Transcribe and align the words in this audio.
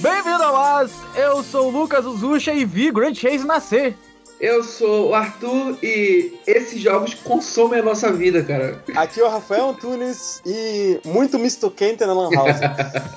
Bem-vindo 0.00 0.40
a 0.40 0.52
nós! 0.52 0.92
Eu 1.16 1.42
sou 1.42 1.66
o 1.66 1.70
Lucas 1.80 2.06
Uzucha 2.06 2.52
e 2.52 2.64
vi 2.64 2.92
Grand 2.92 3.12
Chase 3.12 3.44
nascer. 3.44 3.96
Eu 4.38 4.62
sou 4.62 5.10
o 5.10 5.14
Arthur 5.14 5.76
e 5.82 6.32
esses 6.46 6.80
jogos 6.80 7.12
consomem 7.14 7.80
a 7.80 7.82
nossa 7.82 8.12
vida, 8.12 8.40
cara. 8.44 8.80
Aqui 8.94 9.18
é 9.18 9.24
o 9.24 9.28
Rafael 9.28 9.70
Antunes 9.70 10.40
e 10.46 11.00
muito 11.04 11.40
misto 11.40 11.72
quente 11.72 12.06
na 12.06 12.12
Lan 12.12 12.30
House. 12.30 12.60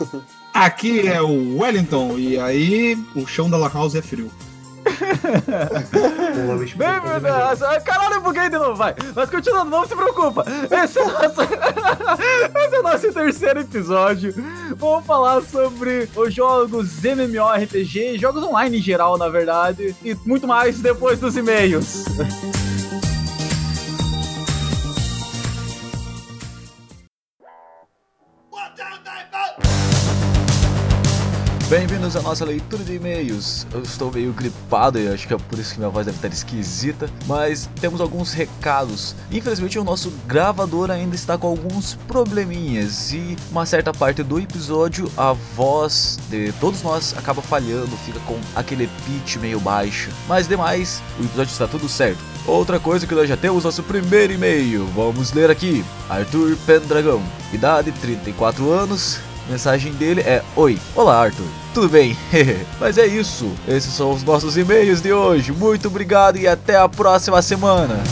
Aqui 0.51 1.07
é 1.07 1.21
o 1.21 1.59
Wellington 1.59 2.17
e 2.17 2.39
aí 2.39 2.97
o 3.15 3.27
chão 3.27 3.47
da 3.47 3.57
Lan 3.57 3.69
House 3.71 3.93
é 3.93 4.01
frio. 4.01 4.31
Bem-vindo 6.75 7.27
a... 7.27 7.81
Caralho, 7.81 8.06
buguei 8.21 8.49
de 8.49 8.57
novo, 8.57 8.75
vai. 8.75 8.95
Mas 9.15 9.29
continuando, 9.29 9.69
não 9.69 9.87
se 9.87 9.95
preocupa. 9.95 10.45
Esse 10.71 10.99
é, 10.99 11.03
o 11.03 11.07
nosso... 11.07 11.41
Esse 12.57 12.75
é 12.75 12.79
o 12.79 12.83
nosso 12.83 13.13
terceiro 13.13 13.59
episódio. 13.61 14.33
Vamos 14.75 15.05
falar 15.05 15.41
sobre 15.41 16.09
os 16.15 16.33
jogos 16.33 17.03
MMORPG, 17.03 18.17
jogos 18.17 18.43
online 18.43 18.77
em 18.77 18.81
geral, 18.81 19.17
na 19.17 19.29
verdade. 19.29 19.95
E 20.03 20.15
muito 20.25 20.47
mais 20.47 20.79
depois 20.79 21.19
dos 21.19 21.35
e-mails. 21.35 22.05
Bem-vindos 31.69 32.15
à 32.15 32.21
nossa 32.21 32.45
leitura 32.45 32.81
de 32.81 32.95
e-mails. 32.95 33.67
Eu 33.73 33.81
estou 33.81 34.09
meio 34.09 34.31
gripado 34.31 34.97
e 34.97 35.09
acho 35.09 35.27
que 35.27 35.33
é 35.33 35.37
por 35.37 35.59
isso 35.59 35.73
que 35.73 35.79
minha 35.79 35.89
voz 35.89 36.05
deve 36.05 36.17
estar 36.17 36.29
esquisita, 36.29 37.09
mas 37.25 37.69
temos 37.81 37.99
alguns 37.99 38.31
recados. 38.31 39.13
Infelizmente, 39.29 39.77
o 39.77 39.83
nosso 39.83 40.09
gravador 40.25 40.89
ainda 40.89 41.13
está 41.13 41.37
com 41.37 41.45
alguns 41.45 41.95
probleminhas 42.07 43.11
e 43.11 43.35
uma 43.51 43.65
certa 43.65 43.91
parte 43.91 44.23
do 44.23 44.39
episódio 44.39 45.11
a 45.17 45.33
voz 45.33 46.17
de 46.29 46.53
todos 46.53 46.81
nós 46.83 47.13
acaba 47.17 47.41
falhando, 47.41 47.97
fica 47.97 48.19
com 48.21 48.39
aquele 48.55 48.89
pitch 49.05 49.35
meio 49.35 49.59
baixo. 49.59 50.09
Mas 50.25 50.47
demais, 50.47 51.03
o 51.19 51.25
episódio 51.25 51.51
está 51.51 51.67
tudo 51.67 51.89
certo. 51.89 52.19
Outra 52.45 52.79
coisa 52.79 53.05
que 53.05 53.13
nós 53.13 53.27
já 53.27 53.35
temos 53.35 53.65
nosso 53.65 53.83
primeiro 53.83 54.31
e-mail. 54.31 54.85
Vamos 54.95 55.33
ler 55.33 55.51
aqui. 55.51 55.83
Arthur 56.09 56.57
Pendragão, 56.65 57.21
idade 57.51 57.91
34 57.91 58.71
anos, 58.71 59.19
mensagem 59.49 59.93
dele 59.93 60.21
é: 60.21 60.43
Oi, 60.55 60.79
olá 60.95 61.23
Arthur, 61.23 61.47
tudo 61.77 61.89
bem? 61.89 62.17
Mas 62.81 62.97
é 62.97 63.05
isso, 63.05 63.51
esses 63.67 63.93
são 63.93 64.11
os 64.11 64.23
nossos 64.23 64.57
e-mails 64.57 64.99
de 64.99 65.13
hoje. 65.13 65.51
Muito 65.51 65.89
obrigado 65.89 66.35
e 66.35 66.47
até 66.47 66.75
a 66.75 66.89
próxima 66.89 67.39
semana. 67.39 68.03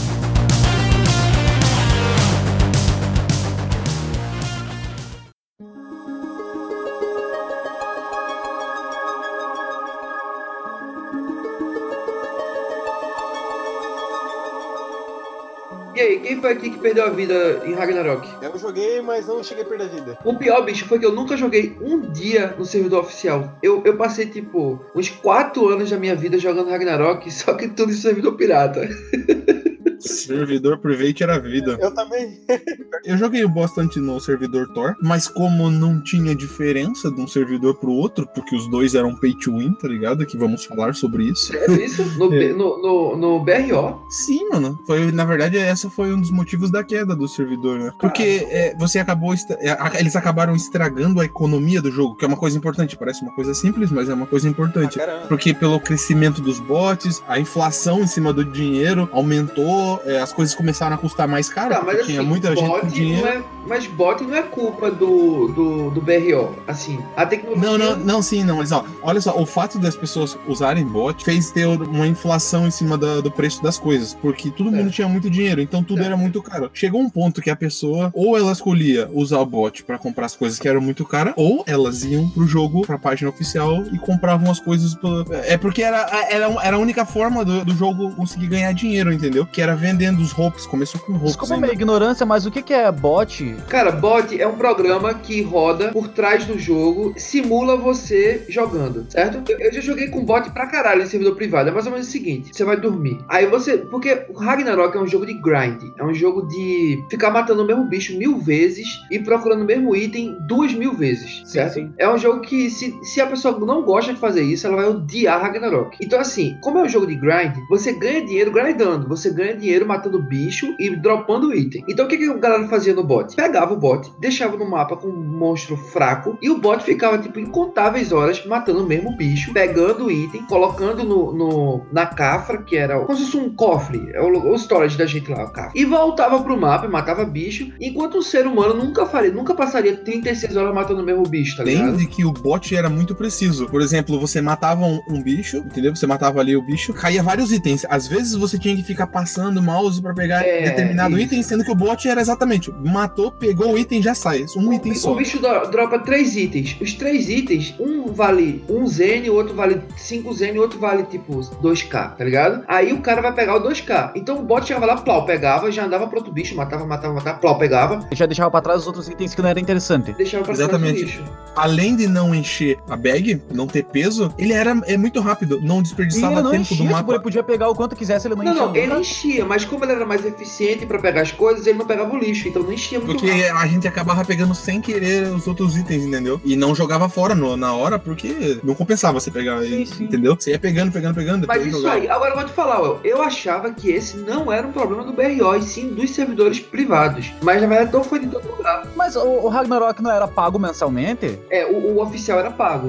Foi 16.45 16.51
aqui 16.51 16.69
que 16.69 16.77
perdeu 16.77 17.05
a 17.05 17.09
vida 17.09 17.63
em 17.65 17.73
Ragnarok? 17.73 18.29
Eu 18.39 18.55
joguei, 18.59 19.01
mas 19.01 19.25
não 19.25 19.43
cheguei 19.43 19.63
a 19.63 19.67
perder 19.67 19.85
a 19.85 19.87
vida. 19.87 20.17
O 20.23 20.35
pior, 20.35 20.63
bicho, 20.63 20.85
foi 20.85 20.99
que 20.99 21.05
eu 21.05 21.11
nunca 21.11 21.35
joguei 21.35 21.75
um 21.81 21.99
dia 22.11 22.53
no 22.55 22.63
servidor 22.63 22.99
oficial. 22.99 23.57
Eu, 23.63 23.81
eu 23.83 23.97
passei, 23.97 24.27
tipo, 24.27 24.79
uns 24.93 25.09
4 25.09 25.67
anos 25.69 25.89
da 25.89 25.97
minha 25.97 26.15
vida 26.15 26.37
jogando 26.37 26.69
Ragnarok, 26.69 27.29
só 27.33 27.55
que 27.55 27.67
tudo 27.67 27.91
em 27.91 27.95
servidor 27.95 28.33
pirata. 28.33 28.87
Servidor 30.07 30.77
private 30.77 31.23
era 31.23 31.35
a 31.35 31.39
vida. 31.39 31.77
Eu 31.79 31.93
também. 31.93 32.39
Eu 33.03 33.17
joguei 33.17 33.45
bastante 33.47 33.99
no 33.99 34.19
servidor 34.19 34.67
Tor, 34.73 34.95
mas 35.01 35.27
como 35.27 35.69
não 35.69 36.01
tinha 36.01 36.33
diferença 36.35 37.11
de 37.11 37.21
um 37.21 37.27
servidor 37.27 37.75
pro 37.75 37.91
outro, 37.91 38.27
porque 38.33 38.55
os 38.55 38.67
dois 38.69 38.95
eram 38.95 39.15
pay 39.15 39.33
to 39.35 39.57
win, 39.57 39.73
tá 39.73 39.87
ligado? 39.87 40.25
Que 40.25 40.37
vamos 40.37 40.65
falar 40.65 40.95
sobre 40.95 41.25
isso. 41.25 41.55
É 41.55 41.71
isso? 41.73 42.03
No, 42.17 42.33
É. 42.35 42.51
No, 42.53 42.81
no, 42.81 43.15
no 43.17 43.39
BRO? 43.43 44.01
Sim, 44.09 44.49
mano. 44.49 44.77
Foi, 44.87 45.11
na 45.11 45.23
verdade, 45.23 45.57
essa 45.57 45.89
foi 45.89 46.11
um 46.13 46.19
dos 46.19 46.31
motivos 46.31 46.71
da 46.71 46.83
queda 46.83 47.15
do 47.15 47.27
servidor, 47.27 47.79
né? 47.79 47.91
Porque 47.99 48.45
é, 48.49 48.75
você 48.77 48.99
acabou. 48.99 49.33
é, 49.33 49.99
Eles 49.99 50.15
acabaram 50.15 50.55
estragando 50.55 51.21
a 51.21 51.25
economia 51.25 51.81
do 51.81 51.91
jogo, 51.91 52.15
que 52.15 52.25
é 52.25 52.27
uma 52.27 52.37
coisa 52.37 52.57
importante. 52.57 52.97
Parece 52.97 53.21
uma 53.21 53.33
coisa 53.33 53.53
simples, 53.53 53.91
mas 53.91 54.09
é 54.09 54.13
uma 54.13 54.25
coisa 54.25 54.49
importante. 54.49 54.97
Caramba. 54.97 55.27
Porque 55.27 55.53
pelo 55.53 55.79
crescimento 55.79 56.41
dos 56.41 56.59
bots, 56.59 57.21
a 57.27 57.39
inflação 57.39 58.01
em 58.01 58.07
cima 58.07 58.33
do 58.33 58.43
dinheiro 58.43 59.07
aumentou, 59.11 59.94
é, 60.05 60.19
as 60.19 60.31
coisas 60.33 60.53
começaram 60.55 60.95
a 60.95 60.97
custar 60.97 61.27
mais 61.27 61.49
caro, 61.49 61.73
Tá, 61.75 61.81
mas 61.83 61.97
assim, 61.99 62.07
tinha 62.07 62.23
muita 62.23 62.49
gente 62.55 62.59
com 62.67 62.67
bot 62.79 62.87
dinheiro. 62.87 63.27
é, 63.27 63.41
mas 63.67 63.87
bot 63.87 64.23
não 64.23 64.35
é 64.35 64.41
culpa 64.43 64.91
do, 64.91 65.47
do, 65.49 65.89
do 65.91 66.01
BRO. 66.01 66.55
Assim, 66.67 66.99
a 67.15 67.25
tecnologia. 67.25 67.65
Não, 67.69 67.77
não, 67.77 67.95
não, 67.97 68.21
sim, 68.21 68.43
não, 68.43 68.57
mas 68.57 68.71
ó, 68.71 68.83
olha 69.01 69.19
só, 69.21 69.37
o 69.39 69.45
fato 69.45 69.77
das 69.79 69.95
pessoas 69.95 70.37
usarem 70.47 70.85
bot 70.85 71.23
fez 71.23 71.51
ter 71.51 71.65
uma 71.65 72.07
inflação 72.07 72.67
em 72.67 72.71
cima 72.71 72.97
da- 72.97 73.21
do 73.21 73.31
preço 73.31 73.61
das 73.63 73.77
coisas, 73.77 74.13
porque 74.13 74.49
todo 74.51 74.71
mundo 74.71 74.89
É. 74.89 74.91
tinha 74.91 75.07
muito 75.07 75.29
dinheiro, 75.29 75.61
então 75.61 75.83
tudo 75.83 76.01
É. 76.01 76.05
era 76.05 76.17
muito 76.17 76.41
caro. 76.41 76.69
Chegou 76.73 77.01
um 77.01 77.09
ponto 77.09 77.41
que 77.41 77.49
a 77.49 77.55
pessoa, 77.55 78.11
ou 78.13 78.37
ela 78.37 78.51
escolhia 78.51 79.09
usar 79.13 79.39
o 79.39 79.45
bot 79.45 79.83
pra 79.83 79.97
comprar 79.97 80.25
as 80.25 80.35
coisas 80.35 80.59
que 80.59 80.67
eram 80.67 80.81
muito 80.81 81.05
caras, 81.05 81.33
ou 81.35 81.63
elas 81.67 82.03
iam 82.03 82.29
pro 82.29 82.47
jogo, 82.47 82.81
pra 82.85 82.97
página 82.97 83.29
oficial 83.29 83.83
e 83.93 83.97
compravam 83.99 84.49
as 84.51 84.59
coisas. 84.59 84.95
pela- 84.95 85.25
É 85.45 85.57
porque 85.57 85.81
era, 85.81 85.97
era, 86.29 86.47
era 86.63 86.75
a 86.75 86.79
única 86.79 87.05
forma 87.05 87.43
do, 87.43 87.65
do 87.65 87.75
jogo 87.75 88.11
conseguir 88.15 88.47
ganhar 88.47 88.71
dinheiro, 88.73 89.11
entendeu? 89.11 89.45
Que 89.45 89.61
era 89.61 89.74
vendendo 89.75 90.21
os 90.21 90.31
roupas, 90.31 90.65
começou 90.65 90.99
com 91.01 91.13
roupas. 91.13 91.29
Desculpa 91.29 91.53
a 91.53 91.55
ainda. 91.55 91.67
minha 91.67 91.75
ignorância, 91.75 92.25
mas 92.25 92.45
o 92.45 92.51
que 92.51 92.61
que 92.61 92.73
é 92.73 92.91
bot? 92.91 93.55
Cara, 93.67 93.91
bot 93.91 94.39
é 94.39 94.47
um 94.47 94.55
programa 94.55 95.13
que 95.13 95.41
roda 95.41 95.91
por 95.91 96.07
trás 96.09 96.45
do 96.45 96.57
jogo, 96.57 97.13
simula 97.17 97.75
você 97.75 98.45
jogando, 98.49 99.05
certo? 99.09 99.43
Eu, 99.51 99.59
eu 99.59 99.73
já 99.73 99.81
joguei 99.81 100.07
com 100.07 100.25
bot 100.25 100.49
pra 100.51 100.67
caralho 100.67 101.03
em 101.03 101.07
servidor 101.07 101.35
privado. 101.35 101.69
É 101.69 101.71
mais 101.71 101.85
ou 101.85 101.91
menos 101.91 102.07
o 102.07 102.11
seguinte: 102.11 102.51
você 102.53 102.63
vai 102.63 102.77
dormir. 102.77 103.19
Aí 103.27 103.45
você. 103.45 103.77
Porque 103.77 104.25
o 104.29 104.33
Ragnarok 104.33 104.95
é 104.97 104.99
um 104.99 105.07
jogo 105.07 105.25
de 105.25 105.33
grind. 105.33 105.81
É 105.97 106.03
um 106.03 106.13
jogo 106.13 106.47
de 106.47 107.03
ficar 107.09 107.29
matando 107.29 107.63
o 107.63 107.67
mesmo 107.67 107.85
bicho 107.85 108.17
mil 108.17 108.39
vezes 108.39 108.87
e 109.11 109.19
procurando 109.19 109.61
o 109.61 109.65
mesmo 109.65 109.95
item 109.95 110.37
duas 110.47 110.73
mil 110.73 110.93
vezes, 110.93 111.43
certo? 111.45 111.75
sim. 111.75 111.93
É 111.97 112.09
um 112.09 112.17
jogo 112.17 112.41
que, 112.41 112.69
se, 112.69 112.97
se 113.03 113.21
a 113.21 113.27
pessoa 113.27 113.59
não 113.59 113.83
gosta 113.83 114.13
de 114.13 114.19
fazer 114.19 114.41
isso, 114.41 114.65
ela 114.67 114.77
vai 114.77 114.85
odiar 114.85 115.41
Ragnarok. 115.41 115.97
Então, 116.01 116.19
assim, 116.19 116.57
como 116.61 116.79
é 116.79 116.83
um 116.83 116.89
jogo 116.89 117.07
de 117.07 117.15
grind, 117.15 117.55
você 117.69 117.93
ganha 117.93 118.25
dinheiro 118.25 118.51
grindando. 118.51 119.07
Você 119.07 119.29
ganha 119.29 119.55
dinheiro 119.55 119.64
matando 119.85 120.21
bicho 120.21 120.73
e 120.79 120.89
dropando 120.95 121.53
item. 121.53 121.83
Então, 121.87 122.05
o 122.05 122.07
que, 122.07 122.17
que 122.17 122.29
a 122.29 122.33
galera 122.37 122.67
fazia 122.67 122.93
no 122.93 123.03
bot? 123.03 123.35
Pegava 123.35 123.73
o 123.73 123.77
bot, 123.77 124.11
deixava 124.19 124.57
no 124.57 124.69
mapa 124.69 124.95
com 124.97 125.07
um 125.07 125.23
monstro 125.23 125.75
fraco 125.77 126.37
e 126.41 126.49
o 126.49 126.57
bot 126.57 126.83
ficava, 126.83 127.17
tipo, 127.17 127.39
incontáveis 127.39 128.11
horas 128.11 128.45
matando 128.45 128.83
o 128.83 128.87
mesmo 128.87 129.15
bicho, 129.15 129.53
pegando 129.53 130.05
o 130.05 130.11
item, 130.11 130.43
colocando 130.43 131.03
no, 131.03 131.33
no- 131.33 131.81
na 131.91 132.05
cafra, 132.05 132.61
que 132.61 132.75
era 132.75 132.99
como 132.99 133.17
se 133.17 133.25
fosse 133.25 133.37
um 133.37 133.53
cofre, 133.53 134.09
é 134.13 134.21
o, 134.21 134.51
o 134.51 134.55
storage 134.55 134.97
da 134.97 135.05
gente 135.05 135.29
lá, 135.31 135.45
o 135.45 135.51
cafra. 135.51 135.71
E 135.75 135.85
voltava 135.85 136.41
pro 136.41 136.57
mapa 136.59 136.85
e 136.85 136.89
matava 136.89 137.25
bicho, 137.25 137.71
enquanto 137.79 138.17
um 138.17 138.21
ser 138.21 138.45
humano 138.47 138.73
nunca 138.73 139.05
faria, 139.05 139.31
nunca 139.31 139.53
passaria 139.55 139.95
36 139.97 140.55
horas 140.55 140.73
matando 140.73 141.01
o 141.01 141.05
mesmo 141.05 141.23
bicho, 141.23 141.57
tá 141.57 141.63
ligado? 141.63 142.05
que 142.05 142.23
o 142.23 142.31
bot 142.31 142.75
era 142.75 142.89
muito 142.89 143.15
preciso. 143.15 143.65
Por 143.67 143.81
exemplo, 143.81 144.19
você 144.19 144.39
matava 144.41 144.85
um, 144.85 144.99
um 145.09 145.21
bicho, 145.21 145.57
entendeu? 145.57 145.95
Você 145.95 146.05
matava 146.05 146.39
ali 146.39 146.55
o 146.55 146.61
bicho, 146.61 146.93
caía 146.93 147.23
vários 147.23 147.51
itens. 147.51 147.85
Às 147.89 148.07
vezes 148.07 148.35
você 148.35 148.57
tinha 148.59 148.75
que 148.75 148.83
ficar 148.83 149.07
passando 149.07 149.54
o 149.59 149.63
mouse 149.63 150.01
pra 150.01 150.13
pegar 150.13 150.41
É, 150.45 150.61
determinado 150.63 151.11
isso. 151.17 151.25
item, 151.25 151.43
sendo 151.43 151.63
que 151.63 151.71
o 151.71 151.75
bot 151.75 152.07
era 152.07 152.21
exatamente 152.21 152.71
matou, 152.83 153.31
pegou 153.31 153.73
o 153.73 153.77
item 153.77 154.01
já 154.01 154.13
sai. 154.15 154.45
Um 154.55 154.69
O 154.69 154.73
item 154.73 154.93
só. 154.95 155.11
O 155.11 155.15
bicho 155.15 155.39
do- 155.39 155.69
dropa 155.71 155.99
três 155.99 156.35
itens. 156.35 156.75
Os 156.81 156.93
três 156.93 157.29
itens, 157.29 157.73
um 157.79 158.05
vale 158.11 158.63
um 158.69 158.85
Zen, 158.87 159.29
o 159.29 159.33
outro 159.35 159.53
vale 159.55 159.81
5 159.97 160.33
Zen 160.33 160.55
e 160.55 160.57
o 160.59 160.61
outro 160.61 160.79
vale 160.79 161.03
tipo 161.03 161.39
2k, 161.61 162.15
tá 162.17 162.23
ligado? 162.23 162.63
Aí 162.67 162.93
o 162.93 163.01
cara 163.01 163.21
vai 163.21 163.33
pegar 163.33 163.55
o 163.55 163.59
2k. 163.63 164.11
Então 164.15 164.37
o 164.39 164.43
bot 164.43 164.65
chegava 164.65 164.85
lá, 164.85 164.97
plau, 164.97 165.25
pegava, 165.25 165.71
já 165.71 165.85
andava 165.85 166.07
pro 166.07 166.17
outro 166.17 166.31
bicho, 166.31 166.55
matava, 166.55 166.85
matava, 166.85 167.13
matava, 167.13 167.37
plau, 167.39 167.57
pegava, 167.57 168.07
Eu 168.09 168.15
já 168.17 168.25
deixava 168.25 168.49
pra 168.51 168.61
trás 168.61 168.81
os 168.81 168.87
outros 168.87 169.07
itens 169.07 169.33
que 169.35 169.41
não 169.41 169.49
era 169.49 169.59
interessante. 169.59 170.13
deixava 170.13 170.43
pra 170.43 170.53
trás 170.55 170.69
do 170.69 170.75
Exatamente. 170.75 171.05
bicho. 171.05 171.23
Além 171.55 171.95
de 171.95 172.07
não 172.07 172.33
encher 172.35 172.77
a 172.89 172.95
bag, 172.97 173.41
não 173.53 173.65
ter 173.67 173.83
peso, 173.85 174.33
ele 174.37 174.53
era 174.53 174.75
é 174.85 174.97
muito 174.97 175.19
rápido, 175.21 175.59
não 175.61 175.79
E 175.79 175.83
desperdiçava 175.83 176.41
não 176.41 176.51
tempo 176.51 176.61
enchia, 176.63 176.77
do 176.77 176.83
tipo, 176.83 176.93
mapa. 176.95 177.13
ele 177.13 177.21
podia 177.23 177.43
pegar 177.43 177.69
o 177.69 177.75
quanto 177.75 177.95
quisesse, 177.95 178.27
ele 178.27 178.35
não, 178.35 178.43
Não, 178.43 178.51
enchia 178.51 178.65
não, 178.65 178.75
ele 178.75 178.87
nunca. 178.87 178.99
Enchia, 179.45 179.47
mas 179.47 179.63
como 179.65 179.85
ele 179.85 179.93
era 179.93 180.05
mais 180.05 180.25
eficiente 180.25 180.85
pra 180.85 180.99
pegar 180.99 181.21
as 181.21 181.31
coisas, 181.31 181.65
ele 181.67 181.77
não 181.77 181.85
pegava 181.85 182.13
o 182.13 182.17
lixo, 182.17 182.47
então 182.47 182.63
não 182.63 182.71
enchia 182.73 182.99
muito 182.99 183.19
Porque 183.19 183.31
rápido. 183.31 183.57
a 183.57 183.67
gente 183.67 183.87
acabava 183.87 184.25
pegando 184.25 184.53
sem 184.55 184.81
querer 184.81 185.27
os 185.27 185.47
outros 185.47 185.77
itens, 185.77 186.03
entendeu? 186.03 186.41
E 186.43 186.55
não 186.55 186.73
jogava 186.75 187.07
fora 187.07 187.33
no- 187.35 187.55
na 187.55 187.73
hora, 187.73 187.97
porque 187.99 188.59
não 188.63 188.73
compensava 188.75 189.19
você 189.19 189.31
pegar, 189.31 189.61
Sim, 189.61 189.85
sim. 189.85 190.03
entendeu? 190.05 190.35
Você 190.37 190.51
ia 190.51 190.59
pegando, 190.59 190.91
pegando, 190.91 191.15
pegando, 191.15 191.47
Mas 191.47 191.65
isso 191.65 191.77
jogava. 191.77 191.95
aí, 191.95 192.09
agora 192.09 192.31
eu 192.31 192.35
vou 192.37 192.45
te 192.45 192.51
falar, 192.53 192.81
Will, 192.81 192.99
eu 193.03 193.21
achava 193.21 193.71
que 193.71 193.89
esse 193.91 194.17
não 194.17 194.51
era 194.51 194.65
um 194.67 194.71
problema 194.71 195.03
do 195.03 195.13
BRO, 195.13 195.55
e 195.55 195.61
sim 195.61 195.89
dos 195.89 196.11
servidores 196.11 196.59
privados. 196.59 197.31
Mas 197.41 197.61
na 197.61 197.67
verdade 197.67 197.93
não 197.93 198.03
foi 198.03 198.19
de 198.19 198.27
todo 198.27 198.47
lugar. 198.49 198.87
Mas 198.95 199.15
o, 199.15 199.21
o 199.23 199.47
Ragnarok 199.49 200.01
não 200.01 200.11
era 200.11 200.27
pago 200.27 200.57
mensalmente? 200.59 201.37
É, 201.49 201.65
o, 201.65 201.95
o 201.95 202.01
oficial 202.01 202.39
era 202.39 202.51
pago. 202.51 202.87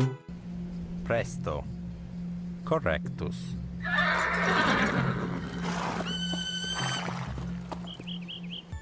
Presto. 1.05 1.63
Correctus. 2.65 3.37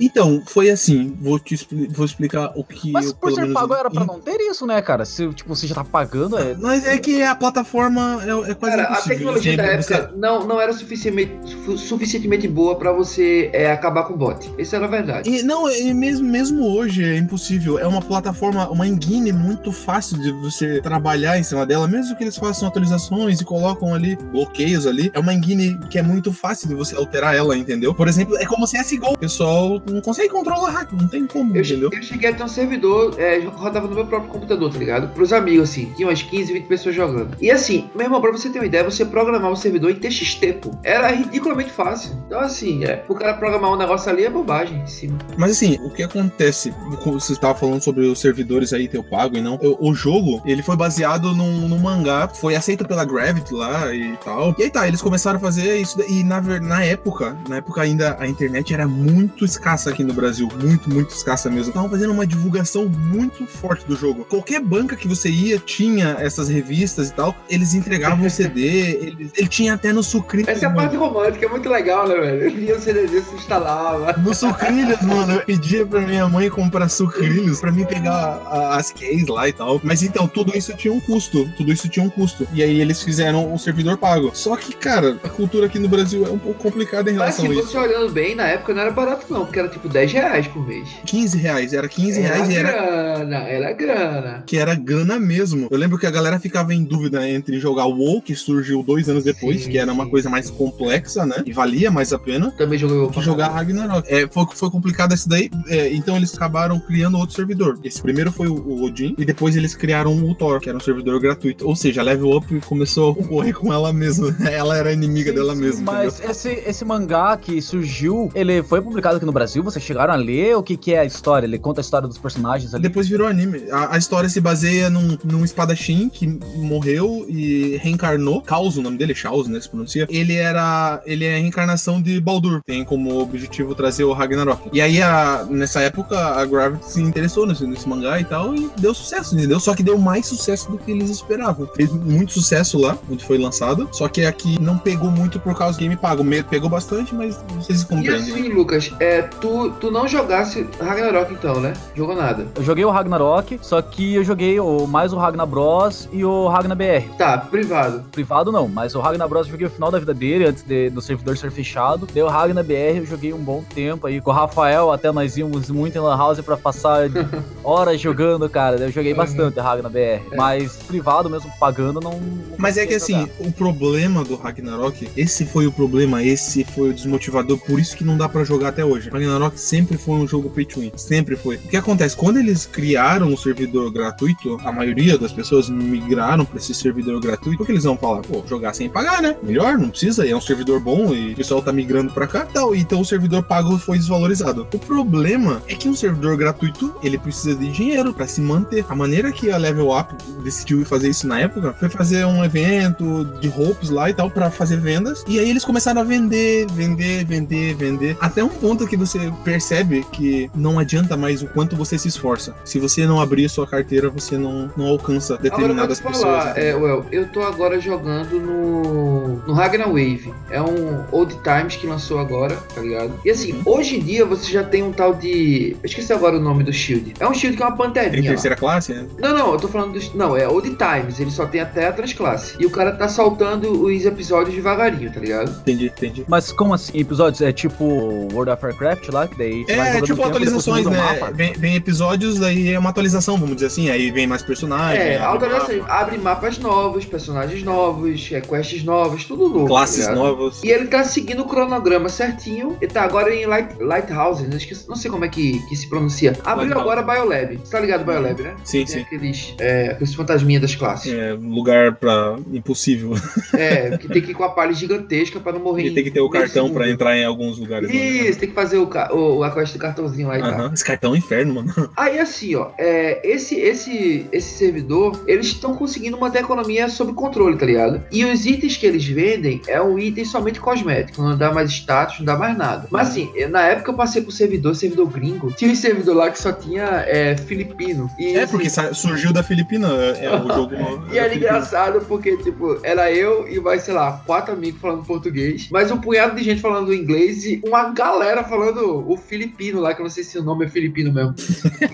Então, 0.05 0.43
foi 0.47 0.71
assim, 0.71 1.17
vou 1.21 1.39
te 1.39 1.55
expli- 1.55 1.89
vou 1.89 2.05
explicar 2.05 2.53
o 2.55 2.62
que 2.65 2.93
Mas 2.93 3.06
eu, 3.06 3.15
por 3.15 3.33
ser 3.33 3.41
menos, 3.43 3.55
pago 3.55 3.75
era 3.75 3.91
pra 3.91 4.05
não 4.05 4.21
ter 4.21 4.39
isso, 4.41 4.67
né, 4.67 4.81
cara? 4.83 5.05
Se 5.05 5.27
tipo, 5.33 5.55
você 5.55 5.67
já 5.67 5.75
tá 5.77 5.85
pagando, 5.85 6.39
é. 6.39 6.55
Mas 6.61 6.87
é 6.87 6.99
que 6.99 7.23
a 7.23 7.35
plataforma 7.35 8.21
é, 8.23 8.51
é 8.51 8.55
quase 8.55 8.77
Cara, 8.77 8.83
a 8.95 9.01
tecnologia 9.01 9.56
da 9.56 9.62
Sempre 9.65 9.83
você- 9.83 9.95
época 9.95 10.15
não, 10.17 10.47
não 10.47 10.61
era 10.61 10.73
suficientemente, 10.73 11.33
su- 11.65 11.79
suficientemente 11.79 12.47
boa 12.49 12.77
pra 12.77 12.93
você 12.93 13.51
é, 13.53 13.71
acabar 13.71 14.05
com 14.05 14.15
o 14.15 14.17
bot. 14.17 14.51
Essa 14.59 14.77
era 14.77 14.85
a 14.87 14.89
verdade. 14.89 15.31
E, 15.31 15.43
não, 15.43 15.71
e 15.71 15.95
mesmo, 15.95 16.29
mesmo 16.29 16.67
hoje 16.67 17.03
é 17.05 17.17
impossível. 17.17 17.79
É 17.79 17.87
uma 17.87 18.03
plataforma, 18.03 18.69
uma 18.71 18.87
engine 18.87 19.33
muito 19.33 19.73
fácil 19.73 20.19
de 20.19 20.31
você 20.33 20.81
trabalhar 20.83 21.39
em 21.39 21.43
cima 21.43 21.65
dela, 21.65 21.89
mesmo 21.89 22.15
que 22.17 22.25
eles 22.25 22.37
façam 22.37 22.69
atualizações 22.69 23.41
e 23.41 23.45
colocam 23.45 23.95
ali 23.95 24.17
bloqueios 24.17 24.87
ali. 24.87 25.11
É 25.15 25.19
uma 25.19 25.33
engine 25.33 25.79
que 25.89 25.99
é 25.99 26.03
muito 26.03 26.33
fácil 26.33 26.69
de 26.69 26.75
você 26.75 26.95
alterar 26.95 27.35
ela, 27.35 27.57
entendeu? 27.57 27.95
Por 27.95 28.09
exemplo, 28.09 28.37
é 28.37 28.45
como 28.45 28.67
CSGO. 28.67 29.12
O 29.15 29.19
pessoal 29.19 29.81
não 29.94 30.02
consegue 30.02 30.29
controlar 30.29 30.70
hack, 30.70 30.93
não 30.93 31.08
tem 31.08 31.26
como, 31.26 31.56
Eu, 31.56 31.62
entendeu? 31.62 31.91
eu 31.93 32.02
cheguei 32.02 32.31
a 32.31 32.35
ter 32.35 32.43
um 32.43 32.49
servidor, 32.49 33.14
é, 33.19 33.38
rodava 33.41 33.87
no 33.87 33.94
meu 33.94 34.06
próprio 34.06 34.31
computador, 34.31 34.73
tá 34.73 34.79
ligado? 34.79 35.08
Pros 35.14 35.32
amigos, 35.32 35.70
assim, 35.70 35.93
tinha 35.96 36.08
umas 36.08 36.23
15, 36.23 36.52
20 36.52 36.67
pessoas 36.67 36.94
jogando. 36.94 37.37
E 37.41 37.50
assim, 37.50 37.88
meu 37.94 38.05
irmão, 38.05 38.20
pra 38.20 38.32
você 38.32 38.50
ter 38.50 38.58
uma 38.58 38.67
ideia, 38.67 38.85
você 38.85 39.05
programar 39.05 39.50
um 39.50 39.56
servidor 39.56 39.91
em 39.91 39.94
TXT, 39.94 40.61
pô, 40.61 40.70
era 40.82 41.08
ridiculamente 41.08 41.70
fácil. 41.70 42.12
Então, 42.26 42.41
assim, 42.41 42.85
é, 42.85 43.05
o 43.08 43.14
cara 43.14 43.35
programar 43.35 43.73
um 43.73 43.76
negócio 43.76 44.11
ali 44.11 44.25
é 44.25 44.31
bobagem 44.31 44.81
em 44.81 44.87
cima. 44.87 45.19
Mas 45.37 45.52
assim, 45.52 45.79
o 45.85 45.91
que 45.91 46.02
acontece? 46.02 46.75
Você 47.05 47.32
estava 47.32 47.55
falando 47.55 47.82
sobre 47.82 48.06
os 48.06 48.20
servidores 48.20 48.73
aí 48.73 48.88
ter 48.88 48.99
o 48.99 49.05
pago 49.05 49.37
e 49.37 49.40
não. 49.40 49.55
O, 49.56 49.90
o 49.90 49.94
jogo, 49.94 50.43
ele 50.44 50.62
foi 50.62 50.76
baseado 50.76 51.35
num, 51.35 51.69
num 51.69 51.79
mangá, 51.79 52.29
foi 52.29 52.56
aceito 52.56 52.85
pela 52.87 53.05
Gravity 53.05 53.55
lá 53.55 53.94
e 53.94 54.17
tal. 54.25 54.55
E 54.58 54.64
aí 54.64 54.70
tá, 54.70 54.88
eles 54.88 55.02
começaram 55.02 55.37
a 55.37 55.40
fazer 55.40 55.76
isso. 55.76 56.00
E 56.08 56.25
na, 56.25 56.40
na 56.40 56.85
época, 56.85 57.37
na 57.49 57.56
época 57.56 57.82
ainda 57.82 58.17
a 58.19 58.26
internet 58.26 58.73
era 58.73 58.88
muito 58.88 59.44
escassa 59.44 59.74
aqui 59.91 60.03
no 60.05 60.12
Brasil. 60.12 60.49
Muito, 60.61 60.88
muito 60.93 61.11
escassa 61.11 61.49
mesmo. 61.50 61.69
Estavam 61.69 61.88
fazendo 61.91 62.12
uma 62.12 62.26
divulgação 62.26 62.88
muito 62.88 63.47
forte 63.47 63.85
do 63.87 63.97
jogo. 63.97 64.25
Qualquer 64.25 64.61
banca 64.61 64.97
que 64.97 65.06
você 65.09 65.29
ia 65.29 65.59
tinha 65.59 66.17
essas 66.21 66.49
revistas 66.49 67.09
e 67.09 67.12
tal. 67.12 67.35
Eles 67.49 67.75
entregavam 67.75 68.26
o 68.26 68.31
CD, 68.31 68.61
eles, 68.62 69.31
ele 69.37 69.49
tinha 69.49 69.75
até 69.75 69.93
no 69.93 70.03
sucrilhos. 70.03 70.49
Essa 70.49 70.67
é 70.67 70.69
a 70.69 70.73
parte 70.73 70.97
romântica, 70.97 71.47
é 71.47 71.49
muito 71.49 71.69
legal, 71.69 72.09
né, 72.09 72.15
velho? 72.17 72.43
Eu 72.44 72.50
via 72.55 72.76
o 72.76 72.81
CD 72.81 73.09
se 73.09 73.35
instalava. 73.35 74.12
No 74.15 74.35
sucrilhos, 74.35 75.00
mano, 75.03 75.35
eu 75.35 75.41
pedia 75.44 75.85
pra 75.87 76.00
minha 76.00 76.29
mãe 76.29 76.49
comprar 76.50 76.88
sucrilhos 76.88 77.61
pra 77.61 77.71
mim 77.73 77.85
pegar 77.85 78.12
a- 78.47 78.76
as 78.76 78.91
keys 78.93 79.26
lá 79.29 79.49
e 79.49 79.53
tal. 79.53 79.81
Mas 79.82 80.03
então, 80.03 80.26
tudo 80.26 80.56
isso 80.56 80.75
tinha 80.76 80.93
um 80.93 81.00
custo. 81.00 81.49
Tudo 81.56 81.73
isso 81.73 81.88
tinha 81.88 82.05
um 82.05 82.11
custo. 82.11 82.47
E 82.53 82.62
aí 82.62 82.81
eles 82.81 83.03
fizeram 83.03 83.53
o 83.53 83.59
servidor 83.59 83.97
pago. 83.99 84.31
Só 84.35 84.56
que, 84.56 84.75
cara, 84.75 85.19
a 85.23 85.29
cultura 85.29 85.67
aqui 85.67 85.79
no 85.79 85.88
Brasil 85.88 86.26
é 86.26 86.31
um 86.31 86.38
pouco 86.38 86.62
complicada 86.62 87.11
em 87.11 87.15
Mas 87.15 87.37
relação 87.37 87.44
assim, 87.47 87.55
a 87.56 87.61
isso. 87.61 87.71
você 87.73 87.79
olhando 87.79 88.12
bem, 88.12 88.35
na 88.35 88.44
época 88.47 88.75
não 88.75 88.82
era 88.82 88.91
barato 88.91 89.26
não, 89.31 89.44
porque 89.44 89.59
era 89.64 89.69
tipo 89.69 89.88
10 89.88 90.12
reais 90.12 90.46
por 90.46 90.66
mês. 90.66 90.88
15 91.06 91.38
reais, 91.38 91.72
era 91.72 91.88
15 91.88 92.20
reais 92.20 92.49
e 92.49 92.55
era 92.55 92.69
era. 92.69 93.16
grana, 93.16 93.37
era 93.49 93.72
grana. 93.72 94.43
Que 94.46 94.58
era 94.58 94.75
grana 94.75 95.19
mesmo. 95.19 95.69
Eu 95.70 95.78
lembro 95.78 95.99
que 95.99 96.06
a 96.06 96.11
galera 96.11 96.38
ficava 96.38 96.75
em 96.75 96.84
dúvida 96.84 97.28
entre 97.28 97.58
jogar 97.58 97.87
o 97.87 97.96
WoW, 97.96 98.22
que 98.22 98.34
surgiu 98.34 98.82
dois 98.82 99.08
anos 99.08 99.25
depois, 99.25 99.64
Sim, 99.64 99.70
que 99.70 99.78
era 99.78 99.93
uma 99.93 100.05
sim. 100.05 100.11
coisa 100.11 100.31
mais 100.31 100.50
complexa, 100.50 101.25
né? 101.26 101.43
E 101.46 101.52
valia 101.52 101.90
mais 101.90 102.12
a 102.12 102.19
pena. 102.19 102.50
Também 102.52 102.78
joguei 102.78 102.96
o 102.99 103.08
que 103.08 103.20
jogar 103.20 103.49
Ragnarok. 103.49 104.06
É, 104.08 104.28
foi, 104.28 104.46
foi 104.55 104.70
complicado 104.70 105.14
isso 105.14 105.28
daí, 105.28 105.50
é, 105.69 105.93
então 105.94 106.16
eles 106.16 106.34
acabaram 106.34 106.78
criando 106.78 107.19
outro 107.19 107.34
servidor. 107.34 107.78
Esse 107.82 108.02
primeiro 108.02 108.31
foi 108.31 108.49
o, 108.49 108.55
o 108.55 108.84
Odin, 108.84 109.14
e 109.16 109.25
depois 109.25 109.56
eles 109.56 109.75
criaram 109.75 110.14
o 110.14 110.34
Thor, 110.34 110.61
que 110.61 110.69
era 110.69 110.76
um 110.76 110.81
servidor 110.81 111.20
gratuito. 111.20 111.66
Ou 111.66 111.76
seja, 111.76 112.00
a 112.00 112.05
Level 112.05 112.37
Up 112.37 112.61
começou 112.66 113.12
a 113.12 113.14
concorrer 113.14 113.55
com 113.55 113.72
ela 113.72 113.93
mesma. 113.93 114.34
Ela 114.55 114.76
era 114.76 114.93
inimiga 114.93 115.31
Sim, 115.31 115.37
dela 115.37 115.55
sim, 115.55 115.61
mesma. 115.61 115.93
Mas 115.93 116.20
esse, 116.20 116.50
esse 116.66 116.84
mangá 116.84 117.37
que 117.37 117.61
surgiu, 117.61 118.31
ele 118.34 118.62
foi 118.62 118.81
publicado 118.81 119.16
aqui 119.16 119.26
no 119.26 119.32
Brasil? 119.32 119.54
Vocês 119.62 119.85
chegaram 119.85 120.12
a 120.12 120.17
ler? 120.17 120.56
O 120.56 120.62
que, 120.62 120.77
que 120.77 120.93
é 120.95 121.01
a 121.01 121.05
história? 121.05 121.47
Ele 121.47 121.59
conta 121.59 121.81
a 121.81 121.83
história 121.83 122.09
dos 122.09 122.19
personagens 122.19 122.75
ali? 122.75 122.83
Depois 122.83 123.09
virou 123.09 123.27
anime. 123.27 123.65
A, 123.71 123.95
a 123.95 123.99
história 123.99 124.29
se 124.29 124.41
baseia 124.41 124.89
num, 124.91 125.17
num 125.25 125.45
espadachim 125.45 126.09
que 126.09 126.27
morreu 126.56 127.25
e 127.29 127.77
reencarnou. 127.83 128.41
Caos, 128.43 128.77
o 128.77 128.83
nome 128.83 128.97
dele, 128.97 129.15
Chaos, 129.15 129.47
né? 129.49 129.61
Se 129.61 129.69
pronuncia. 129.69 130.06
Ele 130.11 130.35
era. 130.35 131.03
Ele 131.06 131.25
é 131.25 131.35
a 131.35 131.39
reencarnação 131.39 132.01
de 132.01 132.21
Baldur. 132.21 132.61
Tem 132.67 132.85
como 132.85 133.21
objetivo 133.21 133.75
trazer 133.75 134.05
o 134.05 134.12
Ragnarok. 134.12 134.69
E 134.73 134.81
aí, 134.81 135.01
a- 135.03 135.47
nessa 135.51 135.81
época, 135.81 136.19
a 136.19 136.45
Gravity 136.45 136.91
se 136.91 137.00
interessou 137.03 137.47
nesse, 137.47 137.67
nesse 137.67 137.89
mangá 137.89 138.21
e 138.21 138.25
tal. 138.25 138.55
E 138.55 138.69
deu 138.79 138.95
sucesso, 138.95 139.35
entendeu? 139.35 139.61
Só 139.61 139.75
que 139.75 139.83
deu 139.83 139.99
mais 139.99 140.27
sucesso 140.27 140.71
do 140.71 140.79
que 140.79 140.91
eles 140.91 141.11
esperavam. 141.11 141.69
Fez 141.77 141.91
muito 141.93 142.33
sucesso 142.33 142.79
lá, 142.79 142.97
quando 143.07 143.23
foi 143.23 143.39
lançado. 143.39 143.89
Só 143.93 144.09
que 144.09 144.25
aqui 144.25 144.61
não 144.61 144.79
pegou 144.79 145.11
muito 145.11 145.39
por 145.39 145.57
causa 145.57 145.79
do 145.79 145.81
game 145.81 145.97
pago. 145.97 146.25
Pegou 146.50 146.69
bastante, 146.69 147.15
mas 147.15 147.39
vocês 147.57 147.83
E 147.83 147.87
compreendem. 147.87 148.33
né? 148.33 148.41
assim, 148.41 148.49
Lucas, 148.53 148.91
é, 148.99 149.23
tu, 149.44 149.70
tu 149.79 149.91
não 149.91 150.08
jogasse 150.08 150.67
Ragnarok 150.81 151.32
então, 151.35 151.61
né? 151.61 151.75
Jogou 151.94 152.17
nada. 152.17 152.46
Eu 152.56 152.62
joguei 152.62 152.85
o 152.85 152.91
Ragnarok, 152.91 153.58
só 153.61 153.82
que 153.82 154.14
eu 154.14 154.25
joguei 154.25 154.58
o, 154.58 154.87
mais 154.87 155.12
o 155.12 155.17
Ragnar 155.17 155.46
Bros 155.46 156.08
e 156.12 156.25
o 156.25 156.49
Ragnar 156.49 156.76
BR. 156.76 157.08
Tá, 157.19 157.37
privado. 157.38 158.02
Privado 158.11 158.50
não, 158.50 158.67
mas 158.69 158.94
o 158.94 159.00
Ragnar 159.00 159.29
Bros 159.29 159.46
eu 159.46 159.52
joguei 159.52 159.67
o 159.67 159.70
final 159.70 159.91
da 159.91 159.99
vida 159.99 160.14
dele, 160.14 160.46
antes 160.46 160.62
de- 160.62 160.88
do 160.91 161.02
servidor 161.02 161.37
ser 161.37 161.50
fechado. 161.50 162.06
Deu 162.12 162.26
o 162.26 162.31
Ragnar 162.31 162.64
BR, 162.64 162.99
eu 162.99 163.06
joguei 163.06 163.32
um 163.35 163.38
bom 163.43 163.62
tempo 163.75 164.06
aí. 164.06 164.20
Com 164.20 164.31
o 164.31 164.35
Rafael, 164.35 164.91
até 164.91 165.12
nós 165.12 165.37
íamos 165.37 165.69
muito 165.70 165.97
em 165.97 166.00
Lan 166.00 166.17
House 166.17 166.40
pra 166.40 166.56
passar 166.56 167.08
horas 167.62 168.00
jogando, 168.00 168.49
cara. 168.49 168.76
Eu 168.76 168.90
joguei 168.90 169.12
Uhum. 169.12 169.19
bastante 169.19 169.61
Ragnar 169.61 169.90
BR. 169.93 169.99
É. 169.99 170.37
Mas 170.37 170.76
privado 170.76 171.29
mesmo, 171.29 171.50
pagando, 171.61 172.00
não. 172.00 172.12
não 172.12 172.56
Mas 172.56 172.76
é 172.79 172.87
que 172.87 172.94
assim, 172.94 173.20
jogar. 173.20 173.32
o 173.49 173.52
problema 173.52 174.25
do 174.25 174.37
Ragnarok, 174.37 175.08
esse 175.17 175.44
foi 175.44 175.67
o 175.67 175.73
problema, 175.73 176.23
esse 176.23 176.64
foi 176.64 176.90
o 176.90 176.94
desmotivador, 176.94 177.58
por 177.58 177.79
isso 177.79 177.97
que 177.97 178.05
não 178.05 178.17
dá 178.17 178.29
pra 178.29 178.44
jogar 178.44 178.69
até 178.69 178.85
hoje. 178.85 179.11
Ragnarok 179.11 179.34
sempre 179.55 179.97
foi 179.97 180.15
um 180.15 180.27
jogo 180.27 180.51
pay 180.51 180.65
to 180.65 180.81
win, 180.81 180.93
sempre 180.97 181.37
foi. 181.37 181.57
O 181.57 181.69
que 181.69 181.77
acontece? 181.77 182.17
Quando 182.17 182.39
eles 182.39 182.67
criaram 182.67 183.33
o 183.33 183.39
servidor 183.39 183.91
gratuito, 183.93 184.59
a 184.65 184.73
maioria 184.73 185.19
das 185.19 185.33
pessoas 185.33 185.69
migraram 185.69 186.45
pra 186.45 186.59
esse 186.59 186.75
servidor 186.75 187.21
gratuito, 187.21 187.63
o 187.63 187.67
que 187.67 187.73
eles 187.73 187.85
vão 187.85 187.97
falar? 187.97 188.23
Pô, 188.23 188.43
jogar 188.47 188.75
sem 188.75 188.89
pagar, 188.89 189.23
né? 189.23 189.37
Melhor, 189.43 189.79
não 189.79 189.91
precisa, 189.91 190.27
é 190.27 190.35
um 190.35 190.41
servidor 190.41 190.81
bom 190.81 191.15
e 191.15 191.33
o 191.33 191.37
pessoal 191.37 191.63
tá 191.63 191.73
migrando 191.73 192.13
pra 192.13 192.27
cá. 192.27 192.47
Então, 192.51 192.75
então 192.75 193.01
o 193.01 193.05
servidor 193.05 193.43
pago 193.43 193.79
foi 193.79 193.99
desvalorizado. 193.99 194.67
O 194.73 194.79
problema 194.79 195.63
é 195.69 195.75
que 195.75 195.89
um 195.89 195.95
servidor 195.95 196.37
gratuito, 196.37 196.95
ele 197.03 197.19
precisa 197.19 197.55
de 197.55 197.71
dinheiro 197.71 198.13
pra 198.13 198.27
se 198.27 198.41
manter. 198.41 198.85
A 198.89 198.95
maneira 198.95 199.33
que 199.33 199.51
a 199.51 199.57
Level 199.57 199.97
Up 199.97 200.15
decidiu 200.43 200.85
fazer 200.85 201.09
isso 201.09 201.27
na 201.27 201.41
época 201.41 201.75
foi 201.79 201.89
fazer 201.89 202.25
um 202.25 202.45
evento 202.45 203.25
de 203.41 203.49
roupas 203.49 203.91
lá 203.91 204.11
e 204.11 204.15
tal 204.15 204.31
pra 204.31 204.51
fazer 204.51 204.79
vendas. 204.79 205.25
E 205.27 205.39
aí 205.39 205.49
eles 205.49 205.65
começaram 205.65 206.01
a 206.01 206.05
vender, 206.05 206.67
vender, 206.73 207.25
vender, 207.25 207.75
vender. 207.75 208.17
Até 208.21 208.43
um 208.43 208.49
ponto 208.49 208.87
que 208.87 208.97
você 208.97 209.24
percebe 209.44 210.05
que 210.12 210.50
não 210.55 210.79
adianta 210.79 211.17
mais 211.17 211.43
o 211.43 211.47
quanto 211.47 211.76
você 211.76 211.99
se 211.99 212.09
esforça. 212.09 212.55
Se 212.65 212.79
você 212.79 213.06
não 213.06 213.21
abrir 213.21 213.49
sua 213.49 213.66
carteira, 213.66 214.09
você 214.11 214.37
não, 214.37 214.71
não 214.76 214.87
alcança 214.87 215.35
Agora 215.35 215.47
eu 215.49 215.50
determinadas 215.50 216.00
pessoas. 216.00 216.23
falar, 216.23 216.59
é, 216.59 216.75
Well, 216.75 217.07
eu 217.12 217.28
tô 217.28 217.43
agora 217.43 217.81
jogando 217.81 218.38
no, 218.40 219.37
no 219.47 219.52
Ragnar 219.52 219.88
Wave. 219.88 220.33
É 220.50 220.61
um 220.61 221.04
Old 221.12 221.37
Times 221.43 221.76
que 221.76 221.87
lançou 221.87 222.19
agora, 222.19 222.57
tá 222.75 222.81
ligado? 222.81 223.12
E 223.25 223.31
assim, 223.31 223.52
Uhum. 223.52 223.62
hoje 223.66 223.97
em 223.97 224.00
dia 224.00 224.25
você 224.25 224.50
já 224.50 224.64
tem 224.64 224.83
um 224.83 224.93
tal 224.93 225.14
de. 225.14 225.76
Eu 225.83 225.87
esqueci 225.87 226.12
agora 226.12 226.37
o 226.37 226.40
nome 226.40 226.64
do 226.64 226.73
Shield. 226.73 227.14
É 227.21 227.28
um 227.28 227.35
Shield 227.35 227.57
que 227.57 227.62
é 227.62 227.66
uma 227.66 227.76
panterinha. 227.76 228.23
lá. 228.23 228.28
terceira 228.28 228.57
classe, 228.57 228.93
né? 228.93 229.07
Não, 229.19 229.33
não, 229.37 229.52
eu 229.52 229.59
tô 229.59 229.69
falando 229.69 229.93
dos. 229.93 230.12
Não, 230.14 230.37
é 230.37 230.49
Old 230.49 230.76
Times, 230.76 231.21
ele 231.21 231.31
só 231.31 231.47
tem 231.47 231.61
até 231.61 231.87
a 231.88 231.93
transclasse. 231.93 232.57
E 232.59 232.66
o 232.66 232.71
cara 232.71 232.93
tá 232.93 233.09
saltando 233.09 233.71
os 233.85 234.04
episódios 234.04 234.54
devagarinho, 234.54 235.12
tá 235.12 235.21
ligado? 235.21 235.50
Entendi, 235.61 235.87
entendi. 235.87 236.25
Mas 236.28 236.52
como 236.52 236.75
assim? 236.75 236.99
Episódios? 236.99 237.40
É 237.43 237.52
tipo 237.52 237.85
World 238.33 238.50
of 238.50 238.64
Warcraft 238.64 239.09
lá? 239.14 239.28
Que 239.28 239.38
daí 239.38 239.64
você 239.64 239.76
vai 239.76 239.88
É, 239.88 240.00
tipo 240.02 240.16
tempo, 240.16 240.28
atualizações, 240.28 240.87
né? 240.87 240.99
Vem, 241.35 241.52
vem 241.54 241.75
episódios, 241.76 242.42
aí 242.42 242.71
é 242.73 242.78
uma 242.78 242.90
atualização, 242.90 243.38
vamos 243.38 243.54
dizer 243.56 243.66
assim. 243.68 243.88
Aí 243.90 244.11
vem 244.11 244.26
mais 244.26 244.42
personagens. 244.42 245.02
É, 245.02 245.16
abre 245.18 245.47
atualização. 245.47 245.78
mapa, 245.78 245.94
Abre 245.94 246.18
mapas 246.18 246.59
novos, 246.59 247.04
personagens 247.04 247.62
novos, 247.62 248.30
é, 248.33 248.40
quests 248.40 248.83
novas, 248.85 249.25
tudo 249.25 249.49
novo. 249.49 249.66
Classes 249.66 250.06
tá 250.06 250.14
novas. 250.14 250.62
E 250.62 250.68
ele 250.71 250.87
tá 250.87 251.04
seguindo 251.04 251.42
o 251.42 251.47
cronograma 251.47 252.09
certinho. 252.09 252.76
Ele 252.80 252.90
tá 252.90 253.02
agora 253.02 253.35
em 253.35 253.47
Light, 253.47 253.75
Lighthouse, 253.80 254.47
não, 254.47 254.56
esqueci- 254.56 254.88
não 254.88 254.97
sei 254.97 255.11
como 255.11 255.25
é 255.25 255.28
que, 255.28 255.59
que 255.68 255.76
se 255.76 255.88
pronuncia. 255.88 256.33
Abriu 256.44 256.68
Lighthouse. 256.75 256.80
agora 256.80 257.02
Biolab. 257.02 257.59
Você 257.64 257.71
tá 257.73 257.80
ligado 257.80 258.04
Biolab, 258.04 258.42
né? 258.42 258.54
Sim, 258.64 258.78
Tem 258.78 258.87
sim. 258.87 259.00
aqueles, 259.00 259.54
é, 259.59 259.90
aqueles 259.92 260.14
fantasminhas 260.14 260.62
das 260.62 260.75
classes. 260.75 261.12
É, 261.12 261.33
lugar 261.33 261.94
pra 261.97 262.37
impossível. 262.52 263.14
É, 263.54 263.97
que 263.97 264.09
tem 264.09 264.21
que 264.21 264.33
ir 264.33 264.35
com 264.35 264.42
a 264.42 264.49
palha 264.49 264.73
gigantesca 264.73 265.38
pra 265.38 265.52
não 265.52 265.61
morrer. 265.61 265.85
E 265.87 265.94
tem 265.94 266.02
que 266.02 266.11
ter 266.11 266.21
o 266.21 266.28
cartão 266.28 266.64
segundo. 266.64 266.75
pra 266.75 266.88
entrar 266.90 267.16
em 267.16 267.25
alguns 267.25 267.56
lugares. 267.59 267.88
né? 267.88 267.94
Isso, 267.94 268.38
tem 268.40 268.49
que 268.49 268.54
fazer 268.54 268.78
o, 268.78 268.88
o, 269.12 269.42
a 269.42 269.50
quest 269.50 269.73
do 269.73 269.78
cartãozinho 269.78 270.28
lá 270.28 270.38
e 270.38 270.42
tal. 270.42 270.50
Aham, 270.50 270.70
Esse 270.73 270.84
cartão 270.84 271.11
é 271.11 271.14
um 271.14 271.16
inferno, 271.16 271.54
mano. 271.54 271.90
Aí 271.96 272.18
assim, 272.18 272.54
ó, 272.54 272.70
é, 272.78 273.20
esse, 273.25 273.56
esse, 273.56 274.26
esse 274.32 274.58
servidor, 274.58 275.20
eles 275.26 275.46
estão 275.46 275.75
conseguindo 275.75 276.18
manter 276.18 276.38
a 276.38 276.42
economia 276.42 276.88
sob 276.88 277.12
controle, 277.12 277.56
tá 277.56 277.66
ligado? 277.66 278.02
E 278.11 278.25
os 278.25 278.46
itens 278.46 278.76
que 278.76 278.87
eles 278.87 279.04
vendem 279.04 279.61
é 279.66 279.80
um 279.80 279.99
item 279.99 280.25
somente 280.25 280.61
cosmético, 280.61 281.23
não 281.23 281.37
dá 281.37 281.52
mais 281.52 281.70
status, 281.70 282.18
não 282.18 282.26
dá 282.26 282.37
mais 282.37 282.56
nada. 282.56 282.87
Mas 282.90 283.08
assim, 283.08 283.30
na 283.50 283.62
época 283.62 283.90
eu 283.90 283.96
passei 283.96 284.23
por 284.23 284.32
servidor, 284.32 284.75
servidor 284.75 285.08
gringo, 285.08 285.52
tinha 285.52 285.70
um 285.70 285.75
servidor 285.75 286.16
lá 286.16 286.30
que 286.30 286.40
só 286.40 286.52
tinha 286.52 287.04
é, 287.06 287.37
filipino. 287.37 288.11
E, 288.18 288.37
É, 288.37 288.42
assim, 288.42 288.52
porque 288.52 288.70
surgiu 288.94 289.32
da 289.32 289.42
Filipina. 289.42 289.88
É, 289.88 290.26
é 290.26 290.30
o 290.37 290.52
jogo. 290.52 290.75
E 291.12 291.18
era 291.18 291.34
engraçado 291.34 292.00
porque, 292.06 292.37
tipo, 292.38 292.78
era 292.82 293.12
eu 293.12 293.46
e 293.49 293.61
mais, 293.61 293.82
sei 293.82 293.94
lá, 293.94 294.23
quatro 294.26 294.52
amigos 294.52 294.80
falando 294.80 295.04
português, 295.04 295.68
mas 295.70 295.90
um 295.90 295.99
punhado 295.99 296.34
de 296.34 296.42
gente 296.42 296.61
falando 296.61 296.92
inglês 296.92 297.44
e 297.44 297.61
uma 297.64 297.90
galera 297.90 298.42
falando 298.42 298.84
jogando 298.85 299.11
o 299.12 299.17
filipino 299.17 299.81
lá, 299.81 299.95
que 299.95 300.00
eu 300.00 300.05
não 300.05 300.11
sei 300.11 300.25
se 300.25 300.38
o 300.38 300.43
nome 300.43 300.64
é 300.67 300.69
filipino 300.69 301.12
mesmo. 301.12 301.35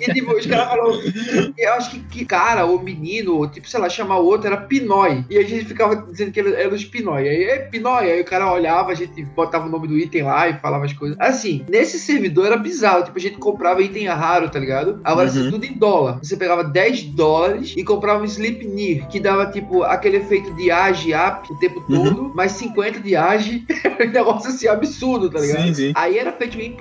E 0.00 0.12
tipo, 0.12 0.32
os 0.32 0.46
caras 0.46 0.68
falaram. 0.68 1.00
Eu 1.56 1.72
acho 1.74 1.90
que, 1.90 2.00
que 2.00 2.24
cara, 2.24 2.64
ou 2.64 2.80
menino, 2.82 3.36
ou 3.36 3.48
tipo, 3.48 3.68
sei 3.68 3.80
lá, 3.80 3.88
chamar 3.88 4.18
o 4.18 4.24
outro 4.26 4.46
era 4.48 4.56
Pinói. 4.56 5.24
E 5.30 5.38
a 5.38 5.42
gente 5.42 5.64
ficava 5.66 5.96
dizendo 5.96 6.32
que 6.32 6.40
ele 6.40 6.54
era 6.54 6.74
os 6.74 6.84
Pinói. 6.84 7.28
Aí, 7.28 7.44
é 7.44 7.58
Pinói. 7.58 8.10
Aí 8.10 8.20
o 8.20 8.24
cara 8.24 8.52
olhava, 8.52 8.90
a 8.90 8.94
gente 8.94 9.22
botava 9.24 9.66
o 9.66 9.70
nome 9.70 9.88
do 9.88 9.98
item 9.98 10.22
lá 10.22 10.48
e 10.48 10.58
falava 10.58 10.84
as 10.84 10.92
coisas. 10.92 11.16
Assim, 11.20 11.64
nesse 11.68 11.98
servidor 11.98 12.46
era 12.46 12.56
bizarro. 12.56 13.04
Tipo, 13.04 13.18
a 13.18 13.20
gente 13.20 13.36
comprava 13.38 13.82
item 13.82 14.06
raro, 14.06 14.48
tá 14.48 14.58
ligado? 14.58 15.00
Agora, 15.04 15.28
Uhum. 15.30 15.40
isso 15.40 15.50
tudo 15.50 15.64
em 15.64 15.72
dólar. 15.74 16.18
Você 16.22 16.36
pegava 16.36 16.64
10 16.64 17.02
dólares 17.04 17.74
e 17.76 17.84
comprava 17.84 18.22
um 18.22 18.24
Sleipnir, 18.24 19.06
que 19.08 19.20
dava, 19.20 19.46
tipo, 19.46 19.82
aquele 19.82 20.16
efeito 20.18 20.52
de 20.54 20.70
age 20.70 21.12
up 21.14 21.50
o 21.52 21.58
tempo 21.58 21.84
Uhum. 21.88 22.04
todo, 22.04 22.32
mais 22.34 22.52
50 22.52 23.00
de 23.00 23.14
age. 23.16 23.64
um 24.00 24.10
negócio 24.10 24.50
assim 24.50 24.66
absurdo, 24.68 25.30
tá 25.30 25.40
ligado? 25.40 25.62
Sim, 25.66 25.74
sim. 25.74 25.92
Aí 25.94 26.18
era 26.18 26.32
feito 26.32 26.56
bem 26.56 26.72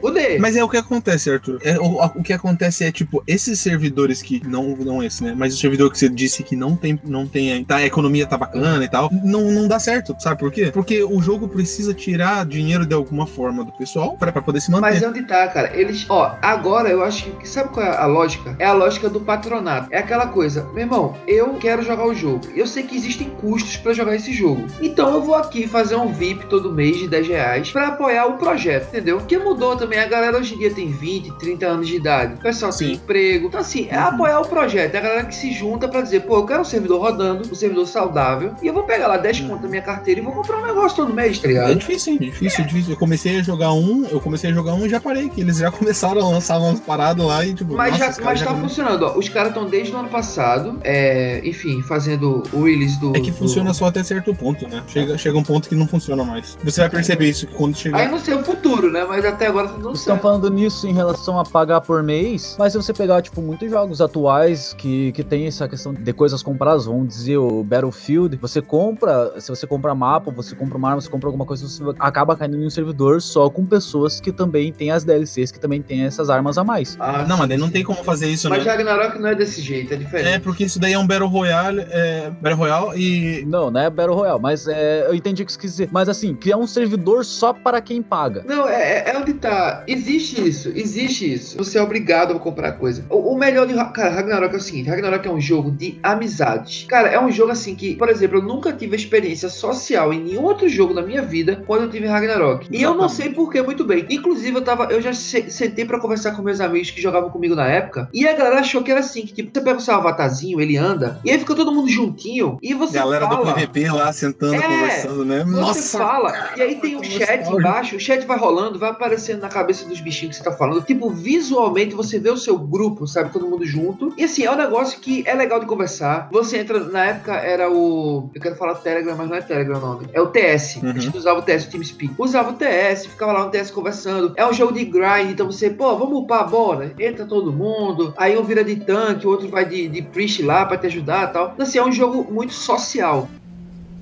poder. 0.00 0.38
Mas 0.38 0.56
é 0.56 0.64
o 0.64 0.68
que 0.68 0.76
acontece, 0.76 1.30
Arthur. 1.30 1.60
É, 1.62 1.78
o, 1.78 2.04
o 2.04 2.22
que 2.22 2.32
acontece 2.32 2.84
é, 2.84 2.92
tipo, 2.92 3.22
esses 3.26 3.58
servidores 3.60 4.22
que. 4.22 4.42
Não, 4.46 4.76
não 4.76 5.02
esse, 5.02 5.22
né? 5.22 5.34
Mas 5.36 5.54
o 5.54 5.58
servidor 5.58 5.90
que 5.90 5.98
você 5.98 6.08
disse 6.08 6.42
que 6.42 6.56
não 6.56 6.76
tem. 6.76 6.98
Não 7.04 7.26
tem 7.26 7.64
tá, 7.64 7.76
a 7.76 7.86
economia 7.86 8.26
tá 8.26 8.36
bacana 8.36 8.84
e 8.84 8.88
tal. 8.88 9.10
Não, 9.24 9.50
não 9.50 9.68
dá 9.68 9.78
certo. 9.78 10.14
Sabe 10.18 10.38
por 10.38 10.50
quê? 10.50 10.70
Porque 10.72 11.02
o 11.02 11.20
jogo 11.20 11.48
precisa 11.48 11.94
tirar 11.94 12.44
dinheiro 12.46 12.86
de 12.86 12.94
alguma 12.94 13.26
forma 13.26 13.64
do 13.64 13.72
pessoal 13.72 14.16
pra, 14.16 14.32
pra 14.32 14.42
poder 14.42 14.60
se 14.60 14.70
manter. 14.70 14.80
Mas 14.82 15.02
é 15.02 15.08
onde 15.08 15.22
tá, 15.22 15.46
cara? 15.48 15.70
Eles, 15.74 16.06
ó, 16.08 16.36
agora 16.42 16.88
eu 16.88 17.02
acho 17.02 17.30
que 17.32 17.48
sabe 17.48 17.70
qual 17.70 17.84
é 17.84 17.96
a 17.96 18.06
lógica? 18.06 18.54
É 18.58 18.64
a 18.64 18.72
lógica 18.72 19.08
do 19.08 19.20
patronato. 19.20 19.88
É 19.90 19.98
aquela 19.98 20.26
coisa, 20.26 20.64
meu 20.72 20.80
irmão, 20.80 21.16
eu 21.26 21.54
quero 21.54 21.82
jogar 21.82 22.06
o 22.06 22.14
jogo. 22.14 22.40
Eu 22.54 22.66
sei 22.66 22.82
que 22.82 22.96
existem 22.96 23.30
custos 23.30 23.76
pra 23.76 23.92
jogar 23.92 24.14
esse 24.14 24.32
jogo. 24.32 24.66
Então 24.80 25.14
eu 25.14 25.22
vou 25.22 25.34
aqui 25.34 25.66
fazer 25.66 25.96
um 25.96 26.12
VIP 26.12 26.46
todo 26.46 26.72
mês 26.72 26.98
de 26.98 27.08
10 27.08 27.28
reais 27.28 27.70
pra 27.70 27.88
apoiar 27.88 28.26
o 28.26 28.38
projeto, 28.38 28.88
entendeu? 28.88 29.18
Porque 29.18 29.38
mudou 29.40 29.76
também. 29.76 29.98
A 29.98 30.06
galera 30.06 30.36
hoje 30.38 30.54
em 30.54 30.58
dia 30.58 30.70
tem 30.72 30.90
20, 30.90 31.32
30 31.38 31.66
anos 31.66 31.86
de 31.88 31.96
idade. 31.96 32.34
O 32.34 32.38
pessoal 32.38 32.70
tem 32.72 32.88
Sim. 32.88 32.94
emprego. 32.94 33.46
Então, 33.46 33.60
assim, 33.60 33.86
é 33.90 33.98
Uhum. 33.98 34.04
apoiar 34.06 34.40
o 34.40 34.48
projeto. 34.48 34.94
É 34.94 34.98
a 34.98 35.00
galera 35.00 35.24
que 35.24 35.34
se 35.34 35.52
junta 35.52 35.88
pra 35.88 36.00
dizer, 36.00 36.20
pô, 36.20 36.36
eu 36.36 36.46
quero 36.46 36.60
um 36.60 36.64
servidor 36.64 37.00
rodando, 37.00 37.48
um 37.50 37.54
servidor 37.54 37.86
saudável. 37.86 38.54
E 38.62 38.66
eu 38.66 38.72
vou 38.74 38.82
pegar 38.84 39.06
lá 39.08 39.16
10 39.16 39.40
Uhum. 39.40 39.48
conto 39.48 39.62
da 39.62 39.68
minha 39.68 39.82
carteira 39.82 40.20
e 40.20 40.22
vou 40.22 40.32
comprar 40.32 40.58
um 40.58 40.66
negócio 40.66 40.96
todo 40.96 41.12
mês, 41.12 41.38
tá 41.38 41.46
É 41.48 41.52
ligado? 41.52 41.74
difícil, 41.76 42.12
hein? 42.14 42.18
Difícil, 42.20 42.64
difícil. 42.64 42.92
Eu 42.92 42.98
comecei 42.98 43.38
a 43.38 43.42
jogar 43.42 43.72
um, 43.72 44.04
eu 44.10 44.20
comecei 44.20 44.50
a 44.50 44.52
jogar 44.52 44.74
um 44.74 44.86
e 44.86 44.88
já 44.88 45.00
parei, 45.00 45.28
que 45.28 45.40
eles 45.40 45.58
já 45.58 45.70
começaram 45.72 46.20
a 46.20 46.28
lançar 46.30 46.58
umas 46.58 46.80
paradas 46.80 47.24
lá 47.24 47.44
e 47.44 47.54
tipo. 47.54 47.74
Mas, 47.74 47.98
nossa, 47.98 48.12
já, 48.20 48.24
mas 48.24 48.40
tá 48.40 48.46
come- 48.46 48.60
funcionando, 48.62 49.02
ó. 49.06 49.16
Os 49.18 49.28
caras 49.28 49.48
estão 49.50 49.66
desde 49.68 49.94
o 49.94 49.98
ano 49.98 50.08
passado, 50.08 50.78
é, 50.82 51.40
enfim, 51.44 51.82
fazendo 51.82 52.42
o 52.52 52.64
release 52.64 52.98
do. 53.00 53.16
É 53.16 53.20
que 53.20 53.30
do- 53.30 53.36
funciona 53.36 53.72
só 53.74 53.86
até 53.86 54.02
certo 54.02 54.34
ponto, 54.34 54.68
né? 54.68 54.82
Chega, 54.88 55.16
chega 55.18 55.38
um 55.38 55.42
ponto 55.42 55.68
que 55.68 55.74
não 55.74 55.86
funciona 55.86 56.24
mais. 56.24 56.56
Você 56.62 56.80
vai 56.80 56.90
perceber 56.90 57.28
isso 57.28 57.46
quando 57.48 57.74
Aí 57.74 57.80
chegar. 57.80 58.10
não 58.10 58.18
sei 58.18 58.34
o 58.34 58.42
futuro, 58.42 58.90
né? 58.90 59.04
Mas 59.08 59.24
até 59.30 59.46
agora 59.46 59.68
tá 59.68 59.72
dando 59.74 59.82
Vocês 59.84 60.00
estão 60.00 60.14
certo. 60.14 60.22
falando 60.22 60.50
nisso 60.50 60.86
em 60.86 60.92
relação 60.92 61.38
a 61.38 61.44
pagar 61.44 61.80
por 61.80 62.02
mês, 62.02 62.56
mas 62.58 62.72
se 62.72 62.78
você 62.82 62.92
pegar, 62.92 63.22
tipo, 63.22 63.40
muitos 63.40 63.70
jogos 63.70 64.00
atuais 64.00 64.74
que, 64.74 65.12
que 65.12 65.22
tem 65.24 65.46
essa 65.46 65.68
questão 65.68 65.92
de 65.94 66.12
coisas 66.12 66.42
compradas, 66.42 66.86
vamos 66.86 67.08
dizer, 67.08 67.36
o 67.38 67.62
Battlefield, 67.64 68.36
você 68.36 68.60
compra, 68.60 69.40
se 69.40 69.48
você 69.48 69.66
compra 69.66 69.94
mapa, 69.94 70.30
você 70.30 70.54
compra 70.54 70.76
uma 70.78 70.88
arma, 70.90 71.00
você 71.00 71.08
compra 71.10 71.28
alguma 71.28 71.44
coisa, 71.46 71.66
você 71.66 71.82
acaba 71.98 72.36
caindo 72.36 72.56
em 72.56 72.66
um 72.66 72.70
servidor 72.70 73.20
só 73.22 73.48
com 73.50 73.64
pessoas 73.64 74.20
que 74.20 74.32
também 74.32 74.72
têm 74.72 74.90
as 74.90 75.04
DLCs, 75.04 75.50
que 75.50 75.58
também 75.60 75.80
têm 75.82 76.04
essas 76.04 76.30
armas 76.30 76.58
a 76.58 76.64
mais. 76.64 76.96
Ah, 77.00 77.24
Não, 77.28 77.36
mas 77.38 77.48
daí 77.48 77.58
não 77.58 77.70
tem 77.70 77.82
como 77.84 78.02
fazer 78.04 78.28
isso, 78.28 78.48
Mas 78.48 78.64
né? 78.64 78.70
Ragnarok 78.70 79.18
não 79.18 79.28
é 79.28 79.34
desse 79.34 79.60
jeito, 79.60 79.92
é 79.92 79.96
É, 79.96 79.98
diferente. 79.98 80.40
porque 80.40 80.64
isso 80.64 80.78
daí 80.78 80.92
é 80.92 80.98
um 80.98 81.06
Battle 81.06 81.28
Royale, 81.28 81.80
é, 81.90 82.30
Battle 82.40 82.56
Royale 82.58 82.98
e. 83.00 83.44
Não, 83.46 83.70
não 83.70 83.80
é 83.80 83.88
Battle 83.90 84.14
Royale, 84.16 84.40
mas 84.40 84.66
é, 84.66 85.06
eu 85.06 85.14
entendi 85.14 85.42
o 85.42 85.46
que 85.46 85.52
você 85.52 85.58
quis 85.58 85.70
dizer. 85.72 85.88
Mas 85.92 86.08
assim, 86.08 86.34
criar 86.34 86.56
um 86.56 86.66
servidor 86.66 87.24
só 87.24 87.52
para 87.52 87.80
quem 87.80 88.02
paga. 88.02 88.44
Não, 88.46 88.68
é, 88.68 89.10
é 89.10 89.12
onde 89.20 89.34
tá. 89.34 89.84
Existe 89.86 90.46
isso, 90.46 90.70
existe 90.74 91.32
isso. 91.32 91.56
Você 91.58 91.78
é 91.78 91.82
obrigado 91.82 92.32
a 92.34 92.38
comprar 92.38 92.72
coisa. 92.72 93.04
O, 93.08 93.34
o 93.34 93.38
melhor 93.38 93.66
de. 93.66 93.74
Ra- 93.74 93.90
Cara, 93.90 94.10
Ragnarok 94.10 94.54
é 94.54 94.56
o 94.58 94.60
seguinte: 94.60 94.88
Ragnarok 94.88 95.26
é 95.26 95.30
um 95.30 95.40
jogo 95.40 95.70
de 95.70 95.98
amizades. 96.02 96.84
Cara, 96.88 97.08
é 97.08 97.20
um 97.20 97.30
jogo 97.30 97.52
assim 97.52 97.74
que, 97.74 97.94
por 97.94 98.08
exemplo, 98.08 98.38
eu 98.38 98.42
nunca 98.42 98.72
tive 98.72 98.96
experiência 98.96 99.48
social 99.48 100.12
em 100.12 100.22
nenhum 100.22 100.42
outro 100.44 100.68
jogo 100.68 100.94
na 100.94 101.02
minha 101.02 101.22
vida 101.22 101.62
quando 101.66 101.82
eu 101.84 101.90
tive 101.90 102.06
Ragnarok. 102.06 102.66
E 102.70 102.82
eu 102.82 102.94
não 102.94 103.08
sei 103.08 103.30
por 103.30 103.50
que 103.50 103.60
muito 103.62 103.84
bem. 103.84 104.06
Inclusive, 104.10 104.56
eu 104.56 104.62
tava. 104.62 104.84
Eu 104.84 105.00
já 105.00 105.12
se- 105.12 105.50
sentei 105.50 105.84
pra 105.84 105.98
conversar 106.00 106.32
com 106.32 106.42
meus 106.42 106.60
amigos 106.60 106.90
que 106.90 107.00
jogavam 107.00 107.30
comigo 107.30 107.54
na 107.54 107.66
época. 107.66 108.08
E 108.12 108.26
a 108.26 108.32
galera 108.34 108.60
achou 108.60 108.82
que 108.82 108.90
era 108.90 109.00
assim: 109.00 109.22
que 109.22 109.32
tipo, 109.34 109.50
você 109.52 109.60
pega 109.60 109.78
o 109.78 109.80
seu 109.80 109.94
avatarzinho, 109.94 110.60
ele 110.60 110.76
anda, 110.76 111.20
e 111.24 111.30
aí 111.30 111.38
fica 111.38 111.54
todo 111.54 111.72
mundo 111.72 111.88
juntinho. 111.88 112.58
E 112.62 112.74
você 112.74 112.94
Galera 112.94 113.26
do 113.26 113.34
fala. 113.36 113.54
PVP 113.54 113.90
lá 113.90 114.12
sentando, 114.12 114.54
É, 114.56 114.62
conversando, 114.62 115.24
né? 115.24 115.44
Você 115.44 115.50
Nossa! 115.50 115.98
fala, 115.98 116.50
e 116.56 116.62
aí 116.62 116.74
tem 116.76 116.96
o 116.96 117.00
como 117.00 117.10
chat 117.10 117.48
embaixo, 117.50 117.96
o 117.96 118.00
chat 118.00 118.26
vai 118.26 118.38
rolando, 118.38 118.78
vai 118.78 118.90
aparecendo 119.10 119.40
na 119.40 119.48
cabeça 119.48 119.86
dos 119.88 120.00
bichinhos 120.00 120.36
que 120.36 120.42
você 120.42 120.48
tá 120.48 120.56
falando. 120.56 120.82
Tipo, 120.82 121.10
visualmente 121.10 121.94
você 121.94 122.18
vê 122.18 122.30
o 122.30 122.36
seu 122.36 122.56
grupo, 122.56 123.06
sabe? 123.06 123.32
Todo 123.32 123.48
mundo 123.48 123.66
junto. 123.66 124.14
E 124.16 124.24
assim, 124.24 124.44
é 124.44 124.50
um 124.50 124.56
negócio 124.56 125.00
que 125.00 125.24
é 125.26 125.34
legal 125.34 125.58
de 125.58 125.66
conversar. 125.66 126.28
Você 126.30 126.58
entra, 126.58 126.78
na 126.78 127.06
época 127.06 127.34
era 127.34 127.70
o. 127.70 128.30
Eu 128.32 128.40
quero 128.40 128.54
falar 128.54 128.76
Telegram, 128.76 129.16
mas 129.16 129.28
não 129.28 129.36
é 129.36 129.42
Telegram 129.42 129.78
o 129.78 129.80
nome. 129.80 130.08
É 130.12 130.20
o 130.20 130.28
TS. 130.28 130.76
Uhum. 130.76 130.90
A 130.90 130.98
gente 130.98 131.16
usava 131.16 131.40
o 131.40 131.42
TS, 131.42 131.64
o 131.64 131.70
TeamSpeak. 131.70 132.14
Usava 132.16 132.50
o 132.50 132.54
TS, 132.54 133.06
ficava 133.06 133.32
lá 133.32 133.44
no 133.44 133.50
TS 133.50 133.70
conversando. 133.70 134.32
É 134.36 134.46
um 134.46 134.52
jogo 134.52 134.72
de 134.72 134.84
grind, 134.84 135.30
então 135.30 135.46
você, 135.46 135.68
pô, 135.68 135.96
vamos 135.96 136.20
upar 136.20 136.40
a 136.40 136.44
bola. 136.44 136.92
Entra 136.98 137.26
todo 137.26 137.52
mundo. 137.52 138.14
Aí 138.16 138.38
um 138.38 138.44
vira 138.44 138.62
de 138.62 138.76
tanque, 138.76 139.26
o 139.26 139.30
outro 139.30 139.48
vai 139.48 139.64
de, 139.64 139.88
de 139.88 140.02
priest 140.02 140.42
lá 140.42 140.64
pra 140.64 140.78
te 140.78 140.86
ajudar 140.86 141.28
e 141.28 141.32
tal. 141.32 141.50
Então, 141.54 141.66
assim, 141.66 141.78
é 141.78 141.84
um 141.84 141.92
jogo 141.92 142.32
muito 142.32 142.52
social. 142.52 143.28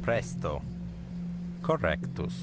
Presto. 0.03 0.61
Correctus. 1.63 2.35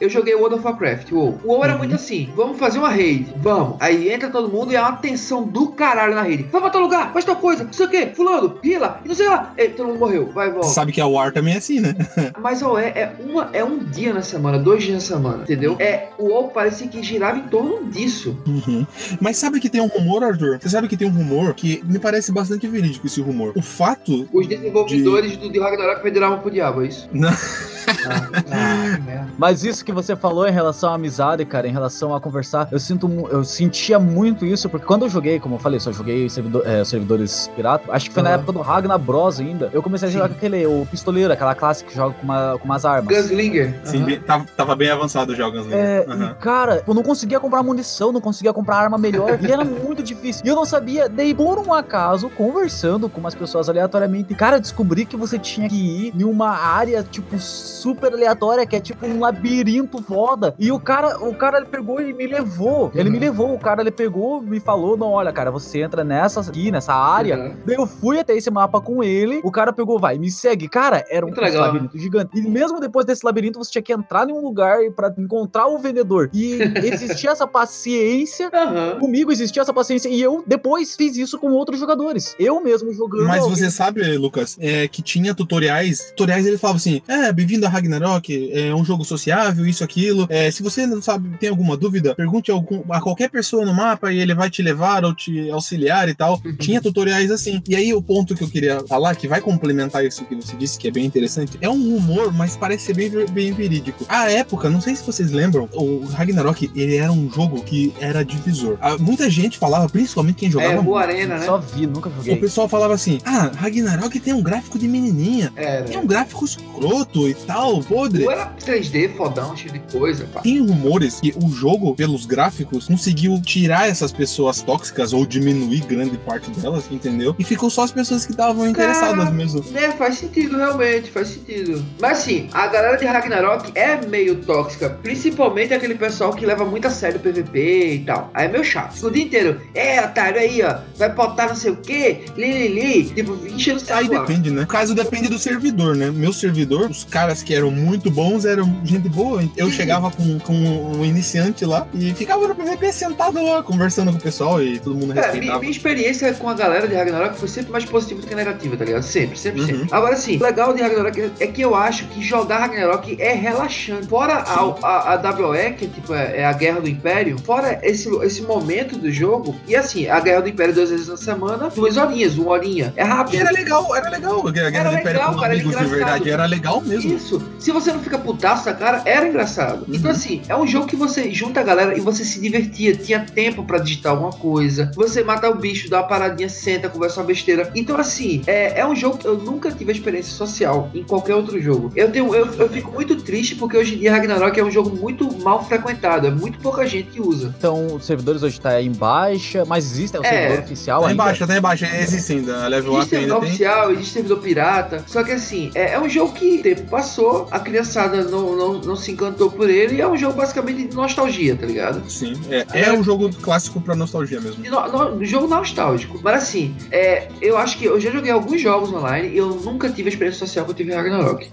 Eu 0.00 0.08
joguei 0.08 0.34
World 0.34 0.56
of 0.56 0.64
Warcraft, 0.64 1.12
o 1.12 1.16
WoW. 1.16 1.40
O 1.44 1.48
WoW 1.52 1.64
era 1.64 1.72
Uhum. 1.74 1.78
muito 1.78 1.94
assim, 1.94 2.30
vamos 2.36 2.58
fazer 2.58 2.78
uma 2.78 2.88
raid, 2.88 3.26
vamos. 3.36 3.76
Aí 3.80 4.10
entra 4.12 4.28
todo 4.30 4.48
mundo 4.48 4.72
e 4.72 4.76
é 4.76 4.80
uma 4.80 4.92
tensão 4.96 5.42
do 5.44 5.68
caralho 5.68 6.14
na 6.14 6.22
raid. 6.22 6.44
Vai 6.50 6.60
pra 6.60 6.70
tal 6.70 6.82
lugar, 6.82 7.12
faz 7.12 7.24
tal 7.24 7.36
coisa, 7.36 7.64
não 7.64 7.72
sei 7.72 7.86
o 7.86 7.88
que, 7.88 8.06
fulano, 8.14 8.58
hila, 8.62 9.00
e 9.04 9.08
não 9.08 9.14
sei 9.14 9.28
lá. 9.28 9.52
Ei, 9.56 9.68
todo 9.68 9.86
mundo 9.88 9.98
morreu, 9.98 10.30
vai, 10.32 10.50
volta. 10.50 10.68
Sabe 10.68 10.92
que 10.92 11.00
a 11.00 11.06
War 11.06 11.32
também 11.32 11.54
é 11.54 11.58
assim, 11.58 11.80
né? 11.80 11.94
Mas 12.40 12.62
o 12.62 12.76
é, 12.78 12.88
é, 12.88 13.12
uma, 13.24 13.50
é 13.52 13.64
um 13.64 13.78
dia 13.78 14.12
na 14.12 14.22
semana, 14.22 14.58
dois 14.58 14.82
dias 14.82 14.94
na 14.94 15.00
semana, 15.16 15.42
entendeu? 15.42 15.76
É, 15.78 16.08
o 16.18 16.26
WoW 16.28 16.48
parecia 16.48 16.86
que 16.88 17.02
girava 17.02 17.38
em 17.38 17.42
torno 17.48 17.84
disso. 17.90 18.36
Uhum. 18.46 18.86
Mas 19.20 19.36
sabe 19.36 19.60
que 19.60 19.68
tem 19.68 19.80
um 19.80 19.86
rumor, 19.86 20.22
Arthur? 20.24 20.58
Você 20.60 20.68
sabe 20.68 20.88
que 20.88 20.96
tem 20.96 21.08
um 21.08 21.12
rumor 21.12 21.54
que 21.54 21.82
me 21.84 21.98
parece 21.98 22.32
bastante 22.32 22.66
verídico 22.66 23.06
esse 23.06 23.20
rumor. 23.20 23.52
O 23.54 23.62
fato. 23.62 24.28
Os 24.32 24.46
desenvolvedores 24.46 25.36
do 25.36 25.50
de 25.50 25.58
Ragnarok 25.60 26.02
pediram 26.02 26.38
pro 26.38 26.50
diabo, 26.50 26.82
é 26.82 26.88
isso? 26.88 27.08
Não. 27.12 27.30
Ah, 28.06 28.28
ah, 28.50 28.98
merda. 29.04 29.28
Mas 29.38 29.64
isso 29.64 29.84
que 29.84 29.92
você 29.92 30.14
falou 30.16 30.46
em 30.46 30.52
relação 30.52 30.90
à 30.90 30.94
amizade, 30.94 31.44
cara, 31.44 31.66
em 31.68 31.72
relação 31.72 32.14
a 32.14 32.20
conversar, 32.20 32.68
eu 32.70 32.78
sinto, 32.78 33.08
eu 33.30 33.44
sentia 33.44 33.98
muito 33.98 34.44
isso, 34.46 34.68
porque 34.68 34.86
quando 34.86 35.02
eu 35.02 35.08
joguei, 35.08 35.40
como 35.40 35.56
eu 35.56 35.58
falei, 35.58 35.80
só 35.80 35.92
joguei 35.92 36.28
servidor- 36.28 36.62
é, 36.66 36.84
servidores 36.84 37.50
pirata, 37.56 37.84
acho 37.92 38.08
que 38.08 38.14
foi 38.14 38.22
na 38.22 38.30
Aham. 38.30 38.38
época 38.38 38.52
do 38.52 38.60
Ragnar 38.60 38.98
Bros 38.98 39.40
ainda, 39.40 39.70
eu 39.72 39.82
comecei 39.82 40.08
a 40.08 40.10
jogar 40.12 40.28
com 40.28 40.34
aquele, 40.34 40.66
o 40.66 40.86
pistoleiro, 40.90 41.32
aquela 41.32 41.54
classe 41.54 41.84
que 41.84 41.94
joga 41.94 42.14
com, 42.14 42.22
uma- 42.24 42.58
com 42.58 42.64
umas 42.64 42.84
armas. 42.84 43.14
Gunslinger. 43.16 43.74
Sim, 43.84 43.98
aham. 43.98 44.06
bem- 44.06 44.20
tava, 44.20 44.46
tava 44.56 44.76
bem 44.76 44.90
avançado 44.90 45.34
já 45.34 45.46
o 45.46 45.52
Gunslinger. 45.52 45.78
É, 45.78 46.06
e, 46.08 46.34
cara, 46.36 46.82
eu 46.86 46.94
não 46.94 47.02
conseguia 47.02 47.40
comprar 47.40 47.62
munição, 47.62 48.12
não 48.12 48.20
conseguia 48.20 48.52
comprar 48.52 48.76
arma 48.76 48.98
melhor, 48.98 49.38
e 49.42 49.50
era 49.50 49.64
muito 49.64 50.02
difícil. 50.02 50.42
E 50.44 50.48
eu 50.48 50.54
não 50.56 50.64
sabia, 50.64 51.08
daí 51.08 51.34
por 51.34 51.58
um 51.58 51.72
acaso, 51.72 52.28
conversando 52.30 53.08
com 53.08 53.20
umas 53.20 53.34
pessoas 53.34 53.68
aleatoriamente, 53.68 54.34
cara, 54.34 54.60
descobri 54.60 55.04
que 55.04 55.16
você 55.16 55.38
tinha 55.38 55.68
que 55.68 55.74
ir 55.74 56.14
em 56.16 56.24
uma 56.24 56.50
área, 56.50 57.02
tipo, 57.02 57.36
super 57.74 58.12
aleatória, 58.12 58.66
que 58.66 58.76
é 58.76 58.80
tipo 58.80 59.06
um 59.06 59.20
labirinto 59.20 60.02
foda. 60.02 60.54
E 60.58 60.70
o 60.70 60.78
cara, 60.78 61.18
o 61.26 61.34
cara 61.34 61.58
ele 61.58 61.66
pegou 61.66 62.00
e 62.00 62.12
me 62.12 62.26
levou. 62.26 62.90
Ele 62.94 63.10
me 63.10 63.16
Uhum. 63.16 63.20
levou, 63.24 63.54
o 63.54 63.58
cara 63.58 63.80
ele 63.82 63.90
pegou, 63.90 64.40
me 64.40 64.60
falou, 64.60 64.96
não, 64.96 65.08
olha, 65.12 65.32
cara, 65.32 65.50
você 65.50 65.80
entra 65.82 66.02
nessa 66.04 66.40
aqui, 66.40 66.70
nessa 66.70 66.94
área, 66.94 67.36
Aham. 67.36 67.56
Daí 67.66 67.76
eu 67.76 67.86
fui 67.86 68.18
até 68.18 68.34
esse 68.36 68.50
mapa 68.50 68.80
com 68.80 69.02
ele, 69.02 69.40
o 69.44 69.50
cara 69.50 69.72
pegou, 69.72 69.98
vai, 69.98 70.18
me 70.18 70.30
segue. 70.30 70.68
Cara, 70.68 71.04
era 71.08 71.24
um 71.26 71.30
labirinto 71.30 71.98
gigante. 71.98 72.38
E 72.38 72.42
mesmo 72.42 72.80
depois 72.80 73.04
desse 73.06 73.24
labirinto, 73.24 73.58
você 73.58 73.70
tinha 73.70 73.82
que 73.82 73.92
entrar 73.92 74.28
em 74.28 74.32
um 74.32 74.40
lugar 74.40 74.78
pra 74.94 75.12
encontrar 75.18 75.66
o 75.66 75.78
vendedor. 75.78 76.30
E 76.32 76.58
existia 76.84 77.30
essa 77.30 77.46
paciência. 77.46 78.50
Aham. 78.52 78.98
Comigo 79.00 79.32
existia 79.32 79.62
essa 79.62 79.72
paciência. 79.72 80.08
E 80.08 80.20
eu 80.20 80.42
depois 80.46 80.94
fiz 80.96 81.16
isso 81.16 81.38
com 81.38 81.50
outros 81.52 81.78
jogadores. 81.80 82.34
Eu 82.38 82.60
mesmo 82.62 82.92
jogando. 82.92 83.26
Mas 83.26 83.42
alguém. 83.42 83.56
você 83.56 83.70
sabe, 83.70 84.16
Lucas, 84.16 84.56
é, 84.60 84.86
que 84.88 85.02
tinha 85.02 85.34
tutoriais. 85.34 86.10
Tutoriais 86.10 86.46
ele 86.46 86.58
falava 86.58 86.76
assim: 86.76 87.00
é, 87.08 87.32
bem-vindo 87.32 87.63
a 87.64 87.68
Ragnarok, 87.68 88.50
é 88.52 88.74
um 88.74 88.84
jogo 88.84 89.04
sociável, 89.04 89.66
isso, 89.66 89.82
aquilo. 89.84 90.26
É, 90.28 90.50
se 90.50 90.62
você 90.62 90.86
não 90.86 91.00
sabe, 91.02 91.36
tem 91.38 91.48
alguma 91.48 91.76
dúvida, 91.76 92.14
pergunte 92.14 92.50
a, 92.50 92.54
algum- 92.54 92.82
a 92.90 93.00
qualquer 93.00 93.28
pessoa 93.30 93.64
no 93.64 93.74
mapa 93.74 94.12
e 94.12 94.18
ele 94.18 94.34
vai 94.34 94.50
te 94.50 94.62
levar 94.62 95.04
ou 95.04 95.14
te 95.14 95.50
auxiliar 95.50 96.08
e 96.08 96.14
tal. 96.14 96.40
Uhum. 96.44 96.56
Tinha 96.56 96.80
tutoriais 96.80 97.30
assim. 97.30 97.62
E 97.68 97.74
aí, 97.76 97.92
o 97.94 98.02
ponto 98.02 98.34
que 98.34 98.42
eu 98.44 98.48
queria 98.48 98.80
falar, 98.86 99.14
que 99.16 99.28
vai 99.28 99.40
complementar 99.40 100.04
isso 100.04 100.24
que 100.24 100.34
você 100.34 100.56
disse, 100.56 100.78
que 100.78 100.88
é 100.88 100.90
bem 100.90 101.04
interessante, 101.04 101.58
é 101.60 101.68
um 101.68 101.94
rumor, 101.94 102.32
mas 102.32 102.56
parece 102.56 102.86
ser 102.86 102.94
bem, 102.94 103.10
bem 103.30 103.52
verídico. 103.52 104.04
À 104.08 104.30
época, 104.30 104.68
não 104.70 104.80
sei 104.80 104.94
se 104.96 105.04
vocês 105.04 105.30
lembram, 105.30 105.68
o 105.72 106.04
Ragnarok, 106.06 106.70
ele 106.74 106.96
era 106.96 107.12
um 107.12 107.30
jogo 107.30 107.62
que 107.62 107.92
era 108.00 108.24
divisor. 108.24 108.76
Ah, 108.80 108.96
Muita 108.98 109.28
gente 109.30 109.58
falava, 109.58 109.88
principalmente 109.88 110.36
quem 110.36 110.50
jogava 110.50 110.74
É, 110.74 110.82
Boa 110.82 111.00
Arena, 111.00 111.38
né? 111.38 111.46
Só 111.46 111.58
vi, 111.58 111.86
nunca 111.86 112.08
o 112.08 112.12
joguei. 112.16 112.36
pessoal 112.36 112.68
falava 112.68 112.94
assim: 112.94 113.18
ah, 113.24 113.50
Ragnarok 113.54 114.18
tem 114.20 114.32
um 114.32 114.42
gráfico 114.42 114.78
de 114.78 114.86
menininha. 114.88 115.52
É, 115.56 115.82
Tem 115.82 115.98
um 115.98 116.06
gráfico 116.06 116.44
escroto 116.44 117.28
e 117.28 117.34
tal. 117.34 117.53
Tal, 117.54 117.80
podre. 117.80 118.24
Ou 118.24 118.32
era 118.32 118.52
3D, 118.60 119.16
fodão, 119.16 119.56
cheio 119.56 119.72
de 119.72 119.78
coisa, 119.92 120.26
pá. 120.32 120.40
Tem 120.40 120.58
rumores 120.58 121.20
que 121.20 121.32
o 121.36 121.48
jogo, 121.48 121.94
pelos 121.94 122.26
gráficos, 122.26 122.88
conseguiu 122.88 123.40
tirar 123.40 123.88
essas 123.88 124.12
pessoas 124.12 124.60
tóxicas 124.60 125.12
ou 125.12 125.24
diminuir 125.24 125.80
grande 125.86 126.18
parte 126.18 126.50
delas, 126.50 126.84
entendeu? 126.90 127.34
E 127.38 127.44
ficou 127.44 127.70
só 127.70 127.84
as 127.84 127.92
pessoas 127.92 128.26
que 128.26 128.32
estavam 128.32 128.68
interessadas 128.68 129.30
mesmo. 129.32 129.64
Né, 129.70 129.92
faz 129.92 130.18
sentido, 130.18 130.56
realmente, 130.56 131.10
faz 131.10 131.28
sentido. 131.28 131.84
Mas 132.00 132.18
assim, 132.18 132.48
a 132.52 132.66
galera 132.66 132.96
de 132.96 133.04
Ragnarok 133.04 133.70
é 133.74 134.04
meio 134.04 134.36
tóxica, 134.36 134.90
principalmente 134.90 135.72
aquele 135.72 135.94
pessoal 135.94 136.32
que 136.32 136.44
leva 136.44 136.64
muito 136.64 136.86
a 136.86 136.90
sério 136.90 137.18
o 137.18 137.20
PVP 137.20 137.94
e 137.94 137.98
tal. 138.00 138.30
Aí 138.34 138.46
é 138.46 138.48
meio 138.48 138.64
chato. 138.64 139.06
O 139.06 139.10
dia 139.10 139.22
inteiro, 139.22 139.60
é, 139.74 140.02
otário 140.04 140.40
aí, 140.40 140.62
ó, 140.62 140.78
vai 140.96 141.12
botar 141.12 141.48
não 141.48 141.54
sei 141.54 141.70
o 141.70 141.76
que, 141.76 142.24
li, 142.36 142.68
li, 142.68 142.68
li, 142.68 143.04
tipo, 143.10 143.38
enchendo 143.46 143.76
o 143.76 143.80
saco. 143.80 144.00
Aí 144.00 144.08
depende, 144.08 144.50
né? 144.50 144.62
O 144.62 144.66
caso 144.66 144.94
depende 144.94 145.28
do 145.28 145.38
servidor, 145.38 145.94
né? 145.94 146.10
Meu 146.10 146.32
servidor, 146.32 146.90
os 146.90 147.04
caras 147.04 147.43
que 147.44 147.54
eram 147.54 147.70
muito 147.70 148.10
bons 148.10 148.44
eram 148.44 148.80
gente 148.84 149.08
boa. 149.08 149.42
Eu 149.56 149.70
chegava 149.70 150.10
com, 150.10 150.38
com 150.40 150.52
um 150.54 151.04
iniciante 151.04 151.64
lá 151.64 151.86
e 151.94 152.12
ficava 152.14 152.46
no 152.48 152.54
PVP 152.54 152.92
sentado 152.92 153.42
lá, 153.44 153.62
conversando 153.62 154.10
com 154.12 154.18
o 154.18 154.20
pessoal 154.20 154.62
e 154.62 154.78
todo 154.78 154.94
mundo 154.94 155.12
É, 155.12 155.14
minha, 155.14 155.22
respeitava. 155.26 155.58
minha 155.60 155.70
experiência 155.70 156.32
com 156.34 156.48
a 156.48 156.54
galera 156.54 156.88
de 156.88 156.94
Ragnarok 156.94 157.38
foi 157.38 157.48
sempre 157.48 157.70
mais 157.72 157.84
positiva 157.84 158.20
do 158.20 158.26
que 158.26 158.34
negativa, 158.34 158.76
tá 158.76 158.84
ligado? 158.84 159.02
Sempre, 159.02 159.38
sempre, 159.38 159.60
Uhum. 159.60 159.66
sempre. 159.66 159.88
Agora 159.90 160.16
sim, 160.16 160.36
o 160.38 160.42
legal 160.42 160.72
de 160.74 160.82
Ragnarok 160.82 161.20
é- 161.20 161.30
é 161.40 161.46
que 161.46 161.60
eu 161.62 161.74
acho 161.74 162.06
que 162.06 162.22
jogar 162.22 162.58
Ragnarok 162.58 163.16
é 163.20 163.32
relaxante. 163.34 164.06
Fora 164.06 164.34
a, 164.34 164.60
a, 164.82 165.14
a 165.14 165.16
WE, 165.50 165.72
que 165.74 165.86
tipo, 165.86 166.14
é, 166.14 166.38
é 166.40 166.44
a 166.46 166.52
Guerra 166.52 166.80
do 166.80 166.88
Império, 166.88 167.36
fora 167.38 167.78
esse, 167.82 168.08
esse 168.24 168.42
momento 168.42 168.96
do 168.96 169.10
jogo, 169.12 169.54
e 169.68 169.76
assim, 169.76 170.08
a 170.08 170.20
Guerra 170.20 170.40
do 170.42 170.48
Império 170.48 170.74
duas 170.74 170.90
vezes 170.90 171.08
na 171.08 171.16
semana, 171.16 171.68
duas 171.74 171.96
horinhas, 171.96 172.36
uma 172.36 172.50
horinha. 172.52 172.92
É 172.96 173.02
E 173.02 173.06
rápido. 173.06 173.40
era 173.40 173.50
legal, 173.50 173.94
era 173.94 174.08
legal. 174.08 174.46
A 174.46 174.50
Guerra 174.50 174.76
Era 174.78 174.90
do 174.90 174.94
Império 174.98 175.12
legal, 175.20 175.34
com 175.34 175.40
cara, 175.40 175.52
era 175.54 175.62
amigos 175.62 175.78
de 175.80 175.86
verdade, 175.86 176.30
era 176.30 176.46
legal 176.46 176.80
mesmo. 176.80 177.12
Isso. 177.14 177.33
Se 177.58 177.70
você 177.70 177.92
não 177.92 178.00
fica 178.00 178.18
putaço 178.18 178.64
da 178.64 178.74
cara, 178.74 179.02
era 179.04 179.28
engraçado. 179.28 179.84
Uhum. 179.88 179.94
Então, 179.94 180.10
assim, 180.10 180.42
é 180.48 180.56
um 180.56 180.66
jogo 180.66 180.86
que 180.86 180.96
você 180.96 181.30
junta 181.32 181.60
a 181.60 181.62
galera 181.62 181.96
e 181.96 182.00
você 182.00 182.24
se 182.24 182.40
divertia. 182.40 182.94
Tinha 182.96 183.20
tempo 183.20 183.64
pra 183.64 183.78
digitar 183.78 184.12
alguma 184.12 184.30
coisa. 184.32 184.90
Você 184.94 185.22
mata 185.24 185.48
o 185.48 185.54
bicho, 185.54 185.88
dá 185.88 185.98
uma 186.00 186.08
paradinha, 186.08 186.48
senta, 186.48 186.88
conversa 186.88 187.20
uma 187.20 187.26
besteira. 187.26 187.70
Então, 187.74 187.96
assim, 187.96 188.42
é, 188.46 188.80
é 188.80 188.86
um 188.86 188.94
jogo 188.94 189.18
que 189.18 189.26
eu 189.26 189.36
nunca 189.38 189.70
tive 189.70 189.92
experiência 189.92 190.32
social 190.34 190.90
em 190.94 191.02
qualquer 191.02 191.34
outro 191.34 191.60
jogo. 191.60 191.92
Eu 191.96 192.10
tenho, 192.10 192.34
eu, 192.34 192.46
eu 192.54 192.68
fico 192.68 192.90
muito 192.92 193.16
triste 193.16 193.54
porque 193.54 193.76
hoje 193.76 193.94
em 193.94 193.98
dia 193.98 194.12
Ragnarok 194.12 194.58
é 194.58 194.64
um 194.64 194.70
jogo 194.70 194.94
muito 194.96 195.32
mal 195.42 195.64
frequentado. 195.64 196.26
É 196.26 196.30
muito 196.30 196.58
pouca 196.58 196.86
gente 196.86 197.10
que 197.10 197.20
usa. 197.20 197.54
Então, 197.58 197.94
os 197.94 198.04
servidores 198.04 198.42
hoje 198.42 198.60
tá 198.60 198.80
em 198.80 198.92
baixa, 198.92 199.64
mas 199.64 199.84
existe 199.90 200.16
o 200.18 200.24
É, 200.24 200.28
servidor 200.28 200.64
oficial 200.64 201.00
Tá 201.02 201.08
ainda? 201.08 201.22
embaixo, 201.22 201.46
tá 201.46 201.56
embaixo. 201.58 201.84
Esse 201.84 202.20
sim, 202.20 202.42
da 202.42 202.66
Level 202.66 202.92
Existe 202.98 203.06
Up 203.14 203.16
ainda 203.16 203.28
servidor 203.34 203.40
tem. 203.40 203.48
oficial, 203.48 203.92
existe 203.92 204.12
servidor 204.12 204.38
pirata. 204.40 205.04
Só 205.06 205.22
que 205.22 205.32
assim, 205.32 205.70
é, 205.74 205.92
é 205.94 206.00
um 206.00 206.08
jogo 206.08 206.32
que 206.32 206.58
o 206.58 206.62
tempo 206.62 206.82
passou, 206.90 207.23
a 207.50 207.58
criançada 207.60 208.24
não, 208.24 208.56
não, 208.56 208.74
não 208.80 208.96
se 208.96 209.10
encantou 209.12 209.50
por 209.50 209.68
ele, 209.70 209.96
e 209.96 210.00
é 210.00 210.08
um 210.08 210.16
jogo 210.16 210.36
basicamente 210.36 210.88
de 210.88 210.94
nostalgia, 210.96 211.56
tá 211.56 211.66
ligado? 211.66 212.08
Sim, 212.10 212.34
é, 212.50 212.84
é 212.88 212.92
um 212.92 213.02
jogo 213.02 213.30
clássico 213.36 213.80
pra 213.80 213.94
nostalgia 213.94 214.40
mesmo. 214.40 214.64
No- 214.68 215.14
no- 215.16 215.24
jogo 215.24 215.46
nostálgico. 215.46 216.20
Mas 216.22 216.42
assim, 216.42 216.74
é, 216.90 217.28
eu 217.40 217.56
acho 217.56 217.78
que 217.78 217.84
eu 217.84 218.00
já 218.00 218.10
joguei 218.10 218.30
alguns 218.30 218.60
jogos 218.60 218.92
online 218.92 219.28
e 219.28 219.36
eu 219.38 219.48
nunca 219.56 219.88
tive 219.90 220.08
a 220.08 220.12
experiência 220.12 220.46
social 220.46 220.64
que 220.64 220.70
eu 220.70 220.74
tive 220.74 220.92
em 220.92 220.94
Ragnarok. 220.94 221.50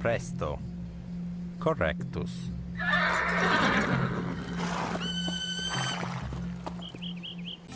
Presto. 0.00 0.58
Correctus. 1.60 2.30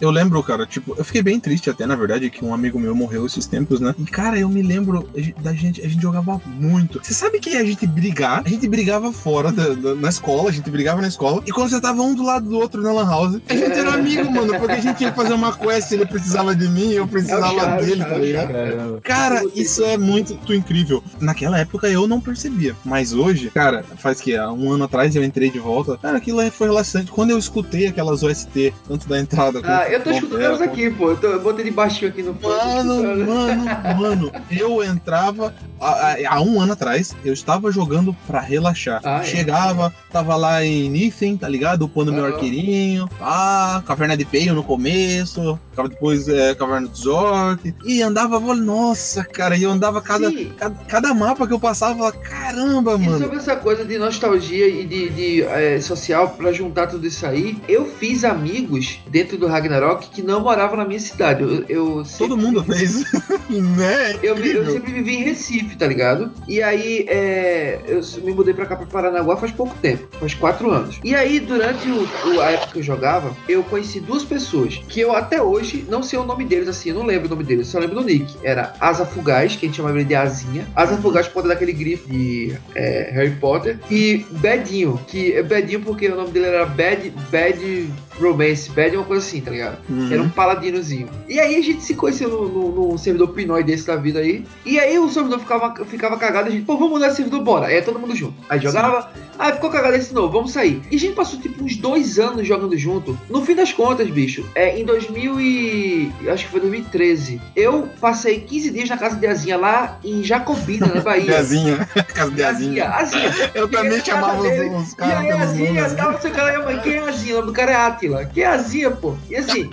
Eu 0.01 0.11
lembro, 0.11 0.43
cara, 0.43 0.67
tipo, 0.67 0.95
eu 0.97 1.05
fiquei 1.05 1.23
bem 1.23 1.39
triste 1.39 1.69
até, 1.71 1.87
na 1.87 1.95
verdade, 1.97 2.31
que 2.31 2.45
um 2.45 2.55
amigo 2.55 2.79
meu 2.79 2.95
morreu 2.95 3.27
esses 3.27 3.47
tempos, 3.47 3.81
né? 3.81 3.95
E, 3.99 4.05
cara, 4.05 4.39
eu 4.39 4.49
me 4.49 4.63
lembro 4.63 5.09
da 5.43 5.53
gente, 5.53 5.81
a 5.83 5.89
gente 5.89 6.01
jogava 6.01 6.41
muito. 6.47 7.01
Você 7.03 7.13
sabe 7.15 7.39
que 7.39 7.57
a 7.57 7.65
gente 7.65 7.87
brigar, 7.87 8.43
a 8.45 8.49
gente 8.49 8.67
brigava 8.69 9.13
fora 9.13 9.53
da, 9.53 9.69
da- 9.71 9.95
na 9.95 10.09
escola, 10.09 10.49
a 10.49 10.53
gente 10.53 10.71
brigava 10.71 11.01
na 11.03 11.09
escola, 11.09 11.43
e 11.47 11.51
quando 11.53 11.69
você 11.71 11.81
tava 11.81 12.03
um 12.03 12.15
do 12.15 12.23
lado 12.23 12.49
do 12.49 12.57
outro 12.59 12.83
na 12.83 12.93
Lan 12.93 13.07
House, 13.09 13.41
a 13.49 13.55
gente 13.55 13.73
era 13.79 13.95
amigo, 13.95 14.31
mano, 14.31 14.59
porque 14.59 14.73
a 14.73 14.81
gente 14.81 14.97
que 14.97 15.13
fazer 15.13 15.33
uma 15.35 15.53
quest, 15.57 15.93
ele 15.93 16.07
precisava 16.07 16.55
de 16.55 16.69
mim, 16.69 16.93
eu 16.93 17.07
precisava 17.07 17.77
dele, 17.83 18.03
é 18.03 18.05
tá 18.05 18.17
ligado? 18.19 19.01
Cara, 19.03 19.43
isso 19.55 19.83
é 19.85 19.97
muito 19.99 20.39
incrível. 20.55 21.03
Naquela 21.21 21.59
época 21.59 21.89
eu 21.89 22.07
não 22.07 22.21
percebia. 22.21 22.75
Mas 22.85 23.13
hoje, 23.13 23.51
cara, 23.51 23.85
faz 23.99 24.21
que 24.21 24.37
há 24.37 24.51
um 24.53 24.73
ano 24.73 24.85
atrás 24.85 25.15
eu 25.17 25.23
entrei 25.25 25.51
de 25.51 25.59
volta. 25.59 25.97
Cara, 25.99 26.17
aquilo 26.19 26.41
aí 26.41 26.51
foi 26.51 26.69
relaxante. 26.69 27.11
Quando 27.11 27.31
eu 27.31 27.39
escutei 27.39 27.87
aquelas 27.87 28.23
OST, 28.23 28.73
tanto 28.89 29.09
da 29.09 29.19
entrada 29.19 29.61
quanto 29.61 29.71
Ah, 29.71 29.90
eu 29.95 30.03
tô 30.03 30.11
escutando 30.11 30.43
elas 30.43 30.61
aqui, 30.61 30.91
pô. 30.91 31.11
Eu, 31.11 31.17
tô, 31.17 31.27
eu 31.29 31.41
botei 31.41 31.65
de 31.65 31.71
baixinho 31.71 32.11
aqui 32.11 32.23
no 32.23 32.37
Mano, 32.41 33.27
mano, 33.27 33.65
mano, 33.99 34.33
eu 34.51 34.83
entrava 34.83 35.55
há, 35.81 36.41
um 36.41 36.61
ano 36.61 36.73
atrás, 36.73 37.17
eu 37.25 37.33
estava 37.33 37.71
jogando 37.71 38.15
pra 38.27 38.41
relaxar. 38.41 39.01
Ah, 39.05 39.21
é? 39.21 39.25
Chegava, 39.25 39.93
tava 40.11 40.37
lá 40.37 40.65
em 40.65 40.89
Nifem, 40.89 41.37
tá 41.37 41.49
ligado? 41.49 41.83
Upando 41.85 42.13
meu 42.13 42.25
Aham. 42.25 42.35
arqueirinho, 42.35 43.09
ah, 43.21 43.83
Caverna 43.87 44.17
de 44.17 44.25
Peio 44.25 44.55
no 44.55 44.63
começo, 44.63 45.59
depois 45.89 46.29
é, 46.29 46.55
Caverna 46.55 46.89
do 46.89 46.97
Zork, 46.97 47.75
e 47.85 48.03
andava, 48.03 48.39
nossa, 48.55 49.25
cara, 49.25 49.57
e 49.57 49.63
eu 49.63 49.71
andava 49.71 50.01
cada, 50.03 50.31
cada, 50.57 50.75
cada 50.87 51.15
mapa 51.15 51.47
que 51.47 51.53
eu 51.53 51.61
passava, 51.61 51.93
eu 51.93 51.99
falava, 51.99 52.17
caramba, 52.19 52.95
E 52.97 52.99
mano. 52.99 53.19
sobre 53.19 53.37
essa 53.39 53.57
coisa 53.57 53.85
de 53.85 53.99
nostalgia 53.99 54.69
e 54.69 54.85
de, 54.85 55.09
de, 55.09 55.43
é, 55.43 55.81
social 55.81 56.31
pra 56.31 56.53
juntar 56.53 56.87
tudo 56.87 57.07
isso 57.07 57.27
aí, 57.27 57.57
eu 57.69 57.87
fiz 57.87 58.25
amigos 58.25 59.01
dentro 59.09 59.39
do 59.39 59.47
Ragnarok 59.47 59.80
que 60.11 60.23
não 60.23 60.41
moravam 60.41 60.77
na 60.77 60.85
minha 60.85 61.01
cidade. 61.01 61.43
Eu, 61.43 61.65
eu 61.69 62.03
Todo 62.19 62.37
mundo 62.37 62.63
fez, 62.65 63.05
né? 63.49 64.17
Eu, 64.23 64.37
eu 64.37 64.71
sempre 64.73 64.93
vivi 64.93 65.17
em 65.17 65.23
Recife, 65.25 65.77
tá 65.77 65.87
ligado? 65.87 66.31
E 66.49 66.63
aí, 66.63 67.07
é, 67.09 67.81
eu 67.87 68.01
me 68.25 68.33
mudei 68.33 68.55
pra 68.55 68.67
cá, 68.67 68.77
pra 68.77 68.87
Paranaguá, 68.87 69.37
faz 69.37 69.53
pouco 69.53 69.75
tempo, 69.81 70.07
faz 70.19 70.35
quatro 70.35 70.71
anos. 70.71 70.99
E 71.05 71.15
aí, 71.15 71.41
durante 71.41 71.89
o, 71.89 72.09
o- 72.35 72.41
a 72.41 72.51
época 72.53 72.73
que 72.73 72.79
eu 72.79 72.83
jogava, 72.83 73.35
eu 73.49 73.63
conheci 73.65 74.01
duas 74.01 74.23
pessoas 74.25 74.81
que 74.89 75.01
eu 75.01 75.15
até 75.15 75.43
hoje 75.43 75.85
não 75.89 76.03
sei 76.03 76.19
o 76.19 76.25
nome 76.25 76.45
deles, 76.45 76.69
assim, 76.69 76.91
eu 76.91 76.95
não 76.97 77.05
lembro 77.07 77.27
o 77.27 77.31
nome 77.31 77.45
deles, 77.45 77.67
só 77.69 77.79
lembro 77.79 77.97
do 77.97 78.05
nick. 78.05 78.35
Era 78.43 78.75
Asa 78.81 79.05
Fugaz, 79.07 79.57
que 79.57 79.67
a 79.67 79.69
gente 79.69 79.77
chamava 79.77 79.97
ele 79.97 80.05
de 80.05 80.15
Asinha. 80.15 80.67
Asa 80.75 80.97
Fugaz 80.97 81.27
por 81.27 81.35
conta 81.35 81.49
daquele 81.49 81.73
grifo 81.73 82.09
de 82.09 82.53
é, 82.75 83.11
Harry 83.13 83.31
Potter. 83.37 83.79
E 83.91 84.25
Bedinho, 84.31 85.01
que 85.07 85.33
é 85.33 85.43
Bedinho 85.43 85.81
porque 85.81 86.09
o 86.09 86.17
nome 86.17 86.31
dele 86.31 86.47
era 86.47 86.67
Bad, 86.67 87.13
Bad 87.31 87.91
Romance, 88.21 88.71
Bad 88.71 88.95
é 88.95 88.99
uma 88.99 89.05
coisa 89.07 89.25
assim, 89.27 89.41
tá 89.41 89.51
ligado? 89.51 89.70
Uhum. 89.89 90.13
Era 90.13 90.23
um 90.23 90.29
paladinozinho. 90.29 91.09
E 91.29 91.39
aí 91.39 91.57
a 91.57 91.63
gente 91.63 91.83
se 91.83 91.95
conheceu 91.95 92.29
no, 92.29 92.49
no, 92.49 92.93
no 92.93 92.99
servidor 92.99 93.29
Pinói 93.29 93.63
desse 93.63 93.87
da 93.87 93.97
vida 93.97 94.21
aí. 94.21 94.45
E 94.65 94.79
aí 94.79 94.99
o 94.99 95.09
servidor 95.09 95.41
ficava, 95.41 95.75
ficava 95.85 96.17
cagado. 96.17 96.49
A 96.49 96.51
gente, 96.51 96.65
pô, 96.65 96.77
vamos 96.77 96.91
mudar 96.93 97.11
servidor, 97.11 97.43
bora. 97.43 97.67
Aí 97.67 97.77
é 97.77 97.81
todo 97.81 97.99
mundo 97.99 98.15
junto. 98.15 98.35
Aí 98.49 98.61
jogava. 98.61 99.11
Aí 99.39 99.53
ficou 99.55 99.71
cagado 99.71 99.97
esse 99.97 100.13
novo, 100.13 100.31
vamos 100.31 100.53
sair. 100.53 100.83
E 100.91 100.97
a 100.97 100.99
gente 100.99 101.15
passou 101.15 101.41
tipo 101.41 101.65
uns 101.65 101.75
dois 101.77 102.19
anos 102.19 102.47
jogando 102.47 102.77
junto. 102.77 103.19
No 103.31 103.43
fim 103.43 103.55
das 103.55 103.73
contas, 103.73 104.09
bicho, 104.11 104.45
é 104.55 104.79
em 104.79 104.85
2000 104.85 105.41
e... 105.41 106.13
Acho 106.29 106.45
que 106.45 106.51
foi 106.51 106.61
2013. 106.61 107.41
Eu 107.57 107.89
passei 107.99 108.41
15 108.41 108.71
dias 108.71 108.89
na 108.91 108.99
casa 108.99 109.17
de 109.17 109.27
Azinha 109.27 109.57
lá 109.57 109.99
em 110.05 110.23
Jacobina, 110.23 110.87
na 110.87 111.01
Bahia. 111.01 111.25
Deazinha, 111.41 111.89
casa 112.13 112.31
de 112.31 112.43
Azinha. 112.43 112.89
Azinha. 112.91 113.51
Eu 113.55 113.67
também 113.67 114.05
chamava 114.05 114.43
os, 114.43 114.83
os 114.83 114.93
E 114.93 114.97
caras 114.97 115.19
aí, 115.19 115.31
Azinha, 115.31 115.83
nomes. 115.83 115.93
tava 115.95 116.21
seu 116.21 116.31
cara, 116.31 116.65
mãe, 116.65 116.79
quem 116.81 116.95
é 116.95 117.09
Azinha? 117.09 117.35
O 117.35 117.39
nome 117.39 117.47
do 117.47 117.53
cara 117.55 117.73
é 117.73 117.77
Atila. 117.77 118.25
Quem 118.27 118.43
é 118.43 118.47
Azinha, 118.47 118.91
pô? 118.91 119.15
E 119.31 119.37
assim, 119.51 119.71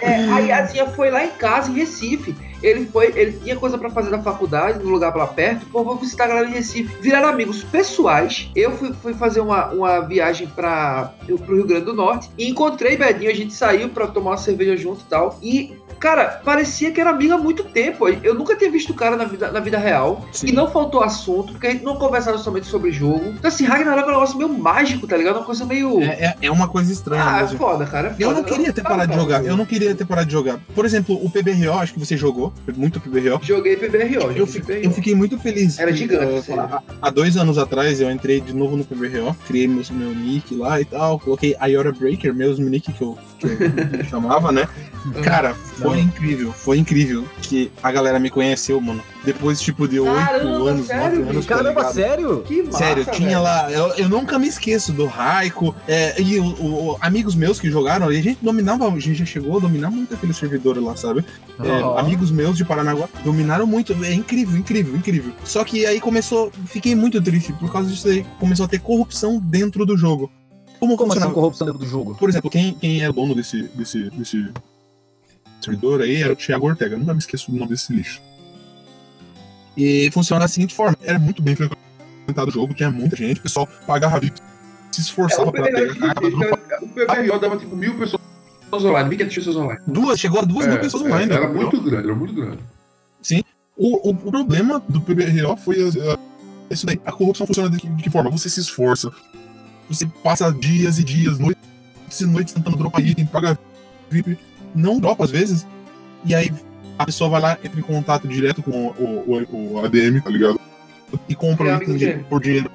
é, 0.00 0.14
aí 0.32 0.52
a 0.52 0.58
Azinha 0.58 0.86
foi 0.86 1.10
lá 1.10 1.24
em 1.24 1.30
casa, 1.30 1.70
em 1.70 1.74
Recife. 1.74 2.34
Ele 2.62 2.86
foi, 2.86 3.12
ele 3.14 3.38
tinha 3.42 3.56
coisa 3.56 3.78
pra 3.78 3.88
fazer 3.88 4.10
na 4.10 4.20
faculdade, 4.20 4.82
no 4.82 4.90
lugar 4.90 5.14
lá 5.14 5.26
perto. 5.26 5.64
Pô, 5.66 5.84
vou 5.84 5.96
visitar 5.96 6.24
a 6.24 6.28
galera 6.28 6.48
em 6.48 6.52
Recife. 6.52 6.92
Viraram 7.00 7.28
amigos 7.28 7.62
pessoais. 7.62 8.50
Eu 8.54 8.72
fui, 8.72 8.92
fui 8.94 9.14
fazer 9.14 9.40
uma, 9.40 9.68
uma 9.68 10.00
viagem 10.00 10.48
pra, 10.48 11.12
pro 11.24 11.54
Rio 11.54 11.66
Grande 11.66 11.84
do 11.84 11.94
Norte 11.94 12.28
e 12.36 12.48
encontrei 12.48 12.96
Bedinho. 12.96 13.30
A 13.30 13.34
gente 13.34 13.54
saiu 13.54 13.88
pra 13.88 14.08
tomar 14.08 14.32
uma 14.32 14.36
cerveja 14.36 14.76
junto 14.76 15.02
e 15.02 15.08
tal. 15.08 15.38
E. 15.42 15.76
Cara, 15.98 16.40
parecia 16.44 16.90
que 16.90 17.00
era 17.00 17.10
amigo 17.10 17.34
há 17.34 17.38
muito 17.38 17.64
tempo. 17.64 18.08
Eu 18.08 18.34
nunca 18.34 18.56
tinha 18.56 18.70
visto 18.70 18.90
o 18.90 18.94
cara 18.94 19.16
na 19.16 19.24
vida, 19.24 19.50
na 19.50 19.60
vida 19.60 19.78
real. 19.78 20.26
Sim. 20.32 20.48
E 20.48 20.52
não 20.52 20.70
faltou 20.70 21.02
assunto, 21.02 21.52
porque 21.52 21.66
a 21.66 21.70
gente 21.70 21.84
não 21.84 21.96
conversava 21.96 22.38
somente 22.38 22.66
sobre 22.66 22.92
jogo. 22.92 23.30
Então, 23.30 23.48
assim, 23.48 23.64
Ragnarok 23.64 24.02
é 24.02 24.06
um 24.06 24.14
negócio 24.14 24.38
meio 24.38 24.48
mágico, 24.48 25.06
tá 25.06 25.16
ligado? 25.16 25.36
Uma 25.36 25.44
coisa 25.44 25.64
meio. 25.64 26.00
É, 26.02 26.06
é, 26.06 26.36
é 26.42 26.50
uma 26.50 26.68
coisa 26.68 26.92
estranha 26.92 27.24
ah, 27.24 27.42
é 27.42 27.48
foda, 27.48 27.84
cara. 27.86 28.08
é 28.18 28.22
Eu 28.22 28.30
não 28.30 28.42
foda. 28.42 28.48
queria 28.48 28.72
ter 28.72 28.82
parado 28.82 29.12
de 29.12 29.18
jogar. 29.18 29.44
Eu 29.44 29.56
não 29.56 29.66
queria 29.66 29.94
ter 29.94 30.04
parado 30.04 30.26
de 30.26 30.32
jogar. 30.32 30.58
Por 30.74 30.84
exemplo, 30.84 31.14
o 31.22 31.30
PBRO, 31.30 31.78
acho 31.78 31.92
que 31.94 32.00
você 32.00 32.16
jogou. 32.16 32.52
Muito 32.76 33.00
PBRO. 33.00 33.40
Joguei 33.42 33.76
PBRO. 33.76 34.32
Eu, 34.34 34.46
PBRO. 34.46 34.74
eu 34.82 34.90
fiquei 34.90 35.14
muito 35.14 35.38
feliz. 35.38 35.78
Era 35.78 35.92
gigante, 35.92 36.34
eh, 36.34 36.42
sério. 36.42 36.62
há, 36.62 36.82
há 37.02 37.10
dois 37.10 37.36
anos 37.36 37.58
atrás 37.58 38.00
eu 38.00 38.10
entrei 38.10 38.40
de 38.40 38.54
novo 38.54 38.76
no 38.76 38.84
PBRO, 38.84 39.34
criei 39.46 39.66
meu, 39.66 39.82
meu 39.90 40.14
nick 40.14 40.54
lá 40.54 40.80
e 40.80 40.84
tal, 40.84 41.18
coloquei 41.18 41.56
Iora 41.68 41.92
Breaker, 41.92 42.34
meus 42.34 42.58
nick 42.58 42.92
que 42.92 43.02
eu, 43.02 43.16
que 43.38 44.04
chamava, 44.08 44.50
né? 44.52 44.68
Cara, 45.22 45.54
foi 45.54 46.00
incrível, 46.00 46.52
foi 46.52 46.76
incrível 46.78 47.24
que 47.40 47.70
a 47.82 47.90
galera 47.90 48.18
me 48.18 48.28
conheceu, 48.28 48.80
mano. 48.80 49.00
Depois, 49.24 49.60
tipo, 49.60 49.86
de 49.86 50.00
oito 50.00 50.10
anos, 50.66 50.86
sério, 50.86 51.18
nove 51.20 51.30
anos. 51.30 51.46
tá 51.46 51.54
Caramba, 51.56 51.80
ligado? 51.80 51.94
sério? 51.94 52.40
Que 52.46 52.62
massa, 52.62 52.78
Sério, 52.78 53.04
tinha 53.12 53.28
velho. 53.30 53.42
lá. 53.42 53.70
Eu, 53.70 53.86
eu 53.94 54.08
nunca 54.08 54.38
me 54.38 54.48
esqueço 54.48 54.92
do 54.92 55.06
Raiko. 55.06 55.74
é, 55.86 56.20
e 56.20 56.38
o, 56.38 56.44
o- 56.46 56.96
amigos 57.00 57.34
meus 57.34 57.58
que 57.60 57.70
jogaram, 57.70 58.12
e 58.12 58.18
a 58.18 58.22
gente 58.22 58.38
dominava, 58.42 58.86
a 58.88 58.98
gente 58.98 59.14
já 59.14 59.24
chegou 59.24 59.56
a 59.56 59.60
dominar 59.60 59.90
muito 59.90 60.14
aquele 60.14 60.32
servidor 60.34 60.76
lá, 60.82 60.96
sabe? 60.96 61.24
É, 61.62 61.70
Ó. 61.82 61.98
amigos 61.98 62.30
meus 62.30 62.56
de 62.56 62.64
Paranaguá 62.64 63.08
dominaram 63.24 63.66
muito. 63.66 63.92
É 64.04 64.12
incrível, 64.12 64.56
incrível, 64.56 64.94
incrível. 64.96 65.32
Só 65.44 65.62
que 65.64 65.86
aí 65.86 66.00
começou. 66.00 66.50
Fiquei 66.66 66.94
muito 66.94 67.20
triste 67.22 67.52
por 67.54 67.70
causa 67.72 67.88
disso 67.90 68.08
aí. 68.08 68.26
Começou 68.38 68.66
a 68.66 68.68
ter 68.68 68.80
corrupção 68.80 69.38
dentro 69.38 69.86
do 69.86 69.96
jogo. 69.96 70.30
Como, 70.78 70.96
Como 70.96 71.12
assim 71.12 71.20
funcionava? 71.20 71.34
corrupção 71.34 71.66
dentro 71.66 71.80
do 71.80 71.86
jogo? 71.86 72.14
Por 72.14 72.28
exemplo, 72.28 72.50
quem, 72.50 72.74
quem 72.74 73.02
é 73.02 73.12
dono 73.12 73.34
desse, 73.34 73.62
desse, 73.74 74.10
desse 74.10 74.48
servidor 75.60 76.00
aí 76.02 76.22
era 76.22 76.32
o 76.32 76.36
Thiago 76.36 76.66
Ortega. 76.66 76.96
Nunca 76.96 77.12
me 77.12 77.18
esqueço 77.18 77.50
do 77.50 77.56
nome 77.56 77.70
desse 77.70 77.92
lixo. 77.92 78.20
E 79.76 80.10
funciona 80.12 80.40
da 80.40 80.48
seguinte 80.48 80.74
forma: 80.74 80.96
era 81.02 81.18
muito 81.18 81.42
bem 81.42 81.54
frequentado 81.54 82.48
o 82.48 82.52
jogo, 82.52 82.74
tinha 82.74 82.90
muita 82.90 83.16
gente, 83.16 83.40
o 83.40 83.42
pessoal 83.42 83.66
pagava 83.86 84.20
VIP, 84.20 84.40
se 84.92 85.00
É, 85.00 85.02
esforçava 85.02 85.48
o 85.48 85.52
pra 85.52 85.62
pegar 85.64 86.82
o 86.82 86.88
PBR 86.88 87.40
dava 87.40 87.56
tipo 87.56 87.74
mil 87.76 87.96
pessoas 87.96 88.20
online, 88.72 89.16
1.500 89.16 89.34
pessoas 89.34 89.56
online. 89.56 89.80
Duas, 89.86 90.20
chegou 90.20 90.40
a 90.40 90.44
duas 90.44 90.66
É, 90.66 90.70
mil 90.70 90.80
pessoas 90.80 91.02
é, 91.04 91.06
online. 91.06 91.32
Era 91.32 91.48
né? 91.48 91.54
muito 91.54 91.80
grande, 91.80 92.04
era 92.06 92.14
muito 92.14 92.34
grande. 92.34 92.58
O, 93.76 94.08
o, 94.08 94.10
o 94.10 94.30
problema 94.32 94.82
do 94.88 95.00
PBRO 95.00 95.56
foi 95.56 95.80
uh, 95.82 96.18
isso 96.68 96.84
daí. 96.84 97.00
A 97.06 97.12
corrupção 97.12 97.46
funciona 97.46 97.70
de 97.70 97.78
que, 97.78 97.88
de 97.88 98.02
que 98.02 98.10
forma? 98.10 98.28
Você 98.30 98.50
se 98.50 98.58
esforça, 98.60 99.10
você 99.88 100.06
passa 100.22 100.52
dias 100.52 100.98
e 100.98 101.04
dias, 101.04 101.38
noites 101.38 102.20
e 102.20 102.26
noites 102.26 102.52
tentando 102.54 102.76
dropar 102.76 103.04
item, 103.06 103.26
paga 103.26 103.58
VIP, 104.10 104.38
não 104.74 104.98
dropa 104.98 105.24
às 105.24 105.30
vezes, 105.30 105.66
e 106.24 106.34
aí 106.34 106.52
a 106.98 107.04
pessoa 107.06 107.30
vai 107.30 107.40
lá, 107.40 107.58
entra 107.62 107.78
em 107.78 107.82
contato 107.82 108.26
direto 108.26 108.62
com 108.62 108.70
o, 108.88 109.44
o, 109.50 109.74
o 109.74 109.84
ADM, 109.84 110.20
tá 110.22 110.30
ligado? 110.30 110.60
E 111.28 111.34
compra 111.34 111.68
É, 111.70 111.76
o 111.78 111.82
item 111.82 111.96
dele. 111.96 112.24
por 112.28 112.40
dinheiro. 112.42 112.70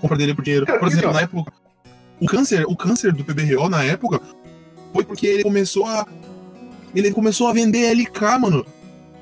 Compra 0.00 0.16
dele 0.16 0.34
por 0.34 0.42
dinheiro. 0.44 0.66
Por 0.66 0.88
exemplo, 0.88 1.12
na 1.12 1.20
época. 1.22 1.52
O 2.20 2.26
câncer, 2.26 2.64
o 2.66 2.76
câncer 2.76 3.12
do 3.12 3.22
PBRO 3.24 3.68
na 3.68 3.82
época 3.84 4.20
foi 4.92 5.04
porque 5.04 5.26
ele 5.26 5.42
começou 5.42 5.84
a. 5.84 6.06
Ele 6.94 7.10
começou 7.10 7.48
a 7.48 7.52
vender 7.52 7.92
LK, 7.92 8.38
mano. 8.40 8.64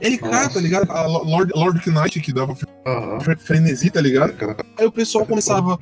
LK, 0.01 0.21
Nossa. 0.23 0.51
tá 0.51 0.61
ligado? 0.61 0.91
A 0.93 1.07
Lord, 1.07 1.53
Lord 1.57 1.91
Knight 1.91 2.21
que 2.21 2.33
dava 2.33 2.55
fre- 2.55 3.37
frenesi, 3.39 3.91
tá 3.91 4.01
ligado? 4.01 4.35
Aí 4.79 4.87
o 4.87 4.93
pessoal 4.93 5.25
começava. 5.27 5.79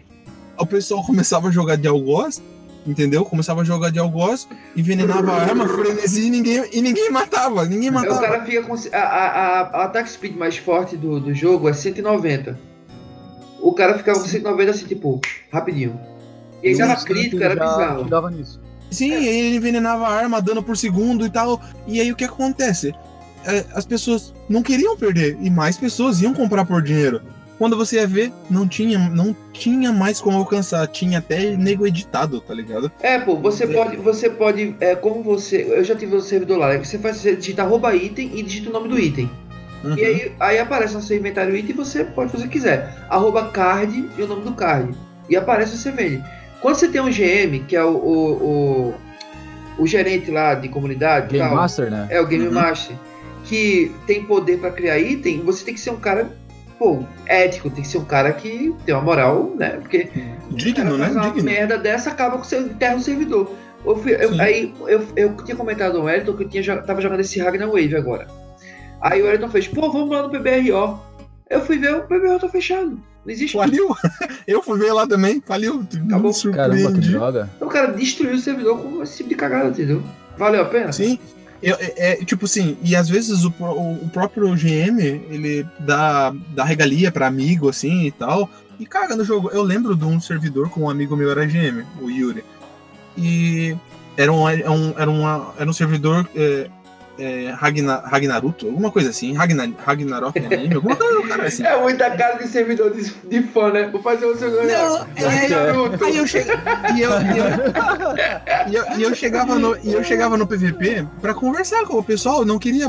O 0.58 0.66
pessoal 0.66 1.04
começava 1.04 1.48
a 1.48 1.50
jogar 1.50 1.76
de 1.76 1.88
algoz, 1.88 2.42
entendeu? 2.86 3.24
Começava 3.24 3.62
a 3.62 3.64
jogar 3.64 3.90
de 3.90 3.98
algoz, 3.98 4.48
envenenava 4.76 5.32
a 5.32 5.42
arma, 5.42 5.68
frenesi 5.68 6.26
e 6.26 6.30
ninguém, 6.30 6.64
e 6.72 6.82
ninguém 6.82 7.10
matava. 7.10 7.64
Ninguém 7.64 7.90
o 7.90 7.94
matava. 7.94 8.20
cara 8.20 8.44
fica 8.44 8.62
com. 8.62 8.74
A, 8.92 8.98
a, 8.98 9.60
a, 9.60 9.84
attack 9.84 10.10
speed 10.10 10.36
mais 10.36 10.56
forte 10.56 10.96
do, 10.96 11.20
do 11.20 11.34
jogo 11.34 11.68
é 11.68 11.72
190. 11.72 12.58
O 13.60 13.72
cara 13.72 13.96
ficava 13.96 14.18
com 14.18 14.26
190 14.26 14.70
assim, 14.70 14.86
tipo, 14.86 15.20
rapidinho. 15.52 15.98
E 16.62 16.68
aí 16.68 16.78
tava 16.78 16.94
Isso, 16.94 17.04
crítico, 17.06 17.42
era 17.42 17.54
bizarro. 17.54 18.04
Dava 18.04 18.30
nisso. 18.30 18.60
Sim, 18.90 19.14
aí 19.14 19.26
ele 19.26 19.56
envenenava 19.56 20.06
a 20.06 20.12
arma, 20.12 20.42
dano 20.42 20.62
por 20.62 20.76
segundo 20.76 21.24
e 21.24 21.30
tal. 21.30 21.60
E 21.86 22.00
aí 22.00 22.12
o 22.12 22.16
que 22.16 22.24
acontece? 22.24 22.94
É, 23.44 23.64
as 23.74 23.86
pessoas 23.86 24.34
não 24.48 24.62
queriam 24.62 24.96
perder 24.96 25.36
e 25.40 25.50
mais 25.50 25.76
pessoas 25.76 26.20
iam 26.20 26.34
comprar 26.34 26.64
por 26.64 26.82
dinheiro. 26.82 27.22
Quando 27.62 27.76
você 27.76 27.94
ia 27.94 28.08
ver, 28.08 28.32
não 28.50 28.66
tinha, 28.66 28.98
não 28.98 29.36
tinha 29.52 29.92
mais 29.92 30.20
como 30.20 30.36
alcançar, 30.36 30.84
tinha 30.88 31.20
até 31.20 31.56
nego 31.56 31.86
editado, 31.86 32.40
tá 32.40 32.52
ligado? 32.52 32.90
É, 33.00 33.20
pô, 33.20 33.36
você 33.36 33.68
pode, 33.68 33.96
você 33.98 34.28
pode, 34.28 34.74
é, 34.80 34.96
como 34.96 35.22
você, 35.22 35.62
eu 35.70 35.84
já 35.84 35.94
tive 35.94 36.16
o 36.16 36.20
servidor 36.20 36.58
lá, 36.58 36.76
você 36.76 36.98
faz, 36.98 37.18
você 37.18 37.36
digita 37.36 37.62
arroba 37.62 37.94
item 37.94 38.32
e 38.34 38.42
digita 38.42 38.68
o 38.68 38.72
nome 38.72 38.88
do 38.88 38.98
item. 38.98 39.30
Uhum. 39.84 39.96
E 39.96 40.04
aí, 40.04 40.32
aí 40.40 40.58
aparece 40.58 40.94
no 40.94 41.02
seu 41.02 41.16
inventário 41.16 41.54
item 41.54 41.70
e 41.70 41.72
você 41.72 42.02
pode 42.02 42.32
fazer 42.32 42.46
o 42.46 42.48
que 42.48 42.54
quiser. 42.54 42.96
Arroba 43.08 43.46
card 43.50 44.10
e 44.18 44.22
o 44.22 44.26
nome 44.26 44.42
do 44.42 44.54
card. 44.54 44.92
E 45.30 45.36
aparece 45.36 45.78
você 45.78 45.92
vende. 45.92 46.20
Quando 46.60 46.74
você 46.74 46.88
tem 46.88 47.00
um 47.00 47.10
GM, 47.12 47.64
que 47.68 47.76
é 47.76 47.84
o, 47.84 47.90
o, 47.90 48.32
o, 48.42 48.94
o 49.78 49.86
gerente 49.86 50.32
lá 50.32 50.56
de 50.56 50.68
comunidade, 50.68 51.28
Game 51.28 51.48
tal, 51.48 51.54
Master, 51.54 51.92
né? 51.92 52.08
é 52.10 52.20
o 52.20 52.26
Game 52.26 52.48
Uhum. 52.48 52.54
Master, 52.54 52.96
que 53.44 53.92
tem 54.04 54.24
poder 54.24 54.58
pra 54.58 54.72
criar 54.72 54.98
item, 54.98 55.42
você 55.42 55.64
tem 55.64 55.74
que 55.74 55.80
ser 55.80 55.90
um 55.90 55.96
cara, 55.96 56.28
pô, 56.82 57.04
ético, 57.26 57.70
tem 57.70 57.82
que 57.82 57.88
ser 57.88 57.98
um 57.98 58.04
cara 58.04 58.32
que 58.32 58.74
tem 58.84 58.94
uma 58.94 59.02
moral, 59.04 59.52
né? 59.56 59.70
Porque 59.80 60.08
Digno, 60.50 60.94
o 60.94 60.98
cara 60.98 61.08
né? 61.12 61.20
uma 61.20 61.30
Digno. 61.30 61.44
merda 61.44 61.78
dessa 61.78 62.10
acaba 62.10 62.36
com 62.36 62.42
o 62.42 62.44
seu 62.44 62.62
enterra 62.62 62.96
no 62.96 63.02
servidor. 63.02 63.50
Eu 63.84 63.96
fui- 63.96 64.14
eu- 64.14 64.40
aí 64.40 64.74
eu, 64.86 65.06
eu 65.16 65.36
tinha 65.44 65.56
comentado 65.56 65.98
no 65.98 66.04
Wellington 66.04 66.32
que 66.36 66.44
eu 66.44 66.48
tinha, 66.48 66.82
tava 66.82 67.00
jogando 67.00 67.20
esse 67.20 67.38
Ragnar 67.40 67.68
Wave 67.68 67.96
agora. 67.96 68.26
Aí 69.00 69.22
o 69.22 69.26
Wellington 69.26 69.48
fez, 69.50 69.68
pô, 69.68 69.90
vamos 69.90 70.10
lá 70.10 70.22
no 70.22 70.30
PBRO. 70.30 70.98
Eu 71.50 71.60
fui 71.62 71.78
ver, 71.78 71.94
o 71.94 72.02
PBRO 72.02 72.38
tá 72.40 72.48
fechado. 72.48 72.90
Não 73.24 73.32
existe. 73.32 73.56
Faliu. 73.56 73.94
Eu 74.48 74.62
fui 74.62 74.78
ver 74.78 74.92
lá 74.92 75.06
também, 75.06 75.40
faliu. 75.44 75.84
Acabou. 76.06 76.32
Caramba, 76.52 76.74
que 76.76 76.82
surpreendi. 76.82 77.10
droga. 77.12 77.50
O 77.60 77.66
cara 77.66 77.92
destruiu 77.92 78.34
o 78.34 78.38
servidor 78.38 78.78
com 78.78 79.02
esse 79.02 79.18
tipo 79.18 79.28
de 79.28 79.34
cagada, 79.36 79.68
entendeu? 79.68 80.02
Valeu 80.36 80.62
a 80.62 80.64
pena? 80.64 80.92
Sim. 80.92 81.18
Eu- 81.62 81.76
é, 81.78 81.92
é, 81.96 82.24
tipo 82.24 82.44
assim, 82.46 82.76
e 82.82 82.96
às 82.96 83.08
vezes 83.08 83.44
o, 83.44 83.52
o, 83.60 83.92
o 84.04 84.10
próprio 84.12 84.54
GM, 84.56 84.98
ele 85.30 85.66
dá, 85.78 86.34
dá 86.48 86.64
regalia 86.64 87.12
pra 87.12 87.26
amigo, 87.26 87.68
assim, 87.68 88.06
e 88.06 88.10
tal, 88.10 88.50
e 88.80 88.84
caga 88.86 89.14
no 89.14 89.24
jogo. 89.24 89.48
Eu 89.52 89.62
lembro 89.62 89.94
de 89.94 90.04
um 90.04 90.20
servidor 90.20 90.68
com 90.70 90.82
um 90.82 90.90
amigo 90.90 91.16
meu, 91.16 91.30
era 91.30 91.46
GM, 91.46 91.84
o 92.00 92.10
Yuri, 92.10 92.42
e 93.16 93.76
era 94.16 94.32
um, 94.32 94.48
era 94.48 94.70
um, 95.10 95.32
era 95.58 95.70
um 95.70 95.72
servidor 95.72 96.28
é, 96.34 96.68
é, 97.18 97.50
Ragna, 97.50 97.96
Ragnaruto, 98.04 98.66
alguma 98.66 98.90
coisa 98.90 99.10
assim, 99.10 99.34
Ragnar, 99.34 99.68
Ragnarok 99.84 100.38
anime, 100.38 100.74
alguma 100.74 100.96
coisa 100.96 101.28
cara, 101.28 101.44
assim. 101.44 101.62
É 101.72 101.80
muita 101.80 102.10
cara 102.10 102.36
de 102.38 102.48
servidor 102.48 102.94
de, 102.94 103.02
de 103.28 103.42
fã, 103.42 103.70
né? 103.70 103.88
Vou 103.88 104.02
fazer 104.02 104.26
o 104.26 104.36
servidor. 104.36 104.64
Não, 104.66 105.06
é, 105.16 106.04
Aí 106.04 106.16
eu 106.16 106.26
cheguei. 106.26 106.54
E 106.94 107.00
eu, 107.00 107.10
e 107.10 107.38
eu, 107.38 108.68
e 108.68 108.74
eu, 108.74 108.98
e 108.98 109.02
eu 109.02 109.14
chegava 109.14 109.58
no, 109.58 109.76
e 109.82 109.92
eu 109.92 110.04
chegava 110.04 110.36
no 110.36 110.46
PVP 110.46 111.06
pra 111.20 111.34
conversar 111.34 111.84
com 111.86 111.98
o 111.98 112.04
pessoal, 112.04 112.40
eu 112.40 112.46
não 112.46 112.58
queria 112.58 112.88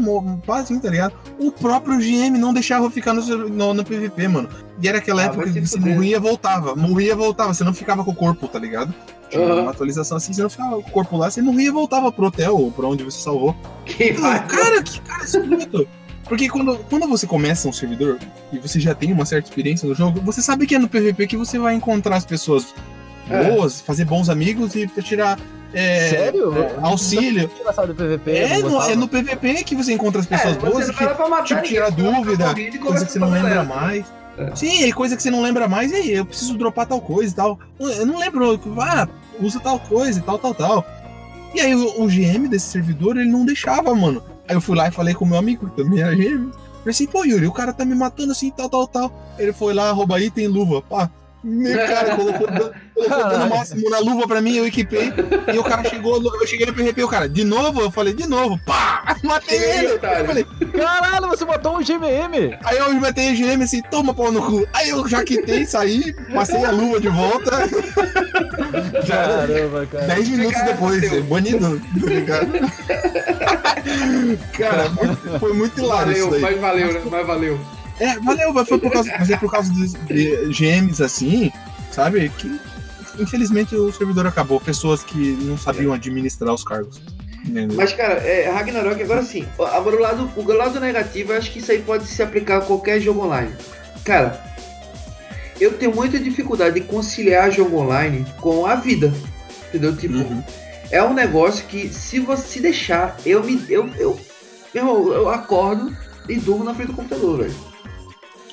assim, 0.49 0.79
tá 0.79 0.89
ligado? 0.89 1.13
O 1.39 1.51
próprio 1.51 1.97
GM 1.97 2.37
não 2.37 2.53
deixava 2.53 2.85
eu 2.85 2.91
ficar 2.91 3.13
no, 3.13 3.21
no, 3.49 3.73
no 3.73 3.83
PVP, 3.83 4.27
mano. 4.27 4.49
E 4.83 4.87
era 4.89 4.97
aquela 4.97 5.21
Ah, 5.21 5.25
época 5.27 5.49
que 5.49 5.61
você 5.65 5.79
morria 5.79 6.19
voltava. 6.19 6.75
Morria 6.75 7.15
voltava, 7.15 7.53
você 7.53 7.63
não 7.63 7.73
ficava 7.73 8.03
com 8.03 8.11
o 8.11 8.15
corpo, 8.15 8.49
tá 8.49 8.59
ligado? 8.59 8.93
Tinha 9.29 9.41
Aham. 9.41 9.61
uma 9.61 9.71
atualização 9.71 10.17
assim, 10.17 10.33
você 10.33 10.41
não 10.43 10.49
ficava 10.49 10.71
com 10.71 10.89
o 10.89 10.91
corpo 10.91 11.15
lá, 11.15 11.31
você 11.31 11.41
morria 11.41 11.69
e 11.69 11.71
voltava 11.71 12.11
pro 12.11 12.25
hotel 12.27 12.57
ou 12.57 12.69
pra 12.69 12.85
onde 12.85 13.01
você 13.01 13.21
salvou. 13.21 13.55
Que 13.85 14.13
Ah, 14.21 14.39
cara, 14.39 14.83
que 14.83 14.99
cara 14.99 15.23
escroto. 15.23 15.87
Porque 16.25 16.49
quando, 16.49 16.77
quando 16.89 17.07
você 17.07 17.25
começa 17.25 17.65
um 17.69 17.71
servidor 17.71 18.19
e 18.51 18.59
você 18.59 18.77
já 18.77 18.93
tem 18.93 19.13
uma 19.13 19.25
certa 19.25 19.47
experiência 19.47 19.87
no 19.87 19.95
jogo, 19.95 20.19
você 20.19 20.41
sabe 20.41 20.67
que 20.67 20.75
é 20.75 20.79
no 20.79 20.89
PVP 20.89 21.27
que 21.27 21.37
você 21.37 21.57
vai 21.57 21.73
encontrar 21.75 22.17
as 22.17 22.25
pessoas 22.25 22.75
É. 23.29 23.41
boas, 23.51 23.79
fazer 23.79 24.03
bons 24.03 24.27
amigos 24.27 24.75
e 24.75 24.85
tirar 25.01 25.39
é, 25.73 26.09
Sério? 26.09 26.53
é, 26.57 26.75
auxílio. 26.81 27.49
PVP. 27.49 28.31
É 28.31 28.59
no, 28.59 28.81
é 28.81 28.95
no 28.97 29.07
PVP 29.07 29.63
que 29.63 29.75
você 29.75 29.93
encontra 29.93 30.19
as 30.19 30.27
pessoas 30.27 30.57
É, 30.57 30.59
boas 30.59 30.89
e 30.89 30.93
que 30.93 31.03
matar 31.05 31.43
tipo, 31.45 31.61
tira 31.63 31.89
dúvida, 31.89 32.53
e 32.59 32.77
coisa 32.77 33.05
que 33.05 33.11
você 33.13 33.17
não 33.19 33.29
a 33.29 33.31
lembra 33.31 33.63
mais. 33.63 34.05
É. 34.37 34.55
Sim, 34.55 34.91
coisa 34.91 35.15
que 35.15 35.23
você 35.23 35.29
não 35.29 35.41
lembra 35.41 35.67
mais, 35.67 35.91
e 35.91 35.95
aí, 35.95 36.11
eu 36.11 36.25
preciso 36.25 36.57
dropar 36.57 36.87
tal 36.87 36.99
coisa 37.01 37.31
e 37.31 37.35
tal. 37.35 37.59
Eu 37.79 38.05
não 38.05 38.17
lembro, 38.17 38.59
ah, 38.79 39.07
usa 39.39 39.59
tal 39.59 39.79
coisa 39.79 40.19
e 40.19 40.21
tal, 40.21 40.39
tal, 40.39 40.53
tal. 40.53 40.85
E 41.53 41.61
aí 41.61 41.75
o, 41.75 42.01
o 42.01 42.07
GM 42.07 42.47
desse 42.47 42.67
servidor, 42.67 43.17
ele 43.17 43.29
não 43.29 43.45
deixava, 43.45 43.93
mano. 43.93 44.23
Aí 44.47 44.55
eu 44.55 44.61
fui 44.61 44.75
lá 44.75 44.87
e 44.87 44.91
falei 44.91 45.13
com 45.13 45.25
o 45.25 45.27
meu 45.27 45.37
amigo, 45.37 45.69
que 45.69 45.75
também 45.75 46.01
era 46.01 46.15
GM. 46.15 46.51
Falei 46.51 46.91
assim, 46.91 47.07
pô, 47.07 47.23
Yuri, 47.23 47.47
o 47.47 47.51
cara 47.51 47.71
tá 47.71 47.85
me 47.85 47.95
matando 47.95 48.31
assim, 48.31 48.51
tal, 48.51 48.69
tal, 48.69 48.87
tal. 48.87 49.35
Ele 49.37 49.53
foi 49.53 49.73
lá, 49.73 49.91
rouba 49.91 50.19
item, 50.19 50.47
luva, 50.47 50.81
pá. 50.81 51.09
Meu 51.43 51.77
cara 51.77 52.15
colocou, 52.15 52.47
Caralho. 53.07 53.49
máximo 53.49 53.89
na 53.89 53.99
luva 53.99 54.25
pra 54.27 54.39
mim, 54.41 54.55
eu 54.55 54.65
equipei. 54.65 55.11
E 55.53 55.59
o 55.59 55.63
cara 55.63 55.83
chegou, 55.89 56.21
eu 56.23 56.47
cheguei 56.47 56.65
no 56.65 56.73
PVP, 56.73 57.03
o 57.03 57.07
cara, 57.09 57.27
de 57.27 57.43
novo? 57.43 57.81
Eu 57.81 57.91
falei, 57.91 58.13
de 58.13 58.25
novo, 58.27 58.57
pá! 58.65 59.17
Matei 59.23 59.59
Cheguei, 59.59 59.77
ele! 59.79 59.93
otário. 59.93 60.19
Eu 60.19 60.25
falei, 60.25 60.45
Caralho, 60.73 61.27
você 61.27 61.43
matou 61.45 61.77
um 61.77 61.83
GMM! 61.83 62.57
Aí 62.63 62.77
eu 62.77 62.93
matei 62.93 63.29
a 63.31 63.33
GM 63.33 63.61
assim, 63.63 63.81
toma 63.91 64.13
pau 64.13 64.31
no 64.31 64.41
cu. 64.41 64.65
Aí 64.73 64.89
eu 64.89 65.05
já 65.07 65.23
quitei, 65.23 65.65
saí, 65.65 66.13
passei 66.33 66.63
a 66.63 66.71
luva 66.71 66.99
de 67.01 67.09
volta. 67.09 67.51
Caramba, 69.07 69.85
cara. 69.91 70.05
10 70.07 70.29
minutos 70.29 70.53
Cara, 70.53 70.71
depois, 70.71 71.09
seu. 71.09 71.23
banido, 71.23 71.79
tá 71.99 72.05
ligado? 72.07 72.51
Cara, 74.57 74.91
foi 75.39 75.53
muito 75.53 75.79
hilário 75.79 76.11
isso 76.13 76.25
Valeu, 76.29 76.31
daí. 76.31 76.41
mas 76.41 76.61
valeu, 76.61 76.93
né? 76.93 77.01
Mas 77.11 77.27
valeu. 77.27 77.59
É, 77.99 78.19
valeu, 78.19 78.53
mas 78.53 78.67
foi 78.67 78.77
por 78.79 78.91
causa, 78.91 79.11
mas 79.19 79.29
é 79.29 79.37
por 79.37 79.51
causa 79.51 79.71
dos 79.73 79.93
de 79.93 80.47
GMs 80.51 81.01
assim, 81.01 81.51
sabe? 81.91 82.29
Que 82.37 82.59
infelizmente 83.19 83.75
o 83.75 83.91
servidor 83.91 84.25
acabou. 84.27 84.59
Pessoas 84.59 85.03
que 85.03 85.37
não 85.41 85.57
sabiam 85.57 85.93
administrar 85.93 86.53
os 86.53 86.63
cargos. 86.63 87.01
Entendeu? 87.45 87.75
Mas, 87.77 87.93
cara, 87.93 88.13
é, 88.15 88.49
Ragnarok, 88.49 89.01
agora 89.03 89.21
sim. 89.23 89.45
Agora 89.59 89.95
o 89.95 89.99
lado, 89.99 90.31
o 90.35 90.53
lado 90.53 90.79
negativo, 90.79 91.33
eu 91.33 91.37
acho 91.37 91.51
que 91.51 91.59
isso 91.59 91.71
aí 91.71 91.81
pode 91.81 92.05
se 92.07 92.23
aplicar 92.23 92.57
a 92.57 92.61
qualquer 92.61 92.99
jogo 93.01 93.25
online. 93.25 93.53
Cara, 94.05 94.41
eu 95.59 95.73
tenho 95.73 95.93
muita 95.93 96.17
dificuldade 96.19 96.79
de 96.79 96.87
conciliar 96.87 97.51
jogo 97.51 97.77
online 97.77 98.25
com 98.39 98.65
a 98.65 98.75
vida. 98.75 99.13
Entendeu? 99.69 99.95
Tipo, 99.95 100.15
Uhum. 100.15 100.43
é 100.89 101.03
um 101.03 101.13
negócio 101.13 101.65
que 101.67 101.89
se 101.89 102.19
você 102.19 102.59
deixar, 102.59 103.17
eu 103.25 103.43
me. 103.43 103.63
Eu, 103.69 103.89
eu, 103.97 104.19
Meu 104.73 105.13
eu 105.13 105.29
acordo 105.29 105.95
e 106.29 106.35
durmo 106.37 106.63
na 106.63 106.73
frente 106.73 106.87
do 106.87 106.93
computador, 106.95 107.39
velho. 107.39 107.72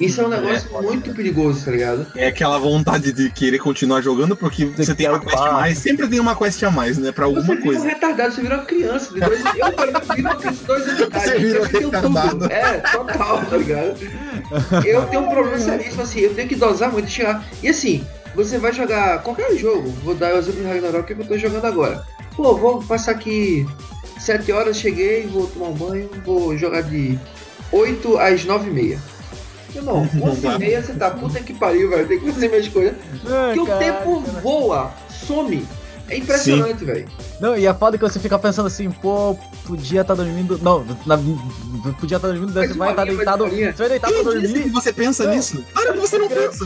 Isso 0.00 0.20
é 0.20 0.24
um 0.26 0.28
negócio 0.28 0.70
muito 0.82 1.12
perigoso, 1.14 1.64
tá 1.64 1.70
ligado? 1.72 2.06
É 2.16 2.28
aquela 2.28 2.58
vontade 2.58 3.12
de 3.12 3.28
querer 3.30 3.58
continuar 3.58 4.00
jogando 4.00 4.34
porque 4.34 4.64
você, 4.64 4.94
tem 4.94 5.06
quer 5.06 5.12
uma 5.12 5.20
quest 5.20 5.36
a 5.36 5.52
mais. 5.52 5.78
Sempre 5.78 6.08
tem 6.08 6.20
uma 6.20 6.34
quest 6.34 6.62
a 6.62 6.70
mais, 6.70 6.96
né? 6.98 7.12
Pra 7.12 7.26
Você 7.26 7.36
alguma 7.36 7.56
vira 7.56 7.60
um 7.60 7.72
coisa. 7.72 7.84
retardado, 7.86 8.34
você 8.34 8.40
vira 8.40 8.54
uma 8.56 8.64
criança. 8.64 9.12
De 9.12 9.20
dois, 9.20 9.40
eu, 9.40 9.66
exemplo, 9.66 10.14
viro 10.16 10.56
dois 10.66 10.82
anos 10.82 10.96
de 10.96 11.02
idade. 11.02 11.24
Você 11.24 11.38
vira 11.38 11.58
eu 11.58 11.68
tenho 11.68 11.90
retardado. 11.90 12.30
tudo. 12.30 12.52
É, 12.52 12.78
total, 12.78 13.44
tá 13.44 13.56
ligado? 13.56 13.94
Eu 14.86 15.06
tenho 15.06 15.22
um 15.22 15.28
problema 15.28 15.58
seríssimo, 15.58 16.02
assim, 16.02 16.20
eu 16.20 16.34
tenho 16.34 16.48
que 16.48 16.56
dosar 16.56 16.90
muito 16.90 17.08
e 17.08 17.10
chegar. 17.10 17.44
E 17.62 17.68
assim, 17.68 18.04
você 18.34 18.58
vai 18.58 18.72
jogar 18.72 19.22
qualquer 19.22 19.54
jogo, 19.56 19.90
vou 20.02 20.14
dar 20.14 20.34
o 20.34 20.38
exemplo 20.38 20.62
do 20.62 20.68
Ragnarok 20.68 21.14
que 21.14 21.20
eu 21.20 21.26
tô 21.26 21.36
jogando 21.36 21.64
agora. 21.66 22.04
Pô, 22.36 22.54
vou 22.56 22.82
passar 22.82 23.12
aqui 23.12 23.66
7 24.18 24.50
horas, 24.52 24.76
cheguei, 24.78 25.26
vou 25.26 25.46
tomar 25.46 25.68
um 25.68 25.74
banho, 25.74 26.10
vou 26.24 26.56
jogar 26.56 26.82
de 26.82 27.18
8 27.70 28.18
às 28.18 28.44
9 28.44 28.70
e 28.70 28.72
meia. 28.72 29.10
Irmão, 29.74 30.09
11 30.22 30.46
e 30.46 30.59
meia 30.59 30.83
você 30.83 30.94
tá 30.94 31.11
puta 31.11 31.40
que 31.40 31.54
pariu, 31.54 31.90
velho. 31.90 32.06
Tem 32.09 32.18
que 32.20 32.33
fazer 32.33 32.48
minhas 32.48 32.68
coisas. 32.68 32.94
Ah, 33.26 33.52
Porque 33.54 33.70
o 33.70 33.78
tempo 33.78 34.20
voa, 34.42 34.92
some. 35.09 35.66
É 36.11 36.16
impressionante, 36.16 36.85
velho. 36.85 37.09
Não, 37.40 37.57
e 37.57 37.66
a 37.66 37.73
foda 37.73 37.96
é 37.96 37.99
que 37.99 38.05
você 38.05 38.18
fica 38.18 38.38
pensando 38.38 38.66
assim, 38.66 38.90
pô, 38.90 39.37
podia 39.64 40.01
estar 40.03 40.14
dormindo. 40.14 40.59
Não, 40.62 40.85
na- 41.07 41.16
podia 41.99 42.16
estar 42.16 42.29
dormindo, 42.29 42.53
daí 42.53 42.66
Mais 42.66 42.73
você 42.73 42.79
vai 42.79 42.90
estar 42.90 43.05
mais 43.07 43.16
deitado. 43.16 43.44
Você 43.49 43.73
vai 43.73 43.88
deitar 43.88 44.09
pra 44.11 44.23
disse 44.23 44.46
que 44.53 44.53
dormir. 44.59 44.70
você 44.70 44.92
pensa 44.92 45.25
Não. 45.25 45.35
nisso? 45.35 45.64
Que 45.92 45.99
você 45.99 46.18
não 46.18 46.29
pensa. 46.29 46.64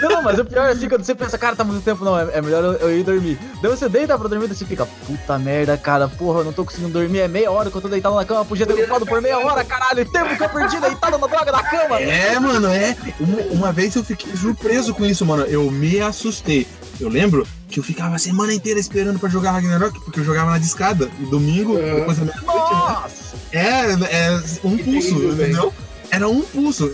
Não, 0.00 0.08
não, 0.10 0.22
mas 0.22 0.38
o 0.38 0.44
pior 0.44 0.66
é 0.66 0.72
assim, 0.72 0.88
quando 0.88 1.04
você 1.04 1.14
pensa, 1.14 1.36
cara, 1.38 1.54
tá 1.54 1.62
muito 1.64 1.84
tempo, 1.84 2.04
não, 2.04 2.18
é, 2.18 2.28
é 2.32 2.40
melhor 2.42 2.64
eu, 2.64 2.72
eu 2.88 2.98
ir 2.98 3.02
dormir. 3.04 3.38
Daí 3.62 3.70
você 3.70 3.88
deita 3.88 4.18
pra 4.18 4.28
dormir, 4.28 4.46
daí 4.48 4.56
você 4.56 4.64
fica, 4.64 4.86
puta 5.06 5.38
merda, 5.38 5.76
cara, 5.76 6.08
porra, 6.08 6.40
eu 6.40 6.44
não 6.44 6.52
tô 6.52 6.64
conseguindo 6.64 6.92
dormir, 6.92 7.20
é 7.20 7.28
meia 7.28 7.50
hora 7.50 7.70
que 7.70 7.76
eu 7.76 7.80
tô 7.82 7.88
deitado 7.88 8.14
na 8.16 8.24
cama, 8.24 8.44
podia 8.44 8.66
ter 8.66 8.72
ocupado 8.72 9.04
por 9.06 9.20
meia 9.20 9.38
hora, 9.38 9.62
caralho, 9.64 10.04
tempo 10.10 10.36
que 10.36 10.42
eu 10.42 10.48
perdi 10.48 10.80
deitado 10.80 11.18
na 11.18 11.26
droga 11.26 11.52
da 11.52 11.62
cama. 11.62 12.00
É, 12.00 12.38
mano, 12.38 12.68
é. 12.68 12.96
Uma, 13.20 13.40
uma 13.52 13.72
vez 13.72 13.94
eu 13.94 14.02
fiquei 14.04 14.34
surpreso 14.36 14.94
com 14.94 15.04
isso, 15.04 15.24
mano. 15.26 15.42
Eu 15.44 15.70
me 15.70 16.00
assustei. 16.00 16.66
Eu 17.00 17.08
lembro 17.08 17.46
que 17.68 17.78
eu 17.80 17.82
ficava 17.82 18.16
a 18.16 18.18
semana 18.18 18.52
inteira 18.52 18.78
esperando 18.78 19.18
pra 19.18 19.28
jogar 19.28 19.52
Ragnarok, 19.52 19.98
porque 20.04 20.20
eu 20.20 20.24
jogava 20.24 20.50
na 20.50 20.58
discada. 20.58 21.10
E 21.18 21.24
domingo, 21.26 21.74
Uhum. 21.74 21.94
depois 21.96 22.18
da 22.18 22.24
meia-noite, 22.26 22.58
né? 22.74 22.78
Nossa! 22.78 23.36
É, 23.52 24.26
é 24.26 24.40
um 24.64 24.76
Que 24.76 24.84
pulso, 24.84 25.18
velho. 25.18 25.32
entendeu? 25.32 25.74
Era 26.10 26.28
um 26.28 26.42
pulso. 26.42 26.92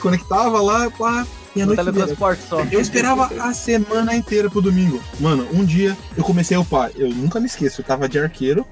Conectava 0.00 0.60
lá, 0.60 0.90
pá. 0.90 1.26
E 1.54 1.62
a 1.62 1.66
No 1.66 1.74
noite 1.74 1.80
inteira. 1.80 1.92
teletransporte 2.06 2.42
só. 2.48 2.60
Eu 2.70 2.80
esperava 2.80 3.30
a 3.42 3.52
semana 3.54 4.14
inteira 4.14 4.50
pro 4.50 4.60
domingo. 4.60 5.00
Mano, 5.18 5.48
um 5.52 5.64
dia 5.64 5.96
eu 6.16 6.22
comecei 6.22 6.56
a 6.56 6.60
upar. 6.60 6.90
Eu 6.96 7.08
nunca 7.08 7.40
me 7.40 7.46
esqueço, 7.46 7.80
eu 7.80 7.84
tava 7.84 8.08
de 8.08 8.18
arqueiro. 8.18 8.64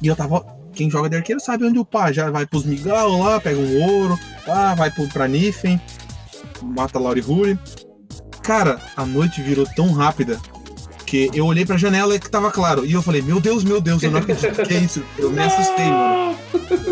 E 0.00 0.06
eu 0.06 0.14
tava. 0.16 0.44
Quem 0.72 0.88
joga 0.90 1.08
de 1.10 1.16
arqueiro 1.16 1.40
sabe 1.40 1.64
onde 1.66 1.78
upar. 1.78 2.12
Já 2.12 2.30
vai 2.30 2.46
pros 2.46 2.64
migal 2.64 3.18
lá, 3.18 3.40
pega 3.40 3.58
um 3.58 3.82
ouro, 3.82 4.18
pá, 4.46 4.74
vai 4.74 4.90
pro, 4.90 5.06
pra 5.08 5.26
Nifen, 5.28 5.80
mata 6.62 6.98
Lauri 6.98 7.20
Huri. 7.26 7.58
Cara, 8.42 8.80
a 8.96 9.04
noite 9.06 9.40
virou 9.42 9.66
tão 9.76 9.92
rápida 9.92 10.40
que 11.06 11.30
eu 11.34 11.46
olhei 11.46 11.64
pra 11.64 11.76
janela 11.76 12.14
e 12.14 12.18
que 12.18 12.28
tava 12.30 12.50
claro. 12.50 12.84
E 12.86 12.92
eu 12.92 13.02
falei, 13.02 13.22
meu 13.22 13.38
Deus, 13.40 13.62
meu 13.64 13.80
Deus, 13.80 14.02
eu 14.02 14.10
não 14.10 14.18
acredito 14.20 14.62
que 14.62 14.74
é 14.74 14.78
isso. 14.78 15.02
Eu 15.18 15.30
me 15.30 15.42
assustei, 15.42 15.84
mano. 15.86 16.36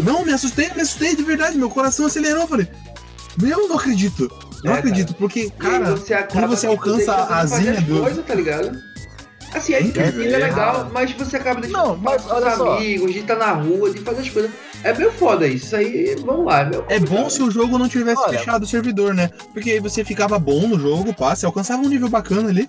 Não, 0.04 0.24
me 0.24 0.32
assustei, 0.32 0.70
me 0.74 0.82
assustei 0.82 1.16
de 1.16 1.22
verdade. 1.22 1.56
Meu 1.56 1.70
coração 1.70 2.06
acelerou. 2.06 2.42
Eu 2.42 2.48
falei, 2.48 2.68
meu, 3.40 3.68
não 3.68 3.76
acredito. 3.76 4.30
Não 4.62 4.74
É, 4.74 4.78
acredito, 4.78 5.14
porque, 5.14 5.44
E 5.46 5.50
cara, 5.50 5.92
você 5.96 6.14
quando 6.24 6.48
você 6.48 6.66
alcança 6.66 7.12
a 7.14 7.38
asinha 7.38 7.72
as 7.72 7.82
do- 7.82 8.00
coisas, 8.00 8.24
tá 8.26 8.34
ligado? 8.34 8.78
Assim, 9.54 9.72
é 9.72 9.80
Incrível, 9.82 10.08
incrível, 10.10 10.32
é 10.38 10.40
é. 10.42 10.44
legal, 10.46 10.90
mas 10.92 11.10
você 11.12 11.36
acaba 11.38 11.60
deixando 11.62 11.82
Não, 11.82 11.96
de 11.96 12.04
mas 12.04 12.22
falar 12.22 12.34
com 12.34 12.44
olha 12.44 12.52
os 12.52 12.58
só. 12.58 12.76
amigos, 12.76 13.12
de 13.12 13.18
estar 13.20 13.36
na 13.36 13.52
rua, 13.52 13.90
de 13.90 14.00
fazer 14.02 14.20
as 14.20 14.28
coisas. 14.28 14.50
É 14.82 14.92
meio 14.96 15.12
foda 15.12 15.46
isso. 15.46 15.76
Aí, 15.76 16.16
vamos 16.24 16.46
lá. 16.46 16.60
É, 16.62 16.64
meio 16.66 16.84
É 16.88 16.98
bom 17.00 17.28
se 17.28 17.42
o 17.42 17.50
jogo 17.50 17.76
não 17.78 17.88
tivesse 17.88 18.20
Olha. 18.22 18.38
fechado 18.38 18.62
o 18.62 18.66
servidor, 18.66 19.14
né? 19.14 19.30
Porque 19.52 19.70
aí 19.72 19.80
você 19.80 20.04
ficava 20.04 20.38
bom 20.38 20.66
no 20.66 20.78
jogo, 20.78 21.12
pá, 21.14 21.34
você 21.34 21.44
alcançava 21.46 21.82
um 21.82 21.88
nível 21.88 22.08
bacana 22.08 22.48
ali. 22.48 22.68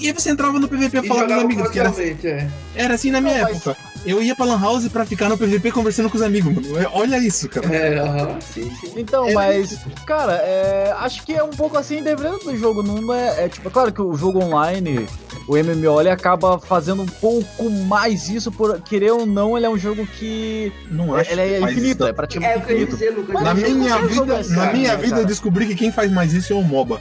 E 0.00 0.06
aí 0.06 0.12
você 0.12 0.30
entrava 0.30 0.58
no 0.60 0.68
PVP 0.68 0.98
E 0.98 1.08
falando 1.08 1.26
com 1.34 1.40
amigos, 1.40 1.70
que 1.70 1.80
era, 1.80 1.90
é. 1.90 2.48
era 2.76 2.94
assim 2.94 3.10
na 3.10 3.20
minha 3.20 3.38
Não, 3.38 3.42
mas- 3.42 3.56
época. 3.56 3.76
Eu 4.06 4.22
ia 4.22 4.34
pra 4.34 4.44
Lan 4.46 4.60
House 4.60 4.88
pra 4.88 5.04
ficar 5.04 5.28
no 5.28 5.36
PVP 5.36 5.70
conversando 5.72 6.08
com 6.08 6.16
os 6.16 6.22
amigos, 6.22 6.54
mano. 6.54 6.78
É- 6.78 6.88
Olha 6.92 7.18
isso, 7.18 7.48
cara. 7.48 7.66
É, 7.74 7.98
aham, 7.98 8.38
sim, 8.40 8.70
sim. 8.80 8.92
Então, 8.96 9.28
É 9.28 9.32
mas, 9.34 9.78
cara, 10.06 10.32
é, 10.34 10.94
acho 10.98 11.22
que 11.24 11.32
é 11.34 11.42
um 11.42 11.50
pouco 11.50 11.76
assim, 11.76 12.02
dependendo 12.02 12.38
do 12.38 12.56
jogo, 12.56 12.82
não 12.82 13.12
é, 13.12 13.44
é 13.44 13.48
tipo, 13.48 13.68
é 13.68 13.70
claro 13.70 13.92
que 13.92 14.00
o 14.00 14.14
jogo 14.16 14.42
online, 14.42 15.06
o 15.46 15.56
MMO, 15.56 16.00
ele 16.00 16.10
acaba 16.10 16.58
fazendo 16.58 17.02
um 17.02 17.06
pouco 17.06 17.68
mais 17.70 18.28
isso, 18.28 18.50
por 18.52 18.80
querer 18.80 19.10
ou 19.12 19.26
não, 19.26 19.56
ele 19.56 19.66
é 19.66 19.70
um 19.70 19.78
jogo 19.78 20.06
que 20.06 20.72
Não 20.90 21.14
acho 21.14 21.30
ele 21.32 21.40
é 21.40 21.60
infinito, 21.60 22.02
isso. 22.04 22.06
é 22.06 22.12
praticamente 22.12 22.54
É 22.54 22.58
o 22.58 22.62
que 22.66 22.72
eu 22.72 22.76
ia 22.76 22.82
infinito. 22.84 22.96
dizer, 22.98 23.10
Lucas. 23.16 23.42
Na 23.42 23.54
minha 23.54 23.98
vida, 24.06 24.34
é 24.34 24.38
assim, 24.40 24.54
na 24.56 24.72
minha 24.72 24.96
vida 24.96 25.18
eu 25.20 25.26
descobri 25.26 25.66
que 25.66 25.74
quem 25.74 25.92
faz 25.92 26.10
mais 26.10 26.32
isso 26.32 26.52
é 26.52 26.56
o 26.56 26.62
MOBA. 26.62 27.00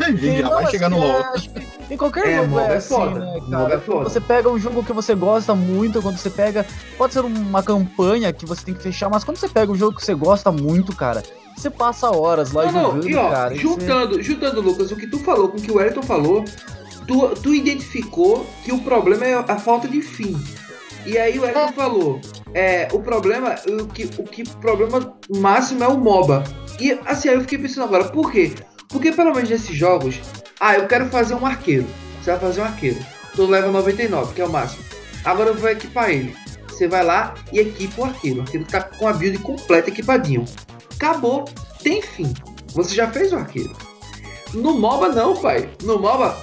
A 0.00 0.10
gente 0.10 0.36
já 0.38 0.42
Não, 0.42 0.50
vai 0.50 0.62
assim, 0.62 0.70
chegar 0.72 0.88
no 0.90 0.96
é, 0.96 1.00
LoL. 1.12 1.32
que 1.32 1.94
Em 1.94 1.96
qualquer 1.96 2.26
É, 2.26 2.36
jogo 2.44 2.60
é 2.60 2.64
é 2.64 2.76
assim, 2.76 2.88
foda. 2.94 3.20
né, 3.20 3.40
cara? 3.50 3.74
é 3.74 3.78
foda. 3.78 4.04
Você 4.10 4.20
pega 4.20 4.48
um 4.50 4.58
jogo 4.58 4.84
que 4.84 4.92
você 4.92 5.14
gosta 5.14 5.54
muito, 5.54 6.00
quando 6.02 6.16
você 6.18 6.30
pega. 6.30 6.66
Pode 6.96 7.12
ser 7.14 7.20
uma 7.24 7.62
campanha 7.62 8.32
que 8.32 8.44
você 8.46 8.64
tem 8.64 8.74
que 8.74 8.82
fechar, 8.82 9.08
mas 9.10 9.24
quando 9.24 9.36
você 9.38 9.48
pega 9.48 9.72
um 9.72 9.74
jogo 9.76 9.96
que 9.96 10.04
você 10.04 10.14
gosta 10.14 10.52
muito, 10.52 10.94
cara, 10.94 11.22
você 11.56 11.70
passa 11.70 12.10
horas 12.10 12.52
lá 12.52 12.66
Não, 12.66 12.72
não, 12.72 12.82
jogando, 13.02 13.08
e 13.10 13.16
ó, 13.16 13.30
cara. 13.30 13.54
e 13.54 13.58
você- 13.58 13.62
juntando, 13.62 14.22
juntando, 14.22 14.60
Lucas, 14.60 14.90
o 14.92 14.96
que 14.96 15.06
tu 15.06 15.18
falou 15.20 15.48
com 15.48 15.56
o 15.58 15.60
que 15.60 15.70
o 15.72 15.76
Wellington 15.76 16.02
falou, 16.02 16.44
tu, 17.06 17.28
tu 17.42 17.54
identificou 17.54 18.46
que 18.64 18.72
o 18.72 18.78
problema 18.80 19.24
é 19.24 19.34
a 19.34 19.56
falta 19.56 19.88
de 19.88 20.00
fim. 20.02 20.36
E 21.06 21.16
aí 21.16 21.38
o 21.38 21.42
Wellington 21.42 21.72
falou, 21.72 22.20
é, 22.54 22.86
o 22.92 23.00
problema, 23.00 23.54
o 23.66 23.86
que, 23.86 24.04
o 24.18 24.24
que 24.24 24.48
problema 24.60 25.14
máximo 25.36 25.82
é 25.82 25.88
o 25.88 25.96
MOBA. 25.98 26.44
E 26.78 26.98
assim, 27.06 27.28
aí 27.30 27.34
eu 27.36 27.40
fiquei 27.40 27.58
pensando 27.58 27.84
agora, 27.84 28.04
por 28.04 28.30
quê? 28.30 28.52
Porque 28.88 29.12
pelo 29.12 29.34
menos 29.34 29.50
nesses 29.50 29.76
jogos, 29.76 30.20
ah, 30.58 30.74
eu 30.74 30.86
quero 30.86 31.08
fazer 31.10 31.34
um 31.34 31.44
arqueiro. 31.44 31.86
Você 32.22 32.30
vai 32.30 32.40
fazer 32.40 32.60
um 32.60 32.64
arqueiro. 32.64 32.98
Tu 33.34 33.46
leva 33.46 33.70
99, 33.70 34.34
que 34.34 34.40
é 34.40 34.44
o 34.44 34.50
máximo. 34.50 34.84
Agora 35.24 35.50
eu 35.50 35.54
vou 35.54 35.68
equipar 35.68 36.10
ele. 36.10 36.34
Você 36.68 36.88
vai 36.88 37.04
lá 37.04 37.34
e 37.52 37.58
equipa 37.60 38.00
o 38.00 38.04
arqueiro. 38.04 38.38
O 38.38 38.42
arqueiro 38.42 38.66
tá 38.66 38.82
com 38.82 39.06
a 39.06 39.12
build 39.12 39.38
completa, 39.38 39.90
equipadinho. 39.90 40.44
Acabou. 40.94 41.44
Tem 41.82 42.02
fim. 42.02 42.32
Você 42.72 42.94
já 42.94 43.10
fez 43.10 43.32
o 43.32 43.36
arqueiro. 43.36 43.76
No 44.54 44.78
MOBA 44.78 45.10
não, 45.10 45.36
pai. 45.36 45.68
No 45.82 45.98
MOBA. 45.98 46.36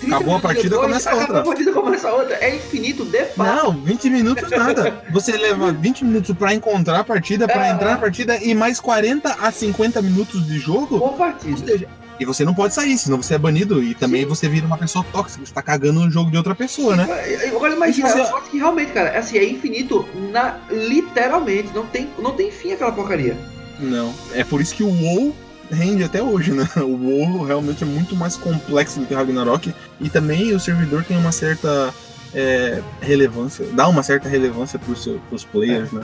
30 0.00 0.14
Acabou 0.16 0.36
a 0.36 0.40
partida, 0.40 0.76
começa 0.76 1.08
acabou 1.10 1.24
outra. 1.26 1.40
a 1.40 1.44
partida, 1.44 1.72
começa 1.72 2.12
outra. 2.12 2.34
É 2.36 2.56
infinito, 2.56 3.04
de 3.04 3.24
fato. 3.26 3.64
Não, 3.64 3.72
20 3.82 4.10
minutos 4.10 4.50
nada. 4.50 5.02
Você 5.10 5.32
leva 5.36 5.72
20 5.72 6.04
minutos 6.04 6.36
pra 6.36 6.52
encontrar 6.54 7.00
a 7.00 7.04
partida, 7.04 7.46
pra 7.46 7.68
É. 7.68 7.70
entrar 7.72 7.90
na 7.92 7.98
partida 7.98 8.36
e 8.42 8.54
mais 8.54 8.78
40 8.80 9.36
a 9.40 9.50
50 9.50 10.00
minutos 10.02 10.46
de 10.46 10.58
jogo. 10.58 10.98
Ou 10.98 11.12
partida. 11.14 11.56
seja, 11.66 11.88
e 12.18 12.24
você 12.24 12.44
não 12.44 12.54
pode 12.54 12.72
sair, 12.74 12.96
senão 12.96 13.22
você 13.22 13.34
é 13.34 13.38
banido 13.38 13.82
e 13.82 13.94
também 13.94 14.24
você 14.24 14.48
vira 14.48 14.66
uma 14.66 14.78
pessoa 14.78 15.04
tóxica, 15.12 15.44
você 15.44 15.52
tá 15.52 15.60
cagando 15.62 16.00
no 16.00 16.10
jogo 16.10 16.30
de 16.30 16.36
outra 16.36 16.54
pessoa, 16.54 16.96
né? 16.96 17.06
Agora 17.48 17.74
imagina, 17.74 18.08
E 18.08 18.10
se 18.10 18.16
você- 18.16 18.20
é 18.20 18.22
um 18.22 18.26
negócio 18.26 18.50
que 18.50 18.58
realmente, 18.58 18.92
cara, 18.92 19.08
é 19.10 19.18
assim, 19.18 19.36
é 19.38 19.44
infinito 19.48 20.06
na, 20.32 20.56
literalmente. 20.70 21.70
Não 21.74 21.86
tem, 21.86 22.08
não 22.18 22.32
tem 22.32 22.50
fim 22.50 22.72
aquela 22.72 22.92
porcaria. 22.92 23.36
Não. 23.78 24.12
É 24.32 24.42
por 24.44 24.60
isso 24.60 24.74
que 24.74 24.82
o 24.82 24.88
WoW 24.88 25.34
rende 25.70 26.04
até 26.04 26.22
hoje, 26.22 26.52
né? 26.52 26.68
O 26.76 26.96
WoW 26.96 27.44
realmente 27.44 27.82
é 27.82 27.86
muito 27.86 28.14
mais 28.16 28.36
complexo 28.36 29.00
do 29.00 29.06
que 29.06 29.14
o 29.14 29.16
Ragnarok 29.16 29.74
e 30.00 30.08
também 30.10 30.54
o 30.54 30.60
servidor 30.60 31.04
tem 31.04 31.16
uma 31.16 31.32
certa 31.32 31.92
é, 32.34 32.82
relevância, 33.00 33.64
dá 33.72 33.88
uma 33.88 34.02
certa 34.02 34.28
relevância 34.28 34.78
seu- 34.96 35.20
pros 35.28 35.44
players, 35.44 35.90
né? 35.92 36.02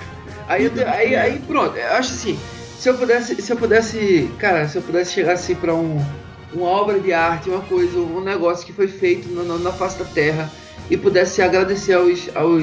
Aí, 0.49 0.65
eu 0.65 0.71
te- 0.71 0.83
aí, 0.85 1.15
aí 1.15 1.39
pronto, 1.41 1.77
eu 1.77 1.93
acho 1.95 2.13
assim, 2.13 2.39
se 2.79 2.89
eu 2.89 2.95
pudesse, 2.95 3.41
se 3.41 3.53
eu 3.53 3.57
pudesse, 3.57 4.31
cara, 4.39 4.67
se 4.69 4.77
eu 4.77 4.83
pudesse 4.83 5.13
chegar 5.13 5.35
assim 5.35 5.55
pra 5.55 5.75
um, 5.75 6.03
uma 6.53 6.67
obra 6.69 6.99
de 6.99 7.13
arte, 7.13 7.49
uma 7.51 7.61
coisa, 7.61 7.99
um 7.99 8.21
negócio 8.23 8.65
que 8.67 8.73
foi 8.73 8.89
feito 8.89 9.29
na, 9.33 9.43
na- 9.43 9.59
na 9.59 9.73
face 9.73 9.99
da 9.99 10.05
terra 10.05 10.51
e 10.91 10.97
pudesse 10.97 11.41
agradecer 11.43 11.95
aos, 11.95 12.29
aos, 12.35 12.63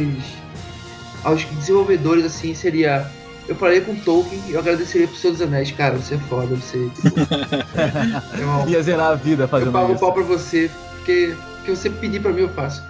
aos 1.24 1.44
desenvolvedores, 1.46 2.26
assim, 2.26 2.54
seria, 2.54 3.06
eu 3.50 3.56
falaria 3.56 3.82
com 3.82 3.96
Tolkien 3.96 4.42
e 4.48 4.54
eu 4.54 4.60
agradeceria 4.60 5.08
pro 5.08 5.18
Senhor 5.18 5.34
dos 5.34 5.42
Anéis, 5.42 5.72
cara, 5.72 5.98
você 5.98 6.16
é 6.16 6.18
foda, 6.20 6.56
você, 6.56 6.90
tipo, 7.02 7.20
irmão, 8.40 8.68
Ia 8.70 8.82
zerar 8.82 9.12
a 9.12 9.16
vida 9.16 9.44
eu 9.44 9.48
fazendo 9.48 9.72
pago 9.72 9.90
o 9.90 9.92
isso. 9.96 10.00
pau 10.00 10.14
pra 10.14 10.24
você, 10.24 10.70
porque 10.98 11.34
o 11.62 11.64
que 11.66 11.72
você 11.72 11.90
pedir 11.90 12.22
pra 12.22 12.32
mim 12.32 12.42
eu 12.42 12.50
faço. 12.50 12.82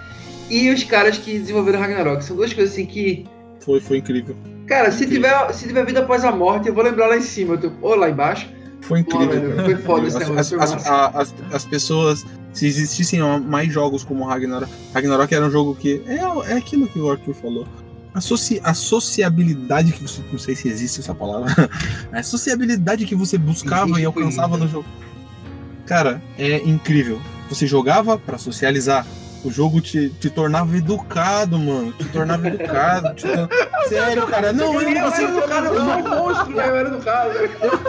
E 0.48 0.70
os 0.70 0.82
caras 0.84 1.16
que 1.18 1.38
desenvolveram 1.38 1.80
Ragnarok, 1.80 2.24
são 2.24 2.36
duas 2.36 2.52
coisas 2.52 2.72
assim 2.74 2.84
que 2.86 3.24
Foi, 3.60 3.80
foi 3.80 3.98
incrível. 3.98 4.36
Cara, 4.66 4.90
se 4.92 5.06
tiver, 5.06 5.52
se 5.52 5.66
tiver 5.66 5.84
vida 5.84 6.00
após 6.00 6.24
a 6.24 6.30
morte, 6.32 6.68
eu 6.68 6.74
vou 6.74 6.84
lembrar 6.84 7.06
lá 7.08 7.16
em 7.16 7.22
cima, 7.22 7.54
eu 7.54 7.58
tô- 7.58 7.72
ou 7.82 7.94
lá 7.96 8.08
embaixo. 8.10 8.48
Foi 8.82 9.00
incrível. 9.00 9.28
velho, 9.28 9.56
cara. 9.56 9.64
foi 9.64 9.76
foda 9.76 10.06
esse 10.08 10.18
negócio, 10.18 10.60
as, 10.60 10.72
as, 10.72 10.86
a- 10.86 11.06
as, 11.14 11.34
as 11.52 11.64
pessoas, 11.64 12.24
se 12.52 12.66
existissem 12.66 13.20
mais 13.40 13.72
jogos 13.72 14.02
como 14.04 14.24
Ragnarok, 14.24 14.70
Ragnarok 14.94 15.34
era 15.34 15.46
um 15.46 15.50
jogo 15.50 15.74
que. 15.74 16.02
É, 16.06 16.52
é 16.52 16.56
aquilo 16.56 16.86
que 16.88 16.98
o 16.98 17.10
Arthur 17.10 17.34
falou. 17.34 17.66
A, 18.12 18.20
soci, 18.20 18.60
a 18.64 18.74
sociabilidade 18.74 19.92
que 19.92 20.02
você. 20.02 20.20
Não 20.32 20.38
sei 20.38 20.56
se 20.56 20.68
existe 20.68 21.00
essa 21.00 21.14
palavra. 21.14 21.70
A 22.12 22.22
sociabilidade 22.22 23.06
que 23.06 23.14
você 23.14 23.38
buscava 23.38 23.84
Existe, 23.84 24.02
e 24.02 24.04
alcançava 24.04 24.56
no 24.56 24.66
jogo. 24.66 24.86
Cara, 25.86 26.20
é 26.36 26.56
incrível. 26.58 27.20
Você 27.48 27.66
jogava 27.66 28.18
pra 28.18 28.36
socializar. 28.36 29.06
O 29.42 29.50
jogo 29.50 29.80
te, 29.80 30.10
te 30.10 30.28
tornava 30.28 30.76
educado, 30.76 31.58
mano. 31.58 31.92
Te 31.92 32.04
tornava 32.06 32.46
educado. 32.48 33.14
te 33.14 33.26
tor- 33.26 33.48
Sério, 33.88 34.26
cara. 34.26 34.52
Não, 34.52 34.74
eu 34.74 34.82
Eu 34.82 34.90
não 35.30 35.48
cara, 35.48 35.66
eu 35.66 35.84
monstro, 36.08 36.50
né? 36.54 36.68
Eu 36.68 36.76
era 36.76 36.90
do 36.90 36.98
cara. 36.98 37.30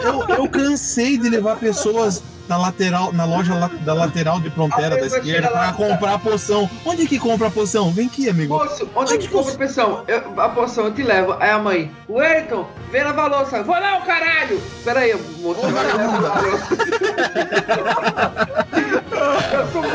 Eu, 0.03 0.35
eu 0.37 0.47
cansei 0.47 1.17
de 1.17 1.29
levar 1.29 1.57
pessoas 1.57 2.23
na 2.47 2.57
lateral, 2.57 3.13
na 3.13 3.23
loja 3.25 3.53
la- 3.55 3.67
da 3.67 3.93
lateral 3.93 4.39
de 4.39 4.49
fronteira 4.49 4.95
A 4.95 4.99
da 4.99 5.05
esquerda 5.05 5.49
lá, 5.49 5.73
pra 5.73 5.87
comprar 5.87 6.19
poção. 6.19 6.69
Onde 6.85 7.05
que 7.07 7.19
compra 7.19 7.47
a 7.47 7.51
poção? 7.51 7.91
Vem 7.91 8.07
aqui, 8.07 8.29
amigo. 8.29 8.57
Moço, 8.57 8.89
onde 8.95 9.13
é 9.13 9.17
que 9.17 9.27
compra 9.27 9.53
a 9.53 9.57
poção? 9.57 10.03
Eu- 10.07 10.41
a 10.41 10.49
poção 10.49 10.85
eu 10.85 10.93
te 10.93 11.03
levo. 11.03 11.35
Aí 11.39 11.49
a 11.49 11.59
mãe, 11.59 11.91
Wellington, 12.09 12.67
vem 12.91 13.03
lavar 13.03 13.31
a 13.31 13.39
louça. 13.39 13.63
Vou 13.63 13.79
não, 13.79 14.01
caralho! 14.01 14.61
Pera 14.83 15.01
aí, 15.01 15.15
moço, 15.39 15.61
Eu 19.53 19.67
sou 19.67 19.83
muito 19.83 19.91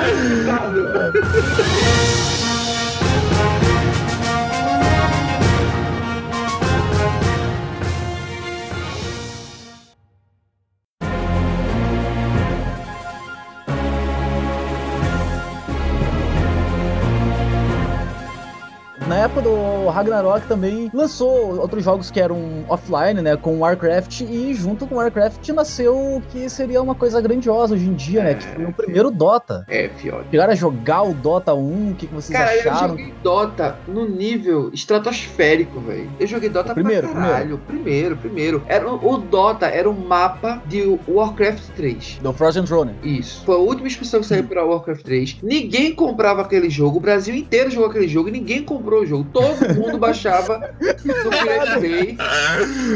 Na 19.09 19.19
época 19.19 19.43
do 19.43 19.89
Ragnarok 19.89 20.49
também 20.49 20.91
lançou 20.93 21.61
outros 21.61 21.85
jogos 21.85 22.11
que 22.11 22.21
eram 22.21 22.65
offline, 22.69 23.23
né? 23.23 23.37
Com 23.37 23.61
Warcraft, 23.61 24.23
e 24.23 24.53
junto 24.53 24.85
com 24.85 24.97
Warcraft 24.97 25.49
nasceu 25.51 25.97
o 25.97 26.21
que 26.33 26.49
seria 26.51 26.83
uma 26.83 26.95
coisa 26.95 27.21
grandiosa 27.21 27.75
hoje 27.75 27.87
em 27.87 27.95
dia, 27.95 28.25
né? 28.25 28.35
Que 28.35 28.45
foi 28.45 28.65
o 28.65 28.73
primeiro 28.73 29.13
Dota. 29.13 29.65
É, 29.69 29.89
fiote. 29.91 30.27
Chegaram 30.31 30.53
a 30.53 30.57
jogar 30.57 31.03
o 31.03 31.15
Dota 31.15 31.55
1, 31.55 31.91
o 31.91 31.95
que, 31.95 32.09
que 32.09 32.15
vocês 32.15 32.37
Cara, 32.37 32.57
eu 32.57 32.73
acharam? 32.73 32.89
joguei 32.89 33.15
Dota 33.23 33.77
no 33.87 34.09
nível 34.09 34.71
estratosférico, 34.75 35.79
velho. 35.81 36.11
Eu 36.19 36.27
joguei 36.27 36.49
Dota 36.49 36.73
O 36.73 36.75
primeiro, 36.75 37.09
pra 37.09 37.21
caralho. 37.21 37.59
Primeiro, 37.59 38.17
primeiro. 38.17 38.63
Era, 38.67 38.91
o 38.91 39.07
o 39.17 39.19
Dota 39.19 39.67
era 39.67 39.89
um 39.89 39.95
mapa 39.95 40.61
de 40.67 40.99
Warcraft 41.09 41.63
3. 41.77 42.19
Do 42.23 42.33
Frozen 42.33 42.65
Throne. 42.65 42.93
Isso. 43.05 43.45
Foi 43.47 43.55
a 43.55 43.59
última 43.59 43.87
expansão 43.87 44.21
que 44.21 44.27
saiu 44.27 44.45
pra 44.45 44.65
Warcraft 44.65 45.03
3. 45.05 45.37
Ninguém 45.45 45.95
comprava 45.95 46.43
aquele 46.43 46.69
jogo. 46.69 46.97
O 46.99 47.01
Brasil 47.01 47.35
inteiro 47.37 47.71
jogou 47.71 47.89
aquele 47.89 48.09
jogo 48.09 48.29
e 48.29 48.33
ninguém 48.33 48.65
comprou 48.65 48.96
o 49.01 49.07
jogo. 49.07 49.27
Todo 49.33 49.75
mundo 49.75 49.99
baixava 49.99 50.71
Pirate 50.79 51.81
Bay. 51.81 52.19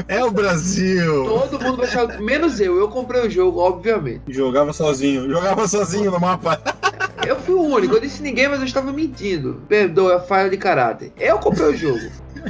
É 0.08 0.24
o 0.24 0.30
Brasil. 0.30 1.24
Todo 1.24 1.60
mundo 1.62 1.76
baixava. 1.78 2.18
Menos 2.18 2.60
eu. 2.60 2.78
Eu 2.78 2.88
comprei 2.88 3.26
o 3.26 3.30
jogo, 3.30 3.60
obviamente. 3.60 4.22
Jogava 4.28 4.72
sozinho. 4.72 5.28
Jogava 5.30 5.66
sozinho 5.68 6.10
no 6.10 6.20
mapa. 6.20 6.60
Eu 7.26 7.36
fui 7.36 7.54
o 7.54 7.62
único. 7.62 7.94
Eu 7.94 8.00
disse 8.00 8.22
ninguém, 8.22 8.48
mas 8.48 8.60
eu 8.60 8.66
estava 8.66 8.92
mentindo. 8.92 9.62
Perdoa 9.68 10.16
a 10.16 10.20
falha 10.20 10.48
de 10.48 10.56
caráter. 10.56 11.12
Eu 11.18 11.38
comprei 11.38 11.66
o 11.66 11.76
jogo. 11.76 12.00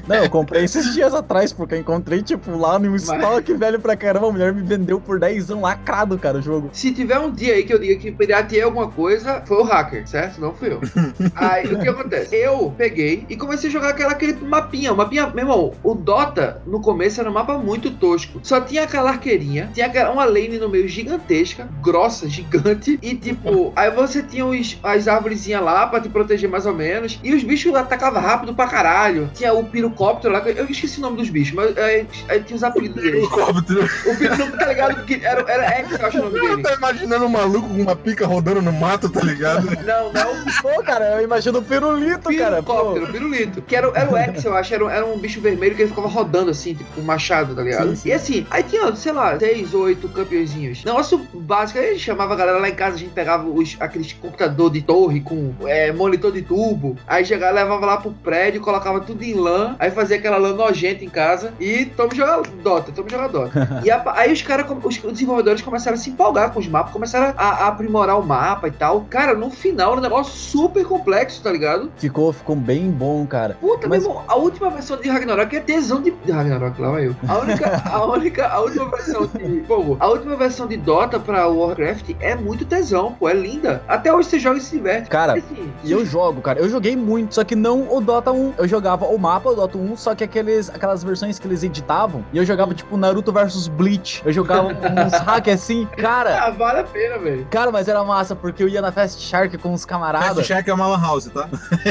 Não, 0.06 0.16
eu 0.16 0.30
comprei 0.30 0.64
esses 0.64 0.92
dias 0.92 1.14
atrás, 1.14 1.52
porque 1.52 1.74
eu 1.74 1.78
encontrei, 1.78 2.22
tipo, 2.22 2.56
lá 2.56 2.78
no 2.78 2.94
estoque 2.94 3.54
velho 3.54 3.80
pra 3.80 3.96
caramba. 3.96 4.28
A 4.28 4.32
mulher 4.32 4.52
me 4.52 4.62
vendeu 4.62 5.00
por 5.00 5.18
10 5.18 5.50
lacrado, 5.50 6.18
cara, 6.18 6.38
o 6.38 6.42
jogo. 6.42 6.70
Se 6.72 6.92
tiver 6.92 7.18
um 7.18 7.30
dia 7.30 7.54
aí 7.54 7.64
que 7.64 7.72
eu 7.72 7.78
diga 7.78 7.96
que 7.96 8.10
pirateei 8.10 8.62
alguma 8.62 8.88
coisa, 8.88 9.42
foi 9.46 9.58
o 9.58 9.62
hacker, 9.62 10.08
certo? 10.08 10.40
Não 10.40 10.54
fui 10.54 10.72
eu. 10.72 10.80
aí 11.34 11.66
o 11.66 11.78
que 11.78 11.88
acontece? 11.88 12.34
Eu 12.34 12.72
peguei 12.76 13.24
e 13.28 13.36
comecei 13.36 13.68
a 13.68 13.72
jogar 13.72 13.90
aquela, 13.90 14.12
aquele 14.12 14.34
mapinha. 14.34 14.92
O 14.92 14.96
mapinha, 14.96 15.26
meu 15.28 15.44
irmão, 15.44 15.72
o 15.82 15.94
Dota 15.94 16.62
no 16.66 16.80
começo 16.80 17.20
era 17.20 17.30
um 17.30 17.32
mapa 17.32 17.58
muito 17.58 17.90
tosco. 17.90 18.40
Só 18.42 18.60
tinha 18.60 18.84
aquela 18.84 19.10
arqueirinha, 19.10 19.70
tinha 19.72 19.90
uma 20.10 20.24
lane 20.24 20.58
no 20.58 20.68
meio 20.68 20.88
gigantesca, 20.88 21.68
grossa, 21.82 22.28
gigante. 22.28 22.98
E 23.02 23.14
tipo, 23.14 23.72
aí 23.76 23.90
você 23.90 24.22
tinha 24.22 24.46
os, 24.46 24.78
as 24.82 25.08
árvorezinhas 25.08 25.62
lá 25.62 25.86
pra 25.86 26.00
te 26.00 26.08
proteger 26.08 26.48
mais 26.48 26.66
ou 26.66 26.74
menos. 26.74 27.18
E 27.22 27.34
os 27.34 27.42
bichos 27.42 27.74
atacavam 27.74 28.20
rápido 28.20 28.54
pra 28.54 28.66
caralho. 28.66 29.30
Tinha 29.34 29.52
o 29.52 29.64
pirocóptero 29.80 30.32
lá, 30.34 30.40
eu 30.48 30.66
esqueci 30.66 30.98
o 30.98 31.02
nome 31.02 31.16
dos 31.16 31.30
bichos, 31.30 31.54
mas 31.54 31.76
aí, 31.78 32.06
aí 32.28 32.42
tinha 32.42 32.56
os 32.56 32.62
apelidos 32.62 33.02
deles. 33.02 33.18
Helicóptero. 33.20 33.88
O 34.06 34.16
pirocóptero, 34.16 34.58
tá 34.58 34.66
ligado? 34.66 34.94
Porque 34.96 35.20
era, 35.22 35.40
era 35.50 35.64
X, 35.78 35.98
eu 35.98 36.06
acho 36.06 36.18
o 36.18 36.24
nome 36.24 36.40
dele. 36.40 36.62
Tá 36.62 36.74
imaginando 36.74 37.24
um 37.24 37.28
maluco 37.28 37.68
com 37.68 37.80
uma 37.82 37.96
pica 37.96 38.26
rodando 38.26 38.60
no 38.62 38.72
mato, 38.72 39.08
tá 39.08 39.20
ligado? 39.22 39.64
Não, 39.84 40.12
não. 40.12 40.44
Pô, 40.62 40.82
cara, 40.82 41.16
eu 41.16 41.24
imagino 41.24 41.58
o 41.58 41.62
pirulito, 41.62 42.36
cara. 42.36 42.62
Pô. 42.62 42.72
Pirocóptero, 42.72 43.12
pirulito. 43.12 43.62
Que 43.62 43.76
era, 43.76 43.90
era 43.94 44.10
o 44.12 44.16
X, 44.16 44.44
eu 44.44 44.54
acho. 44.54 44.74
Era, 44.74 44.84
um- 44.84 44.90
era 44.90 45.06
um 45.06 45.18
bicho 45.18 45.40
vermelho 45.40 45.74
que 45.74 45.82
ele 45.82 45.88
ficava 45.88 46.08
rodando 46.08 46.50
assim, 46.50 46.74
tipo, 46.74 46.90
com 46.94 47.00
um 47.00 47.04
machado, 47.04 47.54
tá 47.54 47.62
ligado? 47.62 47.90
Sim, 47.90 47.96
sim. 47.96 48.08
E 48.08 48.12
assim, 48.12 48.46
aí 48.50 48.62
tinha, 48.62 48.94
sei 48.94 49.12
lá, 49.12 49.38
seis, 49.38 49.72
oito 49.74 50.08
campeõezinhos. 50.08 50.84
Negócio 50.84 51.18
básico. 51.32 51.78
Aí 51.78 51.88
a 51.88 51.92
gente 51.92 52.00
chamava 52.04 52.34
a 52.34 52.36
galera 52.36 52.58
lá 52.58 52.68
em 52.68 52.74
casa, 52.74 52.96
a 52.96 52.98
gente 52.98 53.12
pegava 53.12 53.48
os, 53.48 53.76
aqueles 53.80 54.12
computador 54.12 54.70
de 54.70 54.82
torre 54.82 55.20
com 55.20 55.54
é, 55.66 55.92
monitor 55.92 56.32
de 56.32 56.42
tubo. 56.42 56.96
Aí 57.06 57.24
chegava, 57.24 57.54
levava 57.54 57.86
lá 57.86 57.96
pro 57.96 58.10
prédio, 58.12 58.60
colocava 58.60 59.00
tudo 59.00 59.22
em 59.24 59.34
Aí 59.78 59.90
fazia 59.90 60.16
aquela 60.16 60.36
LAN 60.38 60.54
nojenta 60.54 61.04
em 61.04 61.08
casa. 61.08 61.52
E 61.60 61.86
toma 61.86 62.14
jogar 62.14 62.40
Dota, 62.62 62.92
toma 62.92 63.08
jogar 63.08 63.28
Dota. 63.28 63.80
e 63.84 63.90
a- 63.90 64.02
aí 64.16 64.32
os 64.32 64.42
caras, 64.42 64.66
os 64.84 64.96
desenvolvedores 64.98 65.62
começaram 65.62 65.96
a 65.96 66.00
se 66.00 66.10
empolgar 66.10 66.52
com 66.52 66.60
os 66.60 66.68
mapas, 66.68 66.92
começaram 66.92 67.34
a, 67.36 67.48
a 67.64 67.68
aprimorar 67.68 68.18
o 68.18 68.22
mapa 68.26 68.68
e 68.68 68.70
tal. 68.72 69.06
Cara, 69.10 69.34
no 69.34 69.50
final 69.50 69.92
era 69.92 70.00
um 70.00 70.02
negócio 70.02 70.32
super 70.32 70.84
complexo, 70.84 71.42
tá 71.42 71.50
ligado? 71.52 71.90
Ficou, 71.96 72.32
ficou 72.32 72.56
bem 72.56 72.90
bom, 72.90 73.26
cara. 73.26 73.56
Puta, 73.60 73.88
Mas- 73.88 74.02
meu 74.02 74.10
irmão, 74.12 74.24
a 74.28 74.36
última 74.36 74.70
versão 74.70 74.96
de 74.96 75.08
Ragnarok 75.08 75.54
é 75.56 75.60
tesão 75.60 76.00
de. 76.00 76.10
de 76.10 76.32
Ragnarok, 76.32 76.80
lá 76.80 76.90
vai 76.90 77.06
eu. 77.06 77.16
A 77.28 77.38
única, 77.38 77.82
a 77.84 78.04
única, 78.06 78.48
a 78.48 78.60
última 78.60 78.88
versão 78.90 79.26
de. 79.26 79.60
Pô, 79.66 79.96
a 79.98 80.08
última 80.08 80.36
versão 80.36 80.66
de 80.66 80.76
Dota 80.76 81.18
pra 81.20 81.46
Warcraft 81.48 82.10
é 82.20 82.34
muito 82.34 82.64
tesão, 82.64 83.12
pô, 83.18 83.28
é 83.28 83.34
linda. 83.34 83.82
Até 83.88 84.12
hoje 84.12 84.28
você 84.28 84.38
joga 84.38 84.58
e 84.58 84.60
se 84.60 84.76
diverte. 84.76 85.08
Cara, 85.10 85.34
Assim, 85.34 85.70
E 85.84 85.92
eu 85.92 86.04
jogo, 86.06 86.40
cara. 86.40 86.58
Eu 86.58 86.68
joguei 86.68 86.96
muito, 86.96 87.34
só 87.34 87.44
que 87.44 87.54
não 87.56 87.86
o 87.94 88.00
Dota 88.00 88.32
1. 88.32 88.54
Eu 88.58 88.66
jogava 88.68 89.06
o 89.06 89.18
mapa, 89.18 89.50
Dota 89.60 89.76
1, 89.78 89.96
só 89.96 90.14
que 90.14 90.24
aqueles, 90.24 90.70
aquelas 90.70 91.02
versões 91.04 91.38
que 91.38 91.46
eles 91.46 91.62
editavam. 91.62 92.24
E 92.32 92.38
eu 92.38 92.44
jogava, 92.44 92.74
tipo, 92.74 92.96
Naruto 92.96 93.30
versus 93.32 93.68
Bleach. 93.68 94.22
Eu 94.24 94.32
jogava 94.32 94.74
com 94.74 94.86
uns 94.86 95.12
hacks 95.20 95.54
assim, 95.54 95.86
cara. 95.98 96.44
ah, 96.46 96.50
vale 96.50 96.80
a 96.80 96.84
pena, 96.84 97.18
velho. 97.18 97.46
Cara, 97.50 97.70
mas 97.70 97.88
era 97.88 98.02
massa, 98.04 98.34
porque 98.34 98.62
eu 98.62 98.68
ia 98.68 98.80
na 98.80 98.90
Fast 98.90 99.20
Shark 99.22 99.56
com 99.58 99.72
os 99.74 99.82
Fast 99.82 99.86
camaradas. 99.88 100.46
Check 100.46 100.66
é 100.68 100.72
uma 100.74 100.86
lan 100.86 101.00
house, 101.00 101.26
tá? 101.26 101.48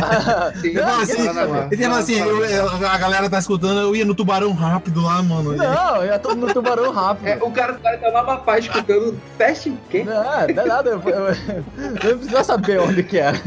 Sim, 0.61 0.73
Não, 0.73 0.85
Não, 0.87 0.99
assim, 1.01 1.25
fala 1.25 1.33
na- 1.87 1.97
assim, 1.97 2.19
eu- 2.19 2.45
eu- 2.45 2.87
a 2.87 2.97
galera 2.97 3.29
tá 3.29 3.39
escutando, 3.39 3.79
eu 3.79 3.95
ia 3.95 4.05
no 4.05 4.15
tubarão 4.15 4.51
rápido 4.53 5.01
lá, 5.01 5.21
mano. 5.21 5.55
Não, 5.55 5.95
eu 5.97 6.05
ia 6.05 6.19
todo 6.19 6.35
no 6.35 6.51
tubarão 6.53 6.91
rápido. 6.91 7.27
É, 7.27 7.37
o 7.41 7.51
cara, 7.51 7.73
o 7.73 7.79
cara 7.79 7.97
tá 7.97 8.09
lá 8.09 8.23
na 8.23 8.37
paz 8.37 8.65
escutando 8.65 9.19
Fast. 9.37 9.71
Quê? 9.89 10.03
Não, 10.03 10.13
não 10.13 10.63
é 10.63 10.65
nada, 10.65 10.89
eu, 10.89 11.01
eu, 11.05 11.25
eu 11.27 11.35
não 12.11 12.17
precisava 12.17 12.43
saber 12.43 12.79
onde 12.79 13.03
que 13.03 13.17
era. 13.17 13.37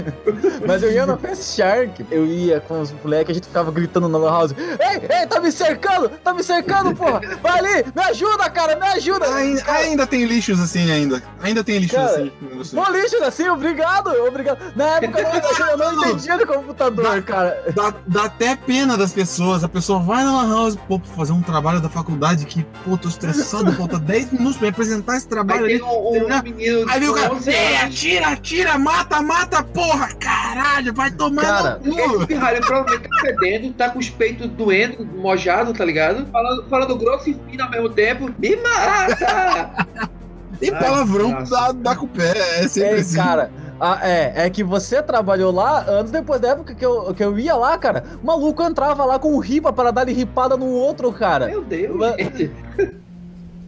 Mas 0.66 0.82
eu 0.82 0.92
ia 0.92 1.06
na 1.06 1.16
Fast 1.16 1.44
Shark, 1.56 2.04
eu 2.10 2.26
ia 2.26 2.60
com 2.60 2.80
os 2.80 2.92
moleques, 2.92 3.30
a 3.30 3.34
gente 3.34 3.46
ficava 3.48 3.70
gritando 3.70 4.08
na 4.12 4.18
Lan 4.18 4.30
House. 4.30 4.54
Ei, 4.58 5.18
ei, 5.20 5.26
tá 5.26 5.40
me 5.40 5.50
cercando, 5.50 6.08
tá 6.08 6.32
me 6.34 6.42
cercando, 6.42 6.94
porra. 6.94 7.20
Vai 7.42 7.58
ali, 7.58 7.84
me 7.94 8.02
ajuda, 8.04 8.48
cara, 8.50 8.76
me 8.76 8.86
ajuda. 8.88 9.26
Ainda, 9.34 9.72
ainda 9.72 10.06
tem 10.06 10.24
lixos 10.24 10.60
assim 10.60 10.90
ainda. 10.90 11.22
Ainda 11.42 11.64
tem 11.64 11.78
lixos 11.78 11.96
Cara, 11.98 12.10
assim. 12.10 12.32
Bom 12.74 12.90
lixo 12.92 13.22
assim, 13.24 13.48
obrigado, 13.48 14.08
obrigado. 14.26 14.58
Na 14.76 14.84
época 14.96 15.20
eu 15.20 15.58
não, 15.58 15.68
eu 15.88 15.94
não 15.94 16.04
entendia 16.10 16.36
de 16.38 16.46
computador, 16.46 17.22
cara. 17.22 17.62
Dá, 17.74 17.94
dá 18.06 18.24
até 18.24 18.54
pena 18.56 18.96
das 18.96 19.12
pessoas. 19.12 19.64
A 19.64 19.68
pessoa 19.68 19.98
vai 20.00 20.24
na 20.24 20.42
lan 20.42 20.48
house, 20.54 20.76
pô, 20.88 20.98
pra 20.98 21.14
fazer 21.14 21.32
um 21.32 21.42
trabalho 21.42 21.80
da 21.80 21.88
faculdade 21.88 22.44
que, 22.44 22.62
pô, 22.84 22.96
tô 22.96 23.08
estressado, 23.08 23.72
falta 23.74 23.98
10 23.98 24.32
minutos 24.32 24.56
pra 24.58 24.68
apresentar 24.68 25.16
esse 25.16 25.26
trabalho 25.26 25.64
Aí 25.64 25.74
ali. 25.74 25.82
um, 25.82 26.24
um 26.26 26.42
menino 26.42 26.90
Aí 26.90 27.00
vem 27.00 27.08
o 27.08 27.14
cara, 27.14 27.34
11 27.34 27.50
ei, 27.50 27.76
atira, 27.76 28.28
atira, 28.28 28.78
mata, 28.78 29.22
mata, 29.22 29.62
porra, 29.62 30.08
caralho, 30.14 30.92
vai 30.94 31.10
tomar 31.10 31.42
Cara, 31.42 31.80
no 31.82 31.98
Esse 31.98 32.08
cu. 32.08 32.26
pirralho 32.26 32.60
provavelmente 32.66 33.08
tá 33.08 33.16
fedendo, 33.20 33.72
tá 33.74 33.90
com 33.90 34.01
os 34.02 34.10
peitos 34.10 34.48
doendo, 34.48 35.04
mojado, 35.04 35.72
tá 35.72 35.84
ligado? 35.84 36.26
Falando, 36.30 36.64
falando 36.68 36.96
grosso 36.96 37.30
e 37.30 37.34
fino 37.48 37.64
ao 37.64 37.70
mesmo 37.70 37.88
tempo. 37.90 38.30
Me 38.38 38.56
mata! 38.56 40.12
E 40.60 40.70
Ai, 40.70 40.78
palavrão 40.80 41.30
nossa. 41.32 41.50
dá, 41.52 41.72
dá 41.72 41.96
com 41.96 42.04
o 42.04 42.08
pé, 42.08 42.60
é 42.60 42.68
sempre 42.68 42.98
É, 42.98 43.00
assim. 43.00 43.16
cara. 43.16 43.50
ah, 43.80 43.98
é, 44.00 44.44
é 44.46 44.50
que 44.50 44.62
você 44.62 45.02
trabalhou 45.02 45.50
lá 45.50 45.80
anos 45.80 46.12
depois 46.12 46.40
da 46.40 46.50
época 46.50 46.72
que 46.72 46.86
eu, 46.86 47.12
que 47.12 47.24
eu 47.24 47.36
ia 47.36 47.56
lá, 47.56 47.76
cara. 47.76 48.04
O 48.22 48.26
maluco 48.26 48.62
entrava 48.62 49.04
lá 49.04 49.18
com 49.18 49.36
ripa 49.40 49.72
para 49.72 49.90
dar 49.90 50.06
ripada 50.06 50.56
no 50.56 50.66
outro, 50.66 51.12
cara. 51.12 51.46
Meu 51.48 51.64
Deus, 51.64 51.96
Mas- 51.96 52.14
gente. 52.16 52.52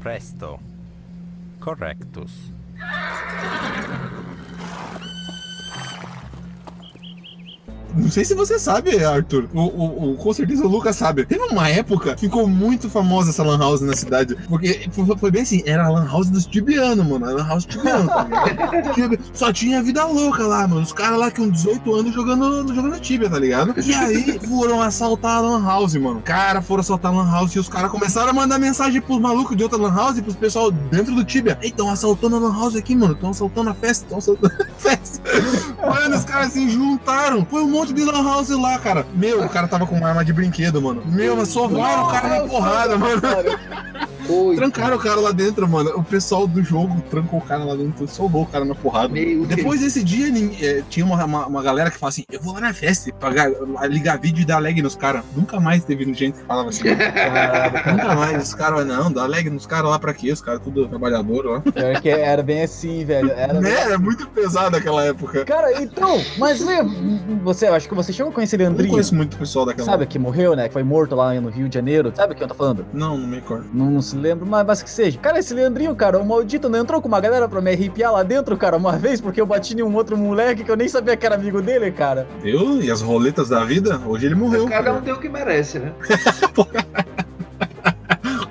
Presto. 0.01 0.61
Correctus. 1.61 2.53
Não 7.97 8.11
sei 8.11 8.25
se 8.25 8.35
você 8.35 8.59
sabe, 8.59 9.03
Arthur. 9.05 9.49
O, 9.55 9.61
o, 9.61 10.13
o- 10.13 10.17
com 10.17 10.33
certeza 10.33 10.65
o 10.65 10.69
Lucas 10.69 10.97
sabe. 10.97 11.25
Teve 11.27 11.43
uma 11.45 11.69
época 11.69 12.15
que 12.15 12.23
ficou 12.23 12.47
muito 12.47 12.89
famosa 12.89 13.31
essa 13.31 13.43
Lan 13.43 13.59
House 13.59 13.81
na 13.81 13.95
cidade. 13.95 14.37
Porque 14.49 14.89
foi, 14.93 15.17
foi 15.17 15.31
bem 15.31 15.43
assim: 15.43 15.63
era 15.67 15.87
a 15.87 15.89
Lan 15.89 16.07
House 16.07 16.29
dos 16.29 16.47
tibianos, 16.47 17.07
mano. 17.07 17.27
A 17.27 17.31
Lan 17.31 17.47
House 17.47 17.65
tibiano, 17.65 18.09
tá 18.09 18.27
Só 19.33 19.53
tinha 19.53 19.83
vida 19.83 20.05
louca 20.05 20.45
lá, 20.47 20.67
mano. 20.69 20.83
Os 20.83 20.93
caras 20.93 21.19
lá 21.19 21.31
com 21.31 21.49
18 21.49 21.95
anos 21.95 22.15
jogando, 22.15 22.75
jogando 22.75 23.01
Tibia, 23.01 23.29
tá 23.31 23.39
ligado? 23.39 23.75
E 23.81 23.95
aí 23.95 24.39
foram 24.47 24.81
assaltar 24.81 25.39
a 25.39 25.41
Lan 25.41 25.65
House, 25.65 25.95
mano. 25.97 26.21
Cara, 26.25 26.61
foram 26.63 26.81
assaltar 26.81 27.13
a 27.13 27.17
Lan 27.17 27.31
House 27.31 27.53
e 27.55 27.59
os 27.59 27.69
caras 27.69 27.91
começaram 27.91 28.31
a 28.31 28.33
mandar 28.33 28.59
mensagem 28.59 29.01
pros 29.01 29.19
malucos 29.21 29.57
de 29.57 29.63
outra 29.63 29.79
Lan 29.79 29.95
House 29.95 30.19
e 30.19 30.23
pros 30.23 30.37
pessoal 30.37 30.71
dentro 30.71 31.15
do 31.15 31.25
Tibia. 31.25 31.59
Ei, 31.63 31.71
tão 31.71 31.91
assaltando 31.91 32.37
a 32.37 32.39
Lan 32.39 32.53
House 32.55 32.77
aqui, 32.77 32.95
mano. 32.95 33.15
Tão 33.15 33.31
assaltando 33.31 33.71
a 33.71 33.75
festa, 33.75 34.07
tão 34.09 34.19
assaltando 34.19 34.55
a 34.63 34.67
festa. 34.79 35.21
Mano, 35.81 36.17
os 36.17 36.25
caras 36.25 36.35
caras 36.35 36.53
se 36.53 36.69
juntaram. 36.69 37.47
Foi 37.49 37.63
um 37.63 37.69
monte 37.71 37.84
de 37.93 38.05
lan 38.05 38.23
house 38.25 38.49
lá, 38.51 38.79
cara. 38.79 39.07
Meu, 39.15 39.43
o 39.45 39.49
cara 39.49 39.69
tava 39.69 39.87
com 39.87 39.97
uma 39.97 40.09
arma 40.09 40.25
de 40.25 40.33
brinquedo, 40.33 40.81
mano. 40.81 41.03
Meu, 41.07 41.37
mas 41.37 41.49
só 41.49 41.67
vai 41.69 41.99
o 42.01 42.07
cara 42.09 42.29
na 42.41 42.49
porrada, 42.49 42.97
mano. 42.97 43.21
Oi. 44.27 44.57
Trancaram 44.57 44.97
o 44.97 44.99
cara 44.99 45.21
lá 45.21 45.33
dentro, 45.33 45.69
mano. 45.69 45.91
O 45.97 46.03
pessoal 46.03 46.47
do 46.47 46.63
jogo 46.65 46.99
trancou 47.11 47.39
o 47.41 47.43
cara 47.43 47.63
lá 47.63 47.75
dentro, 47.75 48.09
soltou 48.09 48.43
o 48.43 48.47
cara 48.47 48.65
na 48.65 48.75
porrada. 48.75 49.09
Meu 49.09 49.45
Deus. 49.45 49.49
Depois 49.49 49.81
desse 49.83 50.03
dia, 50.03 50.29
eh, 50.63 50.83
tinha 50.89 51.05
uma, 51.05 51.23
uma, 51.25 51.47
uma 51.47 51.63
galera 51.63 51.91
que 51.91 51.99
fala 51.99 52.09
assim: 52.09 52.25
Eu 52.33 52.41
vou 52.41 52.55
lá 52.55 52.61
na 52.61 52.73
festa 52.73 53.13
pra 53.21 53.29
ga- 53.31 53.51
ligar 53.87 54.19
vídeo 54.19 54.41
e 54.41 54.45
dar 54.47 54.61
lag 54.63 54.81
nos 54.81 54.97
caras. 54.97 55.23
Nunca 55.37 55.61
mais 55.61 55.85
teve 55.85 56.05
gente 56.15 56.39
que 56.39 56.47
falava 56.47 56.71
assim. 56.71 56.85
Nunca 56.89 58.15
mais. 58.15 58.43
Os 58.45 58.55
caras, 58.55 58.87
não, 58.87 59.13
dá 59.13 59.27
lag 59.27 59.49
nos 59.51 59.67
caras 59.67 59.91
lá 59.91 59.99
pra 59.99 60.15
quê? 60.15 60.33
Os 60.33 60.41
caras 60.41 60.61
tudo 60.63 60.89
trabalhador 60.89 61.45
lá. 61.45 61.61
Pior 61.61 62.01
que 62.01 62.09
era 62.09 62.43
bem 62.43 62.63
assim, 62.63 63.05
velho. 63.05 63.31
Era 63.31 63.61
Né? 63.61 63.73
Era 63.75 63.99
muito 63.99 64.27
pesado 64.29 64.75
aquela 64.77 65.05
época. 65.05 65.45
Cara, 65.45 65.83
então, 65.83 66.19
mas 66.39 66.65
você, 67.43 67.69
eu 67.75 67.77
acho 67.77 67.89
que 67.89 67.95
você 67.95 68.13
chegou 68.13 68.31
a 68.31 68.35
conhecer 68.35 68.57
Eu 68.57 68.59
não 68.61 68.67
Leandrinho. 68.71 68.91
conheço 68.93 69.15
muito 69.15 69.37
pessoal 69.37 69.67
daquela 69.67 69.85
Sabe 69.87 70.07
que 70.07 70.19
morreu, 70.19 70.55
né? 70.55 70.69
Que 70.69 70.73
foi 70.73 70.83
morto 70.83 71.15
lá 71.15 71.35
no 71.41 71.49
Rio 71.49 71.69
de 71.69 71.75
Janeiro. 71.75 72.13
Sabe 72.15 72.33
o 72.33 72.37
que 72.37 72.43
eu 72.43 72.49
tô 72.49 72.55
falando? 72.55 72.87
Não, 72.93 73.19
não 73.19 73.27
me 73.27 73.37
recordo. 73.37 73.67
Não, 73.73 73.91
não 73.91 74.01
se 74.03 74.17
lembra, 74.17 74.47
mas, 74.47 74.67
mas 74.67 74.83
que 74.83 74.91
seja. 74.91 75.19
Cara, 75.19 75.39
esse 75.39 75.53
Leandrinho, 75.53 75.95
cara, 75.95 76.19
o 76.19 76.25
maldito 76.27 76.69
não 76.69 76.79
entrou 76.79 77.03
com 77.03 77.09
uma 77.09 77.21
galera 77.21 77.49
pra 77.49 77.61
me 77.61 77.73
arrepiar 77.73 78.13
lá 78.13 78.23
dentro, 78.23 78.57
cara, 78.57 78.77
uma 78.77 78.97
vez, 78.97 79.21
porque 79.21 79.41
eu 79.41 79.47
bati 79.47 79.77
em 79.77 79.83
um 79.83 79.95
outro 79.95 80.17
moleque 80.17 80.63
que 80.65 80.71
eu 80.71 80.77
nem 80.77 80.89
sabia 80.89 81.17
que 81.17 81.27
era 81.27 81.35
amigo 81.35 81.61
dele, 81.61 81.91
cara. 81.91 82.27
Eu 82.43 82.81
e 82.81 82.91
as 82.91 83.01
roletas 83.01 83.49
da 83.49 83.65
vida, 83.65 84.01
hoje 84.07 84.27
ele 84.27 84.35
morreu. 84.35 84.67
Cada 84.69 84.93
um 84.93 85.01
tem 85.01 85.13
o 85.13 85.19
que 85.19 85.29
merece, 85.29 85.79
né? 85.81 85.93
O 86.57 87.14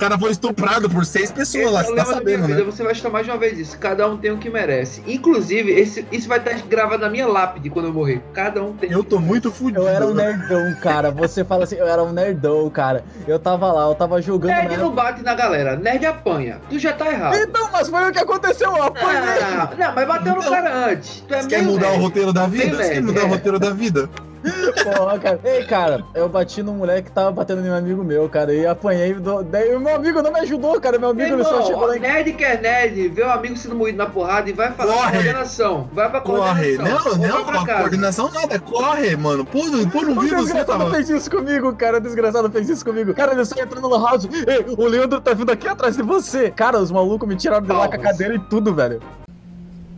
cara 0.03 0.19
foi 0.19 0.31
estuprado 0.31 0.89
por 0.89 1.05
seis 1.05 1.31
pessoas 1.31 1.71
lá, 1.71 1.81
Esse 1.81 1.91
é 1.91 1.95
você 1.95 2.01
o 2.01 2.05
tá 2.05 2.13
sabendo, 2.13 2.47
vida, 2.47 2.59
né? 2.59 2.65
Você 2.65 2.83
vai 2.83 2.91
escutar 2.91 3.09
mais 3.09 3.25
de 3.25 3.31
uma 3.31 3.37
vez 3.37 3.57
isso. 3.57 3.77
Cada 3.79 4.07
um 4.07 4.17
tem 4.17 4.31
o 4.31 4.37
que 4.37 4.49
merece. 4.49 5.01
Inclusive, 5.07 5.71
esse, 5.71 6.05
isso 6.11 6.27
vai 6.27 6.39
estar 6.39 6.53
gravado 6.67 7.03
na 7.03 7.09
minha 7.09 7.25
lápide 7.25 7.69
quando 7.69 7.85
eu 7.85 7.93
morrer. 7.93 8.21
Cada 8.33 8.61
um 8.61 8.73
tem. 8.73 8.91
Eu 8.91 9.03
tô 9.03 9.19
muito 9.19 9.49
fudido. 9.49 9.81
Eu 9.81 9.87
era 9.87 10.05
um 10.05 10.13
nerdão, 10.13 10.75
cara. 10.81 11.09
Você 11.09 11.45
fala 11.45 11.63
assim, 11.63 11.75
eu 11.75 11.87
era 11.87 12.03
um 12.03 12.11
nerdão, 12.11 12.69
cara. 12.69 13.05
Eu 13.25 13.39
tava 13.39 13.71
lá, 13.71 13.87
eu 13.87 13.95
tava 13.95 14.21
jogando. 14.21 14.51
Nerd 14.51 14.71
né? 14.71 14.77
não 14.77 14.91
bate 14.91 15.23
na 15.23 15.33
galera, 15.35 15.77
nerd 15.77 16.05
apanha. 16.05 16.59
Tu 16.69 16.79
já 16.79 16.91
tá 16.91 17.09
errado. 17.09 17.35
Então, 17.37 17.69
mas 17.71 17.87
foi 17.87 18.09
o 18.09 18.11
que 18.11 18.19
aconteceu, 18.19 18.75
eu 18.75 18.83
apanhei. 18.83 19.21
Não, 19.21 19.77
não, 19.77 19.95
mas 19.95 20.07
bateu 20.07 20.33
no 20.33 20.39
Então, 20.39 20.51
cara 20.51 20.87
antes. 20.87 21.23
Tu 21.25 21.33
é 21.33 21.41
Você 21.41 21.47
quer 21.47 21.63
mudar 21.63 21.87
o 21.87 21.91
nerd. 21.91 22.01
roteiro 22.01 22.33
da 22.33 22.47
vida? 22.47 22.75
Você 22.75 22.89
quer 22.89 23.01
mudar 23.01 23.21
o 23.21 23.25
é. 23.25 23.29
roteiro 23.29 23.59
da 23.59 23.69
vida? 23.69 24.09
Porra, 24.43 25.19
cara. 25.19 25.39
Ei, 25.43 25.63
cara, 25.65 26.03
eu 26.13 26.27
bati 26.27 26.61
num 26.61 26.73
moleque 26.75 27.03
que 27.03 27.11
tava 27.11 27.31
batendo 27.31 27.65
em 27.65 27.69
um 27.69 27.73
amigo 27.75 28.03
meu, 28.03 28.27
cara, 28.29 28.53
e 28.53 28.65
apanhei. 28.65 29.13
do- 29.13 29.43
Daí 29.43 29.73
o 29.75 29.79
meu 29.79 29.95
amigo 29.95 30.21
não 30.21 30.31
me 30.31 30.39
ajudou, 30.41 30.79
cara. 30.81 30.97
Meu 30.99 31.09
amigo 31.11 31.29
Meu 31.29 31.37
ele 31.37 31.43
só 31.43 31.51
irmão, 31.55 31.67
chegou 31.67 31.85
lá 31.87 31.97
em 31.97 31.99
nerd 31.99 32.33
quer 32.33 32.61
nerd, 32.61 33.07
vê 33.09 33.21
o 33.23 33.31
amigo 33.31 33.55
sendo 33.57 33.75
moído 33.75 33.97
na 33.97 34.05
porrada 34.07 34.49
e 34.49 34.53
vai 34.53 34.71
falar 34.71 34.93
Corre. 34.93 35.11
coordenação. 35.13 35.89
Vai 35.93 36.09
pra 36.09 36.21
Corre. 36.21 36.75
coordenação. 36.77 37.11
Não, 37.11 37.17
não, 37.17 37.29
Volta 37.29 37.51
pra 37.51 37.65
casa. 37.65 37.79
coordenação 37.79 38.31
nada. 38.31 38.59
Corre, 38.59 39.15
mano. 39.15 39.45
Pô, 39.45 39.65
no- 39.65 39.89
pô 39.89 40.01
no 40.01 40.11
O 40.17 40.21
vivo 40.21 40.35
você 40.35 40.43
desgraçado 40.43 40.79
tava. 40.79 40.91
fez 40.91 41.09
isso 41.09 41.31
comigo, 41.31 41.73
cara. 41.75 41.97
O 41.97 42.01
desgraçado 42.01 42.49
fez 42.51 42.69
isso 42.69 42.83
comigo. 42.83 43.13
Cara, 43.13 43.31
ele 43.33 43.45
só 43.45 43.55
entrou 43.61 43.81
no 43.81 43.89
house. 44.05 44.25
Ei, 44.25 44.65
o 44.77 44.85
Leandro 44.85 45.21
tá 45.21 45.33
vindo 45.33 45.51
aqui 45.51 45.67
atrás 45.67 45.95
de 45.95 46.03
você. 46.03 46.51
Cara, 46.51 46.79
os 46.79 46.91
malucos 46.91 47.27
me 47.27 47.35
tiraram 47.35 47.65
de 47.65 47.71
lá 47.71 47.87
com 47.87 47.95
a 47.95 47.99
cadeira 47.99 48.35
e 48.35 48.39
tudo, 48.39 48.73
velho. 48.73 49.01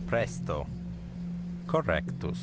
Presto. 0.08 0.64
Correctus. 1.66 2.38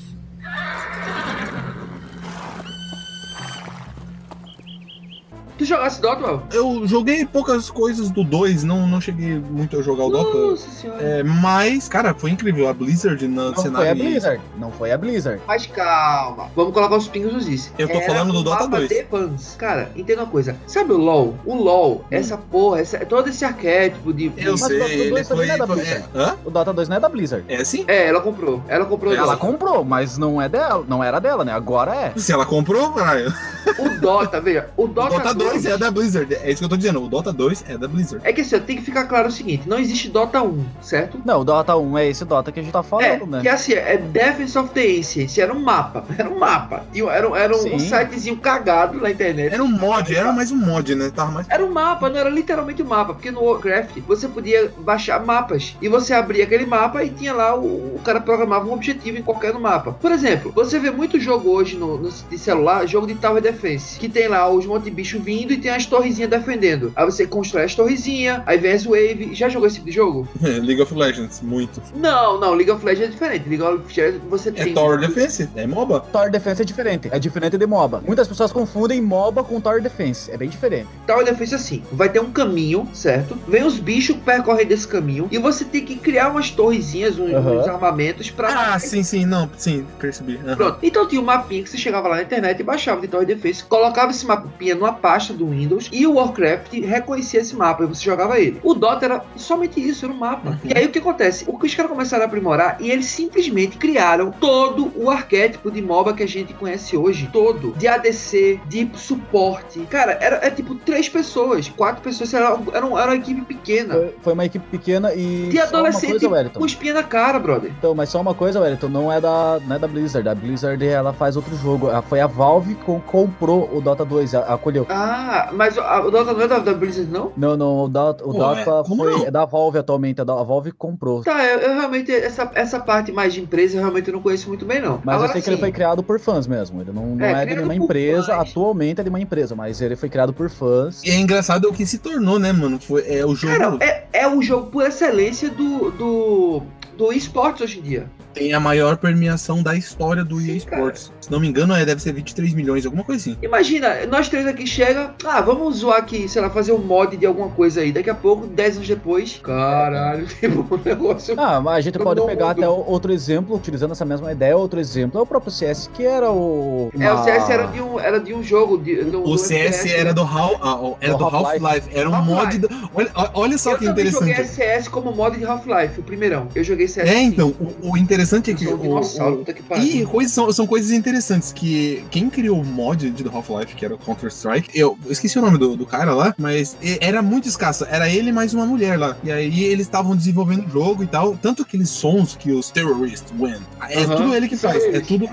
Tu 5.57 5.65
jogasse 5.65 6.01
Dota, 6.01 6.23
Well? 6.25 6.43
Eu 6.51 6.87
joguei 6.87 7.25
poucas 7.25 7.69
coisas 7.69 8.09
do 8.09 8.23
2, 8.23 8.63
não, 8.63 8.87
não 8.87 8.99
cheguei 8.99 9.37
muito 9.39 9.77
a 9.77 9.81
jogar 9.83 10.05
o 10.05 10.09
Dota. 10.09 10.37
Nossa 10.37 10.69
senhora. 10.71 11.01
É, 11.01 11.23
mas, 11.23 11.87
cara, 11.87 12.13
foi 12.13 12.31
incrível. 12.31 12.67
A 12.67 12.73
Blizzard 12.73 13.27
no 13.27 13.35
Não 13.49 13.53
foi 13.53 13.63
cenário. 13.63 13.91
a 13.91 13.95
Blizzard. 13.95 14.41
Não 14.57 14.71
foi 14.71 14.91
a 14.91 14.97
Blizzard. 14.97 15.41
Mas 15.47 15.65
calma, 15.67 16.47
vamos 16.55 16.73
colocar 16.73 16.95
os 16.97 17.07
pingos 17.07 17.33
nos 17.33 17.47
is. 17.47 17.71
Eu 17.77 17.87
tô 17.87 17.97
Era 17.97 18.05
falando 18.07 18.33
do 18.33 18.39
um 18.39 18.43
Dota 18.43 18.63
mapa 18.63 18.77
2. 18.77 18.89
de 18.89 19.03
fãs. 19.05 19.55
Cara, 19.57 19.91
entenda 19.95 20.21
uma 20.23 20.27
coisa. 20.29 20.55
Sabe 20.65 20.91
o 20.91 20.97
LoL? 20.97 21.35
O 21.45 21.55
LoL, 21.55 22.03
essa 22.09 22.37
porra, 22.37 22.79
essa, 22.81 22.97
todo 23.05 23.29
esse 23.29 23.45
arquétipo 23.45 24.11
de. 24.11 24.31
Eu 24.37 24.53
Mas 24.53 24.61
o 24.63 24.67
sei, 24.67 24.79
Dota 24.79 24.91
ele 24.91 25.09
2 25.11 25.27
foi. 25.27 25.35
também 25.37 25.47
não 25.47 25.55
é 25.55 25.57
da 25.59 25.67
foi- 25.67 25.75
Blizzard. 25.75 26.05
é, 26.15 26.19
hã? 26.19 26.35
O 26.45 26.49
Dota 26.49 26.73
2 26.73 26.89
não 26.89 26.97
é 26.97 26.99
da 26.99 27.09
Blizzard. 27.09 27.45
É 27.47 27.63
sim? 27.63 27.85
É, 27.87 28.07
ela 28.07 28.21
comprou. 28.21 28.61
Ela 28.67 28.85
comprou 28.85 29.13
o 29.13 29.15
Ela 29.15 29.25
Dota. 29.27 29.37
comprou, 29.37 29.83
mas 29.85 30.17
não 30.17 30.41
é 30.41 30.49
dela. 30.49 30.83
Não 30.87 31.03
era 31.03 31.19
dela, 31.19 31.45
né? 31.45 31.53
Agora 31.53 31.95
é. 31.95 32.13
Se 32.15 32.31
ela 32.31 32.45
comprou, 32.45 32.91
caralho. 32.93 33.31
O 33.77 33.89
Dota, 34.01 34.41
veja, 34.41 34.69
o 34.75 34.83
O 34.83 34.87
Dota, 34.87 35.17
Dota 35.19 35.33
2 35.51 35.65
é 35.65 35.77
da 35.77 35.91
Blizzard. 35.91 36.33
É 36.35 36.49
isso 36.49 36.59
que 36.59 36.65
eu 36.65 36.69
tô 36.69 36.77
dizendo. 36.77 37.03
O 37.03 37.07
Dota 37.07 37.31
2 37.33 37.65
é 37.67 37.77
da 37.77 37.87
Blizzard. 37.87 38.25
É 38.27 38.31
que 38.33 38.41
assim, 38.41 38.59
tem 38.59 38.75
que 38.77 38.81
ficar 38.83 39.05
claro 39.05 39.27
o 39.27 39.31
seguinte: 39.31 39.67
não 39.67 39.77
existe 39.79 40.09
Dota 40.09 40.41
1, 40.41 40.65
certo? 40.81 41.21
Não, 41.25 41.41
o 41.41 41.43
Dota 41.43 41.75
1 41.75 41.97
é 41.97 42.07
esse 42.09 42.25
Dota 42.25 42.51
que 42.51 42.59
a 42.59 42.63
gente 42.63 42.71
tá 42.71 42.79
É, 42.79 42.83
falando, 42.83 43.25
né? 43.27 43.41
que 43.41 43.47
assim, 43.49 43.73
é 43.73 43.97
Defense 43.97 44.57
of 44.57 44.69
the 44.73 44.81
Ancients, 44.99 45.37
era 45.37 45.53
um 45.53 45.59
mapa, 45.59 46.03
era 46.17 46.29
um 46.29 46.37
mapa. 46.39 46.85
E 46.93 47.01
era, 47.01 47.29
um- 47.29 47.35
era 47.35 47.55
um, 47.55 47.75
um 47.75 47.79
sitezinho 47.79 48.37
cagado 48.37 48.99
na 48.99 49.11
internet. 49.11 49.53
Era 49.53 49.63
um 49.63 49.67
mod, 49.71 50.15
era 50.15 50.31
mais 50.31 50.51
um 50.51 50.57
mod, 50.57 50.95
né? 50.95 51.11
Tava 51.13 51.31
mais. 51.31 51.47
Era 51.49 51.65
um 51.65 51.71
mapa, 51.71 52.09
não 52.09 52.17
era 52.19 52.29
literalmente 52.29 52.81
um 52.81 52.87
mapa, 52.87 53.13
porque 53.13 53.31
no 53.31 53.43
Warcraft 53.43 53.97
você 54.07 54.27
podia 54.27 54.71
baixar 54.79 55.23
mapas 55.25 55.75
e 55.81 55.87
você 55.89 56.13
abria 56.13 56.43
aquele 56.43 56.65
mapa 56.65 57.03
e 57.03 57.09
tinha 57.09 57.33
lá 57.33 57.55
o, 57.55 57.95
o 57.95 58.01
cara 58.03 58.19
programava 58.21 58.67
um 58.67 58.73
objetivo 58.73 59.17
em 59.17 59.21
qualquer 59.21 59.53
no 59.53 59.59
mapa. 59.59 59.93
Por 59.93 60.11
exemplo, 60.11 60.51
você 60.53 60.79
vê 60.79 60.91
muito 60.91 61.19
jogo 61.19 61.49
hoje 61.49 61.75
no, 61.75 61.97
no 61.97 62.09
de 62.09 62.37
celular, 62.37 62.85
jogo 62.87 63.07
de 63.07 63.15
Tower 63.15 63.41
Defense, 63.41 63.99
que 63.99 64.07
tem 64.07 64.27
lá 64.27 64.47
os 64.49 64.65
monte 64.65 64.83
de 64.85 64.91
bicho 64.91 65.19
vindo 65.19 65.32
e 65.41 65.57
tem 65.57 65.71
as 65.71 65.85
torrezinhas 65.85 66.29
defendendo. 66.29 66.91
Aí 66.95 67.05
você 67.05 67.25
constrói 67.25 67.63
as 67.65 67.75
torrezinhas, 67.75 68.41
aí 68.45 68.57
vem 68.57 68.71
as 68.73 68.83
wave. 68.85 69.31
Já 69.33 69.49
jogou 69.49 69.67
esse 69.67 69.75
tipo 69.77 69.87
de 69.87 69.95
jogo? 69.95 70.27
League 70.41 70.81
of 70.81 70.93
Legends, 70.93 71.41
muito. 71.41 71.81
Não, 71.95 72.39
não, 72.39 72.53
League 72.53 72.71
of 72.71 72.83
Legends 72.85 73.09
é 73.09 73.11
diferente. 73.11 73.49
League 73.49 73.63
of 73.63 73.83
Legends 73.87 74.21
você 74.29 74.49
É 74.49 74.51
tem 74.51 74.73
Tower 74.73 74.99
Defense, 74.99 75.49
é 75.55 75.65
MOBA. 75.67 76.01
Tower 76.11 76.29
Defense 76.31 76.61
é 76.61 76.65
diferente. 76.65 77.09
É 77.11 77.19
diferente 77.19 77.57
de 77.57 77.65
MOBA. 77.65 78.03
Muitas 78.05 78.27
pessoas 78.27 78.51
confundem 78.51 79.01
MOBA 79.01 79.43
com 79.43 79.59
Tower 79.61 79.81
Defense. 79.81 80.29
É 80.31 80.37
bem 80.37 80.49
diferente. 80.49 80.87
Tower 81.07 81.23
Defense 81.25 81.55
assim, 81.55 81.83
vai 81.91 82.09
ter 82.09 82.19
um 82.19 82.31
caminho, 82.31 82.87
certo? 82.93 83.37
Vem 83.47 83.63
os 83.63 83.77
bichos 83.79 84.15
percorrer 84.17 84.65
desse 84.65 84.87
caminho 84.87 85.27
e 85.31 85.37
você 85.37 85.63
tem 85.65 85.85
que 85.85 85.95
criar 85.95 86.29
umas 86.29 86.49
torrezinhas, 86.49 87.17
uns, 87.17 87.33
Aham. 87.33 87.59
uns 87.59 87.67
armamentos 87.67 88.29
pra 88.29 88.73
Ah, 88.73 88.79
sim, 88.79 89.03
sim, 89.03 89.25
não, 89.25 89.49
sim, 89.57 89.85
percebi. 89.99 90.37
Aham. 90.45 90.55
Pronto. 90.55 90.79
Então 90.83 91.07
tinha 91.07 91.21
um 91.21 91.25
mapinha 91.25 91.63
que 91.63 91.69
você 91.69 91.77
chegava 91.77 92.07
lá 92.07 92.15
na 92.17 92.21
internet 92.23 92.59
e 92.59 92.63
baixava 92.63 93.01
de 93.01 93.07
Tower 93.07 93.25
Defense, 93.25 93.63
colocava 93.63 94.11
esse 94.11 94.25
mapinha 94.25 94.75
numa 94.75 94.93
pasta 94.93 95.22
do 95.31 95.47
Windows 95.47 95.89
e 95.91 96.05
o 96.05 96.15
Warcraft 96.15 96.73
reconhecia 96.81 97.39
esse 97.39 97.55
mapa 97.55 97.83
e 97.83 97.87
você 97.87 98.03
jogava 98.03 98.39
ele. 98.39 98.59
O 98.63 98.73
Dota 98.73 99.05
era 99.05 99.21
somente 99.37 99.79
isso, 99.79 100.05
era 100.05 100.13
um 100.13 100.17
mapa. 100.17 100.49
Uhum. 100.49 100.57
E 100.65 100.77
aí 100.77 100.85
o 100.85 100.89
que 100.89 100.99
acontece? 100.99 101.45
O 101.47 101.57
que 101.57 101.67
os 101.67 101.75
caras 101.75 101.91
começaram 101.91 102.23
a 102.23 102.27
aprimorar 102.27 102.77
e 102.81 102.89
eles 102.91 103.05
simplesmente 103.05 103.77
criaram 103.77 104.31
todo 104.31 104.91
o 104.95 105.09
arquétipo 105.09 105.69
de 105.71 105.81
MOBA 105.81 106.13
que 106.13 106.23
a 106.23 106.27
gente 106.27 106.53
conhece 106.53 106.97
hoje. 106.97 107.29
Todo. 107.31 107.71
De 107.77 107.87
ADC, 107.87 108.59
de 108.67 108.89
suporte. 108.95 109.79
Cara, 109.89 110.17
era, 110.19 110.37
é 110.45 110.49
tipo 110.49 110.75
três 110.75 111.07
pessoas, 111.07 111.69
quatro 111.69 112.01
pessoas, 112.01 112.33
era, 112.33 112.57
era, 112.73 112.85
uma, 112.85 112.99
era 113.01 113.11
uma 113.11 113.15
equipe 113.15 113.41
pequena. 113.41 113.93
Foi, 113.93 114.15
foi 114.21 114.33
uma 114.33 114.45
equipe 114.45 114.65
pequena 114.69 115.13
e. 115.13 115.49
De 115.49 115.59
adolescente 115.59 116.23
com 116.53 116.65
espinha 116.65 116.93
na 116.93 117.03
cara, 117.03 117.39
brother. 117.39 117.71
Então, 117.77 117.93
mas 117.93 118.09
só 118.09 118.21
uma 118.21 118.33
coisa, 118.33 118.59
Wellington, 118.59 118.87
não 118.89 119.11
é 119.11 119.19
da, 119.21 119.59
não 119.67 119.75
é 119.75 119.79
da 119.79 119.87
Blizzard. 119.87 120.27
A 120.27 120.33
Blizzard 120.35 120.85
ela 120.85 121.13
faz 121.13 121.35
outro 121.35 121.55
jogo. 121.57 121.89
Foi 122.03 122.19
a 122.19 122.27
Valve 122.27 122.75
que 122.75 122.99
comprou 123.05 123.69
o 123.73 123.81
Dota 123.81 124.05
2, 124.05 124.35
a- 124.35 124.53
acolheu. 124.53 124.85
Ah, 124.89 125.12
mas 125.53 125.77
a- 125.77 126.01
o 126.05 126.11
Dota 126.11 126.33
não 126.33 126.41
é 126.41 126.47
da, 126.47 126.59
da 126.59 126.73
Blizzard, 126.73 127.09
não? 127.11 127.31
Não, 127.37 127.55
não, 127.57 127.83
o 127.85 127.89
Dota, 127.89 128.23
o 128.23 128.31
Pô, 128.31 128.37
Dota 128.37 128.59
é, 128.61 128.83
foi 128.95 129.11
não? 129.11 129.25
é 129.25 129.31
da 129.31 129.45
Valve 129.45 129.77
atualmente. 129.79 130.21
A, 130.21 130.23
da- 130.23 130.39
a 130.39 130.43
Valve 130.43 130.71
comprou. 130.71 131.23
Tá, 131.23 131.43
eu, 131.45 131.59
eu 131.59 131.73
realmente, 131.79 132.11
essa, 132.11 132.49
essa 132.55 132.79
parte 132.79 133.11
mais 133.11 133.33
de 133.33 133.41
empresa, 133.41 133.75
eu 133.77 133.81
realmente 133.81 134.11
não 134.11 134.21
conheço 134.21 134.47
muito 134.47 134.65
bem, 134.65 134.81
não. 134.81 135.01
Mas 135.03 135.15
Agora, 135.15 135.29
eu 135.29 135.33
sei 135.33 135.41
que 135.41 135.49
ele 135.49 135.57
foi 135.57 135.71
criado 135.71 136.01
por 136.03 136.19
fãs 136.19 136.47
mesmo. 136.47 136.81
Ele 136.81 136.91
não, 136.91 137.15
não 137.15 137.25
É, 137.25 137.43
é, 137.43 137.45
de 137.45 137.55
nenhuma 137.55 137.75
empresa. 137.75 138.27
fãs. 138.35 138.49
Atualmente 138.49 139.01
é 139.01 139.03
de 139.03 139.09
uma 139.09 139.19
empresa, 139.19 139.55
mas 139.55 139.81
ele 139.81 139.95
foi 139.95 140.09
criado 140.09 140.33
por 140.33 140.49
fãs. 140.49 141.03
E 141.03 141.09
é 141.09 141.15
engraçado 141.19 141.65
o 141.69 141.73
que 141.73 141.85
se 141.85 141.97
tornou, 141.99 142.39
né, 142.39 142.51
mano? 142.51 142.79
Foi, 142.79 143.03
é 143.07 143.25
o 143.25 143.35
jogo. 143.35 143.57
Cara, 143.57 143.77
é, 143.81 144.05
é 144.13 144.27
o 144.27 144.41
jogo 144.41 144.71
por 144.71 144.83
excelência 144.85 145.49
do, 145.49 145.91
do, 145.91 146.61
do 146.97 147.13
esportes 147.13 147.61
hoje 147.61 147.79
em 147.79 147.81
dia. 147.81 148.07
Tem 148.33 148.53
a 148.53 148.59
maior 148.59 148.97
premiação 148.97 149.61
da 149.61 149.75
história 149.75 150.23
do 150.23 150.39
Sim, 150.39 150.51
EA 150.51 150.55
Sports. 150.57 151.11
Se 151.21 151.31
não 151.31 151.39
me 151.39 151.47
engano, 151.47 151.73
é, 151.75 151.85
deve 151.85 152.01
ser 152.01 152.11
23 152.13 152.53
milhões, 152.53 152.85
alguma 152.85 153.03
coisa 153.03 153.21
assim. 153.21 153.37
Imagina, 153.41 154.05
nós 154.07 154.27
três 154.29 154.45
aqui 154.47 154.65
chega, 154.65 155.13
ah, 155.25 155.41
vamos 155.41 155.77
zoar 155.77 155.99
aqui, 155.99 156.27
sei 156.27 156.41
lá, 156.41 156.49
fazer 156.49 156.71
um 156.71 156.79
mod 156.79 157.15
de 157.15 157.25
alguma 157.25 157.49
coisa 157.49 157.81
aí. 157.81 157.91
Daqui 157.91 158.09
a 158.09 158.15
pouco, 158.15 158.47
10 158.47 158.75
anos 158.77 158.87
depois, 158.87 159.39
caralho, 159.43 160.25
tipo, 160.39 160.75
um 160.75 160.79
negócio. 160.83 161.35
Ah, 161.37 161.61
mas 161.61 161.77
a 161.77 161.81
gente 161.81 161.99
pode 161.99 162.21
pegar 162.25 162.47
mundo. 162.47 162.57
até 162.63 162.67
outro 162.69 163.11
exemplo, 163.13 163.55
utilizando 163.55 163.91
essa 163.91 164.05
mesma 164.05 164.31
ideia, 164.31 164.57
outro 164.57 164.79
exemplo 164.79 165.19
é 165.19 165.23
o 165.23 165.25
próprio 165.25 165.51
CS, 165.51 165.89
que 165.93 166.03
era 166.05 166.31
o. 166.31 166.89
É, 166.99 167.11
o 167.11 167.15
uma- 167.15 167.23
CS 167.23 167.49
era 167.49 167.67
de 167.67 167.81
um, 167.81 167.99
era 167.99 168.19
de 168.19 168.33
um 168.33 168.43
jogo. 168.43 168.77
De, 168.77 169.03
do, 169.03 169.21
O 169.21 169.23
do 169.33 169.37
CS 169.37 169.75
FPS, 169.77 169.93
era 169.93 170.03
né? 170.05 170.13
do, 170.13 170.23
Hal- 170.23 170.57
ah, 170.61 170.75
o- 170.81 170.97
era 170.99 171.13
Do 171.13 171.19
do 171.19 171.25
Half-Life. 171.25 171.89
Era 171.93 172.09
um 172.09 172.21
mod. 172.23 172.39
Half-Life. 172.41 172.59
da- 172.59 172.89
Olha, 172.95 173.11
olha 173.33 173.57
só 173.57 173.71
Eu 173.73 173.77
que 173.77 173.85
também 173.85 174.07
joguei 174.07 174.31
interessante. 174.33 174.55
CS 174.55 174.87
como 174.87 175.11
mod 175.11 175.37
de 175.37 175.45
Half-Life, 175.45 175.99
o 175.99 176.03
primeirão. 176.03 176.47
Eu 176.55 176.63
joguei 176.63 176.87
CS. 176.87 177.09
É, 177.09 177.21
então, 177.21 177.53
o, 177.59 177.91
o 177.91 177.97
interessante 177.97 178.22
interessante 178.23 178.51
é 178.51 178.53
que. 178.53 178.67
o- 178.67 178.97
o- 178.99 179.45
pariu. 179.67 179.83
E 179.85 180.05
coisas, 180.05 180.33
são, 180.33 180.51
são 180.51 180.65
coisas 180.65 180.91
interessantes 180.91 181.51
que 181.51 182.03
quem 182.09 182.29
criou 182.29 182.59
o 182.59 182.65
mod 182.65 183.09
de 183.09 183.23
do 183.23 183.29
Half-Life, 183.29 183.75
que 183.75 183.85
era 183.85 183.93
o 183.95 183.97
Counter-Strike, 183.97 184.69
eu 184.77 184.97
esqueci 185.09 185.37
o 185.37 185.41
nome 185.41 185.57
do, 185.57 185.75
do 185.75 185.85
cara 185.85 186.13
lá, 186.13 186.33
mas 186.37 186.75
era 187.01 187.21
muito 187.21 187.47
escassa. 187.47 187.87
Era 187.89 188.09
ele 188.09 188.31
mais 188.31 188.53
uma 188.53 188.65
mulher 188.65 188.97
lá. 188.97 189.15
E 189.23 189.31
aí 189.31 189.63
eles 189.63 189.85
estavam 189.85 190.15
desenvolvendo 190.15 190.65
o 190.65 190.69
jogo 190.69 191.03
e 191.03 191.07
tal. 191.07 191.35
Tanto 191.37 191.61
aqueles 191.63 191.89
sons 191.89 192.35
que 192.35 192.51
os 192.51 192.69
terrorists 192.69 193.31
win. 193.37 193.55
É 193.89 194.05
tudo 194.05 194.33
ele 194.35 194.47
que 194.47 194.57
faz. 194.57 194.83
É 194.83 194.99
tudo. 194.99 195.29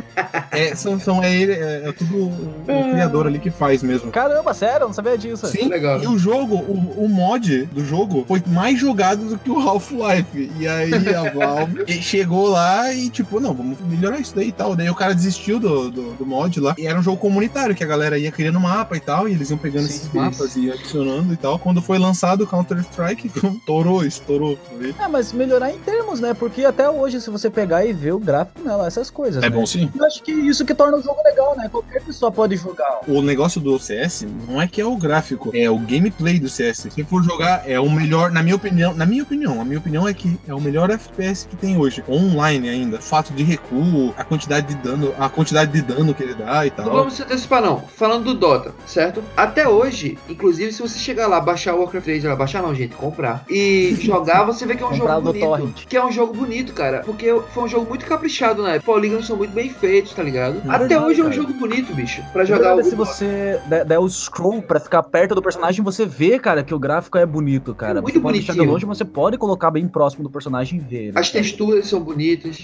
É, 0.51 0.75
são, 0.75 0.99
são, 0.99 1.23
é, 1.23 1.35
ele, 1.35 1.53
é, 1.53 1.89
é 1.89 1.93
tudo 1.93 2.17
o, 2.17 2.29
o 2.63 2.91
criador 2.91 3.27
ali 3.27 3.39
que 3.39 3.51
faz 3.51 3.83
mesmo. 3.83 4.11
Caramba, 4.11 4.53
sério, 4.55 4.83
eu 4.85 4.89
não 4.89 4.95
sabia 4.95 5.17
disso. 5.17 5.47
Sim, 5.47 5.69
Legal. 5.69 6.03
e 6.03 6.07
o 6.07 6.19
jogo, 6.19 6.57
o, 6.57 7.05
o 7.05 7.09
mod 7.09 7.67
do 7.67 7.85
jogo 7.85 8.25
foi 8.27 8.43
mais 8.47 8.79
jogado 8.79 9.25
do 9.25 9.39
que 9.39 9.51
o 9.51 9.59
Half-Life. 9.59 10.51
E 10.59 10.67
aí 10.69 10.93
a 11.15 11.31
Valve 11.31 11.85
chegou 12.03 12.49
lá 12.49 12.80
e 12.93 13.11
tipo, 13.11 13.41
não, 13.41 13.55
vamos 13.55 13.79
melhorar 13.81 14.19
isso 14.19 14.35
daí 14.35 14.49
e 14.49 14.53
tal. 14.53 14.75
Daí 14.75 14.89
o 14.89 14.95
cara 14.95 15.15
desistiu 15.15 15.59
do, 15.59 15.91
do, 15.91 16.13
do 16.15 16.27
mod 16.27 16.61
lá. 16.61 16.75
E 16.79 16.87
era 16.87 16.99
um 16.99 17.03
jogo 17.03 17.19
comunitário, 17.19 17.75
que 17.75 17.85
a 17.85 17.87
galera 17.87 18.19
ia 18.19 18.33
criando 18.33 18.61
mapa 18.61 18.97
e 18.97 19.01
tal, 19.01 19.29
e 19.29 19.33
eles 19.33 19.51
iam 19.51 19.59
pegando 19.59 19.87
Sim, 19.87 19.95
esses 19.95 20.13
mapas 20.13 20.57
e 20.57 20.71
adicionando 20.71 21.33
e 21.33 21.37
tal. 21.37 21.59
Quando 21.59 21.83
foi 21.83 21.99
lançado 21.99 22.45
o 22.45 22.47
Counter-Strike, 22.47 23.31
estourou, 23.59 24.05
estourou. 24.05 24.59
É, 24.99 25.09
mas 25.09 25.33
melhorar 25.33 25.71
em 25.71 25.79
termos, 25.79 26.21
né? 26.21 26.35
Porque 26.35 26.65
até 26.65 26.89
hoje, 26.89 27.21
se 27.21 27.31
você 27.31 27.51
pegar 27.51 27.85
e 27.85 27.93
ver 27.93 28.13
o 28.13 28.19
gráfico 28.19 28.63
nela, 28.63 28.87
essas 28.87 29.11
coisas. 29.11 29.43
É 29.43 29.51
né? 29.51 29.57
bom 29.57 29.67
sim. 29.67 29.91
Eu 29.95 30.05
acho 30.05 30.23
que 30.23 30.33
isso 30.33 30.65
que 30.65 30.75
torna 30.75 30.97
o 30.97 31.03
jogo 31.03 31.23
legal, 31.25 31.57
né? 31.57 31.69
Qualquer 31.69 32.03
pessoa 32.03 32.33
pode 32.33 32.57
jogar. 32.57 33.01
O 33.07 33.23
negócio 33.23 33.61
do 33.61 33.79
CS 33.79 34.27
não 34.49 34.61
é 34.61 34.67
que 34.67 34.81
é 34.81 34.85
o 34.85 34.97
gráfico, 34.97 35.51
é 35.55 35.71
o 35.71 35.79
gameplay 35.79 36.39
do 36.39 36.49
CS. 36.49 36.89
Se 36.91 37.05
for 37.05 37.23
jogar, 37.23 37.69
é 37.69 37.79
o 37.79 37.91
melhor, 37.91 38.31
na 38.31 38.43
minha 38.43 38.57
opinião, 38.57 38.95
na 38.95 39.07
minha 39.07 39.23
opinião, 39.23 39.61
a 39.61 39.65
minha 39.65 39.79
opinião 39.79 40.09
é 40.09 40.15
que 40.15 40.39
é 40.47 40.55
o 40.55 40.61
melhor 40.61 40.91
FPS 40.91 41.47
que 41.47 41.57
tem 41.57 41.77
hoje, 41.77 42.03
online 42.09 42.69
ainda. 42.71 42.97
O 42.99 43.03
fato 43.03 43.33
de 43.33 43.43
recuo, 43.43 44.15
a 44.17 44.25
quantidade 44.25 44.69
de 44.69 44.75
dano, 44.77 45.13
a 45.19 45.29
quantidade 45.29 45.71
de 45.73 45.83
dano 45.83 46.15
que 46.15 46.23
ele 46.23 46.35
dá 46.35 46.67
e 46.67 46.71
Não 46.71 46.77
tal. 46.85 46.93
vamos 46.95 47.15
se 47.15 47.23
antecipar, 47.23 47.61
não. 47.63 47.81
Falando 47.97 48.25
do 48.25 48.35
Dota, 48.35 48.73
certo? 48.87 49.23
Até 49.37 49.69
hoje, 49.69 50.19
inclusive, 50.29 50.73
se 50.73 50.81
você 50.83 50.99
chegar 50.99 51.27
lá, 51.27 51.41
baixar 51.41 51.75
o 51.75 51.81
Warcraft 51.81 52.05
3, 52.05 52.25
lá, 52.25 52.37
baixar 52.37 52.63
não, 52.63 52.75
gente, 52.75 52.95
comprar, 52.95 53.45
e 53.49 53.97
jogar, 54.01 54.45
você 54.45 54.65
vê 54.67 54.75
que 54.77 54.83
é 54.83 54.87
um 54.87 54.95
jogo 54.95 55.21
bonito. 55.21 55.45
Torrent. 55.45 55.87
Que 55.87 55.97
é 55.97 56.05
um 56.05 56.13
jogo 56.13 56.35
bonito, 56.35 56.73
cara. 56.73 57.03
Porque 57.05 57.27
foi 57.53 57.65
um 57.65 57.69
jogo 57.69 57.89
muito 57.89 58.07
caprichado 58.07 58.63
na 58.63 58.71
época. 58.75 58.93
Polígonos 58.93 59.27
são 59.27 59.37
muito 59.37 59.53
bem 59.53 59.69
feitos, 59.71 60.13
tá 60.15 60.23
ligado? 60.23 60.57
É 60.65 60.69
Até 60.69 60.79
verdade, 60.89 61.05
hoje 61.05 61.21
é 61.21 61.25
um 61.25 61.29
cara. 61.31 61.41
jogo 61.43 61.53
bonito, 61.55 61.95
bicho. 61.95 62.23
Pra 62.33 62.45
jogar 62.45 62.77
o 62.77 62.83
se 62.85 62.95
você 62.95 63.61
der, 63.67 63.85
der 63.85 63.99
o 63.99 64.09
scroll 64.09 64.61
pra 64.63 64.81
ficar 64.81 65.03
perto 65.03 65.35
do 65.35 65.43
personagem, 65.43 65.83
você 65.85 66.05
vê, 66.07 66.39
cara, 66.39 66.63
que 66.63 66.75
o 66.75 66.79
gráfico 66.79 67.17
é 67.19 67.25
bonito, 67.27 67.75
cara. 67.75 67.99
É 67.99 68.03
muito 68.03 68.15
você 68.15 68.21
pode 68.21 68.41
bonitinho. 68.41 68.65
longe, 68.71 68.87
mas 68.87 68.99
você 68.99 69.05
pode 69.05 69.39
colocar 69.39 69.71
bem 69.71 69.87
próximo 69.89 70.23
do 70.25 70.31
personagem 70.31 70.79
e 70.79 70.83
ver. 70.83 71.13
né? 71.13 71.21
As 71.21 71.31
texturas 71.31 71.87
são 71.87 72.01
bonitas. 72.01 72.60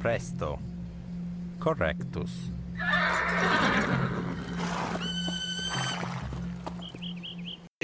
Presto. 0.00 0.58
Correctus. 1.58 2.50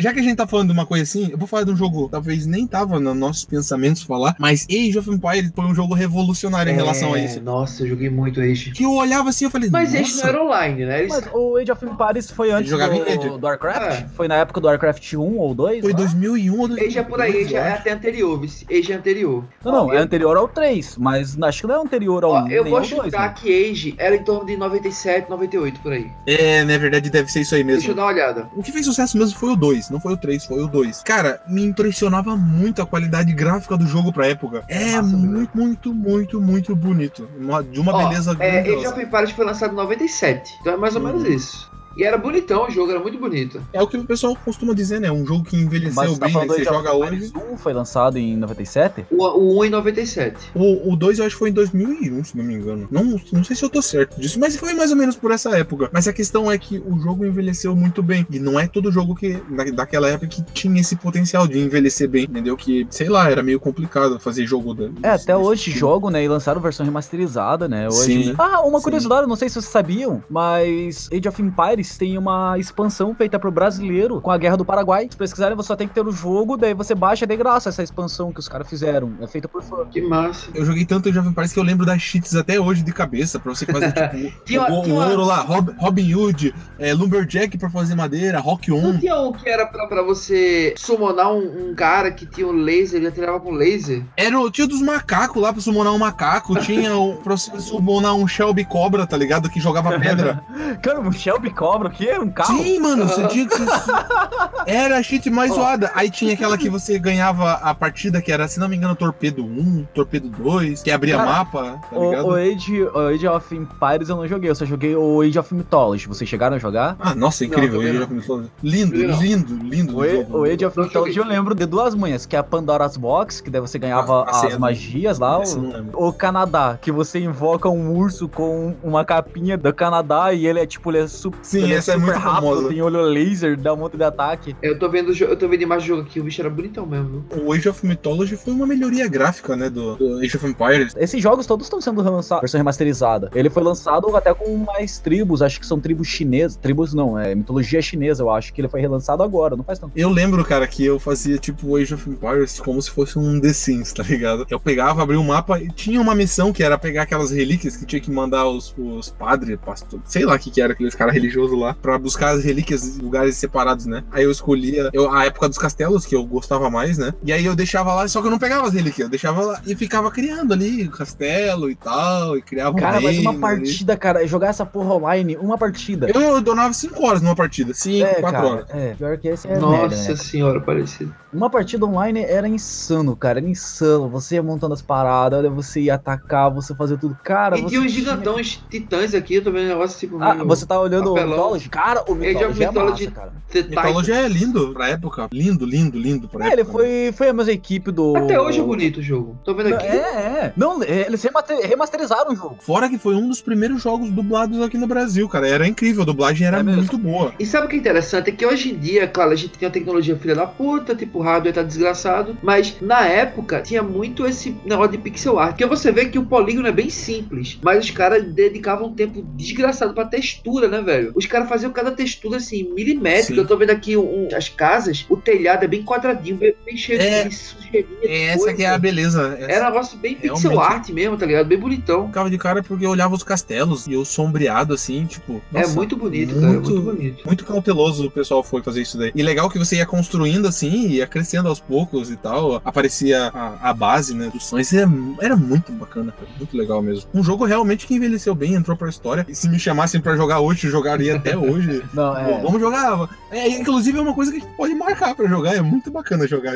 Já 0.01 0.13
que 0.13 0.21
a 0.21 0.23
gente 0.23 0.37
tá 0.37 0.47
falando 0.47 0.69
de 0.69 0.73
uma 0.73 0.87
coisa 0.87 1.03
assim, 1.05 1.29
eu 1.31 1.39
vou 1.39 1.47
falar 1.47 1.65
de 1.65 1.71
um 1.71 1.77
jogo, 1.77 2.09
talvez 2.11 2.47
nem 2.47 2.67
tava 2.67 2.99
nos 2.99 3.17
nossos 3.17 3.45
pensamentos 3.45 4.03
falar, 4.03 4.35
mas 4.39 4.67
Age 4.71 4.99
of 4.99 5.11
Empires 5.11 5.51
foi 5.55 5.65
um 5.65 5.75
jogo 5.75 5.95
revolucionário 5.95 6.73
em 6.73 6.75
relação 6.75 7.15
a 7.15 7.19
É, 7.19 7.25
isso. 7.25 7.41
Nossa, 7.41 7.83
eu 7.83 7.89
joguei 7.89 8.09
muito 8.11 8.41
Age. 8.41 8.71
Que 8.73 8.85
eu 8.85 8.93
olhava 8.93 9.29
assim, 9.31 9.45
eu 9.45 9.51
falei, 9.51 9.69
Mas 9.71 9.95
esse 9.95 10.21
não 10.23 10.29
era 10.29 10.43
online, 10.45 10.85
né? 10.85 11.01
Eles- 11.01 11.11
Mas 11.13 11.29
o 11.33 11.57
Age 11.57 11.73
of 11.73 11.85
Empires 11.85 12.31
foi 12.31 12.51
antes 12.51 12.71
jogava 12.71 12.95
em 12.97 13.03
rede. 13.05 13.29
do, 13.29 13.39
do 13.39 13.47
Warcraft? 13.47 14.03
É. 14.03 14.07
Foi 14.15 14.27
na 14.29 14.37
época 14.37 14.61
do 14.61 14.67
Warcraft 14.67 15.15
1 15.15 15.39
ou 15.39 15.55
2? 15.55 15.81
foi 15.83 15.93
lá? 15.93 15.99
2001 15.99 16.53
ou 16.61 16.69
2002. 16.69 16.89
Age 16.91 16.99
é 16.99 17.03
por 17.03 17.21
aí, 17.21 17.45
Age 17.45 17.55
eu 17.55 17.61
é 17.61 17.73
até 17.73 17.93
anterior, 17.93 18.41
vice. 18.41 18.67
Age 18.71 18.93
é 18.93 18.97
anterior. 18.97 19.45
Não, 19.65 19.73
não, 19.73 19.93
é 19.93 19.99
anterior 19.99 20.37
ao 20.37 20.49
3, 20.49 20.97
mas 20.97 21.41
acho 21.43 21.61
que 21.63 21.67
não 21.67 21.75
é 21.77 21.79
anterior 21.79 22.25
ao 22.25 22.31
Ó, 22.33 22.43
1 22.45 22.49
eu 22.51 22.65
vou 22.65 22.75
ao 22.79 22.81
2, 22.81 22.89
chutar 23.05 23.29
né? 23.29 23.35
que 23.37 23.71
Age 23.71 23.95
era 23.99 24.17
em 24.17 24.23
torno 24.25 24.47
de 24.47 24.57
97, 24.57 25.29
98 25.29 25.81
por 25.81 25.93
aí. 25.93 26.11
É, 26.27 26.65
na 26.65 26.79
verdade 26.79 27.11
deve 27.11 27.31
ser 27.31 27.41
isso 27.41 27.55
aí 27.55 27.63
mesmo. 27.65 27.81
Deixa 27.81 27.93
eu 27.93 27.97
dar 27.97 28.03
uma 28.03 28.13
olhada. 28.13 28.49
O 28.57 28.63
que 28.63 28.73
fez 28.73 28.85
sucesso 28.87 29.17
mesmo 29.19 29.39
foi 29.39 29.51
o 29.53 29.57
2, 29.57 29.90
não 29.91 30.01
foi 30.01 30.13
o 30.13 30.17
3, 30.17 30.45
foi 30.45 30.63
o 30.63 30.67
2. 30.69 31.03
Cara, 31.03 31.41
me 31.47 31.65
impressionava 31.65 32.37
muito 32.37 32.81
a 32.81 32.87
qualidade 32.87 33.33
gráfica 33.33 33.77
do 33.77 33.87
jogo 33.87 34.13
pra 34.13 34.27
época. 34.27 34.63
É 34.69 35.01
mesmo. 35.03 35.19
muito, 35.19 35.57
muito, 35.57 35.95
muito, 35.95 36.41
muito 36.41 36.77
bonito. 36.77 37.29
Uma- 37.39 37.63
de 37.63 37.81
uma 37.81 37.93
Ó, 37.95 38.09
beleza 38.09 38.37
É, 38.39 38.61
Age 38.61 38.87
of 38.87 39.01
Empires 39.01 39.31
foi 39.33 39.45
lançado 39.45 39.73
em 39.73 39.77
97. 39.77 40.57
Então 40.61 40.73
é 40.73 40.77
mais 40.77 40.95
ou 40.97 41.03
Uhum. 41.03 41.09
menos 41.09 41.25
isso. 41.29 41.71
E 41.97 42.05
era 42.05 42.17
bonitão 42.17 42.67
o 42.67 42.71
jogo, 42.71 42.91
era 42.91 43.01
muito 43.01 43.19
bonito. 43.19 43.61
É 43.73 43.83
o 43.83 43.87
que 43.87 43.97
o 43.97 44.05
pessoal 44.05 44.37
costuma 44.45 44.73
dizer, 44.75 45.01
né? 45.01 45.11
Um 45.11 45.27
jogo 45.27 45.45
que 45.45 45.57
envelheceu 45.57 45.95
Mas 45.95 46.11
você 46.11 46.19
tá 46.21 46.27
bem, 46.27 46.35
né? 46.37 46.47
Você 46.47 46.65
joga 46.65 46.93
hoje. 46.95 47.33
1 47.53 47.57
foi 47.59 47.73
lançado 47.73 48.17
em 48.19 48.37
97? 48.37 49.07
O, 49.11 49.25
o 49.25 49.61
1 49.61 49.65
em 49.65 49.71
97. 49.71 50.53
O 50.55 50.97
2 50.97 51.19
eu 51.19 51.25
acho 51.27 51.35
que 51.35 51.39
foi 51.39 51.51
em 51.51 51.53
2001, 51.53 52.25
se 52.25 52.37
não 52.37 52.45
me 52.45 52.55
engano. 52.55 52.87
Não, 52.91 53.21
não 53.33 53.45
sei 53.45 53.57
se 53.57 53.65
eu 53.65 53.69
tô 53.69 53.83
certo 53.83 54.21
disso, 54.21 54.39
mas 54.39 54.57
foi 54.57 54.73
mais 54.73 54.91
ou 54.91 54.97
menos 54.97 55.17
por 55.17 55.31
essa 55.33 55.51
época. 55.59 55.91
Mas 55.93 56.07
a 56.07 56.13
questão 56.13 56.51
é 56.51 56.57
que 56.59 56.79
o 56.87 56.99
jogo 57.01 57.25
envelheceu 57.25 57.75
muito 57.75 58.03
bem. 58.03 58.27
E 58.31 58.39
não 58.39 58.59
é 58.59 58.67
todo 58.69 58.91
jogo 58.93 59.15
que 59.15 59.35
da, 59.51 59.65
daquela 59.65 60.09
época 60.09 60.29
que 60.29 60.43
tinha 60.53 60.81
esse 60.81 60.95
potencial 60.97 61.47
de 61.47 61.59
envelhecer 61.59 62.09
bem, 62.09 62.25
entendeu? 62.25 62.57
Que, 62.57 62.87
sei 62.91 63.09
lá, 63.09 63.29
era 63.31 63.43
meio 63.43 63.59
complicado 63.59 64.19
fazer 64.21 64.47
jogo 64.47 64.75
da. 64.75 64.85
É, 64.85 64.89
desse- 64.89 65.01
até 65.25 65.35
desse 65.35 65.35
hoje 65.35 65.65
tipo. 65.65 65.79
jogo, 65.79 66.11
né? 66.11 66.23
E 66.23 66.29
lançaram 66.29 66.61
versão 66.61 66.85
remasterizada, 66.87 67.69
né? 67.69 67.89
Hoje. 67.89 68.25
Sim. 68.25 68.35
Ah, 68.39 68.61
uma 68.63 68.79
Sim. 68.79 68.85
curiosidade, 68.85 69.27
não 69.27 69.37
sei 69.37 69.49
se 69.49 69.55
vocês 69.55 69.67
sabiam, 69.73 70.23
mas 70.31 71.09
Age 71.13 71.29
of 71.29 71.43
Empires 71.43 71.80
tem 71.97 72.17
uma 72.19 72.59
expansão 72.59 73.15
feita 73.15 73.39
pro 73.39 73.51
brasileiro 73.51 74.21
com 74.21 74.31
a 74.31 74.39
Guerra 74.39 74.57
do 74.57 74.65
Paraguai. 74.65 75.09
Se 75.11 75.17
pesquisarem, 75.17 75.57
você 75.57 75.69
só 75.69 75.77
tem 75.77 75.89
que 75.89 75.95
ter 75.95 76.07
o 76.07 76.13
jogo, 76.13 76.57
daí 76.57 76.75
você 76.75 76.95
baixa 76.95 77.27
de 77.27 77.37
graça 77.37 77.69
essa 77.69 77.83
expansão 77.83 78.33
que 78.33 78.41
os 78.41 78.49
caras 78.49 78.69
fizeram. 78.69 79.13
É 79.21 79.27
feita 79.27 79.49
por 79.49 79.63
fã. 79.63 79.85
Que 79.91 80.01
massa. 80.01 80.49
Eu 80.55 80.65
joguei 80.65 80.85
tanto 80.85 81.09
of 81.09 81.19
Empires 81.29 81.53
que 81.53 81.59
eu 81.59 81.63
lembro 81.65 81.85
das 81.87 82.01
cheats 82.01 82.35
até 82.35 82.59
hoje 82.61 82.83
de 82.83 82.93
cabeça, 82.93 83.39
pra 83.39 83.55
você 83.55 83.65
fazer, 83.67 83.93
tipo, 84.13 84.45
Tinha- 84.45 84.63
o, 84.71 84.89
o 84.89 84.95
ouro 84.95 85.25
lá, 85.25 85.41
Rob- 85.41 85.75
Robin 85.79 86.15
Hood, 86.15 86.55
é, 86.79 86.93
Lumberjack 86.93 87.57
pra 87.59 87.71
fazer 87.71 87.95
madeira, 87.95 88.39
Rock 88.41 88.71
Não 88.71 88.91
1. 88.91 88.99
tinha 88.99 89.21
um 89.21 89.33
que 89.33 89.49
era 89.49 89.67
pra, 89.67 89.87
pra 89.87 90.03
você 90.03 90.75
summonar 90.77 91.33
um, 91.33 91.71
um 91.71 91.75
cara 91.75 92.11
que 92.11 92.27
tinha 92.27 92.47
um 92.47 92.53
laser, 92.53 92.99
ele 92.99 93.09
atirava 93.09 93.41
com 93.41 93.51
laser? 93.53 94.03
Era, 94.17 94.39
o- 94.39 94.51
tinha 94.51 94.67
dos 94.67 94.81
macacos 94.83 95.43
lá 95.43 95.53
pra 95.53 95.61
summonar 95.63 95.93
um 95.93 95.99
macaco, 95.99 96.59
tinha 96.61 96.95
o, 96.97 97.17
pra 97.17 97.37
você 97.37 97.59
summonar 97.61 98.15
um 98.15 98.27
Shelby 98.27 98.65
Cobra, 98.65 99.07
tá 99.07 99.17
ligado? 99.17 99.49
Que 99.49 99.61
jogava 99.61 99.99
pedra. 99.99 100.43
Cara, 100.83 101.01
um 101.01 101.13
Shelby 101.13 101.51
Cobra, 101.51 101.70
o 101.77 101.91
quê? 101.91 102.19
Um 102.19 102.31
carro? 102.31 102.59
Sim, 102.63 102.79
mano, 102.81 103.07
você 103.07 103.27
tinha 103.29 103.47
que. 103.47 103.55
Era 104.67 104.99
a 104.99 105.03
cheat 105.03 105.29
mais 105.31 105.53
zoada. 105.53 105.91
Aí 105.95 106.11
tinha 106.11 106.35
aquela 106.35 106.57
que 106.59 106.69
você 106.69 106.99
ganhava 106.99 107.53
a 107.55 107.75
partida, 107.75 108.21
que 108.21 108.31
era, 108.31 108.47
se 108.47 108.61
não 108.61 108.69
me 108.69 108.77
engano, 108.77 108.95
Torpedo 108.95 109.43
1, 109.45 109.87
Torpedo 109.95 110.29
2, 110.29 110.83
que 110.83 110.91
abria 110.91 111.17
Cara, 111.17 111.29
mapa, 111.31 111.81
tá 111.91 111.99
O, 111.99 112.11
ligado? 112.11 112.27
o, 112.29 112.35
Age, 112.35 112.83
o 112.83 112.99
Age 113.09 113.27
of 113.27 113.57
Empires 113.57 114.09
eu 114.09 114.17
não 114.17 114.27
joguei, 114.29 114.51
eu 114.51 114.55
só 114.55 114.65
joguei 114.67 114.95
o 114.95 115.23
Age 115.23 115.39
of 115.39 115.55
Mythology. 115.55 116.07
Vocês 116.07 116.29
chegaram 116.29 116.57
a 116.57 116.59
jogar? 116.59 116.97
Ah, 117.01 117.15
nossa, 117.15 117.45
incrível. 117.45 117.81
Não, 117.81 117.89
Age 117.89 118.03
of 118.03 118.13
Mythology. 118.15 118.49
Lindo, 118.63 118.99
Não. 119.09 119.21
lindo, 119.21 119.55
lindo. 119.65 119.97
O, 119.97 120.09
jogo. 120.09 120.39
o 120.41 120.45
Age 120.45 120.65
of 120.67 120.79
Mythology 120.79 121.19
eu 121.19 121.25
lembro 121.25 121.55
de 121.55 121.65
duas 121.67 121.95
manhas, 121.95 122.27
que 122.27 122.37
é 122.37 122.39
a 122.39 122.43
Pandora's 122.43 122.97
Box, 122.97 123.41
que 123.41 123.49
daí 123.51 123.61
você 123.61 123.79
ganhava 123.79 124.25
Ah, 124.27 124.31
a 124.31 124.35
senha 124.35 124.53
as 124.53 124.59
magias 124.59 125.19
lá. 125.19 125.39
O, 125.39 125.57
não 125.57 125.73
lembro. 125.73 125.91
o 126.07 126.13
Canadá, 126.13 126.79
que 126.81 126.93
você 126.93 127.19
invoca 127.19 127.69
um 127.69 127.97
urso 127.97 128.29
com 128.29 128.75
uma 128.83 129.05
capinha 129.05 129.57
do 129.57 129.73
Canadá 129.73 130.33
e 130.33 130.47
ele 130.47 130.61
é 130.61 130.67
tipo, 130.67 130.91
ele 130.91 130.99
é, 130.99 131.07
su 131.09 131.33
Sim, 131.61 131.67
ele 131.67 131.75
essa 131.75 131.93
é 131.93 131.95
super 131.95 132.07
muito 132.07 132.19
rápido, 132.19 132.35
famosa. 132.35 132.69
tem 132.69 132.83
olho 132.83 133.01
laser, 133.03 133.57
dá 133.57 133.75
um 133.75 133.77
monte 133.77 133.97
de 133.97 134.05
ataque. 134.05 134.57
Eu 134.63 134.79
tô 134.79 134.89
vendo, 134.89 135.11
o 135.11 135.17
eu 135.17 135.37
tô 135.37 135.49
vendo 135.49 135.63
imagem 135.63 135.89
do 135.89 135.97
jogo 135.97 136.09
aqui, 136.09 136.21
o 136.21 136.25
bicho 136.25 136.41
era 136.41 136.51
bonitão 136.51 136.87
mesmo. 136.87 137.25
O 137.43 137.53
Age 137.53 137.69
of 137.69 137.87
Mythology 137.87 138.37
foi 138.37 138.53
uma 138.53 138.67
melhoria 138.67 139.09
gráfica, 139.09 139.57
né, 139.57 139.69
do, 139.69 139.97
do 139.97 140.19
Age 140.19 140.37
of 140.37 140.47
Empires. 140.47 140.95
Esses 140.97 141.23
jogos 141.23 141.47
todos 141.47 141.67
estão 141.67 141.81
sendo 141.81 142.03
lançados, 142.03 142.43
versão 142.43 142.59
remasterizada. 142.59 143.31
Ele 143.35 143.51
foi 143.51 143.63
lançado 143.63 144.15
até 144.17 144.33
com 144.35 144.57
mais 144.57 144.99
tribos, 144.99 145.43
acho 145.43 145.61
que 145.61 145.67
são 145.67 145.81
tribos 145.81 146.09
chinesas. 146.09 146.57
Tribos 146.57 146.95
não, 146.95 147.19
é 147.19 147.35
mitologia 147.35 147.81
chinesa, 147.83 148.23
eu 148.23 148.31
acho 148.31 148.53
que 148.53 148.61
ele 148.61 148.69
foi 148.69 148.81
relançado 148.81 149.23
agora, 149.23 149.57
não 149.57 149.65
faz 149.65 149.79
tanto. 149.79 149.93
Eu 149.97 150.11
lembro, 150.11 150.45
cara, 150.45 150.67
que 150.67 150.85
eu 150.85 150.99
fazia 150.99 151.39
tipo 151.39 151.69
o 151.69 151.77
Age 151.77 151.95
of 151.95 152.09
Empires 152.09 152.61
como 152.61 152.81
se 152.81 152.91
fosse 152.91 153.19
um 153.19 153.41
The 153.41 153.53
Sims, 153.53 153.93
tá 153.93 154.03
ligado? 154.03 154.47
Eu 154.51 154.61
pegava, 154.61 155.03
abria 155.03 155.21
um 155.21 155.25
mapa 155.25 155.61
e 155.61 155.69
tinha 155.69 156.01
uma 156.01 156.15
missão 156.15 156.53
que 156.53 156.63
era 156.63 156.79
pegar 156.79 157.03
aquelas 157.03 157.31
relíquias 157.31 157.77
que 157.77 157.85
tinha 157.85 158.01
que 158.01 158.11
mandar 158.11 158.49
os, 158.49 158.75
os 158.77 159.11
padres, 159.11 159.59
pastor, 159.65 160.01
sei 160.05 160.25
lá 160.25 160.35
o 160.35 160.39
que 160.39 160.51
que 160.51 160.61
era, 160.61 160.73
aqueles 160.73 160.95
caras 160.95 161.15
religiosos 161.15 161.50
lá, 161.57 161.75
pra 161.75 161.99
buscar 161.99 162.31
as 162.31 162.45
relíquias 162.45 162.97
em 162.99 163.03
lugares 163.03 163.37
separados, 163.37 163.87
né? 163.87 164.05
Aí 164.11 164.25
eu 164.25 164.31
escolhia 164.31 164.91
eu, 164.93 165.11
a 165.13 165.25
época 165.25 165.49
dos 165.49 165.59
castelos, 165.59 166.07
que 166.07 166.15
eu 166.15 166.25
gostava 166.25 166.71
mais, 166.71 166.99
né? 166.99 167.13
E 167.25 167.33
aí 167.33 167.45
eu 167.45 167.55
deixava 167.55 167.95
lá, 167.95 168.07
só 168.09 168.21
que 168.21 168.27
eu 168.27 168.31
não 168.31 168.39
pegava 168.39 168.67
as 168.67 168.75
relíquias, 168.75 169.07
eu 169.07 169.09
deixava 169.09 169.43
lá 169.43 169.61
e 169.67 169.75
ficava 169.75 170.11
criando 170.11 170.53
ali 170.53 170.87
o 170.87 170.91
castelo 170.91 171.71
e 171.71 171.75
tal, 171.75 172.37
e 172.37 172.43
criava 172.43 172.77
um 172.77 172.81
Cara, 172.81 173.01
mas 173.01 173.19
uma 173.19 173.31
reino 173.33 173.47
ali. 173.47 173.57
partida, 173.61 173.97
cara, 173.97 174.27
jogar 174.27 174.49
essa 174.49 174.65
porra 174.67 174.95
online, 174.95 175.37
uma 175.37 175.59
partida. 175.59 176.11
Eu, 176.13 176.21
eu 176.21 176.41
donava 176.41 176.73
5 176.73 177.05
horas 177.05 177.23
numa 177.23 177.37
partida, 177.37 177.75
5, 177.75 178.07
é, 178.07 178.15
4 178.15 178.31
cara, 178.31 178.47
horas. 178.55 178.67
é, 178.71 178.95
pior 178.95 179.19
que 179.19 179.29
esse 179.29 179.49
é 179.49 179.59
Nossa 179.59 179.77
merda, 179.77 179.97
né? 179.97 180.17
senhora, 180.17 180.61
parecido. 180.61 181.15
Uma 181.33 181.49
partida 181.49 181.87
online 181.87 182.23
era 182.25 182.49
insano, 182.49 183.15
cara, 183.15 183.39
era 183.39 183.49
insano. 183.49 184.09
Você 184.09 184.35
ia 184.35 184.43
montando 184.43 184.75
as 184.75 184.83
paradas, 184.83 185.51
você 185.53 185.83
ia 185.83 185.95
atacar, 185.95 186.51
você 186.51 186.75
fazia 186.75 186.97
tudo. 186.97 187.17
Cara, 187.23 187.57
e 187.57 187.63
você 187.63 187.69
tinha 187.69 187.81
uns 187.81 187.93
gigantões 187.93 188.61
titãs 188.69 189.15
aqui, 189.15 189.37
eu 189.37 189.45
tô 189.45 189.53
vendo 189.53 189.67
um 189.67 189.69
negócio 189.69 189.99
tipo. 189.99 190.21
Ah, 190.21 190.43
você 190.45 190.67
tá 190.67 190.81
olhando, 190.81 191.15
papelão. 191.15 191.37
Mythology. 191.41 191.69
Cara, 191.69 192.05
o 192.09 192.15
Age 192.15 192.45
of 192.45 192.59
Mythology 192.59 193.05
é 193.05 193.09
massa, 193.09 193.11
cara. 193.11 193.33
The 193.51 193.63
Mythology 193.63 194.13
é 194.13 194.29
lindo 194.29 194.73
pra 194.73 194.89
época. 194.89 195.29
Lindo, 195.33 195.65
lindo, 195.67 195.99
lindo 195.99 196.29
pra 196.29 196.47
É, 196.49 196.53
ele 196.53 196.61
época. 196.63 196.79
foi, 196.79 197.13
foi 197.13 197.29
a 197.29 197.33
mesma 197.33 197.53
equipe 197.53 197.91
do... 197.91 198.17
Até 198.17 198.41
hoje 198.41 198.61
é 198.61 198.63
bonito 198.63 198.99
o 198.99 199.03
jogo. 199.03 199.39
Tô 199.45 199.55
vendo 199.55 199.75
aqui. 199.75 199.87
É, 199.87 199.97
é. 199.99 200.53
Não, 200.57 200.83
eles 200.83 201.23
remate- 201.23 201.55
remasterizaram 201.67 202.33
o 202.33 202.37
jogo. 202.37 202.57
Fora 202.61 202.89
que 202.89 202.99
foi 202.99 203.15
um 203.15 203.29
dos 203.29 203.41
primeiros 203.41 203.83
jogos 203.83 204.11
dublados 204.11 204.61
aqui 204.63 204.79
no 204.79 204.87
Brasil, 204.87 205.29
cara. 205.29 205.49
Era 205.49 205.67
incrível, 205.67 206.03
a 206.03 206.07
dublagem 206.07 206.47
era 206.47 206.59
É 206.59 206.63
muito 206.63 206.97
boa. 206.99 207.33
E 207.39 207.47
sabe 207.47 207.67
o 207.67 207.69
que 207.69 207.77
é 207.77 207.79
interessante? 207.79 208.31
É 208.31 208.33
que 208.33 208.47
hoje 208.47 208.73
em 208.73 208.79
dia, 208.79 209.07
claro, 209.09 209.31
a 209.33 209.37
gente 209.37 209.59
tem 209.59 209.67
a 209.69 209.71
tecnologia 209.73 210.17
filha 210.17 210.35
da 210.35 210.47
puta, 210.47 210.95
tipo, 210.95 211.19
o 211.19 211.23
hardware 211.23 211.55
tá 211.55 211.63
desgraçado, 211.63 212.37
mas 212.43 212.77
na 212.81 213.05
época 213.07 213.61
tinha 213.63 213.83
muito 213.83 214.27
esse 214.27 214.55
negócio 214.65 214.93
de 214.93 214.99
pixel 214.99 215.39
art. 215.39 215.51
Porque 215.53 215.67
você 215.67 215.91
vê 215.91 216.07
que 216.07 216.19
o 216.19 216.25
polígono 216.27 216.69
é 216.69 216.73
bem 216.73 216.91
simples, 216.91 217.59
mas 217.63 217.85
os 217.85 217.91
caras 217.91 218.25
dedicavam 218.33 218.89
um 218.89 218.95
tempo 218.95 219.23
desgraçado 219.35 219.93
pra 219.95 220.05
textura, 220.05 220.69
né, 220.69 220.81
velho? 220.81 221.13
Os 221.15 221.27
caras 221.31 221.49
faziam 221.49 221.73
cada 221.73 221.91
textura 221.93 222.37
assim, 222.37 222.69
milimétrica. 222.75 223.35
Sim. 223.35 223.39
Eu 223.41 223.47
tô 223.47 223.57
vendo 223.57 223.71
aqui 223.71 223.97
um- 223.97 224.29
as 224.37 224.49
casas, 224.51 225.07
o 225.09 225.17
telhado 225.17 225.65
é 225.65 225.69
bem 225.69 225.83
quadradinho, 225.83 226.37
bem, 226.37 226.55
bem 226.67 226.77
cheio 226.77 227.01
É. 227.01 227.25
de 227.25 227.35
sujeirinha. 227.35 228.01
de 228.03 228.07
Essa 228.09 228.39
coisa. 228.39 228.55
que 228.57 228.63
é 228.65 228.69
a 228.69 228.77
beleza. 228.79 229.37
Essa- 229.39 229.53
Era 229.53 229.65
um 229.67 229.71
negócio 229.73 229.97
bem 229.99 230.15
pixel 230.17 230.51
Realmente. 230.51 230.75
art 230.75 230.89
mesmo, 230.91 231.17
tá 231.17 231.25
ligado? 231.27 231.47
Bem 231.47 231.59
bonitão. 231.59 232.07
ficava 232.09 232.29
de 232.29 232.37
cara 232.39 232.63
porque 232.63 232.85
eu 232.85 232.91
olhava 232.91 233.15
os 233.15 233.23
castelos 233.23 233.87
e 233.87 233.93
eu 233.93 234.05
sombreado 234.05 234.75
assim, 234.75 235.07
tipo. 235.07 235.41
é 235.55 235.61
nossa, 235.63 235.75
muito 235.75 235.97
bonito, 235.97 236.35
cara. 236.35 236.47
É 236.47 236.51
muito- 236.51 236.71
muito 236.71 236.83
bonito. 236.97 237.23
Muito 237.27 237.45
cauteloso 237.45 238.07
o 238.07 238.11
pessoal 238.11 238.43
foi 238.43 238.63
fazer 238.63 238.83
isso 238.83 238.99
daí. 238.99 239.13
E 239.15 239.23
legal 239.23 239.49
que 239.49 239.59
você 239.59 239.77
ia 239.77 239.87
construindo 239.87 240.49
assim, 240.49 240.89
ia 240.89 241.07
crescendo 241.07 241.49
aos 241.49 241.61
poucos 241.61 242.11
e 242.11 242.17
tal. 242.17 242.61
Aparecia 242.65 243.29
a, 243.33 243.71
a 243.71 243.73
base, 243.75 244.15
né, 244.15 244.31
dos 244.33 244.45
sonhos. 244.47 244.73
Era, 244.73 244.91
era 245.21 245.37
muito 245.37 245.71
bacana, 245.73 246.13
cara. 246.13 246.27
Muito 246.37 246.57
legal 246.57 246.83
mesmo. 246.83 247.09
Um 247.15 247.23
jogo 247.23 247.45
realmente 247.45 247.87
que 247.87 247.95
envelheceu 247.95 248.35
bem, 248.35 248.55
entrou 248.55 248.77
pra 248.77 248.89
história. 248.89 249.25
E 249.29 249.35
se 249.35 249.49
me 249.49 249.59
chamassem 249.59 250.01
pra 250.01 250.17
jogar 250.17 250.41
hoje, 250.41 250.67
eu 250.67 250.71
jogaria 250.71 251.19
até 251.21 251.37
hoje. 251.37 251.83
Não, 251.95 252.13
Pô, 252.15 252.19
é. 252.21 252.41
vamos 252.43 252.61
jogar. 252.61 253.09
É, 253.31 253.49
inclusive 253.49 253.99
é 253.99 254.01
uma 254.03 254.15
coisa 254.15 254.31
que 254.33 254.39
a 254.39 254.41
gente 254.41 254.53
pode 254.57 254.75
marcar 254.75 255.15
pra 255.15 255.27
jogar. 255.27 255.55
É 255.55 255.61
muito 255.63 255.91
bacana 255.91 256.27
jogar. 256.27 256.55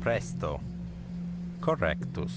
Presto. 0.00 0.60
Correctus. 1.60 2.32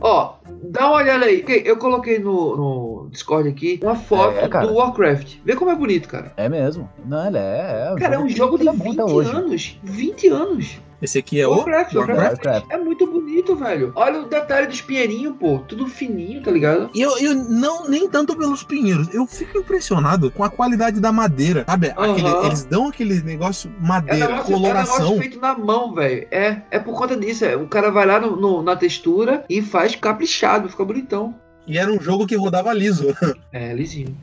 Ó, 0.00 0.34
dá 0.64 0.88
uma 0.88 0.96
olhada 0.98 1.24
aí. 1.24 1.44
Eu 1.64 1.76
coloquei 1.78 2.18
no, 2.18 2.56
no 2.56 3.08
Discord 3.10 3.48
aqui 3.48 3.80
uma 3.82 3.94
foto 3.94 4.36
É, 4.38 4.48
cara. 4.48 4.66
do 4.66 4.74
Warcraft. 4.74 5.36
Vê 5.44 5.54
como 5.56 5.70
é 5.70 5.74
bonito, 5.76 6.08
cara. 6.08 6.32
É 6.36 6.48
mesmo. 6.48 6.88
Não, 7.06 7.26
ele 7.26 7.38
é. 7.38 7.92
é 7.92 7.98
Cara, 7.98 8.16
é 8.16 8.18
um 8.18 8.28
jogo 8.28 8.58
de 8.58 8.68
é 8.68 8.72
bom 8.72 8.84
20 8.84 9.00
até 9.00 9.12
hoje. 9.12 9.30
anos. 9.30 9.78
20 9.82 10.28
anos. 10.28 10.80
Esse 11.04 11.18
aqui 11.18 11.38
é 11.38 11.46
o. 11.46 11.50
Warcraft, 11.50 11.94
Warcraft. 11.94 12.22
Warcraft. 12.44 12.66
É 12.70 12.78
muito 12.78 13.06
bonito, 13.06 13.54
velho. 13.54 13.92
Olha 13.94 14.20
o 14.22 14.26
detalhe 14.28 14.66
dos 14.68 14.80
pinheirinhos, 14.80 15.36
pô. 15.38 15.58
Tudo 15.58 15.86
fininho, 15.86 16.42
tá 16.42 16.50
ligado? 16.50 16.88
E 16.94 17.00
eu, 17.02 17.18
eu 17.18 17.34
não, 17.34 17.86
nem 17.86 18.08
tanto 18.08 18.34
pelos 18.34 18.62
pinheiros, 18.62 19.12
eu 19.12 19.26
fico 19.26 19.58
impressionado 19.58 20.30
com 20.30 20.42
a 20.42 20.48
qualidade 20.48 21.00
da 21.00 21.12
madeira, 21.12 21.64
sabe? 21.68 21.88
Aquele- 21.90 22.26
Aham. 22.26 22.46
eles 22.46 22.64
dão 22.64 22.88
aquele 22.88 23.20
negócio 23.22 23.70
É 23.70 23.86
madeira, 23.86 24.28
negócio, 24.28 24.52
é 24.52 24.56
um 24.56 24.60
coloração. 24.60 24.98
negócio 25.00 25.18
feito 25.20 25.38
na 25.40 25.58
mão, 25.58 25.94
velho. 25.94 26.26
É, 26.30 26.62
é 26.70 26.78
por 26.78 26.96
conta 26.96 27.14
disso. 27.16 27.44
É. 27.44 27.54
O 27.54 27.68
cara 27.68 27.90
vai 27.90 28.06
lá 28.06 28.18
no- 28.18 28.36
no- 28.36 28.62
na 28.62 28.74
textura 28.74 29.44
e 29.48 29.60
faz 29.60 29.94
caprichado, 29.94 30.68
fica 30.70 30.84
bonitão. 30.84 31.34
E 31.66 31.76
era 31.78 31.92
um 31.92 32.00
jogo 32.00 32.26
que 32.26 32.34
rodava 32.36 32.72
liso. 32.72 33.08
É, 33.52 33.74
lisinho. 33.74 34.16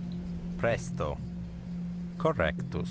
Presto. 0.58 1.16
Correctus. 2.18 2.90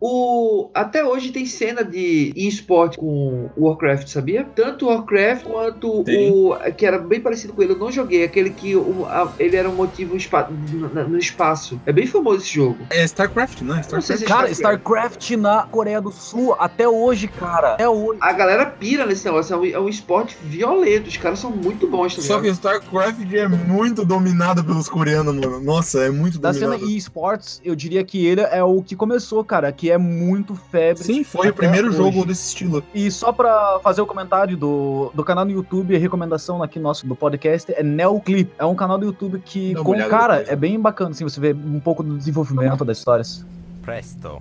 O, 0.00 0.70
até 0.72 1.04
hoje 1.04 1.30
tem 1.30 1.44
cena 1.44 1.84
de 1.84 2.32
esporte 2.34 2.96
com 2.96 3.50
o 3.54 3.66
Warcraft, 3.66 4.08
sabia? 4.08 4.46
Tanto 4.56 4.86
o 4.86 4.88
Warcraft 4.88 5.44
quanto 5.44 6.02
Tem. 6.04 6.30
o. 6.32 6.56
que 6.74 6.86
era 6.86 6.98
bem 6.98 7.20
parecido 7.20 7.52
com 7.52 7.62
ele. 7.62 7.72
Eu 7.72 7.78
não 7.78 7.92
joguei, 7.92 8.24
aquele 8.24 8.48
que 8.50 8.74
o- 8.74 9.04
a- 9.06 9.30
ele 9.38 9.56
era 9.56 9.68
um 9.68 9.74
motivo 9.74 10.16
espa- 10.16 10.48
no, 10.50 10.88
no 11.08 11.18
espaço. 11.18 11.78
É 11.84 11.92
bem 11.92 12.06
famoso 12.06 12.38
esse 12.38 12.54
jogo. 12.54 12.78
É 12.88 13.04
StarCraft, 13.04 13.60
né? 13.60 13.82
Não 13.92 14.00
sei 14.00 14.16
StarCraft. 14.16 14.18
se 14.20 14.24
Cara, 14.24 14.50
StarCraft. 14.50 15.20
StarCraft 15.20 15.30
na 15.36 15.62
Coreia 15.64 16.00
do 16.00 16.10
Sul, 16.10 16.54
até 16.58 16.88
hoje, 16.88 17.28
cara. 17.28 17.74
Até 17.74 17.88
hoje. 17.88 18.18
A 18.22 18.32
galera 18.32 18.64
pira 18.66 19.04
nesse 19.04 19.26
negócio, 19.26 19.52
é 19.52 19.56
um, 19.58 19.64
é 19.66 19.78
um 19.80 19.88
esporte 19.88 20.34
violento. 20.42 21.08
Os 21.08 21.16
caras 21.18 21.38
são 21.40 21.50
muito 21.50 21.86
bons, 21.86 22.16
tá 22.16 22.22
Só 22.22 22.40
que 22.40 22.48
StarCraft 22.48 23.20
é 23.34 23.46
muito 23.48 24.02
dominado 24.04 24.64
pelos 24.64 24.88
coreanos, 24.88 25.34
mano. 25.34 25.60
Nossa, 25.60 26.00
é 26.00 26.10
muito 26.10 26.38
Da 26.38 26.54
cena 26.54 26.70
dominado. 26.78 26.90
eSports, 26.96 27.60
eu 27.62 27.74
diria 27.76 28.02
que 28.02 28.24
ele 28.24 28.40
é 28.40 28.64
o 28.64 28.82
que 28.82 28.96
começou, 28.96 29.44
cara, 29.44 29.70
que 29.70 29.89
é 29.90 29.98
muito 29.98 30.54
febre. 30.54 31.02
Sim, 31.02 31.24
foi 31.24 31.48
o 31.48 31.54
primeiro 31.54 31.88
hoje. 31.88 31.96
jogo 31.96 32.24
desse 32.24 32.48
estilo. 32.48 32.82
E 32.94 33.10
só 33.10 33.32
pra 33.32 33.78
fazer 33.82 34.00
o 34.00 34.06
comentário 34.06 34.56
do, 34.56 35.10
do 35.14 35.24
canal 35.24 35.44
no 35.44 35.50
YouTube, 35.50 35.94
a 35.94 35.98
recomendação 35.98 36.62
aqui 36.62 36.78
nosso 36.78 37.06
do 37.06 37.14
podcast 37.14 37.72
é 37.72 37.82
Neoclip. 37.82 38.52
É 38.58 38.64
um 38.64 38.74
canal 38.74 38.98
do 38.98 39.06
YouTube 39.06 39.40
que, 39.44 39.74
Dá 39.74 39.82
com, 39.82 39.92
cara, 40.08 40.38
depois, 40.38 40.52
é 40.52 40.56
bem 40.56 40.80
bacana, 40.80 41.10
assim, 41.10 41.24
você 41.24 41.40
vê 41.40 41.52
um 41.52 41.80
pouco 41.80 42.02
do 42.02 42.16
desenvolvimento 42.16 42.84
das 42.84 42.98
histórias. 42.98 43.44
Presto. 43.82 44.40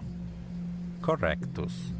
Correctus. 1.02 1.94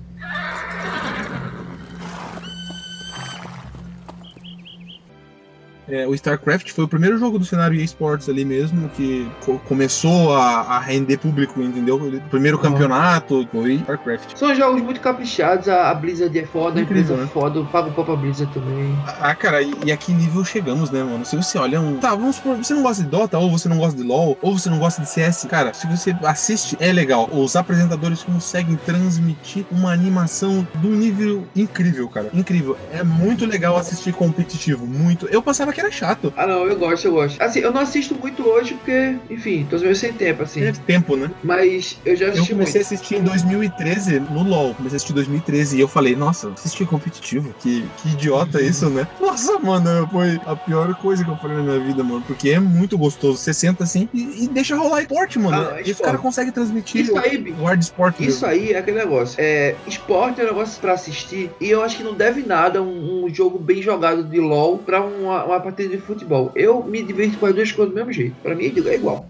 É, 5.90 6.08
o 6.08 6.14
StarCraft 6.14 6.72
foi 6.72 6.84
o 6.86 6.88
primeiro 6.88 7.18
jogo 7.18 7.40
do 7.40 7.46
cenário 7.46 7.80
eSports 7.80 8.30
ali 8.30 8.46
mesmo, 8.46 8.90
que 8.90 9.30
co- 9.46 9.60
começou 9.68 10.36
a, 10.36 10.62
a 10.62 10.80
render 10.80 11.18
público, 11.18 11.62
entendeu? 11.62 11.96
O 11.98 12.22
primeiro 12.30 12.58
campeonato 12.60 13.48
foi 13.52 13.74
StarCraft. 13.76 14.38
São 14.38 14.54
jogos 14.56 14.82
muito 14.82 15.02
caprichados. 15.02 15.68
A, 15.68 15.90
a 15.90 15.94
Blizzard 15.96 16.38
é 16.38 16.46
foda, 16.46 16.80
a 16.80 16.84
Incrível, 16.84 17.16
empresa 17.16 17.22
é 17.22 17.26
né? 17.26 17.30
foda. 17.34 17.60
Eu 17.60 17.66
pago 17.66 17.92
pau 17.92 18.06
pra 18.06 18.16
Blizzard 18.16 18.54
também. 18.54 18.96
Ah, 19.20 19.34
cara, 19.36 19.62
e, 19.62 19.74
e 19.86 19.92
a 19.92 19.98
que 19.98 20.14
nível 20.14 20.44
chegamos, 20.46 20.90
né, 20.92 21.04
mano? 21.04 21.26
Se 21.26 21.36
você 21.36 21.58
olha 21.58 21.80
um. 21.82 21.98
Tá, 21.98 22.12
vamos 22.16 22.36
supor, 22.38 22.58
você 22.58 22.74
não 22.74 22.84
gosta 22.84 23.04
de 23.04 23.10
Dota, 23.10 23.38
ou 23.38 23.50
você 23.52 23.68
não 23.70 23.78
gosta 23.78 23.98
de 23.98 24.04
LoL, 24.08 24.38
ou 24.42 24.58
você 24.58 24.70
não 24.70 24.80
gosta 24.80 25.02
de 25.02 25.10
CS. 25.10 25.46
Cara, 25.50 25.74
se 25.74 25.88
você 25.88 26.16
assiste, 26.24 26.78
é 26.80 26.92
legal. 26.92 27.30
Os 27.32 27.56
apresentadores 27.56 28.24
conseguem 28.24 28.76
transmitir 28.86 29.66
uma 29.72 29.92
animação 29.92 30.68
de 30.76 30.88
um 30.88 30.92
nível 30.92 31.44
incrível, 31.56 32.08
cara. 32.10 32.30
Incrível. 32.34 32.78
É 32.92 33.04
muito 33.04 33.46
legal 33.46 33.78
assistir 33.78 34.14
competitivo. 34.14 34.86
Muito. 34.86 35.26
Eu 35.28 35.42
passava 35.42 35.72
que 35.74 35.79
era 35.80 35.92
chato. 35.92 36.34
Ah, 36.36 36.46
não, 36.48 36.66
eu 36.66 36.78
gosto, 36.78 37.06
eu 37.06 37.14
gosto. 37.14 37.42
Assim, 37.42 37.60
eu 37.60 37.72
não 37.72 37.82
assisto 37.82 38.16
muito 38.16 38.48
hoje 38.48 38.74
porque, 38.76 39.16
enfim, 39.30 39.66
tô 39.70 39.78
meio 39.80 39.96
sem 39.96 40.14
tempo, 40.14 40.44
assim. 40.44 40.64
É 40.64 40.72
tempo, 40.72 41.16
né? 41.16 41.30
Mas 41.44 41.98
eu 42.06 42.16
já 42.16 42.26
Eu 42.26 42.32
assisti 42.34 42.52
comecei 42.52 42.82
muito. 42.82 42.92
a 42.92 42.96
assistir 42.96 43.16
em 43.16 43.24
2013 43.24 44.20
no 44.20 44.44
LoL. 44.44 44.74
Comecei 44.76 44.96
a 44.96 44.98
assistir 44.98 45.12
em 45.12 45.16
2013 45.16 45.78
e 45.78 45.82
eu 45.82 45.88
falei, 45.88 46.16
nossa, 46.16 46.50
assistir 46.50 46.86
competitivo. 46.86 47.54
Que, 47.60 47.86
que 47.98 48.10
idiota 48.10 48.62
isso, 48.62 48.90
né? 48.90 49.08
Nossa, 49.20 49.60
mano, 49.60 50.08
foi 50.12 50.40
a 50.46 50.56
pior 50.56 50.94
coisa 50.96 51.24
que 51.24 51.30
eu 51.30 51.38
falei 51.38 51.58
na 51.58 51.64
minha 51.64 51.80
vida, 51.80 52.04
mano. 52.04 52.24
Porque 52.26 52.50
é 52.50 52.60
muito 52.60 52.98
gostoso. 52.98 53.38
Você 53.38 53.54
senta 53.54 53.84
assim 53.84 54.10
e, 54.14 54.46
e 54.46 54.48
deixa 54.48 54.76
rolar 54.76 55.02
esporte, 55.02 55.38
mano. 55.40 55.58
Ah, 55.72 55.80
e 55.80 55.84
os 55.84 55.90
esporte. 55.90 56.06
caras 56.06 56.22
conseguem 56.22 56.52
transmitir 56.52 57.02
Isso 57.02 57.18
aí, 57.18 57.56
o 57.60 57.64
hard 57.64 57.82
sport 57.82 58.16
Isso 58.20 58.46
mesmo. 58.46 58.48
aí 58.48 58.72
é 58.74 58.78
aquele 58.80 58.98
negócio. 58.98 59.36
É, 59.40 59.76
esporte 59.88 60.42
é 60.42 60.44
um 60.44 60.48
negócio 60.48 60.80
pra 60.82 60.94
assistir 60.94 61.52
e 61.60 61.70
eu 61.70 61.84
acho 61.84 61.98
que 61.98 62.04
não 62.04 62.14
deve 62.14 62.42
nada 62.44 62.82
um, 62.82 63.26
um 63.26 63.34
jogo 63.34 63.58
bem 63.60 63.82
jogado 63.82 64.24
de 64.24 64.40
LoL 64.40 64.78
pra 64.80 65.02
uma, 65.02 65.44
uma 65.46 65.60
partida 65.70 65.96
de 65.96 66.02
futebol. 66.02 66.52
Eu 66.56 66.84
me 66.84 67.04
divirto 67.04 67.38
com 67.38 67.46
as 67.46 67.56
duas 67.56 67.72
coisas 67.72 67.94
do 67.94 67.96
mesmo 67.96 68.12
jeito. 68.12 68.36
Pra 68.42 68.56
mim 68.56 68.66
é 68.66 68.96
igual. 68.96 69.28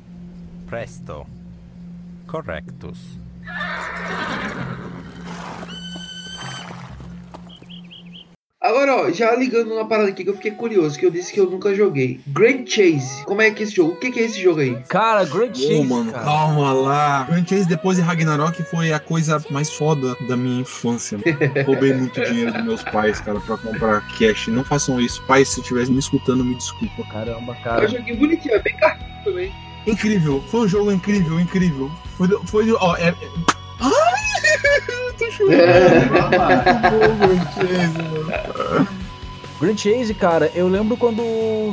Presto. 0.67 1.25
Correctus. 2.27 3.19
Agora, 8.79 8.95
ó, 8.95 9.11
já 9.11 9.35
ligando 9.35 9.73
uma 9.73 9.85
parada 9.85 10.07
aqui 10.07 10.23
que 10.23 10.29
eu 10.29 10.35
fiquei 10.35 10.51
curioso, 10.51 10.97
que 10.97 11.05
eu 11.05 11.11
disse 11.11 11.33
que 11.33 11.39
eu 11.39 11.49
nunca 11.49 11.75
joguei. 11.75 12.21
Grand 12.27 12.65
Chase. 12.65 13.25
Como 13.25 13.41
é 13.41 13.51
que 13.51 13.61
é 13.61 13.65
esse 13.65 13.75
jogo? 13.75 13.91
O 13.91 13.95
que, 13.97 14.09
que 14.09 14.21
é 14.21 14.23
esse 14.23 14.41
jogo 14.41 14.61
aí? 14.61 14.77
Cara, 14.87 15.25
Great 15.25 15.51
Ô, 15.61 15.67
Chase, 15.67 15.83
mano, 15.83 16.11
cara. 16.13 16.23
calma 16.23 16.71
lá. 16.71 17.23
Grand 17.23 17.45
Chase 17.45 17.67
depois 17.67 17.97
de 17.97 18.03
Ragnarok 18.03 18.63
foi 18.63 18.93
a 18.93 18.99
coisa 18.99 19.43
mais 19.49 19.69
foda 19.69 20.15
da 20.29 20.37
minha 20.37 20.61
infância. 20.61 21.17
Roubei 21.67 21.93
muito 21.93 22.21
dinheiro 22.23 22.53
dos 22.53 22.63
meus 22.63 22.83
pais, 22.83 23.19
cara, 23.19 23.41
pra 23.41 23.57
comprar 23.57 23.99
cash. 24.17 24.47
Não 24.47 24.63
façam 24.63 24.97
isso. 25.01 25.21
Pai, 25.23 25.43
se 25.43 25.59
estivesse 25.59 25.91
me 25.91 25.99
escutando, 25.99 26.45
me 26.45 26.55
desculpa. 26.55 27.03
Caramba, 27.11 27.55
cara. 27.55 27.83
um 27.85 27.89
joguinho 27.89 28.15
bonitinho, 28.17 28.55
é 28.55 28.59
bem 28.59 28.77
cartoon 28.77 29.05
também. 29.25 29.51
Incrível, 29.87 30.41
foi 30.49 30.61
um 30.61 30.67
jogo 30.69 30.89
incrível, 30.89 31.37
incrível. 31.37 31.91
Foi, 32.17 32.29
do- 32.29 32.39
foi 32.47 32.65
do- 32.65 32.77
ó, 32.79 32.95
é, 32.95 33.09
é- 33.09 33.15
Ai, 33.81 34.18
eu 34.87 35.13
tô 35.13 35.31
chorando. 35.31 35.61
É. 35.61 35.99
Muito 35.99 36.29
bom, 36.91 37.15
Grand 37.17 37.45
Chase, 37.53 37.97
mano. 38.03 38.98
Grand 39.59 39.75
Chase, 39.77 40.13
cara, 40.13 40.49
eu 40.55 40.67
lembro 40.69 40.95
quando 40.95 41.21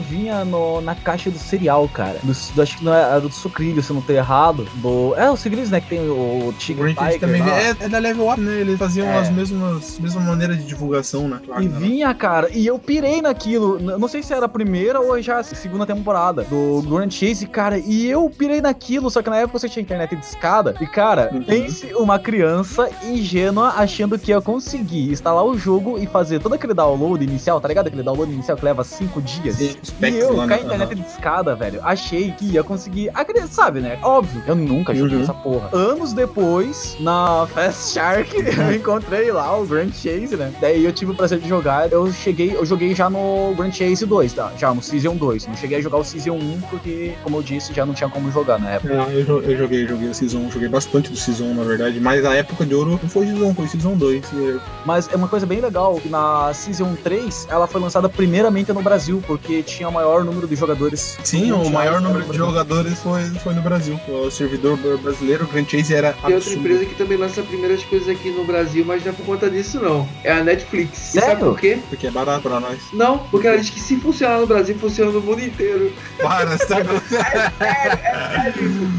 vinha 0.08 0.44
no- 0.44 0.80
na 0.80 0.94
caixa 0.94 1.30
do 1.30 1.38
cereal, 1.38 1.88
cara. 1.88 2.18
Do, 2.22 2.32
do- 2.54 2.62
acho 2.62 2.78
que 2.78 2.84
não 2.84 2.92
era 2.92 3.20
do 3.20 3.30
Sucrilho, 3.30 3.80
se 3.82 3.90
eu 3.90 3.94
não 3.94 4.02
tô 4.02 4.12
errado. 4.12 4.66
Do, 4.76 5.14
é, 5.16 5.30
o 5.30 5.36
Sucrilhos, 5.36 5.70
né? 5.70 5.80
Que 5.80 5.90
tem 5.90 6.00
o 6.08 6.48
O 6.48 6.52
Tigre 6.58 6.94
Tiger 6.94 7.20
também 7.20 7.42
é, 7.42 7.76
é 7.80 7.88
da 7.88 7.98
Level 7.98 8.28
Up, 8.28 8.40
né? 8.40 8.60
Eles 8.60 8.78
faziam 8.78 9.06
É. 9.06 9.18
as 9.18 9.30
mesmas 9.30 9.98
mesma 10.00 10.20
maneira 10.20 10.56
de 10.56 10.64
divulgação, 10.64 11.28
né? 11.28 11.40
E 11.60 11.68
vinha, 11.68 12.12
cara, 12.12 12.48
e 12.52 12.66
eu 12.66 12.78
pirei 12.78 13.22
naquilo. 13.22 13.78
Não 13.78 14.08
sei 14.08 14.22
se 14.22 14.32
era 14.32 14.46
a 14.46 14.48
primeira 14.48 15.00
ou 15.00 15.20
já 15.22 15.38
a 15.38 15.42
segunda 15.44 15.86
temporada 15.86 16.42
do 16.44 16.82
Grand 16.82 17.10
Chase, 17.10 17.46
cara. 17.46 17.78
E 17.78 18.06
eu 18.06 18.28
pirei 18.28 18.60
naquilo, 18.60 19.10
só 19.10 19.22
que 19.22 19.30
na 19.30 19.36
época 19.36 19.58
você 19.58 19.68
tinha 19.68 19.82
internet 19.82 20.16
de 20.16 20.24
escada. 20.24 20.74
E, 20.80 20.86
cara, 20.86 21.30
Uhum. 21.32 21.42
pense 21.42 21.86
uma 21.94 22.18
criança 22.18 22.88
ingênua 23.04 23.74
achando 23.76 24.18
que 24.18 24.30
ia 24.32 24.40
conseguir 24.40 25.10
instalar 25.12 25.44
o 25.44 25.56
jogo 25.56 25.98
e 25.98 26.06
fazer 26.06 26.40
todo 26.40 26.54
aquele 26.54 26.74
download 26.74 27.22
inicial, 27.24 27.60
tá 27.60 27.68
ligado? 27.68 27.75
Aquele 27.80 28.02
download 28.02 28.32
inicial 28.32 28.56
que 28.56 28.64
leva 28.64 28.82
cinco 28.84 29.20
dias. 29.22 29.56
Sim, 29.56 29.76
E 30.02 30.18
eu, 30.18 30.34
com 30.34 30.40
a 30.42 30.58
internet 30.58 30.94
de 30.94 31.06
escada, 31.06 31.54
velho, 31.54 31.80
achei 31.82 32.30
que 32.32 32.44
ia 32.46 32.62
conseguir. 32.62 33.10
A 33.14 33.24
criança, 33.24 33.52
sabe, 33.52 33.80
né? 33.80 33.98
Óbvio, 34.02 34.42
eu 34.46 34.54
nunca 34.54 34.94
joguei 34.94 35.16
Uhum. 35.16 35.22
essa 35.22 35.34
porra. 35.34 35.68
Anos 35.72 36.12
depois, 36.12 36.96
na 37.00 37.46
Fast 37.52 37.92
Shark, 37.94 38.30
eu 38.36 38.74
encontrei 38.74 39.30
lá 39.32 39.56
o 39.58 39.66
Grand 39.66 39.90
Chase, 39.92 40.36
né? 40.36 40.52
Daí 40.60 40.84
eu 40.84 40.92
tive 40.92 41.12
o 41.12 41.14
prazer 41.14 41.38
de 41.38 41.48
jogar. 41.48 41.90
Eu 41.90 42.12
cheguei, 42.12 42.54
eu 42.54 42.64
joguei 42.66 42.94
já 42.94 43.08
no 43.10 43.54
Grand 43.56 43.72
Chase 43.72 44.04
2, 44.06 44.32
tá? 44.32 44.52
Já 44.58 44.72
no 44.74 44.82
Season 44.82 45.16
2. 45.16 45.46
Não 45.46 45.56
cheguei 45.56 45.78
a 45.78 45.80
jogar 45.80 45.98
o 45.98 46.04
Season 46.04 46.34
1 46.34 46.60
porque, 46.70 47.14
como 47.22 47.38
eu 47.38 47.42
disse, 47.42 47.72
já 47.72 47.84
não 47.86 47.94
tinha 47.94 48.08
como 48.08 48.30
jogar 48.30 48.58
na 48.58 48.70
época. 48.70 48.92
É, 48.94 49.24
eu, 49.26 49.42
eu 49.42 49.56
joguei, 49.58 49.86
joguei 49.86 50.08
o 50.08 50.14
Season 50.14 50.38
1, 50.38 50.50
joguei 50.50 50.68
bastante 50.68 51.10
do 51.10 51.16
Season 51.16 51.44
1, 51.44 51.54
na 51.54 51.64
verdade, 51.64 52.00
mas 52.00 52.24
a 52.24 52.34
época 52.34 52.64
de 52.64 52.74
ouro 52.74 52.90
não 52.90 52.98
foi 53.08 53.26
Season 53.26 53.46
1, 53.46 53.54
foi 53.54 53.68
Season 53.68 53.94
2. 53.96 54.24
E- 54.32 54.60
Mas 54.84 55.08
é 55.12 55.16
uma 55.16 55.28
coisa 55.28 55.46
bem 55.46 55.60
legal 55.60 55.96
que 55.96 56.08
na 56.08 56.52
Season 56.54 56.94
3 57.02 57.46
ela 57.50 57.65
foi 57.66 57.80
lançada 57.80 58.08
primeiramente 58.08 58.72
no 58.72 58.82
Brasil, 58.82 59.22
porque 59.26 59.62
tinha 59.62 59.88
o 59.88 59.92
maior 59.92 60.24
número 60.24 60.46
de 60.46 60.56
jogadores. 60.56 61.16
Sim, 61.24 61.52
o 61.52 61.68
maior 61.70 62.00
número 62.00 62.24
de 62.24 62.36
jogadores 62.36 62.98
foi, 63.00 63.22
foi 63.42 63.54
no 63.54 63.62
Brasil. 63.62 63.98
O 64.08 64.30
servidor 64.30 64.76
brasileiro, 64.98 65.44
o 65.44 65.48
Grand 65.48 65.64
Chase, 65.66 65.94
era 65.94 66.12
Tem 66.12 66.22
outra 66.22 66.36
absurdo. 66.36 66.58
empresa 66.60 66.84
que 66.86 66.94
também 66.94 67.16
lança 67.18 67.42
primeiras 67.42 67.82
coisas 67.84 68.08
aqui 68.08 68.30
no 68.30 68.44
Brasil, 68.44 68.84
mas 68.86 69.04
não 69.04 69.12
é 69.12 69.14
por 69.14 69.26
conta 69.26 69.50
disso, 69.50 69.80
não. 69.80 70.08
É 70.24 70.32
a 70.32 70.42
Netflix. 70.42 71.14
E 71.14 71.20
sabe 71.20 71.26
Sério? 71.26 71.44
por 71.46 71.58
quê? 71.58 71.78
Porque 71.88 72.06
é 72.06 72.10
barato 72.10 72.42
pra 72.42 72.60
nós. 72.60 72.78
Não, 72.92 73.18
porque 73.30 73.46
ela 73.46 73.58
diz 73.58 73.70
que 73.70 73.80
se 73.80 73.96
funcionar 73.96 74.38
no 74.40 74.46
Brasil, 74.46 74.76
funciona 74.78 75.10
no 75.12 75.20
mundo 75.20 75.40
inteiro. 75.42 75.92
Para, 76.20 76.56
você 76.56 76.66
tá 76.66 76.76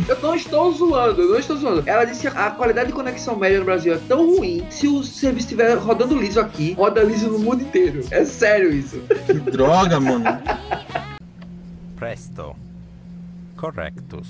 Eu 0.07 0.17
não 0.21 0.35
estou 0.35 0.71
zoando, 0.71 1.21
eu 1.21 1.29
não 1.31 1.39
estou 1.39 1.57
zoando. 1.57 1.83
Ela 1.85 2.05
disse 2.05 2.21
que 2.21 2.27
a 2.27 2.51
qualidade 2.51 2.87
de 2.87 2.93
conexão 2.93 3.35
média 3.35 3.59
no 3.59 3.65
Brasil 3.65 3.93
é 3.93 3.99
tão 4.07 4.35
ruim, 4.35 4.63
se 4.69 4.87
o 4.87 5.03
serviço 5.03 5.47
estiver 5.47 5.75
rodando 5.75 6.15
liso 6.17 6.39
aqui, 6.39 6.73
roda 6.73 7.01
liso 7.03 7.27
no 7.29 7.39
mundo 7.39 7.61
inteiro. 7.61 8.01
É 8.11 8.23
sério 8.25 8.56
isso. 8.65 8.99
Que 9.25 9.33
droga, 9.33 9.99
mano. 9.99 10.25
Presto. 11.95 12.55
Correctus. 13.55 14.27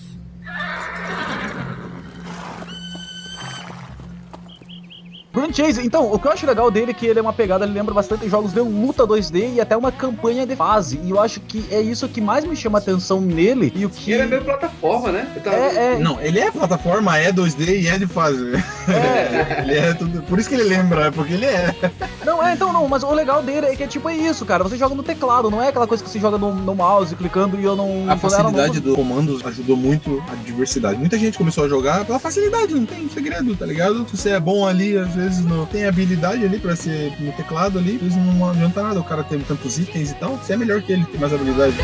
Grand 5.33 5.53
Chase, 5.53 5.85
então, 5.85 6.11
o 6.11 6.17
que 6.17 6.27
eu 6.27 6.31
acho 6.31 6.47
legal 6.47 6.71
dele 6.71 6.89
é 6.89 6.93
que 6.95 7.05
ele 7.05 7.19
é 7.19 7.21
uma 7.21 7.31
pegada, 7.33 7.63
ele 7.63 7.71
lembra 7.73 7.93
bastante 7.93 8.27
jogos 8.27 8.53
de 8.53 8.59
luta 8.59 9.05
2D 9.05 9.53
e 9.53 9.61
até 9.61 9.77
uma 9.77 9.91
campanha 9.91 10.47
de 10.47 10.55
fase. 10.55 10.99
E 11.03 11.11
eu 11.11 11.21
acho 11.21 11.39
que 11.41 11.63
é 11.69 11.79
isso 11.79 12.09
que 12.09 12.19
mais 12.19 12.43
me 12.43 12.55
chama 12.55 12.79
atenção 12.79 13.21
nele. 13.21 13.71
E 13.75 13.85
o 13.85 13.89
que. 13.89 14.13
Ele 14.13 14.23
é 14.23 14.25
meio 14.25 14.43
plataforma, 14.43 15.11
né? 15.11 15.27
Tava- 15.43 15.55
É, 15.55 15.93
é, 15.93 15.99
Não, 15.99 16.19
ele 16.19 16.39
é 16.39 16.49
plataforma, 16.49 17.19
é 17.19 17.31
2D 17.31 17.81
e 17.81 17.87
é 17.87 17.99
de 17.99 18.07
fase. 18.07 18.55
é. 18.55 19.61
Ele 19.61 19.75
é 19.77 19.93
tudo. 19.93 20.23
Por 20.23 20.39
isso 20.39 20.49
que 20.49 20.55
ele 20.55 20.63
lembra, 20.63 21.07
é 21.07 21.11
porque 21.11 21.33
ele 21.33 21.45
é. 21.45 21.75
Não, 22.25 22.36
é, 22.47 22.53
então 22.53 22.71
não, 22.73 22.87
mas 22.87 23.03
o 23.03 23.11
legal 23.11 23.41
dele 23.43 23.67
é 23.67 23.75
que 23.75 23.83
é 23.83 23.87
tipo 23.87 24.09
é 24.09 24.15
isso, 24.15 24.45
cara. 24.45 24.63
Você 24.63 24.77
joga 24.77 24.95
no 24.95 25.03
teclado, 25.03 25.49
não 25.49 25.61
é 25.61 25.69
aquela 25.69 25.87
coisa 25.87 26.03
que 26.03 26.09
você 26.09 26.19
joga 26.19 26.37
no, 26.37 26.53
no 26.53 26.75
mouse 26.75 27.15
clicando 27.15 27.59
e 27.59 27.63
eu 27.63 27.75
não. 27.75 28.09
A 28.09 28.17
facilidade 28.17 28.79
dos 28.79 28.95
comandos 28.95 29.45
ajudou 29.45 29.75
muito 29.75 30.23
a 30.31 30.35
diversidade. 30.35 30.97
Muita 30.97 31.17
gente 31.17 31.37
começou 31.37 31.65
a 31.65 31.67
jogar 31.67 32.05
pela 32.05 32.19
facilidade, 32.19 32.73
não 32.73 32.85
tem 32.85 33.09
segredo, 33.09 33.55
tá 33.55 33.65
ligado? 33.65 34.07
Se 34.09 34.17
você 34.17 34.29
é 34.31 34.39
bom 34.39 34.67
ali, 34.67 34.97
às 34.97 35.13
vezes 35.13 35.45
não 35.45 35.65
tem 35.65 35.85
habilidade 35.85 36.43
ali 36.43 36.59
pra 36.59 36.75
ser 36.75 37.13
no 37.19 37.31
teclado 37.33 37.77
ali, 37.77 37.95
às 37.95 38.01
vezes 38.01 38.17
não 38.17 38.49
adianta 38.49 38.81
nada. 38.81 38.99
O 38.99 39.03
cara 39.03 39.23
tem 39.23 39.39
tantos 39.39 39.77
itens 39.77 40.11
e 40.11 40.15
tal, 40.15 40.37
você 40.37 40.53
é 40.53 40.57
melhor 40.57 40.81
que 40.81 40.93
ele, 40.93 41.05
tem 41.05 41.19
mais 41.19 41.33
habilidade. 41.33 41.75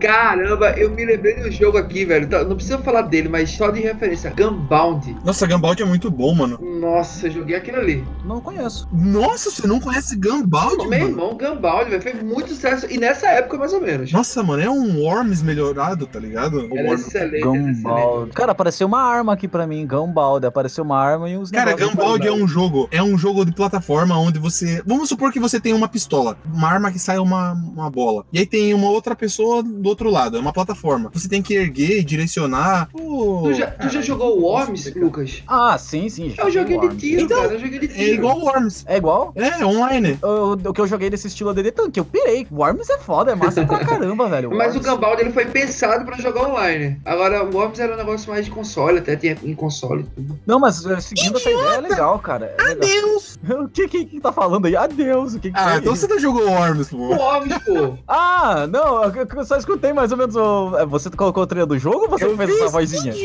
Caramba, 0.00 0.70
eu 0.78 0.90
me 0.90 1.04
lembrei 1.04 1.34
do 1.34 1.50
jogo 1.50 1.78
aqui, 1.78 2.04
velho. 2.04 2.28
Tá, 2.28 2.44
Não 2.44 2.54
precisa 2.56 2.78
falar 2.78 3.02
dele, 3.02 3.28
mas 3.28 3.50
só 3.50 3.70
de 3.70 3.80
referência. 3.80 4.32
Gunbound. 4.36 5.16
Nossa, 5.24 5.46
Gunbound 5.46 5.82
é 5.82 5.84
muito 5.86 6.10
bom, 6.10 6.34
mano. 6.34 6.58
Nossa, 6.80 7.26
eu 7.26 7.30
joguei 7.32 7.56
aquilo 7.56 7.78
ali. 7.78 8.04
Não 8.24 8.40
conheço. 8.40 8.88
Nossa, 8.92 9.50
você 9.50 9.66
não 9.66 9.80
conhece 9.80 10.16
Gunbound, 10.16 10.76
Meu 10.88 10.90
mano? 10.90 11.10
irmão, 11.10 11.36
Gunbound, 11.36 11.90
velho, 11.90 12.02
fez 12.02 12.22
muito 12.22 12.50
sucesso. 12.50 12.86
E 12.90 12.98
nessa 12.98 13.26
época, 13.28 13.58
mais 13.58 13.72
ou 13.72 13.80
menos. 13.80 14.12
Nossa, 14.12 14.42
mano, 14.42 14.62
é 14.62 14.70
um 14.70 15.00
Worms 15.02 15.42
melhorado, 15.42 16.06
tá 16.06 16.18
ligado? 16.20 16.60
Era 16.72 16.88
Worms- 16.88 17.06
excelente. 17.06 17.42
Gumball. 17.42 18.28
Cara, 18.34 18.52
apareceu 18.52 18.86
uma 18.86 19.00
arma 19.02 19.32
aqui 19.32 19.48
pra 19.48 19.66
mim, 19.66 19.86
Gumball. 19.86 20.36
Apareceu 20.44 20.84
uma 20.84 20.98
arma 20.98 21.28
e 21.28 21.36
uns. 21.36 21.50
Cara, 21.50 21.74
Gunbound 21.76 22.26
é 22.26 22.32
um 22.32 22.46
jogo, 22.46 22.88
é 22.92 23.02
um 23.02 23.16
jogo 23.18 23.44
de 23.44 23.52
plataforma 23.52 24.18
onde 24.18 24.38
você, 24.38 24.82
vamos 24.86 25.08
supor 25.08 25.32
que 25.32 25.40
você 25.40 25.58
tem 25.60 25.72
uma 25.72 25.88
pistola, 25.88 26.36
uma 26.52 26.68
arma 26.68 26.92
que 26.92 26.98
sai 26.98 27.18
uma, 27.18 27.52
uma 27.52 27.90
bola, 27.90 28.24
e 28.32 28.38
aí 28.38 28.46
tem 28.46 28.72
uma 28.74 28.90
outra 28.90 29.16
pessoa 29.16 29.62
do 29.62 29.87
outro 29.88 30.10
lado, 30.10 30.36
é 30.36 30.40
uma 30.40 30.52
plataforma. 30.52 31.10
Você 31.12 31.28
tem 31.28 31.42
que 31.42 31.54
erguer 31.54 31.98
e 32.00 32.04
direcionar. 32.04 32.88
Pô, 32.92 33.42
Tu 33.44 33.54
já, 33.54 33.66
tu 33.68 33.84
já 33.84 33.88
cara, 33.90 34.02
jogou 34.02 34.40
Worms, 34.40 34.84
complicado. 34.84 35.02
Lucas? 35.04 35.42
Ah, 35.46 35.76
sim, 35.78 36.08
sim. 36.08 36.34
É 36.36 36.44
um 36.46 36.50
joguinho 36.50 36.80
de 36.80 36.86
Worms. 36.86 37.00
tiro, 37.02 37.22
Então, 37.22 37.40
cara. 37.42 37.54
É 37.54 37.56
um 37.56 37.60
joguinho 37.60 37.80
de 37.80 37.88
tiro. 37.88 38.00
É 38.00 38.06
igual 38.14 38.38
Worms. 38.40 38.84
É 38.86 38.96
igual? 38.96 39.32
É, 39.34 39.64
online. 39.64 40.18
O, 40.22 40.52
o 40.68 40.72
que 40.72 40.80
eu 40.80 40.86
joguei 40.86 41.10
desse 41.10 41.26
estilo 41.26 41.50
ADD 41.50 41.70
Tank, 41.72 41.96
eu 41.96 42.04
pirei. 42.04 42.46
Worms 42.50 42.88
é 42.90 42.98
foda, 42.98 43.32
é 43.32 43.34
massa 43.34 43.64
pra 43.64 43.78
caramba, 43.80 44.28
velho. 44.30 44.50
Mas 44.50 44.74
o 44.74 44.78
Worms. 44.78 44.86
Gunbound 44.94 45.20
ele 45.22 45.32
foi 45.32 45.46
pensado 45.46 46.04
pra 46.04 46.16
jogar 46.18 46.48
online. 46.48 47.00
Agora, 47.04 47.44
o 47.44 47.54
Worms 47.54 47.78
era 47.80 47.94
um 47.94 47.96
negócio 47.96 48.30
mais 48.30 48.44
de 48.44 48.50
console, 48.50 48.98
até 48.98 49.16
tinha 49.16 49.36
em 49.42 49.54
console. 49.54 50.04
tudo. 50.14 50.38
Não, 50.46 50.58
mas 50.58 50.84
eh, 50.86 51.00
seguindo 51.00 51.36
essa 51.38 51.50
ideia 51.50 51.76
é 51.76 51.80
legal, 51.80 52.18
cara. 52.18 52.54
É 52.58 52.62
legal. 52.62 52.78
Adeus! 52.88 53.38
O 53.48 53.68
que, 53.68 53.88
que 53.88 54.04
que 54.04 54.20
tá 54.20 54.32
falando 54.32 54.66
aí? 54.66 54.76
Adeus. 54.76 55.34
O 55.34 55.40
que, 55.40 55.50
que 55.50 55.58
Ah, 55.58 55.76
então 55.78 55.92
isso? 55.92 56.02
você 56.06 56.12
não 56.12 56.18
jogou 56.20 56.44
Worms, 56.48 56.88
pô. 56.88 56.96
Worms, 57.14 57.58
pô. 57.64 57.94
Ah, 58.06 58.66
não, 58.66 59.04
eu, 59.04 59.26
eu 59.36 59.44
só 59.44 59.56
escutei 59.56 59.77
mais 59.94 60.12
ou 60.12 60.18
menos 60.18 60.36
o. 60.36 60.76
é, 60.78 60.86
Você 60.86 61.10
colocou 61.10 61.42
o 61.42 61.46
treino 61.46 61.66
do 61.66 61.78
jogo 61.78 62.02
ou 62.02 62.08
você 62.08 62.24
Eu 62.24 62.36
fez 62.36 62.50
essa 62.50 62.68
vozinha? 62.68 63.12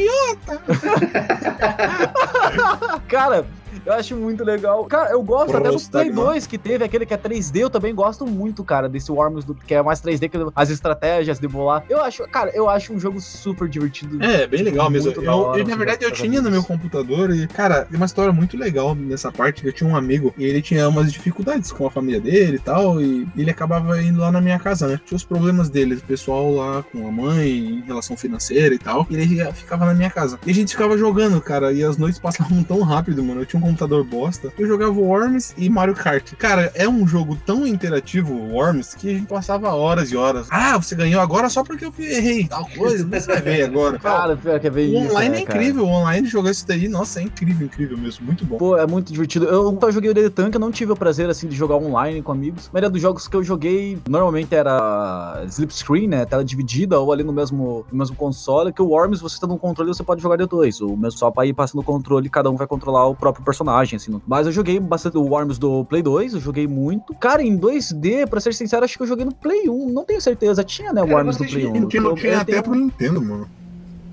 Cara, 3.07 3.45
eu 3.85 3.93
acho 3.93 4.15
muito 4.15 4.43
legal. 4.43 4.85
Cara, 4.85 5.11
eu 5.11 5.21
gosto 5.21 5.55
até 5.55 5.69
do 5.69 5.75
Play 5.75 6.05
Prostagma. 6.09 6.23
2 6.23 6.47
que 6.47 6.57
teve, 6.57 6.83
aquele 6.83 7.05
que 7.05 7.13
é 7.13 7.17
3D, 7.17 7.59
eu 7.59 7.69
também 7.69 7.93
gosto 7.93 8.25
muito, 8.25 8.63
cara, 8.63 8.87
desse 8.87 9.11
Worms 9.11 9.45
do, 9.45 9.53
que 9.53 9.73
é 9.73 9.81
mais 9.81 10.01
3D, 10.01 10.29
que 10.29 10.37
as 10.55 10.69
estratégias 10.69 11.39
de 11.39 11.47
bolar. 11.47 11.83
Eu 11.89 12.01
acho, 12.01 12.23
cara, 12.29 12.51
eu 12.53 12.69
acho 12.69 12.93
um 12.93 12.99
jogo 12.99 13.19
super 13.19 13.67
divertido. 13.67 14.23
É, 14.23 14.47
bem 14.47 14.61
legal 14.61 14.89
mesmo. 14.89 15.11
Eu, 15.11 15.23
eu, 15.23 15.57
na 15.57 15.63
você 15.63 15.75
verdade, 15.75 16.05
eu 16.05 16.11
tinha 16.11 16.41
no 16.41 16.49
meu 16.49 16.63
computador 16.63 17.31
e, 17.31 17.47
cara, 17.47 17.85
tem 17.85 17.97
uma 17.97 18.05
história 18.05 18.31
muito 18.31 18.57
legal 18.57 18.95
nessa 18.95 19.31
parte. 19.31 19.65
Eu 19.65 19.73
tinha 19.73 19.89
um 19.89 19.95
amigo 19.95 20.33
e 20.37 20.45
ele 20.45 20.61
tinha 20.61 20.87
umas 20.87 21.11
dificuldades 21.11 21.71
com 21.71 21.85
a 21.85 21.91
família 21.91 22.19
dele 22.19 22.57
e 22.57 22.59
tal, 22.59 23.01
e 23.01 23.27
ele 23.35 23.51
acabava 23.51 24.01
indo 24.01 24.19
lá 24.19 24.31
na 24.31 24.41
minha 24.41 24.59
casa, 24.59 24.87
né? 24.87 24.99
Tinha 25.05 25.15
os 25.15 25.23
problemas 25.23 25.69
dele, 25.69 25.95
o 25.95 26.01
pessoal 26.01 26.53
lá 26.53 26.83
com 26.83 27.07
a 27.07 27.11
mãe, 27.11 27.49
em 27.49 27.81
relação 27.81 28.15
financeira 28.15 28.73
e 28.73 28.79
tal, 28.79 29.05
e 29.09 29.15
ele 29.15 29.51
ficava 29.53 29.85
na 29.85 29.93
minha 29.93 30.09
casa. 30.09 30.39
E 30.45 30.51
a 30.51 30.53
gente 30.53 30.71
ficava 30.71 30.97
jogando, 30.97 31.39
cara, 31.41 31.71
e 31.71 31.83
as 31.83 31.97
noites 31.97 32.19
passavam 32.19 32.61
tão 32.63 32.81
rápido, 32.81 33.23
mano. 33.23 33.41
Eu 33.41 33.45
tinha 33.45 33.59
um 33.59 33.65
computador 33.73 34.03
bosta. 34.03 34.53
Eu 34.57 34.67
jogava 34.67 34.91
Worms 34.91 35.53
e 35.57 35.69
Mario 35.69 35.95
Kart. 35.95 36.33
Cara, 36.35 36.71
é 36.75 36.87
um 36.87 37.07
jogo 37.07 37.37
tão 37.45 37.65
interativo, 37.65 38.33
Worms, 38.33 38.93
que 38.93 39.09
a 39.09 39.13
gente 39.13 39.27
passava 39.27 39.73
horas 39.73 40.11
e 40.11 40.15
horas. 40.15 40.47
Ah, 40.51 40.77
você 40.77 40.95
ganhou 40.95 41.19
agora 41.19 41.49
só 41.49 41.63
porque 41.63 41.85
eu 41.85 41.93
errei 41.99 42.47
tal 42.47 42.67
coisa, 42.69 43.05
você 43.05 43.27
vai 43.27 43.41
ver 43.41 43.63
agora. 43.63 43.97
Cara, 44.03 44.37
pior 44.37 44.59
que 44.59 44.67
é 44.67 44.69
bem 44.69 44.95
O 44.95 45.03
isso, 45.03 45.11
online 45.11 45.29
né, 45.29 45.37
é 45.37 45.41
incrível, 45.41 45.85
o 45.85 45.87
online 45.87 46.27
jogar 46.27 46.51
isso 46.51 46.67
daí, 46.67 46.87
nossa, 46.87 47.19
é 47.19 47.23
incrível, 47.23 47.65
incrível 47.65 47.97
mesmo, 47.97 48.25
muito 48.25 48.45
bom. 48.45 48.57
Pô, 48.57 48.77
é 48.77 48.85
muito 48.85 49.11
divertido. 49.11 49.45
Eu 49.45 49.77
só 49.79 49.91
joguei 49.91 50.11
o 50.11 50.13
DD 50.13 50.29
Tank, 50.29 50.53
eu 50.53 50.59
não 50.59 50.71
tive 50.71 50.91
o 50.91 50.95
prazer, 50.95 51.29
assim, 51.29 51.47
de 51.47 51.55
jogar 51.55 51.75
online 51.75 52.21
com 52.21 52.31
amigos. 52.31 52.67
A 52.67 52.73
maioria 52.73 52.89
dos 52.89 53.01
jogos 53.01 53.27
que 53.27 53.35
eu 53.35 53.43
joguei, 53.43 53.97
normalmente 54.07 54.53
era 54.53 55.43
slip 55.47 55.73
screen, 55.73 56.07
né? 56.07 56.25
Tela 56.25 56.43
dividida, 56.43 56.99
ou 56.99 57.11
ali 57.11 57.23
no 57.23 57.33
mesmo, 57.33 57.85
no 57.91 57.97
mesmo 57.97 58.15
console. 58.15 58.71
Que 58.71 58.81
o 58.81 58.89
Worms, 58.89 59.21
você 59.21 59.39
tá 59.39 59.47
no 59.47 59.57
controle, 59.57 59.93
você 59.93 60.03
pode 60.03 60.21
jogar 60.21 60.37
de 60.37 60.45
dois. 60.45 60.79
O 60.81 60.95
mesmo 60.95 61.17
só 61.17 61.31
pra 61.31 61.45
ir 61.45 61.53
passando 61.53 61.81
o 61.81 61.83
controle, 61.83 62.29
cada 62.29 62.49
um 62.49 62.55
vai 62.55 62.67
controlar 62.67 63.07
o 63.07 63.15
próprio 63.15 63.43
personagem, 63.43 63.62
assim. 63.71 64.21
Mas 64.27 64.45
eu 64.47 64.51
joguei 64.51 64.79
bastante 64.79 65.17
o 65.17 65.23
Worms 65.23 65.57
do 65.57 65.83
Play 65.85 66.01
2, 66.01 66.33
eu 66.33 66.39
joguei 66.39 66.67
muito. 66.67 67.13
Cara, 67.15 67.41
em 67.43 67.57
2D, 67.57 68.27
pra 68.27 68.39
ser 68.39 68.53
sincero, 68.53 68.83
acho 68.85 68.97
que 68.97 69.03
eu 69.03 69.07
joguei 69.07 69.25
no 69.25 69.33
Play 69.33 69.69
1. 69.69 69.89
Não 69.91 70.03
tenho 70.05 70.21
certeza. 70.21 70.63
Tinha, 70.63 70.91
né, 70.93 71.01
o 71.01 71.07
Worms 71.07 71.37
do 71.37 71.45
Play 71.45 71.65
1. 71.67 71.87
Tinha, 71.87 72.01
Eu- 72.03 72.15
tinha 72.15 72.39
até 72.41 72.61
pro 72.61 72.75
Nintendo, 72.75 73.21
mano. 73.21 73.47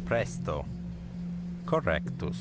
Presto. 0.07 0.65
Correctus. 1.67 2.37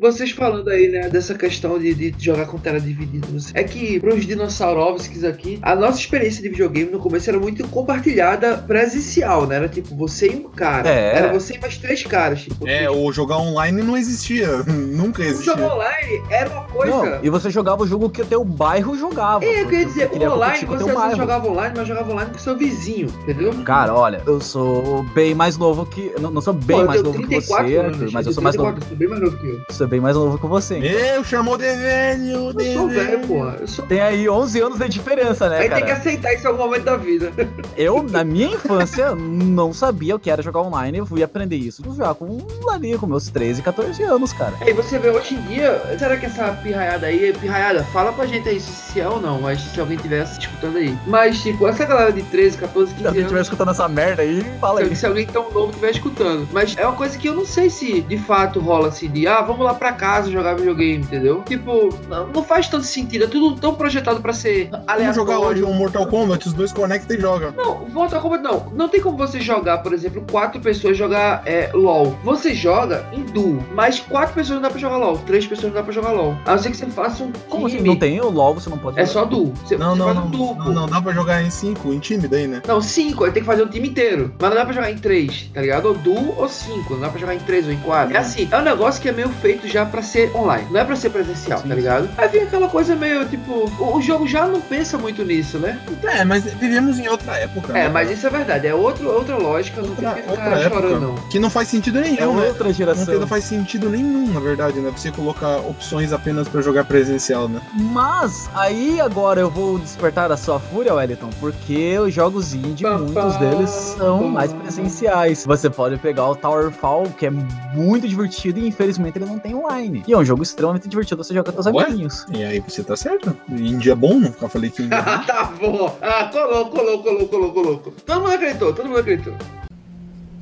Vocês 0.00 0.30
falando 0.30 0.68
aí, 0.68 0.86
né, 0.88 1.08
dessa 1.08 1.34
questão 1.34 1.76
de, 1.76 1.92
de 1.92 2.14
jogar 2.24 2.46
com 2.46 2.56
tela 2.56 2.78
dividida. 2.80 3.26
É 3.52 3.64
que, 3.64 3.98
pros 3.98 4.24
dinossaurovskis 4.24 5.24
aqui, 5.24 5.58
a 5.60 5.74
nossa 5.74 5.98
experiência 5.98 6.40
de 6.40 6.48
videogame 6.48 6.88
no 6.92 7.00
começo 7.00 7.28
era 7.28 7.36
muito 7.38 7.66
compartilhada 7.66 8.58
presencial, 8.58 9.44
né? 9.44 9.56
Era 9.56 9.68
tipo, 9.68 9.96
você 9.96 10.28
e 10.28 10.36
um 10.36 10.50
cara. 10.50 10.88
É. 10.88 11.16
Era 11.16 11.32
você 11.32 11.56
e 11.56 11.60
mais 11.60 11.76
três 11.78 12.04
caras. 12.04 12.42
Tipo, 12.42 12.68
É, 12.68 12.88
o 12.88 13.10
jogar 13.12 13.38
online 13.38 13.82
não 13.82 13.96
existia. 13.96 14.58
Nunca 14.70 15.20
o 15.20 15.24
existia. 15.24 15.56
jogo 15.56 15.64
online 15.74 16.22
era 16.30 16.48
uma 16.48 16.62
coisa. 16.62 16.94
Não, 16.96 17.24
e 17.24 17.28
você 17.28 17.50
jogava 17.50 17.82
o 17.82 17.86
jogo 17.86 18.08
que 18.08 18.22
o 18.22 18.26
teu 18.26 18.44
bairro 18.44 18.96
jogava. 18.96 19.44
É, 19.44 19.62
eu 19.62 19.66
queria 19.68 19.84
dizer, 19.84 20.10
queria 20.10 20.30
o 20.30 20.34
online 20.34 20.64
o 20.64 20.66
você 20.68 20.68
teu 20.68 20.74
às 20.76 20.78
vezes 20.86 20.94
bairro. 20.94 21.16
jogava 21.16 21.48
online, 21.48 21.74
mas 21.76 21.88
jogava 21.88 22.12
online 22.12 22.30
com 22.30 22.38
seu 22.38 22.56
vizinho, 22.56 23.08
entendeu? 23.22 23.52
Cara, 23.64 23.92
olha, 23.92 24.22
eu 24.24 24.40
sou 24.40 25.02
bem 25.12 25.34
mais 25.34 25.56
novo 25.56 25.84
que. 25.86 26.12
Não, 26.20 26.30
não 26.30 26.40
sou 26.40 26.54
bem 26.54 26.78
Pô, 26.78 26.84
mais 26.86 27.02
novo 27.02 27.18
que 27.18 27.34
você, 27.34 27.48
34 27.48 27.66
Arthur, 27.80 27.84
anos, 27.96 28.12
mas 28.12 28.26
eu 28.28 28.32
sou 28.32 28.42
mais 28.44 28.54
novo. 28.54 28.72
34, 28.74 28.84
eu 28.84 28.88
sou 28.88 28.96
bem 28.96 29.08
mais 29.08 29.20
novo 29.20 29.36
que 29.38 29.46
eu. 29.48 29.60
Eu 29.68 29.74
sou 29.74 29.87
bem 29.88 30.00
mais 30.00 30.14
novo 30.16 30.38
que 30.38 30.46
você. 30.46 30.78
então. 30.78 30.90
Eu 30.90 31.24
chamou 31.24 31.56
de 31.56 31.64
velho, 31.74 32.30
Eu 32.48 32.52
de 32.52 32.74
sou 32.74 32.88
velho, 32.88 33.20
porra. 33.26 33.56
Eu 33.60 33.66
sou... 33.66 33.86
Tem 33.86 34.00
aí 34.00 34.28
11 34.28 34.60
anos 34.60 34.78
de 34.78 34.88
diferença, 34.88 35.48
né, 35.48 35.58
Aí 35.60 35.68
tem 35.68 35.78
que 35.80 35.86
cara? 35.86 35.98
aceitar 35.98 36.32
isso 36.34 36.44
em 36.44 36.46
algum 36.50 36.64
momento 36.64 36.84
da 36.84 36.96
vida. 36.96 37.32
Eu, 37.76 38.02
na 38.02 38.22
minha 38.24 38.48
infância, 38.48 39.14
não 39.14 39.72
sabia 39.72 40.14
o 40.16 40.18
que 40.18 40.30
era 40.30 40.42
jogar 40.42 40.60
online. 40.60 40.98
Eu 40.98 41.06
fui 41.06 41.22
aprender 41.22 41.56
isso 41.56 41.82
já 41.96 42.14
com 42.14 42.38
ali, 42.70 42.96
com 42.98 43.06
meus 43.06 43.28
13, 43.28 43.62
14 43.62 44.02
anos, 44.02 44.32
cara. 44.32 44.52
Aí 44.60 44.72
você 44.72 44.98
vê 44.98 45.10
hoje 45.10 45.34
em 45.34 45.40
dia, 45.42 45.80
será 45.98 46.16
que 46.16 46.26
essa 46.26 46.48
pirraiada 46.62 47.06
aí, 47.06 47.32
pirraiada, 47.32 47.82
fala 47.84 48.12
pra 48.12 48.26
gente 48.26 48.48
aí 48.48 48.60
se 48.60 49.00
é 49.00 49.08
ou 49.08 49.20
não, 49.20 49.40
mas 49.40 49.60
se 49.60 49.80
alguém 49.80 49.96
tivesse 49.96 50.38
escutando 50.40 50.76
aí. 50.76 50.96
Mas, 51.06 51.40
tipo, 51.40 51.66
essa 51.66 51.84
galera 51.84 52.12
de 52.12 52.22
13, 52.22 52.58
14, 52.58 52.90
15 52.92 53.00
Se 53.00 53.06
alguém 53.06 53.20
estiver 53.22 53.38
anos. 53.38 53.46
escutando 53.48 53.70
essa 53.70 53.88
merda 53.88 54.22
aí, 54.22 54.44
fala 54.60 54.80
aí. 54.80 54.88
Se, 54.90 54.96
se 54.96 55.06
alguém 55.06 55.26
tão 55.26 55.50
novo 55.52 55.68
estiver 55.70 55.90
escutando. 55.90 56.48
Mas 56.52 56.76
é 56.76 56.86
uma 56.86 56.96
coisa 56.96 57.16
que 57.16 57.28
eu 57.28 57.34
não 57.34 57.46
sei 57.46 57.70
se 57.70 58.00
de 58.02 58.18
fato 58.18 58.60
rola 58.60 58.88
assim 58.88 59.08
de 59.10 59.26
ah, 59.26 59.40
vamos 59.42 59.64
lá 59.64 59.74
pra 59.78 59.92
casa 59.92 60.30
jogar 60.30 60.54
videogame, 60.54 61.02
entendeu? 61.04 61.42
Tipo, 61.46 61.88
não, 62.08 62.26
não 62.28 62.42
faz 62.42 62.68
tanto 62.68 62.84
sentido. 62.84 63.24
É 63.24 63.26
tudo 63.26 63.56
tão 63.60 63.74
projetado 63.74 64.20
pra 64.20 64.32
ser 64.32 64.68
Vamos 64.70 64.86
aleatório. 64.88 65.14
jogar 65.14 65.38
hoje 65.38 65.64
um 65.64 65.72
Mortal 65.72 66.06
Kombat, 66.06 66.46
os 66.48 66.52
dois 66.54 66.72
conectam 66.72 67.16
e 67.16 67.20
jogam. 67.20 67.52
Não, 67.56 67.86
Mortal 67.88 68.20
Kombat 68.20 68.42
não. 68.42 68.66
Não 68.74 68.88
tem 68.88 69.00
como 69.00 69.16
você 69.16 69.40
jogar, 69.40 69.78
por 69.78 69.92
exemplo, 69.92 70.24
quatro 70.30 70.60
pessoas 70.60 70.96
jogar 70.96 71.42
é, 71.46 71.70
LOL. 71.74 72.16
Você 72.24 72.54
joga 72.54 73.06
em 73.12 73.22
duo, 73.22 73.62
mas 73.74 74.00
quatro 74.00 74.34
pessoas 74.34 74.56
não 74.56 74.62
dá 74.62 74.70
pra 74.70 74.78
jogar 74.78 74.96
LOL. 74.96 75.18
Três 75.18 75.46
pessoas 75.46 75.72
não 75.72 75.78
dá 75.80 75.82
pra 75.82 75.92
jogar 75.92 76.10
LOL. 76.12 76.36
A 76.44 76.52
não 76.52 76.58
ser 76.58 76.70
que 76.70 76.76
você 76.76 76.86
faça 76.86 77.22
um 77.24 77.32
Como 77.48 77.66
assim? 77.66 77.80
Não 77.80 77.96
tem 77.96 78.20
o 78.20 78.30
LOL, 78.30 78.54
você 78.54 78.68
não 78.70 78.78
pode 78.78 78.98
É 78.98 79.06
jogar. 79.06 79.12
só 79.20 79.24
duo. 79.26 79.52
Você, 79.64 79.76
Não, 79.76 79.92
você 79.92 79.98
não, 79.98 80.04
faz 80.06 80.16
não, 80.16 80.26
um 80.26 80.30
duo. 80.30 80.54
não, 80.56 80.72
não, 80.72 80.86
dá 80.86 81.00
pra 81.00 81.12
jogar 81.12 81.42
em 81.42 81.50
cinco, 81.50 81.92
em 81.92 81.98
time 81.98 82.26
daí, 82.26 82.46
né? 82.46 82.62
Não, 82.66 82.80
cinco, 82.80 83.24
aí 83.24 83.30
tem 83.32 83.42
que 83.42 83.46
fazer 83.46 83.62
um 83.62 83.68
time 83.68 83.88
inteiro. 83.88 84.32
Mas 84.40 84.50
não 84.50 84.56
dá 84.56 84.64
pra 84.64 84.74
jogar 84.74 84.90
em 84.90 84.96
três, 84.98 85.48
tá 85.54 85.60
ligado? 85.60 85.86
Ou 85.86 85.94
duo 85.94 86.34
ou 86.36 86.48
cinco. 86.48 86.94
Não 86.94 87.00
dá 87.00 87.08
pra 87.10 87.20
jogar 87.20 87.34
em 87.34 87.38
três 87.40 87.66
ou 87.66 87.72
em 87.72 87.78
quatro. 87.78 88.16
É 88.16 88.18
assim, 88.18 88.48
é 88.50 88.56
um 88.58 88.62
negócio 88.62 89.00
que 89.00 89.08
é 89.08 89.12
meio 89.12 89.28
feito 89.28 89.67
já 89.68 89.84
pra 89.86 90.02
ser 90.02 90.34
online. 90.34 90.66
Não 90.70 90.80
é 90.80 90.84
pra 90.84 90.96
ser 90.96 91.10
presencial, 91.10 91.60
tá 91.62 91.74
ligado? 91.74 92.08
Aí 92.16 92.28
vem 92.28 92.42
aquela 92.42 92.68
coisa 92.68 92.94
meio, 92.96 93.24
tipo, 93.26 93.70
o, 93.78 94.00
jogo 94.00 94.26
já 94.26 94.46
não 94.46 94.60
pensa 94.60 94.96
muito 94.98 95.24
nisso, 95.24 95.58
né? 95.58 95.78
É, 96.02 96.24
mas 96.24 96.44
vivemos 96.44 96.98
em 96.98 97.08
outra 97.08 97.36
época. 97.38 97.72
É, 97.76 97.84
né? 97.84 97.88
mas 97.88 98.10
isso 98.10 98.26
é 98.26 98.30
verdade. 98.30 98.66
É 98.66 98.74
outro, 98.74 99.08
outra 99.10 99.36
lógica. 99.36 99.80
Não 99.82 99.88
Outra, 99.90 100.10
tem 100.12 100.22
que 100.24 100.30
ficar 100.30 100.58
chorando, 100.70 101.00
não. 101.00 101.14
Que 101.28 101.38
não 101.38 101.50
faz 101.50 101.68
sentido 101.68 102.00
nenhum, 102.00 102.16
É 102.16 102.42
né? 102.42 102.48
outra 102.48 102.64
Não, 102.66 102.72
geração. 102.72 103.18
não 103.20 103.26
faz 103.26 103.44
sentido 103.44 103.88
nenhum, 103.90 104.32
na 104.32 104.40
verdade, 104.40 104.78
né? 104.80 104.90
Você 104.96 105.10
colocar 105.10 105.58
opções 105.58 106.12
apenas 106.12 106.48
pra 106.48 106.60
jogar 106.62 106.84
presencial, 106.84 107.48
né? 107.48 107.60
Mas 107.74 108.48
aí 108.54 109.00
agora 109.00 109.40
eu 109.40 109.50
vou 109.50 109.78
despertar 109.78 110.30
a 110.32 110.36
sua 110.36 110.58
fúria, 110.60 110.94
Wellington, 110.94 111.30
porque 111.40 111.98
os 111.98 112.12
jogos 112.14 112.54
indie, 112.54 112.82
Pá, 112.84 112.98
muitos 112.98 113.14
pá, 113.14 113.38
deles 113.38 113.70
são 113.70 114.18
pá. 114.20 114.28
mais 114.28 114.52
presenciais. 114.52 115.44
Você 115.46 115.68
pode 115.70 115.96
pegar 115.98 116.28
o 116.28 116.34
Towerfall, 116.36 117.04
que 117.16 117.26
é 117.26 117.30
muito 117.30 118.06
divertido 118.08 118.58
e 118.60 118.68
infelizmente 118.68 119.18
ele 119.18 119.26
não 119.26 119.38
tem 119.38 119.54
online. 119.58 120.04
E 120.06 120.12
é 120.12 120.16
um 120.18 120.24
jogo 120.24 120.42
extremamente 120.42 120.88
divertido 120.88 121.22
você 121.22 121.34
joga 121.34 121.52
com 121.52 121.62
seus 121.62 121.66
amiguinhos. 121.66 122.26
E 122.32 122.42
aí 122.44 122.60
você 122.60 122.82
tá 122.82 122.96
certo. 122.96 123.36
Índia 123.48 123.92
é 123.92 123.94
bom, 123.94 124.18
nunca 124.18 124.48
falei 124.48 124.70
que 124.70 124.82
Índia 124.82 125.00
bom. 125.02 125.24
tá 125.26 125.44
bom. 125.60 125.98
Ah, 126.00 126.24
colou, 126.32 126.70
colou, 126.70 127.02
colou, 127.02 127.28
colou, 127.28 127.52
colou. 127.52 127.78
Todo 128.06 128.20
mundo 128.20 128.32
acreditou, 128.32 128.72
todo 128.74 128.86
mundo 128.86 128.98
acreditou. 128.98 129.34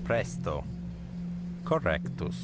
Presto. 0.05 0.62
Correctus. 1.64 2.37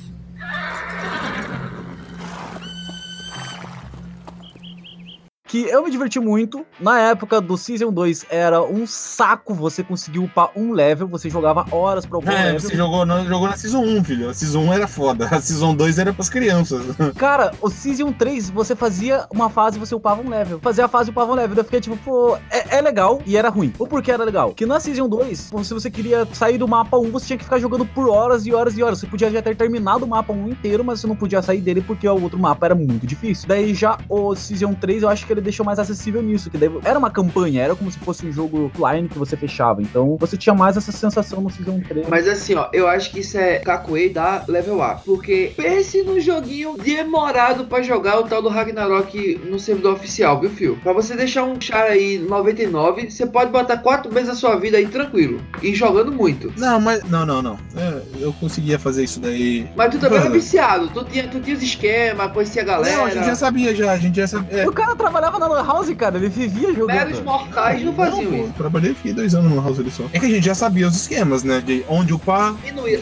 Que 5.53 5.69
eu 5.69 5.85
me 5.85 5.91
diverti 5.91 6.19
muito. 6.19 6.65
Na 6.81 6.99
época 6.99 7.39
do 7.39 7.59
Season 7.59 7.93
2 7.93 8.25
era 8.31 8.63
um 8.63 8.87
saco 8.87 9.53
você 9.53 9.83
conseguir 9.83 10.19
upar 10.21 10.49
um 10.57 10.73
level, 10.73 11.07
você 11.07 11.29
jogava 11.29 11.67
horas 11.71 12.07
pra 12.07 12.17
upar 12.17 12.33
um 12.33 12.39
É, 12.39 12.45
level. 12.45 12.61
você 12.61 12.75
jogou, 12.75 13.05
não, 13.05 13.23
jogou 13.27 13.47
na 13.47 13.55
Season 13.59 13.83
1, 13.83 14.03
filho. 14.03 14.31
A 14.31 14.33
Season 14.33 14.61
1 14.61 14.73
era 14.73 14.89
foda. 14.89 15.27
A 15.31 15.43
Season 15.43 15.75
2 15.75 15.99
era 15.99 16.11
pras 16.15 16.31
crianças. 16.31 16.97
Cara, 17.19 17.53
o 17.61 17.69
Season 17.69 18.11
3, 18.13 18.49
você 18.49 18.75
fazia 18.75 19.27
uma 19.31 19.51
fase 19.51 19.77
e 19.77 19.81
você 19.81 19.95
upava 19.95 20.23
um 20.23 20.31
level. 20.31 20.59
Fazia 20.63 20.87
a 20.87 20.89
fase 20.89 21.11
e 21.11 21.13
upava 21.13 21.31
um 21.33 21.35
level. 21.35 21.55
Eu 21.59 21.65
fiquei 21.65 21.83
tipo, 21.83 21.99
pô, 21.99 22.35
é, 22.51 22.79
é 22.79 22.81
legal 22.81 23.21
e 23.27 23.37
era 23.37 23.51
ruim. 23.51 23.75
O 23.79 23.87
porquê 23.87 24.11
era 24.11 24.25
legal? 24.25 24.55
Que 24.55 24.65
na 24.65 24.81
Season 24.81 25.07
2, 25.07 25.51
pô, 25.51 25.63
se 25.63 25.75
você 25.75 25.91
queria 25.91 26.27
sair 26.33 26.57
do 26.57 26.67
mapa 26.67 26.97
1, 26.97 27.11
você 27.11 27.27
tinha 27.27 27.37
que 27.37 27.45
ficar 27.45 27.59
jogando 27.59 27.85
por 27.85 28.09
horas 28.09 28.47
e 28.47 28.55
horas 28.55 28.79
e 28.79 28.83
horas. 28.83 29.01
Você 29.01 29.07
podia 29.07 29.31
já 29.31 29.43
ter 29.43 29.55
terminado 29.55 30.07
o 30.07 30.09
mapa 30.09 30.33
1 30.33 30.49
inteiro, 30.49 30.83
mas 30.83 31.01
você 31.01 31.07
não 31.07 31.15
podia 31.15 31.43
sair 31.43 31.61
dele 31.61 31.83
porque 31.83 32.09
o 32.09 32.23
outro 32.23 32.39
mapa 32.39 32.65
era 32.65 32.75
muito 32.75 33.07
difícil. 33.07 33.47
Daí 33.47 33.75
já 33.75 33.99
o 34.09 34.35
Season 34.35 34.73
3, 34.73 35.03
eu 35.03 35.11
acho 35.11 35.27
que 35.27 35.33
ele 35.35 35.42
deixou 35.43 35.65
mais 35.65 35.79
acessível 35.79 36.23
nisso. 36.23 36.51
Que 36.51 36.59
daí 36.59 36.71
era 36.85 36.99
uma 36.99 37.11
campanha, 37.11 37.63
era 37.63 37.75
como 37.75 37.91
se 37.91 37.99
fosse 37.99 38.27
um 38.27 38.33
jogo 38.33 38.67
offline 38.75 39.09
que 39.09 39.19
você 39.19 39.37
fechava. 39.37 39.83
Então 39.83 40.17
você 40.19 40.37
tinha 40.37 40.55
mais 40.55 40.77
essa 40.77 40.93
sensação 40.93 41.41
no 41.41 41.51
Season 41.51 41.81
3. 41.81 42.09
Mas 42.09 42.29
assim, 42.29 42.55
ó, 42.55 42.69
eu 42.73 42.89
acho 42.89 43.11
que 43.11 43.21
isso 43.21 43.37
é 43.39 43.59
Kakuei 43.59 44.09
da 44.11 44.45
level 44.49 44.81
up. 44.83 45.03
Porque 45.05 45.53
pense 45.57 46.03
num 46.03 46.21
joguinho 46.21 46.77
demorado 46.77 47.65
pra 47.65 47.83
jogar 47.83 48.19
o 48.21 48.25
tal 48.25 48.41
do 48.43 48.49
Ragnarok 48.49 49.41
no 49.49 49.59
servidor 49.59 49.95
oficial, 49.95 50.41
viu, 50.41 50.51
Fio? 50.51 50.79
Pra 50.83 50.93
você 50.93 51.15
deixar 51.17 51.45
um 51.45 51.61
char 51.61 51.85
aí 51.85 52.19
99, 52.19 53.11
você 53.11 53.27
pode 53.27 53.51
botar 53.51 53.79
quatro 53.79 54.13
meses 54.13 54.29
da 54.29 54.35
sua 54.35 54.57
vida 54.57 54.77
aí 54.79 54.87
tranquilo. 54.87 55.41
E 55.63 55.75
jogando 55.75 56.13
muito. 56.13 56.53
Não, 56.57 56.81
mas. 56.81 57.03
Não, 57.05 57.27
não, 57.27 57.43
não. 57.43 57.59
É, 57.77 58.03
eu 58.21 58.33
conseguia 58.35 58.79
fazer 58.79 59.05
isso 59.05 59.21
daí. 59.21 59.67
Mas 59.77 59.91
tu 59.91 59.99
também 59.99 60.19
era 60.19 60.31
viciado. 60.31 60.89
Tu 60.89 61.05
tinha, 61.05 61.29
tu 61.29 61.41
tinha 61.41 61.57
os 61.57 61.63
esquemas, 61.63 62.33
conhecia 62.33 62.63
a 62.63 62.65
galera. 62.65 62.97
Não, 62.97 63.05
a 63.07 63.11
gente 63.11 63.27
já 63.27 63.35
sabia 63.35 63.75
já. 63.75 63.93
A 63.93 63.97
gente 63.99 64.17
já 64.17 64.27
sabia. 64.27 64.63
É, 64.63 64.69
O 64.69 64.73
cara 64.73 64.95
trabalhava 64.95 65.32
na 65.39 65.47
Lan 65.47 65.67
House, 65.67 65.95
cara. 65.95 66.17
Ele 66.17 66.29
vivia 66.29 66.73
jogando. 66.75 66.97
Meros 66.97 67.21
mortais 67.21 67.85
não 67.85 67.93
faziam 67.95 68.23
não, 68.23 68.31
pô, 68.31 68.45
isso. 68.45 68.55
trabalhei, 68.57 68.95
fiquei 68.95 69.13
dois 69.13 69.35
anos 69.35 69.51
no 69.51 69.63
House 69.63 69.79
ali 69.79 69.91
só. 69.91 70.05
É 70.13 70.19
que 70.19 70.27
a 70.27 70.29
gente 70.29 70.45
já 70.45 70.55
sabia 70.55 70.87
os 70.87 70.97
esquemas, 70.97 71.43
né? 71.43 71.61
De 71.61 71.85
onde 71.89 72.13
upar, 72.13 72.55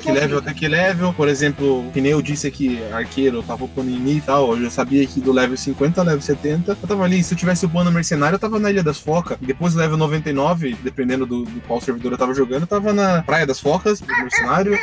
que 0.03 0.11
level 0.11 0.39
até 0.39 0.55
que 0.55 0.69
level. 0.69 1.13
Por 1.13 1.29
exemplo, 1.29 1.85
que 1.93 2.01
nem 2.01 2.13
eu 2.13 2.23
disse 2.23 2.47
aqui, 2.47 2.81
arqueiro, 2.93 3.39
eu 3.39 3.43
tava 3.43 3.65
upando 3.65 3.91
em 3.91 3.99
mim 3.99 4.17
e 4.17 4.21
tal. 4.21 4.53
Eu 4.53 4.63
já 4.63 4.71
sabia 4.71 5.07
que 5.07 5.21
do 5.21 5.33
level 5.33 5.57
50 5.57 6.01
ao 6.01 6.07
level 6.07 6.21
70, 6.21 6.77
eu 6.81 6.89
tava 6.89 7.05
ali. 7.05 7.23
Se 7.23 7.35
eu 7.35 7.39
tivesse 7.39 7.67
upando 7.67 7.91
mercenário, 7.93 8.37
eu 8.37 8.41
tava 8.41 8.59
na 8.59 8.71
Ilha 8.71 8.83
das 8.83 8.99
Focas. 8.99 9.39
Depois 9.41 9.75
do 9.75 9.81
level 9.81 9.97
99, 9.97 10.77
dependendo 10.83 11.27
do, 11.27 11.45
do 11.45 11.61
qual 11.63 11.81
servidor 11.81 12.13
eu 12.13 12.19
tava 12.19 12.35
jogando, 12.35 12.63
eu 12.63 12.67
tava 12.67 12.93
na 12.93 13.23
Praia 13.23 13.47
das 13.47 13.61
Focas, 13.61 14.01
do 14.01 14.07
mercenário. 14.07 14.79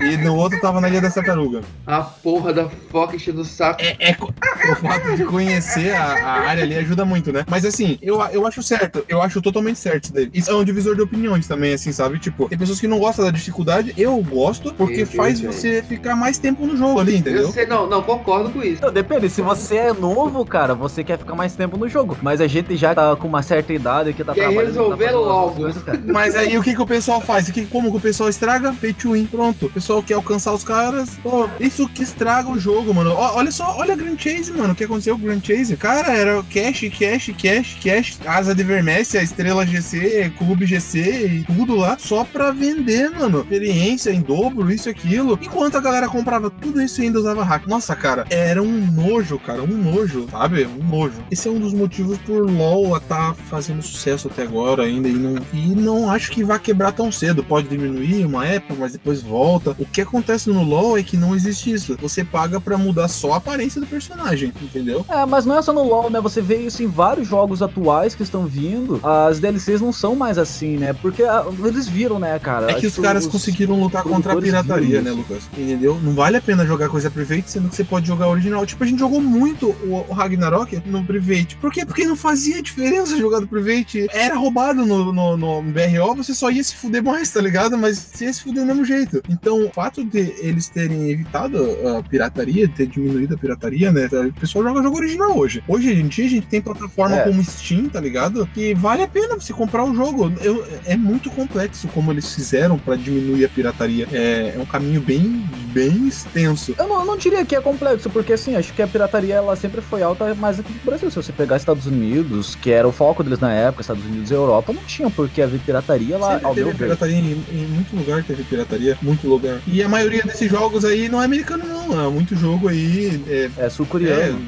E 0.00 0.16
no 0.16 0.34
outro 0.36 0.60
tava 0.60 0.80
na 0.80 0.88
Ilha 0.88 1.00
da 1.00 1.10
Tartaruga. 1.10 1.60
A 1.86 2.00
porra 2.02 2.52
da 2.52 2.68
foca 2.90 3.16
enchendo 3.16 3.40
o 3.40 3.44
saco. 3.44 3.80
É, 3.82 4.10
é 4.10 4.16
o 4.20 4.76
fato 4.76 5.16
de 5.16 5.24
conhecer 5.24 5.92
a, 5.94 6.02
a 6.04 6.40
área 6.48 6.62
ali 6.62 6.76
ajuda 6.76 7.04
muito, 7.04 7.32
né? 7.32 7.44
Mas 7.48 7.64
assim, 7.64 7.98
eu, 8.02 8.20
eu 8.32 8.46
acho 8.46 8.62
certo, 8.62 9.04
eu 9.08 9.20
acho 9.22 9.40
totalmente 9.42 9.78
certo 9.78 10.04
isso 10.04 10.14
daí. 10.14 10.30
Isso 10.32 10.50
é 10.50 10.54
um 10.54 10.64
divisor 10.64 10.94
de 10.94 11.02
opiniões 11.02 11.46
também, 11.46 11.72
assim, 11.74 11.92
sabe? 11.92 12.18
Tipo, 12.18 12.48
tem 12.48 12.58
pessoas 12.58 12.80
que 12.80 12.86
não 12.86 12.98
gostam 12.98 13.24
da 13.24 13.30
dificuldade, 13.30 13.92
eu 13.96 14.16
gosto, 14.22 14.72
porque 14.74 15.02
Ok, 15.02 15.16
faz 15.16 15.38
ok. 15.40 15.52
você 15.52 15.82
ficar 15.82 16.14
mais 16.16 16.38
tempo 16.38 16.66
no 16.66 16.76
jogo 16.76 17.00
ali, 17.00 17.16
entendeu? 17.16 17.42
Eu 17.42 17.52
sei, 17.52 17.66
não, 17.66 17.86
não, 17.88 18.02
concordo 18.02 18.50
com 18.50 18.62
isso. 18.62 18.78
Então, 18.78 18.92
depende, 18.92 19.28
se 19.28 19.42
você 19.42 19.76
é 19.76 19.92
novo, 19.92 20.44
cara, 20.44 20.74
você 20.74 21.02
quer 21.04 21.18
ficar 21.18 21.34
mais 21.34 21.54
tempo 21.54 21.76
no 21.76 21.88
jogo. 21.88 22.16
Mas 22.22 22.40
a 22.40 22.46
gente 22.46 22.76
já 22.76 22.94
tá 22.94 23.16
com 23.16 23.28
uma 23.28 23.42
certa 23.42 23.72
idade 23.72 24.12
que 24.12 24.22
tá 24.24 24.32
Quer 24.34 24.42
trabalhando. 24.42 24.66
resolver 24.66 25.06
tá 25.08 25.12
logo. 25.18 25.54
coisas, 25.56 25.82
cara. 25.82 26.00
Mas 26.04 26.34
aí 26.36 26.56
o 26.56 26.62
que, 26.62 26.74
que 26.74 26.82
o 26.82 26.86
pessoal 26.86 27.20
faz? 27.20 27.48
O 27.48 27.52
que, 27.52 27.66
como 27.66 27.90
que 27.90 27.96
o 27.96 28.00
pessoal 28.00 28.28
estraga? 28.28 28.72
Pay 28.80 28.92
to 28.92 29.12
win. 29.12 29.26
Pronto. 29.26 29.70
O 29.74 29.80
pessoal 29.88 30.02
quer 30.02 30.14
alcançar 30.14 30.52
os 30.52 30.62
caras. 30.62 31.10
Pô, 31.22 31.48
isso 31.58 31.88
que 31.88 32.02
estraga 32.02 32.50
o 32.50 32.58
jogo, 32.58 32.92
mano. 32.92 33.14
Olha 33.14 33.50
só, 33.50 33.74
olha 33.78 33.94
a 33.94 33.96
Grand 33.96 34.18
Chase, 34.18 34.52
mano. 34.52 34.74
O 34.74 34.76
que 34.76 34.84
aconteceu 34.84 35.16
com 35.16 35.22
o 35.22 35.26
Grand 35.26 35.40
Chase? 35.40 35.76
Cara, 35.78 36.12
era 36.12 36.42
cash, 36.42 36.90
cash, 36.98 37.32
cash, 37.40 37.78
cash, 37.82 38.18
Asa 38.26 38.54
de 38.54 38.62
Vermécia, 38.62 39.22
Estrela 39.22 39.64
GC, 39.64 40.30
Clube 40.36 40.66
GC 40.66 41.26
e 41.26 41.44
tudo 41.44 41.74
lá. 41.74 41.96
Só 41.98 42.22
pra 42.22 42.50
vender, 42.50 43.10
mano. 43.10 43.40
Experiência 43.40 44.10
em 44.10 44.20
dobro, 44.20 44.70
isso 44.70 44.90
e 44.90 44.90
aquilo. 44.90 45.38
Enquanto 45.40 45.78
a 45.78 45.80
galera 45.80 46.06
comprava 46.06 46.50
tudo 46.50 46.82
isso 46.82 47.00
e 47.00 47.06
ainda 47.06 47.18
usava 47.18 47.42
hack. 47.42 47.66
Nossa, 47.66 47.96
cara, 47.96 48.26
era 48.28 48.62
um 48.62 48.92
nojo, 48.92 49.38
cara. 49.38 49.62
Um 49.62 49.68
nojo, 49.68 50.28
sabe? 50.30 50.66
Um 50.66 50.84
nojo. 50.84 51.16
Esse 51.30 51.48
é 51.48 51.50
um 51.50 51.58
dos 51.58 51.72
motivos 51.72 52.18
por 52.18 52.44
LoL 52.50 53.00
tá 53.00 53.34
fazendo 53.48 53.80
sucesso 53.80 54.28
até 54.28 54.42
agora 54.42 54.82
ainda. 54.82 55.08
E 55.08 55.12
não, 55.14 55.36
e 55.54 55.74
não 55.74 56.10
acho 56.10 56.30
que 56.30 56.44
vai 56.44 56.58
quebrar 56.58 56.92
tão 56.92 57.10
cedo. 57.10 57.42
Pode 57.42 57.68
diminuir 57.68 58.26
uma 58.26 58.44
época, 58.44 58.74
mas 58.78 58.92
depois 58.92 59.22
volta. 59.22 59.77
O 59.78 59.86
que 59.86 60.00
acontece 60.00 60.50
no 60.50 60.62
LoL 60.62 60.98
é 60.98 61.02
que 61.02 61.16
não 61.16 61.34
existe 61.34 61.72
isso. 61.72 61.96
Você 62.00 62.24
paga 62.24 62.60
pra 62.60 62.76
mudar 62.76 63.08
só 63.08 63.34
a 63.34 63.36
aparência 63.36 63.80
do 63.80 63.86
personagem, 63.86 64.52
entendeu? 64.60 65.04
É, 65.08 65.24
mas 65.24 65.46
não 65.46 65.56
é 65.56 65.62
só 65.62 65.72
no 65.72 65.84
LoL, 65.84 66.10
né? 66.10 66.20
Você 66.20 66.42
vê 66.42 66.56
isso 66.56 66.82
em 66.82 66.86
vários 66.86 67.28
jogos 67.28 67.62
atuais 67.62 68.14
que 68.14 68.22
estão 68.22 68.46
vindo. 68.46 69.00
As 69.04 69.38
DLCs 69.38 69.80
não 69.80 69.92
são 69.92 70.16
mais 70.16 70.36
assim, 70.36 70.76
né? 70.76 70.92
Porque 70.92 71.22
ah, 71.22 71.44
eles 71.64 71.86
viram, 71.86 72.18
né, 72.18 72.38
cara? 72.38 72.70
É 72.70 72.74
que 72.74 72.86
os 72.86 72.94
Acho 72.94 73.02
caras 73.02 73.26
conseguiram 73.26 73.80
lutar 73.80 74.02
contra 74.02 74.32
a 74.32 74.36
pirataria, 74.36 75.00
né. 75.00 75.12
Lucas? 75.12 75.48
Entendeu? 75.56 75.98
Não 76.02 76.14
vale 76.14 76.36
a 76.36 76.42
pena 76.42 76.66
jogar 76.66 76.88
coisa 76.88 77.10
private, 77.10 77.50
sendo 77.50 77.68
que 77.68 77.76
você 77.76 77.84
pode 77.84 78.06
jogar 78.06 78.28
original. 78.28 78.66
Tipo, 78.66 78.82
a 78.82 78.86
gente 78.86 78.98
jogou 78.98 79.20
muito 79.20 79.68
o, 79.68 80.04
o 80.08 80.12
Ragnarok 80.12 80.82
no 80.86 81.04
private. 81.04 81.56
Por 81.56 81.72
quê? 81.72 81.84
Porque 81.84 82.04
não 82.04 82.16
fazia 82.16 82.62
diferença 82.62 83.16
jogar 83.18 83.40
no 83.40 83.46
private. 83.46 84.06
Era 84.10 84.36
roubado 84.36 84.84
no, 84.84 85.12
no, 85.12 85.36
no 85.36 85.62
BRO, 85.62 86.16
você 86.16 86.34
só 86.34 86.50
ia 86.50 86.62
se 86.64 86.74
fuder 86.74 87.02
mais, 87.02 87.30
tá 87.30 87.40
ligado? 87.40 87.78
Mas 87.78 87.98
você 87.98 88.24
ia 88.24 88.32
se 88.32 88.42
fuder 88.42 88.64
do 88.64 88.66
mesmo 88.66 88.84
jeito. 88.84 89.22
Então, 89.28 89.67
o 89.68 89.72
fato 89.72 90.04
de 90.04 90.18
eles 90.40 90.68
terem 90.68 91.10
evitado 91.10 91.58
a 91.96 92.02
pirataria, 92.02 92.68
ter 92.68 92.86
diminuído 92.86 93.34
a 93.34 93.38
pirataria, 93.38 93.92
né? 93.92 94.08
O 94.28 94.32
pessoal 94.40 94.64
joga 94.64 94.82
jogo 94.82 94.96
original 94.96 95.36
hoje. 95.36 95.62
Hoje 95.68 95.92
em 95.92 96.06
dia 96.08 96.26
a 96.26 96.28
gente 96.28 96.46
tem 96.46 96.60
plataforma 96.60 97.16
É. 97.16 97.24
como 97.24 97.42
Steam, 97.44 97.88
tá 97.88 98.00
ligado? 98.00 98.46
Que 98.54 98.74
vale 98.74 99.02
a 99.02 99.08
pena 99.08 99.34
você 99.38 99.52
comprar 99.52 99.84
o 99.84 99.94
jogo. 99.94 100.32
Eu- 100.42 100.64
é 100.84 100.96
muito 100.96 101.30
complexo 101.30 101.88
como 101.88 102.12
eles 102.12 102.34
fizeram 102.34 102.78
pra 102.78 102.96
diminuir 102.96 103.44
a 103.44 103.48
pirataria. 103.48 104.06
É, 104.12 104.54
é 104.56 104.60
um 104.60 104.64
caminho 104.66 105.00
bem, 105.00 105.44
bem 105.72 106.06
extenso. 106.08 106.74
Eu 106.78 106.86
não, 106.88 107.00
eu 107.00 107.04
não 107.04 107.16
diria 107.16 107.44
que 107.44 107.54
é 107.54 107.60
complexo, 107.60 108.08
porque 108.10 108.32
assim, 108.32 108.54
acho 108.56 108.72
que 108.72 108.82
a 108.82 108.86
pirataria 108.86 109.34
ela 109.36 109.54
sempre 109.56 109.80
foi 109.80 110.02
alta 110.02 110.34
mais 110.34 110.58
aqui 110.60 110.72
no 110.72 110.80
Brasil. 110.84 111.10
Se 111.10 111.16
você 111.16 111.32
pegar 111.32 111.56
Estados 111.56 111.86
Unidos, 111.86 112.54
que 112.54 112.70
era 112.70 112.86
o 112.86 112.92
foco 112.92 113.22
deles 113.22 113.38
na 113.38 113.52
época, 113.52 113.82
Estados 113.82 114.04
Unidos 114.04 114.30
e 114.30 114.34
Europa, 114.34 114.72
não 114.72 114.82
tinha 114.84 115.08
por 115.10 115.28
que 115.28 115.42
haver 115.42 115.60
pirataria 115.60 116.16
lá, 116.18 116.32
Sempre 116.32 116.46
ao 116.46 116.54
teve 116.54 116.74
pirataria 116.74 117.16
em, 117.16 117.44
em 117.52 117.66
muito 117.66 117.94
lugar, 117.96 118.22
teve 118.24 118.42
pirataria, 118.44 118.96
muito 119.02 119.26
lugar. 119.28 119.57
E 119.66 119.82
a 119.82 119.88
maioria 119.88 120.22
desses 120.22 120.50
jogos 120.50 120.84
aí 120.84 121.08
não 121.08 121.20
é 121.20 121.24
americano, 121.24 121.64
não. 121.66 122.06
É 122.06 122.08
muito 122.10 122.36
jogo 122.36 122.68
aí. 122.68 123.22
É, 123.28 123.50
É 123.56 123.66
é, 123.66 123.70
sul-coreano. 123.70 124.40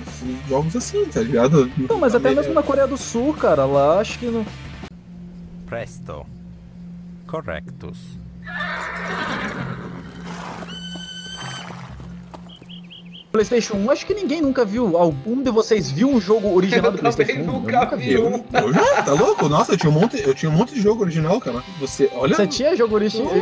jogos 0.49 0.77
assim, 0.77 1.05
tá 1.07 1.21
ligado? 1.21 1.71
Não, 1.77 1.99
mas 1.99 2.15
até 2.15 2.35
mesmo 2.35 2.53
na 2.55 2.63
Coreia 2.63 2.87
do 2.87 2.97
Sul, 2.97 3.35
cara, 3.35 3.65
lá 3.65 4.01
acho 4.01 4.19
que 4.19 4.27
não. 4.27 4.45
Presto. 5.67 6.27
Correctus. 7.27 7.99
PlayStation 13.33 13.75
1, 13.77 13.91
acho 13.93 14.07
que 14.07 14.13
ninguém 14.15 14.43
nunca 14.43 14.65
viu. 14.65 14.97
Algum 14.97 15.41
de 15.41 15.51
vocês 15.51 15.91
viu 15.91 16.09
um 16.09 16.21
jogo 16.21 16.53
original 16.53 16.87
Eu 16.87 16.93
do 16.93 16.99
PlayStation 16.99 17.33
1? 17.33 17.45
Eu 17.45 17.47
nunca 17.53 17.97
vi. 17.97 18.13
Eu, 18.13 18.45
eu 18.53 18.73
já, 18.73 19.03
tá 19.03 19.13
louco? 19.13 19.49
Nossa, 19.49 19.73
eu 19.73 19.77
tinha 19.77 19.91
um 19.91 19.93
monte, 19.95 20.21
eu 20.21 20.35
tinha 20.35 20.51
um 20.51 20.55
monte 20.55 20.75
de 20.75 20.81
jogo 20.81 21.03
original, 21.03 21.41
cara. 21.41 21.63
Você, 21.79 22.11
olha, 22.13 22.35
Você 22.35 22.47
tinha 22.49 22.75
jogo 22.75 22.97
original? 22.97 23.33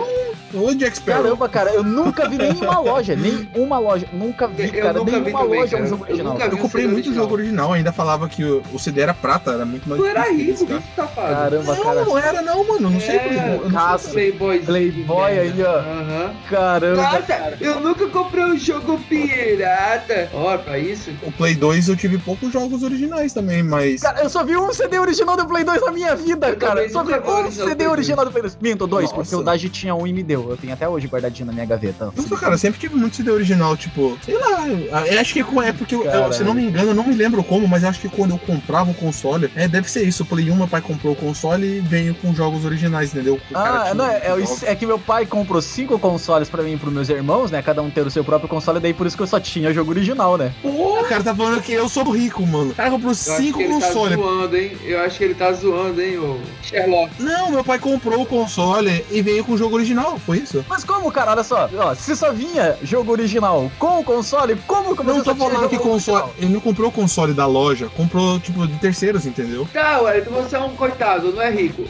O 0.55 0.75
Jack 0.75 0.97
Sparrow. 0.97 1.23
Caramba, 1.23 1.49
cara, 1.49 1.71
eu 1.75 1.83
nunca 1.85 2.29
vi 2.29 2.39
nenhuma 2.39 2.79
loja, 2.81 3.15
nem 3.17 3.49
uma 3.55 3.79
loja. 3.79 4.07
Nunca 4.13 4.47
vi, 4.49 4.65
Eu 4.77 4.83
cara, 4.83 4.93
nunca 4.99 5.05
vi 5.05 5.21
nenhuma 5.21 5.41
também, 5.43 5.61
loja 5.61 5.77
é 5.77 5.79
um 5.79 5.83
cara. 5.83 5.89
jogo 5.91 6.05
Eu 6.05 6.09
original. 6.15 6.33
nunca 6.33 6.49
vi. 6.49 6.57
Eu 6.57 6.63
comprei 6.63 6.85
muito 6.87 6.97
original. 7.07 7.23
jogo 7.25 7.35
original, 7.35 7.73
ainda 7.73 7.93
falava 7.93 8.29
que 8.29 8.45
o, 8.45 8.63
o 8.73 8.79
CD 8.79 9.01
era 9.01 9.15
prata, 9.15 9.53
era 9.53 9.65
muito 9.67 9.89
mais 9.89 10.01
Tu 10.01 10.07
era 10.07 10.23
de 10.29 10.33
rico, 10.43 10.65
bicho 10.67 10.83
safado. 10.97 11.35
Caramba, 11.35 11.77
cara. 11.77 11.95
Não, 11.95 12.05
não 12.07 12.19
era 12.19 12.43
não, 12.43 12.65
mano. 12.67 12.91
Não 12.91 13.01
sei 13.01 13.17
É, 13.17 13.19
por 13.19 13.33
eu 13.33 13.41
não 13.41 13.61
sei 13.63 13.71
caço. 13.71 14.11
Playboy. 14.11 14.59
Playboy 14.61 15.39
aí, 15.39 15.63
ó. 15.63 15.79
Aham. 15.79 16.35
Caramba, 16.49 17.03
Nossa, 17.03 17.55
eu 17.61 17.81
nunca 17.81 18.07
comprei 18.09 18.45
um 18.45 18.57
jogo 18.57 18.99
pirata. 19.09 20.29
Ó, 20.33 20.57
pra 20.59 20.79
isso. 20.79 21.11
O 21.23 21.33
Play 21.33 21.55
2 21.55 21.89
eu 21.89 21.97
tive 21.97 22.19
poucos 22.19 22.53
jogos 22.53 22.83
originais 22.83 23.33
também, 23.33 23.63
mas. 23.63 24.01
Cara, 24.03 24.23
eu 24.23 24.29
só 24.31 24.45
vi 24.45 24.57
um 24.57 24.73
CD 24.73 24.99
original 24.99 25.37
do 25.37 25.47
Play 25.47 25.65
2 25.65 25.81
na 25.83 25.93
minha 25.93 26.15
vida, 26.17 26.49
Eu 26.51 26.57
cara. 26.57 26.89
Só 26.89 27.03
vi 27.05 27.13
um 27.15 27.51
CD 27.51 27.61
Play 27.75 27.75
2. 27.77 27.91
original 27.91 28.25
do 28.25 28.31
Play 28.31 28.43
2. 28.43 28.59
Minto, 28.61 28.87
dois, 28.87 29.05
Nossa. 29.05 29.15
porque 29.15 29.35
o 29.35 29.43
Daji 29.43 29.69
tinha 29.69 29.95
um 29.95 30.07
e 30.07 30.13
me 30.13 30.23
deu. 30.23 30.38
Eu 30.51 30.57
tenho 30.57 30.73
até 30.73 30.89
hoje 30.89 31.07
guardadinho 31.07 31.47
na 31.47 31.53
minha 31.53 31.67
gaveta. 31.67 32.13
Nossa, 32.17 32.37
cara, 32.37 32.55
eu 32.55 32.59
sempre 32.59 32.79
tive 32.81 32.95
muito 32.97 33.17
CD 33.17 33.31
original, 33.31 33.77
tipo, 33.77 34.19
sei 34.25 34.37
lá, 34.39 34.67
eu 34.69 35.21
acho 35.21 35.33
que 35.35 35.41
é 35.41 35.73
porque, 35.73 35.95
eu, 35.95 36.05
eu- 36.05 36.33
se 36.33 36.43
não 36.45 36.55
me 36.55 36.65
engano, 36.65 36.91
eu 36.91 36.95
não 36.95 37.05
me 37.05 37.15
lembro 37.15 37.43
como, 37.43 37.67
mas 37.67 37.83
eu 37.83 37.89
acho 37.89 38.01
que 38.01 38.09
quando 38.09 38.33
eu 38.33 38.39
comprava 38.39 38.91
o 38.91 38.95
console, 38.95 39.51
é, 39.57 39.67
deve 39.69 39.91
ser 39.91 40.03
isso, 40.07 40.23
o 40.23 40.27
Play 40.27 40.51
1, 40.51 40.57
meu 40.57 40.69
pai 40.69 40.81
comprou 40.81 41.13
o 41.13 41.17
console 41.17 41.79
e 41.79 41.81
veio 41.81 42.15
com 42.15 42.35
jogos 42.35 42.65
originais, 42.65 43.13
entendeu? 43.13 43.41
O 43.51 43.55
cara 43.55 43.91
Ah, 43.91 43.95
não, 43.95 44.07
é, 44.07 44.21
é, 44.29 44.35
o- 44.35 44.65
é 44.67 44.75
que 44.75 44.87
meu 44.87 44.99
pai 44.99 45.27
comprou 45.27 45.61
cinco 45.63 45.99
consoles 45.99 46.49
pra 46.49 46.63
mim 46.63 46.75
e 46.75 46.77
pros 46.77 46.93
meus 46.93 47.09
irmãos, 47.09 47.51
né? 47.51 47.63
Cada 47.63 47.83
um 47.83 47.91
ter 47.91 48.07
o 48.07 48.11
seu 48.11 48.23
próprio 48.25 48.49
console, 48.49 48.81
daí 48.81 48.93
por 48.95 49.07
isso 49.07 49.17
que 49.17 49.23
eu 49.23 49.27
só 49.27 49.41
tinha 49.41 49.73
jogo 49.73 49.91
original, 49.91 50.37
né? 50.37 50.53
Pô, 50.63 51.01
O 51.01 51.05
cara 51.05 51.23
tá 51.23 51.35
falando 51.35 51.63
que 51.63 51.73
eu 51.73 51.89
sou 51.89 52.05
rico, 52.11 52.47
mano. 52.47 52.71
O 52.71 52.75
cara 52.75 52.91
comprou 52.91 53.11
eu 53.11 53.15
cinco 53.15 53.59
tá 53.61 53.67
consoles. 53.69 54.17
zoando, 54.19 54.57
hein? 54.57 54.73
Eu 54.85 55.01
acho 55.01 55.19
que 55.19 55.25
ele 55.25 55.35
tá 55.35 55.53
zoando, 55.53 56.01
hein, 56.03 56.19
ô 56.19 56.39
Sherlock. 56.63 57.11
não, 57.19 57.51
meu 57.51 57.65
pai 57.65 57.79
comprou 57.79 58.23
o 58.23 58.27
console 58.27 59.05
e 59.11 59.23
veio 59.23 59.45
com 59.45 59.53
o 59.53 59.59
jogo 59.59 59.77
original, 59.77 60.19
foi 60.29 60.41
isso? 60.41 60.63
Mas 60.69 60.85
como, 60.85 61.11
cara? 61.11 61.31
Olha 61.31 61.43
só. 61.43 61.71
Ó, 61.75 61.95
se 61.95 62.15
só 62.15 62.31
vinha 62.35 62.77
jogo 62.83 63.13
original 63.13 63.73
com 63.79 64.01
o 64.01 64.05
console, 64.05 64.57
como 64.67 64.95
que 64.95 65.03
você 65.03 65.17
Não 65.17 65.25
tô 65.25 65.35
falando 65.35 65.71
que 65.71 65.79
console. 65.79 66.19
original? 66.25 66.35
Ele 66.39 66.53
não 66.53 66.61
comprou 66.61 66.91
o 66.91 66.93
console 66.93 67.33
da 67.33 67.47
loja, 67.47 67.89
comprou, 67.97 68.39
tipo, 68.39 68.67
de 68.67 68.79
terceiros, 68.79 69.25
entendeu? 69.25 69.67
Tá, 69.73 70.03
Wellington, 70.03 70.31
você 70.33 70.57
é 70.57 70.61
um 70.61 70.77
coitado, 70.77 71.33
não 71.33 71.41
é 71.41 71.51
rico. 71.51 71.83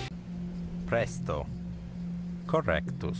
Presto. 0.86 1.44
Correctus. 2.46 3.18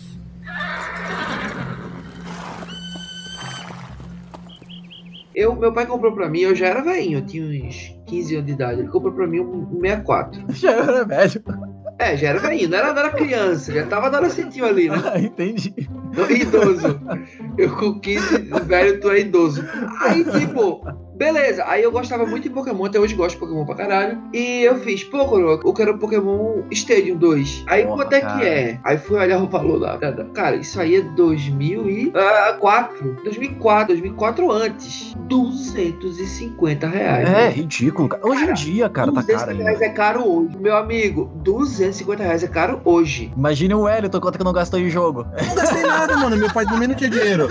Eu, 5.35 5.57
meu 5.57 5.73
pai 5.73 5.85
comprou 5.85 6.13
pra 6.13 6.29
mim, 6.29 6.41
eu 6.41 6.55
já 6.55 6.67
era 6.69 6.81
velhinho, 6.83 7.19
eu 7.19 7.27
tinha 7.27 7.45
uns 7.45 7.93
15 8.07 8.35
anos 8.37 8.47
de 8.47 8.53
idade. 8.53 8.81
Ele 8.83 8.89
comprou 8.89 9.13
pra 9.13 9.27
mim 9.27 9.41
um, 9.41 9.69
um 9.73 9.81
64. 9.81 10.45
Já 10.55 10.71
era 10.71 11.05
velho. 11.05 11.43
É, 11.99 12.17
já 12.17 12.29
era 12.29 12.39
velhinho, 12.39 12.69
não 12.69 12.79
era, 12.79 12.93
não 12.93 13.01
era 13.01 13.11
criança, 13.11 13.73
já 13.73 13.85
tava 13.87 14.07
adolescentinho 14.07 14.65
ali, 14.67 14.89
né? 14.89 15.03
Ah, 15.05 15.19
entendi. 15.19 15.75
Idoso. 16.31 17.01
Eu 17.57 17.75
com 17.77 17.99
15, 17.99 18.39
velho, 18.67 19.01
tu 19.01 19.11
é 19.11 19.21
idoso. 19.21 19.65
Aí, 20.01 20.25
tipo, 20.25 20.81
beleza. 21.19 21.65
Aí 21.67 21.83
eu 21.83 21.91
gostava 21.93 22.25
muito 22.25 22.45
de 22.45 22.51
Pokémon, 22.51 22.85
até 22.85 22.99
hoje 22.99 23.15
gosto 23.15 23.35
de 23.35 23.41
Pokémon 23.41 23.65
pra 23.67 23.75
caralho. 23.75 24.19
E 24.33 24.63
eu 24.63 24.79
fiz, 24.79 25.03
pô, 25.05 25.27
Coroa, 25.27 25.61
eu 25.65 25.73
quero 25.73 25.99
Pokémon 25.99 26.63
Stadium 26.71 27.17
2. 27.17 27.65
Aí 27.67 27.85
Porra, 27.85 27.97
quanto 27.97 28.13
é 28.15 28.21
cara. 28.21 28.39
que 28.39 28.47
é? 28.47 28.79
Aí 28.85 28.99
fui 28.99 29.19
olhar 29.19 29.43
o 29.43 29.49
valor 29.49 29.81
lá. 29.81 29.99
Cara, 30.33 30.57
isso 30.57 30.81
aí 30.81 30.97
é 30.97 31.03
2004. 31.03 33.17
2004, 33.25 33.87
2004 33.89 34.53
antes. 34.53 35.15
250 35.29 36.87
reais. 36.87 37.29
É, 37.29 37.49
ridículo. 37.51 38.09
cara. 38.09 38.27
Hoje 38.27 38.45
em 38.45 38.55
dia, 38.55 38.89
cara, 38.89 39.13
tá 39.13 39.21
250 39.21 39.47
caro 39.47 39.59
reais 39.59 39.83
ainda. 39.83 39.85
é 39.85 39.89
caro 39.95 40.25
hoje. 40.29 40.57
Meu 40.59 40.77
amigo, 40.77 41.31
250 41.37 42.23
reais 42.23 42.43
é 42.43 42.49
caro 42.49 42.81
hoje. 42.85 43.33
Imagine 43.37 43.75
o 43.75 43.81
Wellington, 43.83 44.21
quanto 44.21 44.39
que 44.39 44.45
não 44.45 44.53
gastou 44.53 44.81
em 44.81 44.89
jogo. 44.89 45.27
Não 45.47 45.55
gastei 45.55 45.83
nada, 45.83 46.17
mano. 46.17 46.37
Meu 46.37 46.51
pai 46.53 46.65
também 46.65 46.89
não 46.89 46.95
tinha 46.95 47.11
dinheiro. 47.11 47.49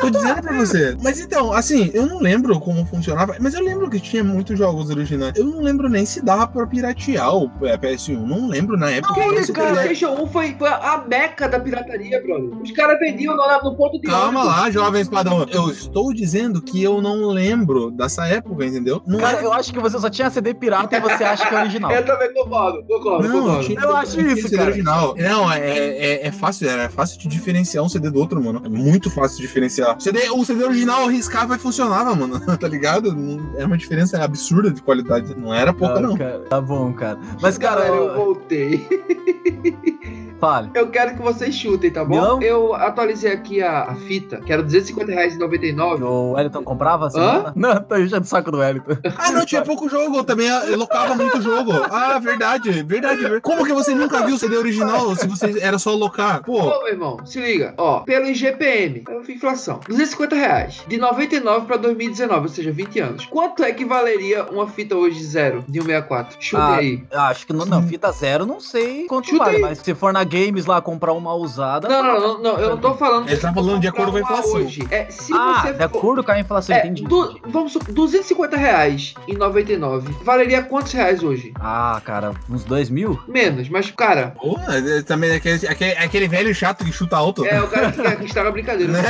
Tô 0.00 0.10
dizendo 0.10 0.42
pra 0.42 0.52
você. 0.56 0.96
Mas 1.02 1.20
então, 1.20 1.52
assim, 1.52 1.90
eu 1.94 2.06
não 2.06 2.20
lembro 2.20 2.58
como 2.60 2.84
funcionava, 2.88 3.36
mas 3.40 3.54
eu 3.54 3.62
lembro 3.62 3.88
que 3.90 4.00
tinha 4.00 4.22
muitos 4.24 4.58
jogos 4.58 4.90
originais. 4.90 5.34
Eu 5.36 5.44
não 5.44 5.60
lembro 5.62 5.88
nem 5.88 6.04
se 6.06 6.20
dava 6.24 6.46
pra 6.46 6.66
piratear 6.66 7.34
o 7.36 7.50
é, 7.62 7.76
PS1. 7.76 8.18
Não 8.26 8.48
lembro 8.48 8.76
na 8.76 8.90
época. 8.90 9.14
Que 9.14 9.20
isso, 9.34 9.46
você 9.46 9.52
cara? 9.52 9.72
PlayStation 9.72 10.22
1 10.22 10.26
foi, 10.28 10.54
foi 10.58 10.68
a 10.68 11.04
meca 11.06 11.48
da 11.48 11.60
pirataria, 11.60 12.22
brother. 12.22 12.50
Os 12.62 12.70
caras 12.72 12.98
vendiam 12.98 13.34
lá 13.36 13.60
no 13.62 13.74
ponto 13.76 14.00
de 14.00 14.06
Calma 14.06 14.40
ônibus. 14.40 14.46
lá, 14.46 14.70
jovem 14.70 15.02
espadão. 15.02 15.46
Eu 15.50 15.70
estou 15.70 16.12
dizendo 16.12 16.60
que 16.62 16.82
eu 16.82 17.00
não 17.00 17.26
lembro 17.28 17.90
dessa 17.90 18.26
época, 18.26 18.64
entendeu? 18.64 19.02
Não 19.06 19.18
Cara, 19.18 19.38
era- 19.38 19.44
eu 19.46 19.52
acho 19.52 19.72
que 19.72 19.78
você 19.80 19.98
só 19.98 20.08
tinha 20.10 20.30
CD 20.30 20.54
pirata 20.54 20.96
e 20.96 21.00
você 21.00 21.24
acha 21.24 21.46
que 21.46 21.54
é 21.54 21.60
original. 21.60 21.90
Eu 21.98 22.04
também 22.04 22.32
concordo, 22.32 22.82
concordo, 22.84 23.28
Não, 23.28 23.40
concordo. 23.40 23.64
tinha, 23.66 23.80
Eu 23.80 23.96
acho 23.96 24.12
tinha 24.16 24.32
isso, 24.32 24.42
CD 24.42 24.56
cara. 24.56 24.70
original. 24.70 25.14
Não, 25.16 25.52
é, 25.52 25.58
é, 25.70 26.26
é 26.26 26.32
fácil, 26.32 26.68
era 26.68 26.88
fácil 26.88 27.18
de 27.18 27.28
diferenciar 27.28 27.84
um 27.84 27.88
CD 27.88 28.10
do 28.10 28.18
outro, 28.18 28.42
mano. 28.42 28.62
É 28.64 28.68
muito 28.68 29.10
fácil 29.10 29.36
de 29.38 29.42
diferenciar. 29.46 29.96
O 29.96 30.00
CD, 30.00 30.30
o 30.30 30.44
CD 30.44 30.64
original 30.64 31.06
riscava 31.08 31.56
e 31.56 31.58
funcionava, 31.58 32.14
mano. 32.14 32.38
tá 32.58 32.68
ligado? 32.68 32.77
Não- 33.12 33.52
Era 33.56 33.66
uma 33.66 33.76
diferença 33.78 34.22
absurda 34.22 34.70
de 34.70 34.80
qualidade. 34.82 35.34
Não 35.36 35.52
era 35.52 35.72
pouca, 35.72 35.96
Ah, 35.98 36.00
não. 36.00 36.16
cara, 36.16 36.38
tá 36.48 36.60
bom, 36.60 36.92
cara. 36.92 37.18
Mas, 37.40 37.56
cara, 37.58 37.82
Galera, 37.82 37.96
eu 37.96 38.08
eu... 38.08 38.14
voltei. 38.16 38.86
fale. 40.38 40.70
Eu 40.74 40.88
quero 40.90 41.14
que 41.16 41.22
vocês 41.22 41.54
chutem, 41.54 41.90
tá 41.90 42.04
bom? 42.04 42.14
Milão? 42.14 42.42
Eu 42.42 42.74
atualizei 42.74 43.32
aqui 43.32 43.62
a, 43.62 43.82
a 43.84 43.94
fita, 43.94 44.40
que 44.40 44.52
era 44.52 44.62
R$250,99. 44.62 46.02
O 46.02 46.32
Wellington 46.32 46.62
comprava 46.64 47.06
a 47.06 47.10
semana? 47.10 47.52
Não, 47.54 47.82
tô 47.82 47.96
enchendo 47.96 48.22
o 48.22 48.24
saco 48.24 48.50
do 48.50 48.58
Wellington. 48.58 48.96
Ah, 49.16 49.32
não, 49.32 49.44
tinha 49.44 49.62
pouco 49.62 49.88
jogo. 49.88 50.22
Também 50.24 50.48
locava 50.76 51.14
muito 51.14 51.40
jogo. 51.42 51.72
Ah, 51.90 52.18
verdade, 52.18 52.70
verdade. 52.82 53.20
verdade. 53.22 53.40
Como 53.40 53.64
que 53.64 53.72
você 53.72 53.94
nunca 53.94 54.24
viu 54.24 54.36
o 54.36 54.38
CD 54.38 54.56
original 54.56 55.14
se 55.16 55.26
você 55.26 55.58
era 55.60 55.78
só 55.78 55.94
locar? 55.94 56.42
Pô, 56.44 56.58
Ô, 56.60 56.82
meu 56.84 56.88
irmão, 56.88 57.18
se 57.24 57.40
liga. 57.40 57.74
Ó, 57.76 58.00
pelo 58.00 58.26
IGPM, 58.26 59.04
é 59.08 59.32
inflação, 59.32 59.80
250 59.88 60.34
reais. 60.36 60.82
De 60.86 60.96
99 60.98 61.66
pra 61.66 61.76
2019, 61.76 62.42
ou 62.42 62.48
seja, 62.48 62.72
20 62.72 63.00
anos. 63.00 63.26
Quanto 63.26 63.62
é 63.64 63.72
que 63.72 63.84
valeria 63.84 64.44
uma 64.44 64.66
fita 64.66 64.94
hoje 64.96 65.22
zero 65.24 65.64
de 65.68 65.78
164? 65.80 66.36
Chuta 66.40 66.62
Ah, 66.62 66.76
aí. 66.76 67.02
Acho 67.12 67.46
que 67.46 67.52
não, 67.52 67.66
não, 67.66 67.82
fita 67.82 68.10
zero, 68.12 68.46
não 68.46 68.60
sei 68.60 69.06
quanto 69.06 69.28
Chuta 69.28 69.44
vale, 69.44 69.56
aí. 69.56 69.62
mas 69.62 69.78
se 69.78 69.94
for 69.94 70.12
na 70.12 70.24
games 70.28 70.66
lá 70.66 70.80
comprar 70.80 71.12
uma 71.12 71.34
usada. 71.34 71.88
Não, 71.88 72.02
não, 72.02 72.20
não, 72.20 72.38
não, 72.42 72.58
eu 72.58 72.70
não 72.70 72.76
tô 72.78 72.94
falando. 72.94 73.28
Ele 73.28 73.36
tá 73.36 73.52
falando 73.52 73.80
de 73.80 73.88
acordo 73.88 74.12
com 74.12 74.18
a 74.18 74.20
inflação. 74.20 74.52
Hoje. 74.54 74.86
É, 74.90 75.06
se 75.10 75.32
Ah, 75.32 75.60
você 75.62 75.72
de 75.72 75.78
for- 75.78 75.84
acordo 75.84 76.24
com 76.24 76.30
a 76.32 76.38
inflação, 76.40 76.74
É, 76.76 76.80
entendi. 76.80 77.04
du- 77.04 77.40
vamos 77.46 77.72
supor, 77.72 77.92
250 77.94 78.56
reais 78.56 79.14
em 79.26 79.34
99. 79.34 80.14
Valeria 80.22 80.62
quantos 80.62 80.92
reais 80.92 81.22
hoje? 81.22 81.52
Ah, 81.60 82.00
cara, 82.04 82.32
uns 82.48 82.64
dois 82.64 82.90
mil? 82.90 83.18
Menos, 83.26 83.68
mas, 83.68 83.90
cara, 83.90 84.34
Pô, 84.40 84.58
é, 84.68 85.02
também 85.02 85.30
é 85.30 85.36
aquele, 85.36 85.66
aquele, 85.66 85.92
aquele 85.92 86.28
velho 86.28 86.54
chato 86.54 86.84
que 86.84 86.92
chuta 86.92 87.16
alto. 87.16 87.44
é 87.44 87.60
o 87.62 87.68
cara 87.68 87.90
que, 87.92 88.00
quer- 88.02 88.16
que 88.18 88.24
estraga 88.26 88.48
a 88.48 88.52
brincadeira. 88.52 88.92
Né? 88.92 89.02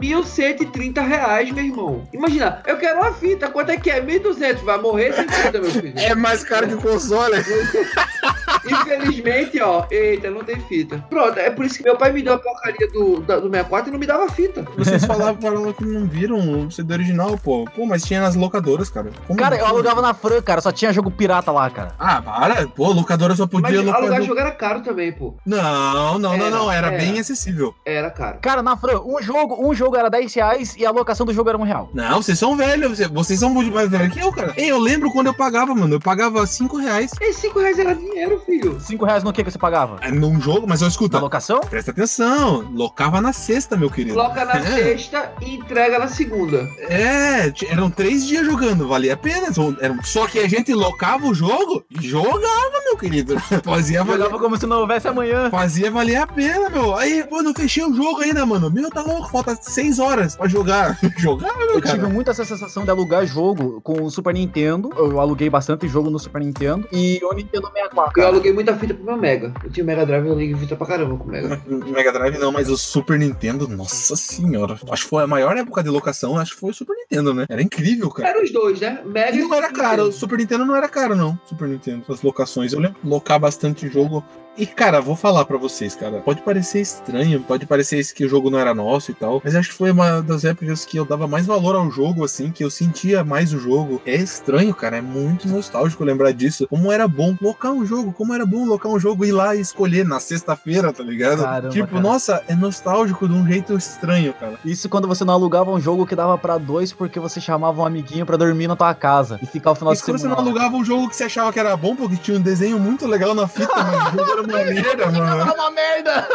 1.200 0.00 0.22
1.130 0.22 1.00
reais, 1.06 1.50
meu 1.50 1.64
irmão. 1.64 2.08
Imagina, 2.12 2.62
eu 2.66 2.76
quero 2.76 3.00
uma 3.00 3.12
fita, 3.12 3.48
quanto 3.50 3.70
é 3.70 3.76
que 3.76 3.90
é? 3.90 4.00
1.200, 4.00 4.62
vai 4.62 4.78
morrer 4.80 5.12
sem 5.14 5.28
fita, 5.28 5.60
meu 5.60 5.70
filho. 5.70 5.92
É 5.96 6.14
mais 6.14 6.44
caro 6.44 6.66
que 6.68 6.74
o 6.74 6.80
console. 6.80 7.36
Infelizmente, 8.64 9.60
ó, 9.60 9.84
eita, 9.90 10.30
não 10.30 10.42
tem 10.44 10.60
fita. 10.60 11.04
Pronto, 11.10 11.38
é 11.38 11.50
por 11.50 11.64
isso 11.64 11.78
que 11.78 11.84
meu 11.84 11.96
pai 11.96 12.12
me 12.12 12.22
deu 12.22 12.34
a 12.34 12.38
porcaria 12.38 12.88
do, 12.88 13.20
da- 13.20 13.36
do 13.40 13.48
64 13.48 13.88
e 13.88 13.92
não 13.92 13.98
me 13.98 14.06
dava 14.06 14.28
fita. 14.30 14.64
Vocês 14.76 15.04
falavam 15.04 15.36
para 15.36 15.54
ela 15.54 15.72
que 15.72 15.84
não 15.84 16.06
viram 16.06 16.66
o 16.66 16.70
CD 16.70 16.94
original, 16.94 17.38
pô. 17.38 17.64
Pô, 17.74 17.86
mas 17.86 18.02
tinha 18.02 18.20
nas 18.20 18.34
locadoras, 18.34 18.88
cara. 18.90 19.10
Como 19.26 19.38
Cara, 19.38 19.56
eu 19.56 19.62
não? 19.62 19.68
alugava 19.68 20.00
na 20.02 20.14
Fran, 20.14 20.40
cara, 20.42 20.60
só 20.60 20.70
tinha 20.72 20.92
jogo 20.92 21.10
pirata 21.10 21.50
lá, 21.50 21.68
cara. 21.70 21.94
Ah, 21.98 22.20
para. 22.22 22.66
Pô, 22.68 22.90
locadora 22.92 23.34
só 23.34 23.46
podia 23.46 23.70
Mas 23.70 23.78
alocar 23.80 23.96
alugar 24.00 24.16
jogo. 24.18 24.28
jogo 24.28 24.40
era 24.40 24.50
caro 24.52 24.80
também, 24.82 25.12
pô. 25.12 25.34
Não, 25.46 26.18
não, 26.18 26.36
não, 26.36 26.46
Era, 26.46 26.50
não. 26.50 26.72
Era 26.72 26.86
era. 26.88 26.96
bem 26.98 27.18
acessível. 27.18 27.74
Era 27.84 28.10
caro. 28.10 28.38
Cara, 28.40 28.62
na 28.62 28.76
Fran, 28.76 29.00
um 29.00 29.20
jogo, 29.22 29.66
um 29.66 29.74
jogo 29.74 29.96
era 29.96 30.08
10 30.08 30.32
reais 30.34 30.76
e 30.76 30.84
a 30.86 30.90
locação 30.90 31.26
do 31.26 31.32
jogo 31.32 31.48
era 31.48 31.58
um 31.58 31.62
real. 31.62 31.90
Não, 31.94 32.22
vocês 32.22 32.38
são 32.38 32.56
velhos. 32.56 32.90
vocês- 32.98 33.08
Vocês 33.10 33.40
são 33.40 33.50
muito 33.50 33.72
mais 33.72 33.90
velhos 33.90 34.12
que 34.12 34.20
eu, 34.20 34.32
cara. 34.32 34.52
Ei, 34.56 34.70
eu 34.70 34.78
lembro 34.78 35.10
quando 35.12 35.26
eu 35.26 35.34
pagava, 35.34 35.74
mano. 35.74 35.94
Eu 35.94 36.00
pagava 36.00 36.46
5 36.46 36.76
reais 36.76 37.10
E 37.20 37.32
5 37.32 37.58
reais 37.58 37.78
era 37.78 37.94
dinheiro, 37.94 38.40
filho. 38.44 38.51
5 38.80 39.04
reais 39.04 39.22
no 39.24 39.32
que 39.32 39.42
que 39.44 39.50
você 39.50 39.58
pagava? 39.58 39.98
é, 40.00 40.10
num 40.10 40.40
jogo, 40.40 40.66
mas 40.68 40.80
eu 40.80 40.86
Na 40.86 40.90
escuta. 40.90 41.18
locação? 41.18 41.60
Presta 41.60 41.90
atenção. 41.90 42.70
Locava 42.74 43.20
na 43.20 43.32
sexta, 43.32 43.76
meu 43.76 43.90
querido. 43.90 44.14
Coloca 44.14 44.44
na 44.44 44.56
É. 44.56 44.62
sexta 44.62 45.32
e 45.40 45.54
entrega 45.56 45.98
na 45.98 46.08
segunda. 46.08 46.68
É, 46.88 47.52
eram 47.68 47.90
três 47.90 48.26
dias 48.26 48.44
jogando, 48.46 48.86
valia 48.88 49.14
a 49.14 49.16
pena. 49.16 49.52
Só- 49.52 49.72
era- 49.80 49.96
Só 50.02 50.26
que 50.26 50.38
a 50.38 50.48
gente 50.48 50.72
locava 50.74 51.26
o 51.26 51.34
jogo 51.34 51.84
e 51.90 52.06
jogava, 52.06 52.82
meu 52.84 52.96
querido. 52.96 53.36
Fazia 53.64 54.02
valer, 54.04 54.22
Jogava 54.24 54.38
como 54.42 54.56
se 54.56 54.66
não 54.66 54.80
houvesse 54.80 55.08
amanhã. 55.08 55.50
fazia 55.50 55.90
valer 55.90 56.16
a 56.16 56.26
pena, 56.26 56.68
meu. 56.68 56.96
Aí, 56.96 57.24
pô, 57.24 57.42
não 57.42 57.54
fechei 57.54 57.84
o 57.84 57.94
jogo 57.94 58.20
ainda, 58.20 58.44
mano. 58.44 58.70
Meu, 58.70 58.90
tá 58.90 59.02
louco, 59.02 59.28
falta 59.30 59.56
seis 59.60 59.98
horas 59.98 60.36
pra 60.36 60.48
jogar. 60.48 60.98
Jogava, 61.18 61.58
meu 61.58 61.74
Eu 61.74 61.80
cara. 61.82 61.94
tive 61.98 62.06
muito 62.12 62.30
essa 62.30 62.44
sensação 62.44 62.84
de 62.84 62.90
alugar 62.90 63.24
jogo 63.26 63.80
com 63.82 64.02
o 64.02 64.10
Super 64.10 64.34
Nintendo. 64.34 64.90
Eu 64.96 65.20
aluguei 65.20 65.48
bastante 65.48 65.86
jogo 65.88 66.10
no 66.10 66.18
Super 66.18 66.40
Nintendo. 66.40 66.86
E 66.92 67.20
o 67.22 67.32
Nintendo 67.34 67.68
64. 67.72 68.20
Eu 68.20 68.26
aluguei 68.42 68.52
muita 68.52 68.76
fita 68.76 68.94
pro 68.94 69.04
meu 69.04 69.16
Mega. 69.16 69.54
Eu 69.62 69.70
tinha 69.70 69.84
o 69.84 69.86
Mega 69.86 70.04
Drive 70.04 70.24
e 70.24 70.26
eu 70.26 70.32
aluguei 70.32 70.54
fita 70.56 70.76
pra 70.76 70.86
caramba 70.86 71.16
com 71.16 71.24
o 71.24 71.28
Mega. 71.28 71.62
Mega 71.86 72.12
Drive 72.12 72.38
não, 72.38 72.50
mas 72.50 72.68
o 72.68 72.76
Super 72.76 73.18
Nintendo, 73.18 73.68
nossa 73.68 74.16
senhora. 74.16 74.78
Acho 74.90 75.04
que 75.04 75.10
foi 75.10 75.22
a 75.22 75.26
maior 75.26 75.56
época 75.56 75.82
de 75.82 75.88
locação, 75.88 76.36
acho 76.36 76.54
que 76.54 76.60
foi 76.60 76.70
o 76.70 76.74
Super 76.74 76.96
Nintendo, 76.96 77.32
né? 77.32 77.46
Era 77.48 77.62
incrível, 77.62 78.10
cara. 78.10 78.30
Eram 78.30 78.42
os 78.42 78.52
dois, 78.52 78.80
né? 78.80 79.00
Mega 79.04 79.36
E 79.36 79.40
não 79.40 79.54
era 79.54 79.72
caro, 79.72 80.04
o 80.04 80.12
Super 80.12 80.38
Nintendo 80.38 80.64
não 80.64 80.76
era 80.76 80.88
caro, 80.88 81.14
não. 81.14 81.38
Super 81.46 81.68
Nintendo, 81.68 82.04
as 82.08 82.22
locações. 82.22 82.72
Eu 82.72 82.80
lembro 82.80 82.98
de 83.02 83.08
locar 83.08 83.38
bastante 83.38 83.88
jogo. 83.88 84.24
E, 84.56 84.66
cara, 84.66 85.00
vou 85.00 85.16
falar 85.16 85.46
pra 85.46 85.56
vocês, 85.56 85.94
cara. 85.94 86.18
Pode 86.20 86.42
parecer 86.42 86.80
estranho, 86.80 87.40
pode 87.40 87.64
parecer 87.64 88.04
que 88.12 88.24
o 88.24 88.28
jogo 88.28 88.50
não 88.50 88.58
era 88.58 88.74
nosso 88.74 89.10
e 89.10 89.14
tal. 89.14 89.40
Mas 89.42 89.54
acho 89.54 89.70
que 89.70 89.74
foi 89.74 89.90
uma 89.90 90.20
das 90.20 90.44
épocas 90.44 90.84
que 90.84 90.98
eu 90.98 91.06
dava 91.06 91.26
mais 91.26 91.46
valor 91.46 91.74
ao 91.74 91.90
jogo, 91.90 92.22
assim, 92.22 92.50
que 92.50 92.62
eu 92.62 92.70
sentia 92.70 93.24
mais 93.24 93.54
o 93.54 93.58
jogo. 93.58 94.02
É 94.04 94.14
estranho, 94.14 94.74
cara. 94.74 94.98
É 94.98 95.00
muito 95.00 95.48
nostálgico 95.48 96.04
lembrar 96.04 96.32
disso. 96.32 96.66
Como 96.68 96.92
era 96.92 97.08
bom 97.08 97.34
locar 97.40 97.72
um 97.72 97.86
jogo, 97.86 98.12
como 98.12 98.34
era 98.34 98.44
bom 98.44 98.66
locar 98.66 98.92
um 98.92 99.00
jogo 99.00 99.24
e 99.24 99.28
ir 99.28 99.32
lá 99.32 99.56
e 99.56 99.60
escolher 99.60 100.04
na 100.04 100.20
sexta-feira, 100.20 100.92
tá 100.92 101.02
ligado? 101.02 101.42
Caramba, 101.42 101.70
tipo, 101.70 101.88
cara. 101.88 102.02
nossa, 102.02 102.42
é 102.46 102.54
nostálgico 102.54 103.26
de 103.26 103.34
um 103.34 103.46
jeito 103.46 103.74
estranho, 103.74 104.34
cara. 104.34 104.58
Isso 104.64 104.86
quando 104.88 105.08
você 105.08 105.24
não 105.24 105.32
alugava 105.32 105.70
um 105.70 105.80
jogo 105.80 106.06
que 106.06 106.14
dava 106.14 106.36
pra 106.36 106.58
dois 106.58 106.92
porque 106.92 107.18
você 107.18 107.40
chamava 107.40 107.80
um 107.80 107.86
amiguinho 107.86 108.26
pra 108.26 108.36
dormir 108.36 108.66
na 108.68 108.76
tua 108.76 108.94
casa 108.94 109.38
e 109.42 109.46
ficar 109.46 109.70
o 109.70 109.74
final 109.74 109.94
Isso 109.94 110.02
de 110.02 110.06
quando 110.10 110.18
você 110.18 110.26
não 110.28 110.36
semana. 110.36 110.50
alugava 110.50 110.76
um 110.76 110.84
jogo 110.84 111.08
que 111.08 111.16
você 111.16 111.24
achava 111.24 111.50
que 111.52 111.58
era 111.58 111.74
bom, 111.74 111.96
porque 111.96 112.16
tinha 112.16 112.36
um 112.36 112.40
desenho 112.42 112.78
muito 112.78 113.06
legal 113.06 113.34
na 113.34 113.48
fita, 113.48 113.72
mas 113.74 114.12
o 114.12 114.18
jogo 114.18 114.30
era 114.30 114.41
uma 114.46 114.64
merda, 114.64 115.06
mano. 115.10 115.40
Era 115.40 115.54
uma 115.54 115.70
merda! 115.70 116.28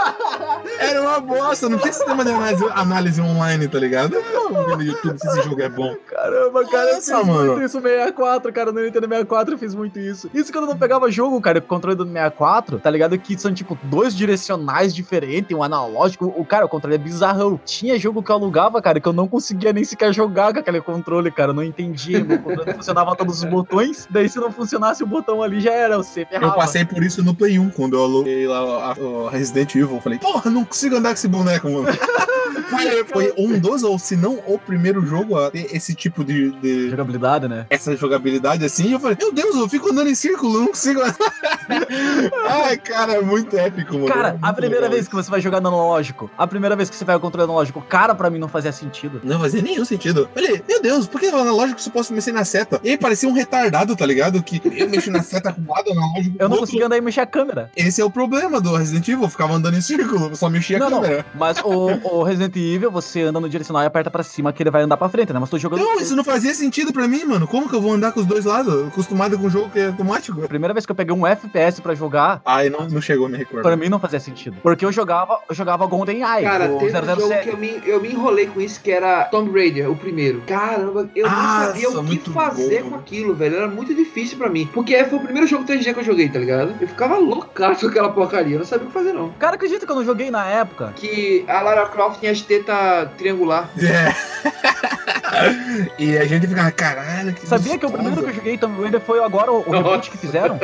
Era 0.80 1.02
uma 1.02 1.20
bosta, 1.20 1.70
não 1.70 1.78
tinha 1.80 1.94
sistema 1.94 2.24
de 2.24 2.32
análise, 2.32 2.66
análise 2.74 3.22
online, 3.22 3.68
tá 3.68 3.80
ligado? 3.80 4.16
Eu 4.16 4.50
não 4.50 4.66
vi 4.66 4.76
no 4.76 4.84
YouTube 4.84 5.20
se 5.20 5.28
esse 5.28 5.42
jogo 5.44 5.62
é 5.62 5.70
bom. 5.70 5.96
Caramba, 6.08 6.66
cara, 6.66 6.94
Nossa, 6.94 7.12
eu 7.14 7.18
fiz 7.18 7.28
mano. 7.28 7.52
muito 7.54 7.66
isso 7.66 7.78
no 7.78 7.84
64, 7.84 8.54
cara. 8.54 8.72
No 8.72 8.82
Nintendo 8.82 9.08
64 9.08 9.54
eu 9.54 9.58
fiz 9.58 9.76
muito 9.76 10.00
isso. 10.00 10.30
Isso 10.34 10.52
quando 10.52 10.66
eu 10.66 10.70
não 10.72 10.78
pegava 10.78 11.10
jogo, 11.12 11.40
cara, 11.42 11.60
o 11.60 11.62
controle 11.62 11.96
do 11.98 12.06
64, 12.06 12.80
tá 12.80 12.90
ligado? 12.90 13.18
Que 13.18 13.38
são, 13.40 13.54
tipo, 13.54 13.78
dois 13.84 14.16
direcionais 14.16 14.94
diferentes, 14.94 15.56
um 15.56 15.64
analógico. 15.64 16.34
O 16.38 16.46
cara, 16.46 16.66
o 16.66 16.70
controle 16.70 16.96
é 16.96 17.00
bizarrão. 17.00 17.60
Tinha 17.66 18.00
jogo 18.00 18.22
que 18.22 18.32
eu 18.32 18.36
alugava, 18.36 18.82
cara, 18.82 19.00
que 19.00 19.08
eu 19.08 19.14
não 19.14 19.28
conseguia 19.28 19.74
nem 19.74 19.84
sequer 19.84 20.14
jogar 20.14 20.54
com 20.54 20.60
aquele 20.60 20.82
controle, 20.82 21.32
cara. 21.32 21.52
Eu 21.52 21.56
não 21.56 21.64
entendia. 21.64 22.24
Meu 22.24 22.40
controle 22.40 22.74
funcionava 22.76 23.16
todos 23.16 23.44
os 23.44 23.50
botões. 23.50 24.08
Daí, 24.10 24.30
se 24.30 24.40
não 24.40 24.52
funcionasse 24.52 25.04
o 25.04 25.08
botão 25.08 25.42
ali, 25.42 25.60
já 25.60 25.72
era. 25.72 25.98
Você 25.98 26.26
ferrava. 26.26 26.54
Eu 26.54 26.56
passei 26.56 26.86
por 26.86 27.04
isso 27.04 27.24
no 27.24 27.34
Play 27.34 27.58
1, 27.60 27.70
quando 27.72 27.97
aluguei 28.04 28.48
lá 28.48 28.94
a- 28.94 29.00
o 29.02 29.28
Resident 29.28 29.76
Evil. 29.76 30.00
Falei, 30.02 30.20
porra, 30.20 30.50
não 30.52 30.64
consigo 30.66 30.96
andar 30.96 31.10
com 31.10 31.16
esse 31.16 31.28
boneco, 31.28 31.70
mano. 31.70 31.88
Foi- 32.70 33.04
Foi 33.06 33.34
um 33.38 33.60
dos, 33.60 33.84
ou 33.84 33.98
se 33.98 34.16
não 34.16 34.40
o 34.46 34.58
primeiro 34.60 35.06
jogo 35.06 35.38
a 35.38 35.50
ter 35.52 35.68
esse 35.76 35.94
tipo 35.96 36.24
de, 36.24 36.52
de- 36.60 36.90
Jogabilidade, 36.90 37.48
né? 37.48 37.66
essa 37.70 37.96
jogabilidade 37.96 38.64
assim. 38.66 38.92
Eu 38.92 39.00
falei, 39.00 39.18
meu 39.20 39.32
Deus, 39.34 39.56
eu 39.56 39.70
fico 39.70 39.90
andando 39.92 40.10
em 40.10 40.16
círculo, 40.16 40.60
não 40.60 40.68
consigo. 40.68 41.00
Ai, 42.50 42.78
cara, 42.78 43.14
é 43.14 43.22
muito 43.22 43.58
épico, 43.58 43.94
mano. 43.94 44.08
Cara, 44.08 44.30
É 44.30 44.38
a 44.42 44.54
primeira 44.54 44.84
legal 44.86 44.96
vez 44.96 45.08
que 45.08 45.16
você 45.16 45.30
vai 45.30 45.42
jogar 45.42 45.62
no 45.62 45.68
analógico, 45.70 46.30
a 46.38 46.48
primeira 46.48 46.76
vez 46.76 46.90
que 46.90 46.96
você 46.96 47.06
pega 47.06 47.18
o 47.18 47.22
controle 47.22 47.44
analógico, 47.46 47.82
cara, 47.82 48.14
pra 48.16 48.30
mim 48.30 48.40
não 48.40 48.48
fazia 48.48 48.72
sentido. 48.72 49.22
Não 49.24 49.40
fazia 49.40 49.62
nenhum 49.62 49.86
sentido. 49.86 50.30
Eu 50.36 50.44
Falei, 50.44 50.64
meu 50.68 50.82
Deus, 50.82 51.08
por 51.08 51.20
que 51.20 51.30
no 51.32 51.38
analógico 51.40 51.80
eu 51.80 51.84
só 51.84 51.90
posso 51.92 52.14
mexer 52.14 52.32
na 52.32 52.46
seta? 52.46 52.80
E 52.84 52.90
aí 52.92 52.98
parecia 52.98 53.28
um 53.30 53.34
retardado, 53.34 53.96
tá 53.96 54.06
ligado? 54.06 54.42
Que 54.44 54.62
eu 54.64 54.90
mexo 54.90 55.12
na 55.12 55.22
seta 55.24 55.52
com 55.54 55.62
um 55.62 55.74
lado, 55.74 55.92
analógico 55.92 56.36
Eu 56.40 56.48
não 56.50 56.56
outro. 56.58 56.66
conseguia 56.66 56.86
andar 56.86 56.98
e 56.98 57.02
mexer 57.02 57.22
a 57.22 57.26
câmera. 57.26 57.72
Esse 57.76 58.02
é 58.02 58.06
o 58.06 58.10
problema 58.12 58.60
do 58.62 58.76
Resident 58.76 59.08
Evil, 59.08 59.24
eu 59.24 59.30
ficava 59.30 59.54
andando 59.54 59.78
em 59.78 59.82
círculo, 59.82 60.36
só 60.36 60.50
mexia 60.50 60.78
a 60.78 60.80
Não, 60.80 60.90
não. 60.90 61.02
câmera. 61.02 61.26
Mas 61.36 61.58
o, 61.60 62.18
o 62.18 62.24
Resident 62.24 62.56
Você 62.92 63.22
anda 63.22 63.40
no 63.40 63.48
direcional 63.50 63.84
e 63.84 63.86
aperta 63.86 64.10
pra 64.10 64.24
cima 64.24 64.52
que 64.52 64.64
ele 64.64 64.72
vai 64.72 64.82
andar 64.82 64.98
pra 64.98 65.10
frente, 65.10 65.32
né? 65.32 65.40
Mas 65.40 65.50
tô 65.50 65.58
jogando. 65.58 65.80
Não, 65.82 66.00
isso 66.00 66.16
não 66.16 66.24
fazia 66.24 66.54
sentido 66.54 66.92
pra 66.92 67.08
mim, 67.08 67.24
mano. 67.26 67.48
Como 67.48 67.70
que 67.70 67.76
eu 67.76 67.82
vou 67.82 67.94
andar 67.94 68.12
com 68.12 68.20
os 68.20 68.26
dois 68.26 68.46
lados? 68.46 68.88
Acostumado 68.88 69.38
com 69.38 69.46
um 69.48 69.50
jogo 69.50 69.70
que 69.70 69.80
é 69.80 69.88
automático. 69.88 70.44
A 70.44 70.48
primeira 70.48 70.74
vez 70.74 70.86
que 70.86 70.92
eu 70.92 70.96
peguei 70.96 71.14
um 71.16 71.26
FPS 71.26 71.82
pra 71.82 71.94
jogar, 71.96 72.42
Ai, 72.46 72.70
não, 72.70 72.88
não 72.88 73.02
chegou, 73.02 73.30
me 73.30 73.38
recordo. 73.38 73.64
pra 73.64 73.76
mim 73.76 73.90
não 73.90 74.00
fazia 74.00 74.20
sentido. 74.20 74.58
Porque 74.64 74.84
eu 74.86 74.92
jogava, 74.92 75.40
eu 75.50 75.54
jogava 75.56 75.86
Golden 75.86 76.18
Eye, 76.24 76.44
Cara, 76.44 76.68
teve 76.70 76.98
um 76.98 77.06
jogo 77.06 77.22
007. 77.28 77.44
que 77.44 77.50
eu 77.50 77.58
me, 77.58 77.82
eu 77.86 78.02
me 78.02 78.12
enrolei 78.12 78.48
com 78.48 78.60
isso, 78.60 78.82
que 78.82 78.92
era 78.92 79.26
Tomb 79.26 79.52
Raider, 79.52 79.90
o 79.92 79.96
primeiro. 79.96 80.42
Caramba, 80.48 81.10
eu 81.16 81.26
não 81.28 81.32
Nossa, 81.36 81.66
sabia 81.68 81.90
o 81.90 82.04
que 82.06 82.30
fazer 82.32 82.84
bom. 82.84 82.90
com 82.92 82.96
aquilo, 82.96 83.36
velho. 83.36 83.56
Era 83.58 83.68
muito 83.68 83.94
difícil 83.94 84.38
pra 84.38 84.50
mim. 84.50 84.68
Porque 84.74 85.04
foi 85.06 85.20
o 85.20 85.22
primeiro 85.22 85.48
jogo 85.48 85.64
3D 85.66 85.94
que 85.94 86.00
eu 86.00 86.04
joguei, 86.04 86.30
tá 86.30 86.40
ligado? 86.40 86.74
Eu 86.80 86.88
ficava 86.88 87.18
loucaço 87.18 87.82
com 87.82 87.88
aquela 87.88 88.10
porcaria. 88.10 88.56
Eu 88.56 88.60
não 88.60 88.66
sabia 88.66 88.86
o 88.86 88.88
que 88.88 88.94
fazer, 88.94 89.14
não. 89.14 89.30
Cara, 89.40 89.56
acredita 89.56 89.86
que 89.86 89.92
eu 89.92 89.96
não 89.96 90.06
joguei 90.06 90.32
na 90.32 90.46
época? 90.48 90.94
Que 90.96 91.44
a 91.48 91.62
Lara 91.62 91.86
Croft 91.88 92.20
tinha 92.20 92.32
as 92.32 92.42
tetas 92.48 93.10
triangular. 93.18 93.70
É. 93.78 94.14
e 96.00 96.18
a 96.18 96.26
gente 96.26 96.48
ficava, 96.48 96.72
caralho, 96.72 97.34
que 97.34 97.46
Sabia 97.48 97.78
que 97.78 97.86
o 97.86 97.92
primeiro 97.92 98.24
que 98.24 98.30
eu 98.30 98.34
joguei 98.34 98.58
Tomb 98.58 98.82
Raider 98.82 99.00
foi 99.02 99.24
agora 99.24 99.52
o, 99.52 99.64
o 99.68 99.72
reboot 99.72 100.10
que 100.10 100.18
fizeram? 100.18 100.56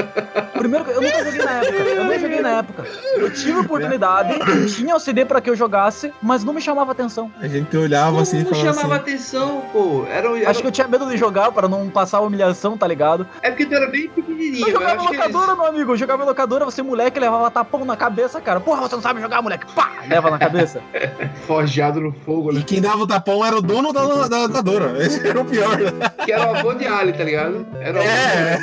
O 0.55 0.57
primeiro 0.59 0.85
que 0.85 0.91
eu 0.91 1.01
nunca 1.01 1.23
joguei 1.23 1.43
na 1.43 1.51
época. 1.51 1.73
Eu 1.77 2.03
não 2.05 2.19
joguei 2.19 2.41
na 2.41 2.49
época. 2.59 2.85
Eu 3.15 3.33
tive 3.33 3.59
oportunidade, 3.59 4.33
tinha 4.73 4.95
o 4.95 4.99
CD 4.99 5.25
pra 5.25 5.41
que 5.41 5.49
eu 5.49 5.55
jogasse, 5.55 6.13
mas 6.21 6.43
não 6.43 6.53
me 6.53 6.61
chamava 6.61 6.91
atenção. 6.91 7.31
A 7.39 7.47
gente 7.47 7.75
olhava 7.75 8.11
Não, 8.13 8.19
assim 8.19 8.39
e 8.39 8.43
não 8.43 8.49
falava 8.51 8.73
chamava 8.73 8.95
assim. 8.95 9.03
atenção, 9.03 9.63
pô. 9.71 10.05
Era, 10.09 10.29
era- 10.39 10.49
Acho 10.49 10.61
que 10.61 10.67
eu 10.67 10.71
tinha 10.71 10.87
medo 10.87 11.05
de 11.09 11.17
jogar 11.17 11.51
pra 11.51 11.67
não 11.67 11.89
passar 11.89 12.17
a 12.17 12.21
humilhação, 12.21 12.77
tá 12.77 12.87
ligado? 12.87 13.27
É 13.41 13.49
porque 13.49 13.65
tu 13.65 13.73
era 13.75 13.87
bem 13.87 14.07
pequenininho. 14.09 14.67
Eu 14.67 14.71
jogava 14.71 15.01
acho 15.01 15.09
que 15.09 15.17
locadora, 15.17 15.55
meu 15.55 15.65
amigo. 15.65 15.91
Eu 15.91 15.97
jogava 15.97 16.23
locadora, 16.23 16.65
você 16.65 16.81
moleque 16.81 17.19
levava 17.19 17.51
tapão 17.51 17.83
na 17.85 17.95
cabeça, 17.97 18.39
cara. 18.41 18.59
Porra, 18.59 18.81
você 18.81 18.95
não 18.95 19.01
sabe 19.01 19.21
jogar, 19.21 19.41
moleque. 19.41 19.65
Pá! 19.73 19.91
Leva 20.07 20.31
na 20.31 20.37
cabeça. 20.37 20.81
eles- 20.93 21.72
Forjado 21.73 21.99
no 21.99 22.11
fogo, 22.13 22.51
E 22.51 22.55
né? 22.57 22.63
quem 22.67 22.79
dava 22.79 22.99
o 23.01 23.07
tapão 23.07 23.43
era 23.43 23.57
o 23.57 23.61
dono 23.61 23.91
da, 23.91 24.27
da 24.27 24.41
locadora. 24.43 24.95
Esse 25.03 25.27
era 25.27 25.41
o 25.41 25.45
pior. 25.45 25.75
Que 26.23 26.31
era 26.31 26.51
o 26.51 26.55
avô 26.55 26.71
de 26.75 26.85
Ali, 26.85 27.13
tá 27.13 27.23
ligado? 27.23 27.65
Era 27.81 27.97
o 27.97 28.01
avô 28.01 28.09
É. 28.11 28.59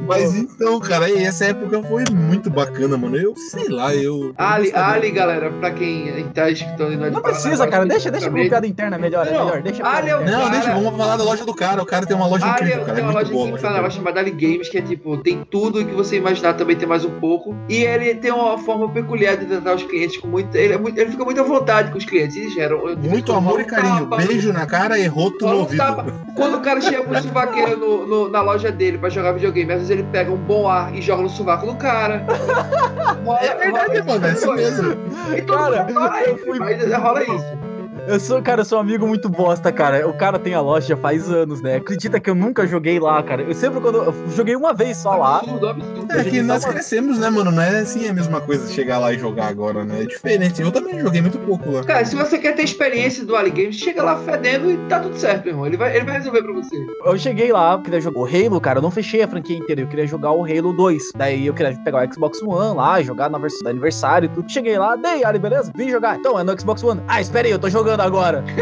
Mas 0.06 0.34
então, 0.36 0.78
cara, 0.80 1.08
e 1.10 1.24
essa 1.24 1.46
época 1.46 1.82
foi 1.84 2.04
muito 2.12 2.48
bacana, 2.50 2.96
mano. 2.96 3.16
Eu 3.16 3.34
sei 3.36 3.68
lá, 3.68 3.94
eu. 3.94 4.32
Ali. 4.38 4.72
Ali, 4.74 5.10
galera, 5.10 5.50
pra 5.50 5.70
quem 5.72 6.24
tá 6.32 6.48
escutando 6.50 6.92
e 6.92 6.96
não 6.96 7.06
é 7.06 7.10
Não 7.10 7.20
precisa, 7.20 7.66
cara. 7.66 7.84
Deixa, 7.86 8.10
deixa 8.10 8.30
com 8.30 8.36
especificamente, 8.38 8.48
piada 8.50 8.66
interna, 8.66 8.98
melhor, 8.98 9.26
é 9.26 9.32
Não, 9.32 9.44
melhor. 9.46 9.62
Deixa 9.62 9.84
Ali 9.86 10.10
é 10.10 10.16
o- 10.16 10.20
interna. 10.22 10.38
Não, 10.38 10.44
Cara- 10.48 10.60
deixa, 10.60 10.74
vamos 10.74 10.96
falar 10.96 11.16
da 11.16 11.24
loja 11.24 11.44
do 11.44 11.54
cara. 11.54 11.82
O 11.82 11.86
cara 11.86 12.06
tem 12.06 12.16
uma 12.16 12.26
loja 12.28 12.44
Ali 12.46 12.54
incrível, 12.54 12.80
cara. 12.84 12.94
tem 12.94 13.00
É 13.02 13.06
uma 13.06 13.12
muito 13.12 13.24
loja 13.24 13.32
boa. 13.32 13.48
em 13.48 13.82
loja 13.82 13.90
chamada 13.90 14.20
Ali 14.20 14.30
Games, 14.30 14.68
que 14.68 14.78
é 14.78 14.82
tipo, 14.82 15.16
tem 15.18 15.44
tudo 15.50 15.84
que 15.84 15.92
você 15.92 16.16
imaginar, 16.16 16.54
também 16.54 16.76
tem 16.76 16.88
mais 16.88 17.04
um 17.04 17.10
pouco. 17.18 17.56
E 17.68 17.76
ele 17.82 18.14
tem 18.14 18.30
uma 18.32 18.58
forma 18.58 18.88
peculiar 18.88 19.36
de 19.36 19.46
tratar 19.46 19.74
os 19.74 19.82
clientes 19.82 20.18
com 20.18 20.28
muito. 20.28 20.54
Ele, 20.54 20.74
é 20.74 20.78
muito, 20.78 20.95
ele 20.96 21.10
fica 21.10 21.24
muito 21.24 21.40
à 21.40 21.44
vontade 21.44 21.90
com 21.90 21.98
os 21.98 22.04
clientes. 22.04 22.36
Eles 22.36 22.52
geram. 22.54 22.88
eu- 22.88 22.96
Muito 22.96 23.30
eu- 23.32 23.36
amor 23.36 23.60
e 23.60 23.64
carinho. 23.64 24.06
tapa. 24.06 24.16
Beijo 24.24 24.52
na 24.52 24.66
cara 24.66 24.98
e 24.98 25.06
roto 25.06 25.46
no 25.46 25.58
ouvido. 25.58 25.78
tapa. 25.78 26.06
Quando 26.34 26.56
o 26.56 26.60
cara 26.60 26.80
chega 26.80 27.02
com 27.04 27.12
o 27.12 27.22
suvaqueiro 27.22 27.76
no, 27.78 28.06
no- 28.06 28.28
na 28.30 28.40
loja 28.40 28.70
dele 28.72 28.98
pra 28.98 29.08
jogar 29.08 29.32
videogame, 29.32 29.70
às 29.72 29.78
vezes 29.78 29.90
ele 29.90 30.02
pega 30.04 30.30
um 30.32 30.36
bom 30.36 30.68
ar 30.68 30.94
e 30.94 31.00
joga 31.02 31.22
no 31.22 31.28
sovaco 31.30 31.66
do 31.66 31.74
cara. 31.76 32.24
Rola- 33.24 33.38
É 33.42 33.54
verdade, 33.54 33.98
rola- 34.00 34.04
mano, 34.14 34.26
é 34.26 34.30
assim 34.30 34.52
mesmo. 34.52 34.92
E 35.36 35.42
todo 35.42 35.56
Cara, 35.58 35.82
mundo 35.84 35.94
fala 35.94 36.20
eu 36.22 36.34
isso, 36.36 36.44
fui- 36.44 36.58
mas 36.58 36.92
rola 36.92 37.22
isso. 37.22 37.58
Eu 38.08 38.20
sou, 38.20 38.40
cara, 38.40 38.60
eu 38.60 38.64
sou 38.64 38.78
um 38.78 38.80
amigo 38.82 39.06
muito 39.06 39.28
bosta, 39.28 39.72
cara. 39.72 40.06
O 40.08 40.12
cara 40.12 40.38
tem 40.38 40.54
a 40.54 40.60
loja 40.60 40.86
já 40.88 40.96
faz 40.96 41.28
anos, 41.28 41.60
né? 41.60 41.76
Acredita 41.76 42.20
que 42.20 42.30
eu 42.30 42.34
nunca 42.36 42.64
joguei 42.66 43.00
lá, 43.00 43.20
cara. 43.22 43.42
Eu 43.42 43.54
sempre 43.54 43.80
quando. 43.80 43.96
Eu 43.98 44.14
joguei 44.34 44.54
uma 44.54 44.72
vez 44.72 44.98
só 44.98 45.16
lá. 45.16 45.42
É 46.10 46.22
que 46.24 46.40
nós 46.40 46.64
uma- 46.64 46.72
crescemos, 46.72 47.18
né, 47.18 47.28
mano? 47.30 47.50
Não 47.50 47.62
é 47.62 47.80
assim 47.80 48.08
a 48.08 48.12
mesma 48.12 48.40
coisa 48.40 48.72
chegar 48.72 48.98
lá 48.98 49.12
e 49.12 49.18
jogar 49.18 49.48
agora, 49.48 49.84
né? 49.84 50.02
É 50.02 50.06
diferente. 50.06 50.62
Eu 50.62 50.70
também 50.70 51.00
joguei 51.00 51.20
muito 51.20 51.38
pouco 51.40 51.68
lá. 51.70 51.82
Cara, 51.82 52.04
se 52.04 52.14
você 52.14 52.38
quer 52.38 52.52
ter 52.54 52.62
experiência 52.62 53.24
do 53.24 53.34
Ali 53.34 53.50
Games, 53.50 53.74
chega 53.76 54.02
lá 54.02 54.16
fedendo 54.18 54.70
e 54.70 54.76
tá 54.88 55.00
tudo 55.00 55.16
certo, 55.18 55.44
meu 55.44 55.52
irmão. 55.54 55.66
Ele 55.66 55.76
vai, 55.76 55.96
ele 55.96 56.04
vai 56.04 56.14
resolver 56.18 56.42
pra 56.42 56.52
você. 56.52 56.76
Eu 57.04 57.18
cheguei 57.18 57.50
lá, 57.52 57.80
queria 57.82 58.00
jogar 58.00 58.20
o 58.20 58.24
Halo, 58.24 58.60
cara. 58.60 58.78
Eu 58.78 58.82
não 58.82 58.90
fechei 58.90 59.22
a 59.22 59.28
franquia 59.28 59.56
inteira. 59.56 59.80
Eu 59.80 59.88
queria 59.88 60.06
jogar 60.06 60.30
o 60.30 60.44
Halo 60.44 60.72
2. 60.72 61.02
Daí 61.16 61.46
eu 61.46 61.54
queria 61.54 61.76
pegar 61.84 62.06
o 62.08 62.14
Xbox 62.14 62.40
One 62.40 62.76
lá, 62.76 63.02
jogar 63.02 63.28
na 63.28 63.38
versão 63.38 63.62
do 63.64 63.68
aniversário 63.68 64.26
e 64.26 64.28
tudo. 64.28 64.50
Cheguei 64.50 64.78
lá, 64.78 64.94
dei, 64.94 65.24
Ali, 65.24 65.38
beleza? 65.40 65.72
Vim 65.74 65.90
jogar. 65.90 66.16
Então, 66.16 66.38
é 66.38 66.44
no 66.44 66.58
Xbox 66.60 66.84
One. 66.84 67.00
Ah, 67.08 67.20
espera 67.20 67.48
aí, 67.48 67.52
eu 67.52 67.58
tô 67.58 67.68
jogando 67.68 67.95
agora. 68.04 68.44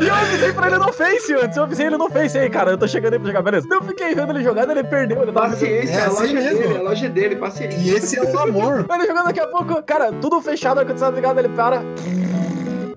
e 0.00 0.06
eu 0.06 0.14
avisei 0.14 0.52
pra 0.52 0.66
ele 0.68 0.78
no 0.78 0.92
Face 0.92 1.34
antes. 1.34 1.56
Eu 1.56 1.62
avisei 1.64 1.86
ele 1.86 1.96
no 1.96 2.08
Face 2.10 2.38
aí, 2.38 2.48
cara. 2.50 2.70
Eu 2.72 2.78
tô 2.78 2.86
chegando 2.88 3.14
aí 3.14 3.18
pra 3.18 3.28
jogar, 3.28 3.42
beleza? 3.42 3.66
Eu 3.70 3.82
fiquei 3.82 4.14
vendo 4.14 4.30
ele 4.32 4.42
jogando, 4.44 4.70
ele 4.70 4.84
perdeu. 4.84 5.22
Ele. 5.22 5.32
Paciência, 5.32 5.92
É 5.92 6.02
a 6.02 6.06
assim 6.06 6.20
loja 6.20 6.32
mesmo. 6.34 6.58
dele, 6.58 6.76
a 6.78 6.82
loja 6.82 7.08
dele, 7.08 7.36
paciência. 7.36 7.78
E 7.78 7.90
esse 7.90 8.18
é 8.18 8.22
o 8.22 8.38
amor. 8.38 8.86
Ele 8.92 9.06
jogando 9.06 9.24
daqui 9.26 9.40
a 9.40 9.46
pouco, 9.46 9.82
cara, 9.82 10.12
tudo 10.12 10.40
fechado, 10.40 10.80
a 10.80 10.84
condição 10.84 11.10
ligada, 11.10 11.40
ele 11.40 11.48
para. 11.50 11.82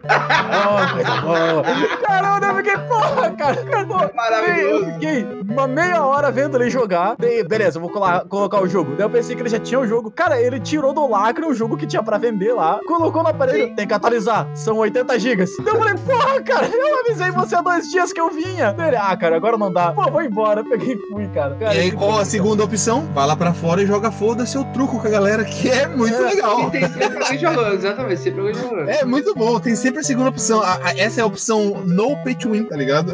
Oh, 0.10 0.94
coisa 0.94 1.22
boa. 1.22 1.64
Caramba, 2.06 2.45
eu 2.48 2.56
fiquei, 2.57 2.77
porra, 2.77 3.32
cara. 3.32 3.56
pô, 3.88 4.15
Maravilhoso. 4.15 4.86
Eu 4.86 4.94
fiquei 4.94 5.27
uma 5.49 5.68
meia 5.68 6.03
hora 6.06 6.32
vendo 6.32 6.57
ele 6.61 6.69
jogar. 6.69 7.15
Daí, 7.18 7.44
beleza, 7.44 7.77
eu 7.77 7.82
vou 7.82 7.90
colar- 7.90 8.26
colocar 8.26 8.61
o 8.61 8.68
jogo. 8.68 8.95
Daí 8.95 9.06
eu 9.06 9.10
pensei 9.10 9.36
que 9.36 9.41
ele 9.41 9.49
já 9.49 9.60
tinha 9.60 9.80
o 9.80 9.88
jogo. 9.88 10.11
Cara, 10.11 10.40
ele 10.40 10.60
tirou 10.60 10.94
do 10.94 11.07
lacre 11.10 11.45
o 11.45 11.53
jogo 11.53 11.76
que 11.77 11.86
tinha 11.88 12.03
pra 12.03 12.18
vender 12.18 12.53
lá. 12.53 12.80
Colocou 12.88 13.23
no 13.23 13.30
aparelho. 13.30 13.76
Tem 13.76 13.88
que 13.88 13.94
atualizar. 13.94 14.48
São 14.53 14.77
80 14.77 15.19
gigas. 15.19 15.52
Daí 15.64 15.73
eu 15.73 15.80
falei, 15.80 15.95
porra, 15.95 16.41
cara, 16.41 16.68
eu 16.68 16.99
avisei 17.02 17.32
você 17.32 17.56
há 17.56 17.61
dois 17.61 17.90
dias 17.90 18.14
que 18.14 18.19
eu 18.22 18.30
vinha. 18.30 18.73
Daí 18.73 18.90
ele, 18.90 18.98
ah, 18.98 19.15
cara, 19.18 19.36
agora 19.36 19.57
não 19.57 19.72
dá. 19.72 19.91
Pô, 19.91 20.03
vou 20.11 20.22
embora. 20.22 20.61
Eu 20.61 20.65
peguei 20.69 20.94
e 20.95 21.07
fui, 21.11 21.27
cara. 21.30 21.56
Cara, 21.56 21.76
E 21.76 21.80
aí, 21.80 21.91
qual 21.91 22.19
a 22.19 22.26
segunda 22.26 22.64
opção? 22.64 23.02
Vai 23.14 23.26
lá 23.27 23.36
pra 23.36 23.53
fora 23.53 23.82
e 23.82 23.86
joga 23.86 24.11
foda-se 24.11 24.57
o 24.57 24.64
truco 24.65 24.99
com 24.99 25.07
a 25.07 25.11
galera, 25.11 25.44
que 25.44 25.69
é 25.69 25.88
muito 25.88 26.18
legal. 26.22 26.68
E 26.68 26.72
tem 26.72 26.88
sempre 26.88 27.23
alguém 27.23 27.38
jogando, 27.40 27.73
exatamente, 27.76 28.22
sempre 28.22 28.40
alguém 28.41 28.53
jogando. 28.56 28.90
É 28.90 29.06
muito 29.06 29.34
bom, 29.36 29.60
tem 29.60 29.76
sempre 29.76 29.95
a 30.00 30.04
segunda 30.04 30.30
opção. 30.30 30.62
A- 30.62 30.80
a- 30.84 30.98
essa 30.98 31.22
é 31.22 31.24
a 31.24 31.26
opção 31.26 31.82
no 31.86 32.16
pay 32.24 32.36
to 32.36 32.52
win, 32.52 32.66
tá 32.66 32.76
ligado? 32.76 33.12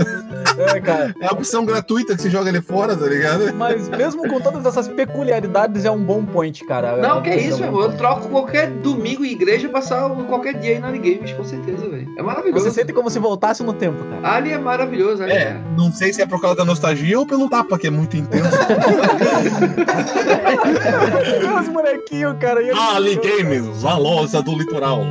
É, 0.58 0.80
cara. 0.80 1.14
É 1.22 1.28
a 1.28 1.32
opção 1.32 1.66
gratuita 1.66 2.16
que 2.16 2.22
você 2.22 2.30
joga 2.30 2.49
ali 2.49 2.62
fora, 2.62 2.95
tá 2.95 3.06
ligado? 3.06 3.53
Mas 3.56 3.88
mesmo 3.90 4.28
com 4.28 4.40
todas 4.41 4.66
essas 4.66 4.88
peculiaridades, 4.88 5.86
é 5.86 5.91
um 5.91 6.02
bom 6.03 6.24
point, 6.26 6.64
cara. 6.66 6.98
Não, 6.98 7.20
É 7.20 7.22
que 7.22 7.30
é 7.30 7.40
isso, 7.41 7.60
meu. 7.60 7.82
Eu 7.82 7.94
troco 7.98 8.28
qualquer 8.30 8.70
domingo 8.70 9.24
em 9.26 9.32
igreja 9.32 9.70
passar 9.70 10.10
qualquer 10.28 10.53
dia 10.60 10.72
aí 10.72 10.80
na 10.80 10.91
Games, 10.91 11.32
com 11.34 11.44
certeza, 11.44 11.88
velho. 11.90 12.08
É 12.18 12.22
maravilhoso. 12.22 12.64
Você 12.66 12.72
sente 12.72 12.94
como 12.94 13.10
se 13.10 13.18
voltasse 13.20 13.64
no 13.64 13.74
tempo, 13.74 14.03
cara. 14.03 14.36
Ali 14.36 14.52
é 14.52 14.58
maravilhoso, 14.58 15.24
ali 15.24 15.32
É, 15.34 15.58
não 15.78 15.91
sei 15.91 16.14
se 16.14 16.22
é 16.22 16.26
por 16.26 16.40
causa 16.41 16.58
da 16.58 16.66
nostalgia 16.66 17.18
ou 17.20 17.26
pelo 17.26 17.49
tapa, 17.49 17.78
que 17.80 17.88
é 17.88 17.90
muito 17.90 18.16
intenso. 18.18 18.49
Os 21.62 21.68
molequinhos, 21.70 22.36
cara. 22.40 22.62
Eles- 22.62 22.78
Ali 22.78 23.16
Games, 23.16 23.84
a 23.86 23.98
loja 23.98 24.41
do 24.41 24.58
litoral. 24.58 25.02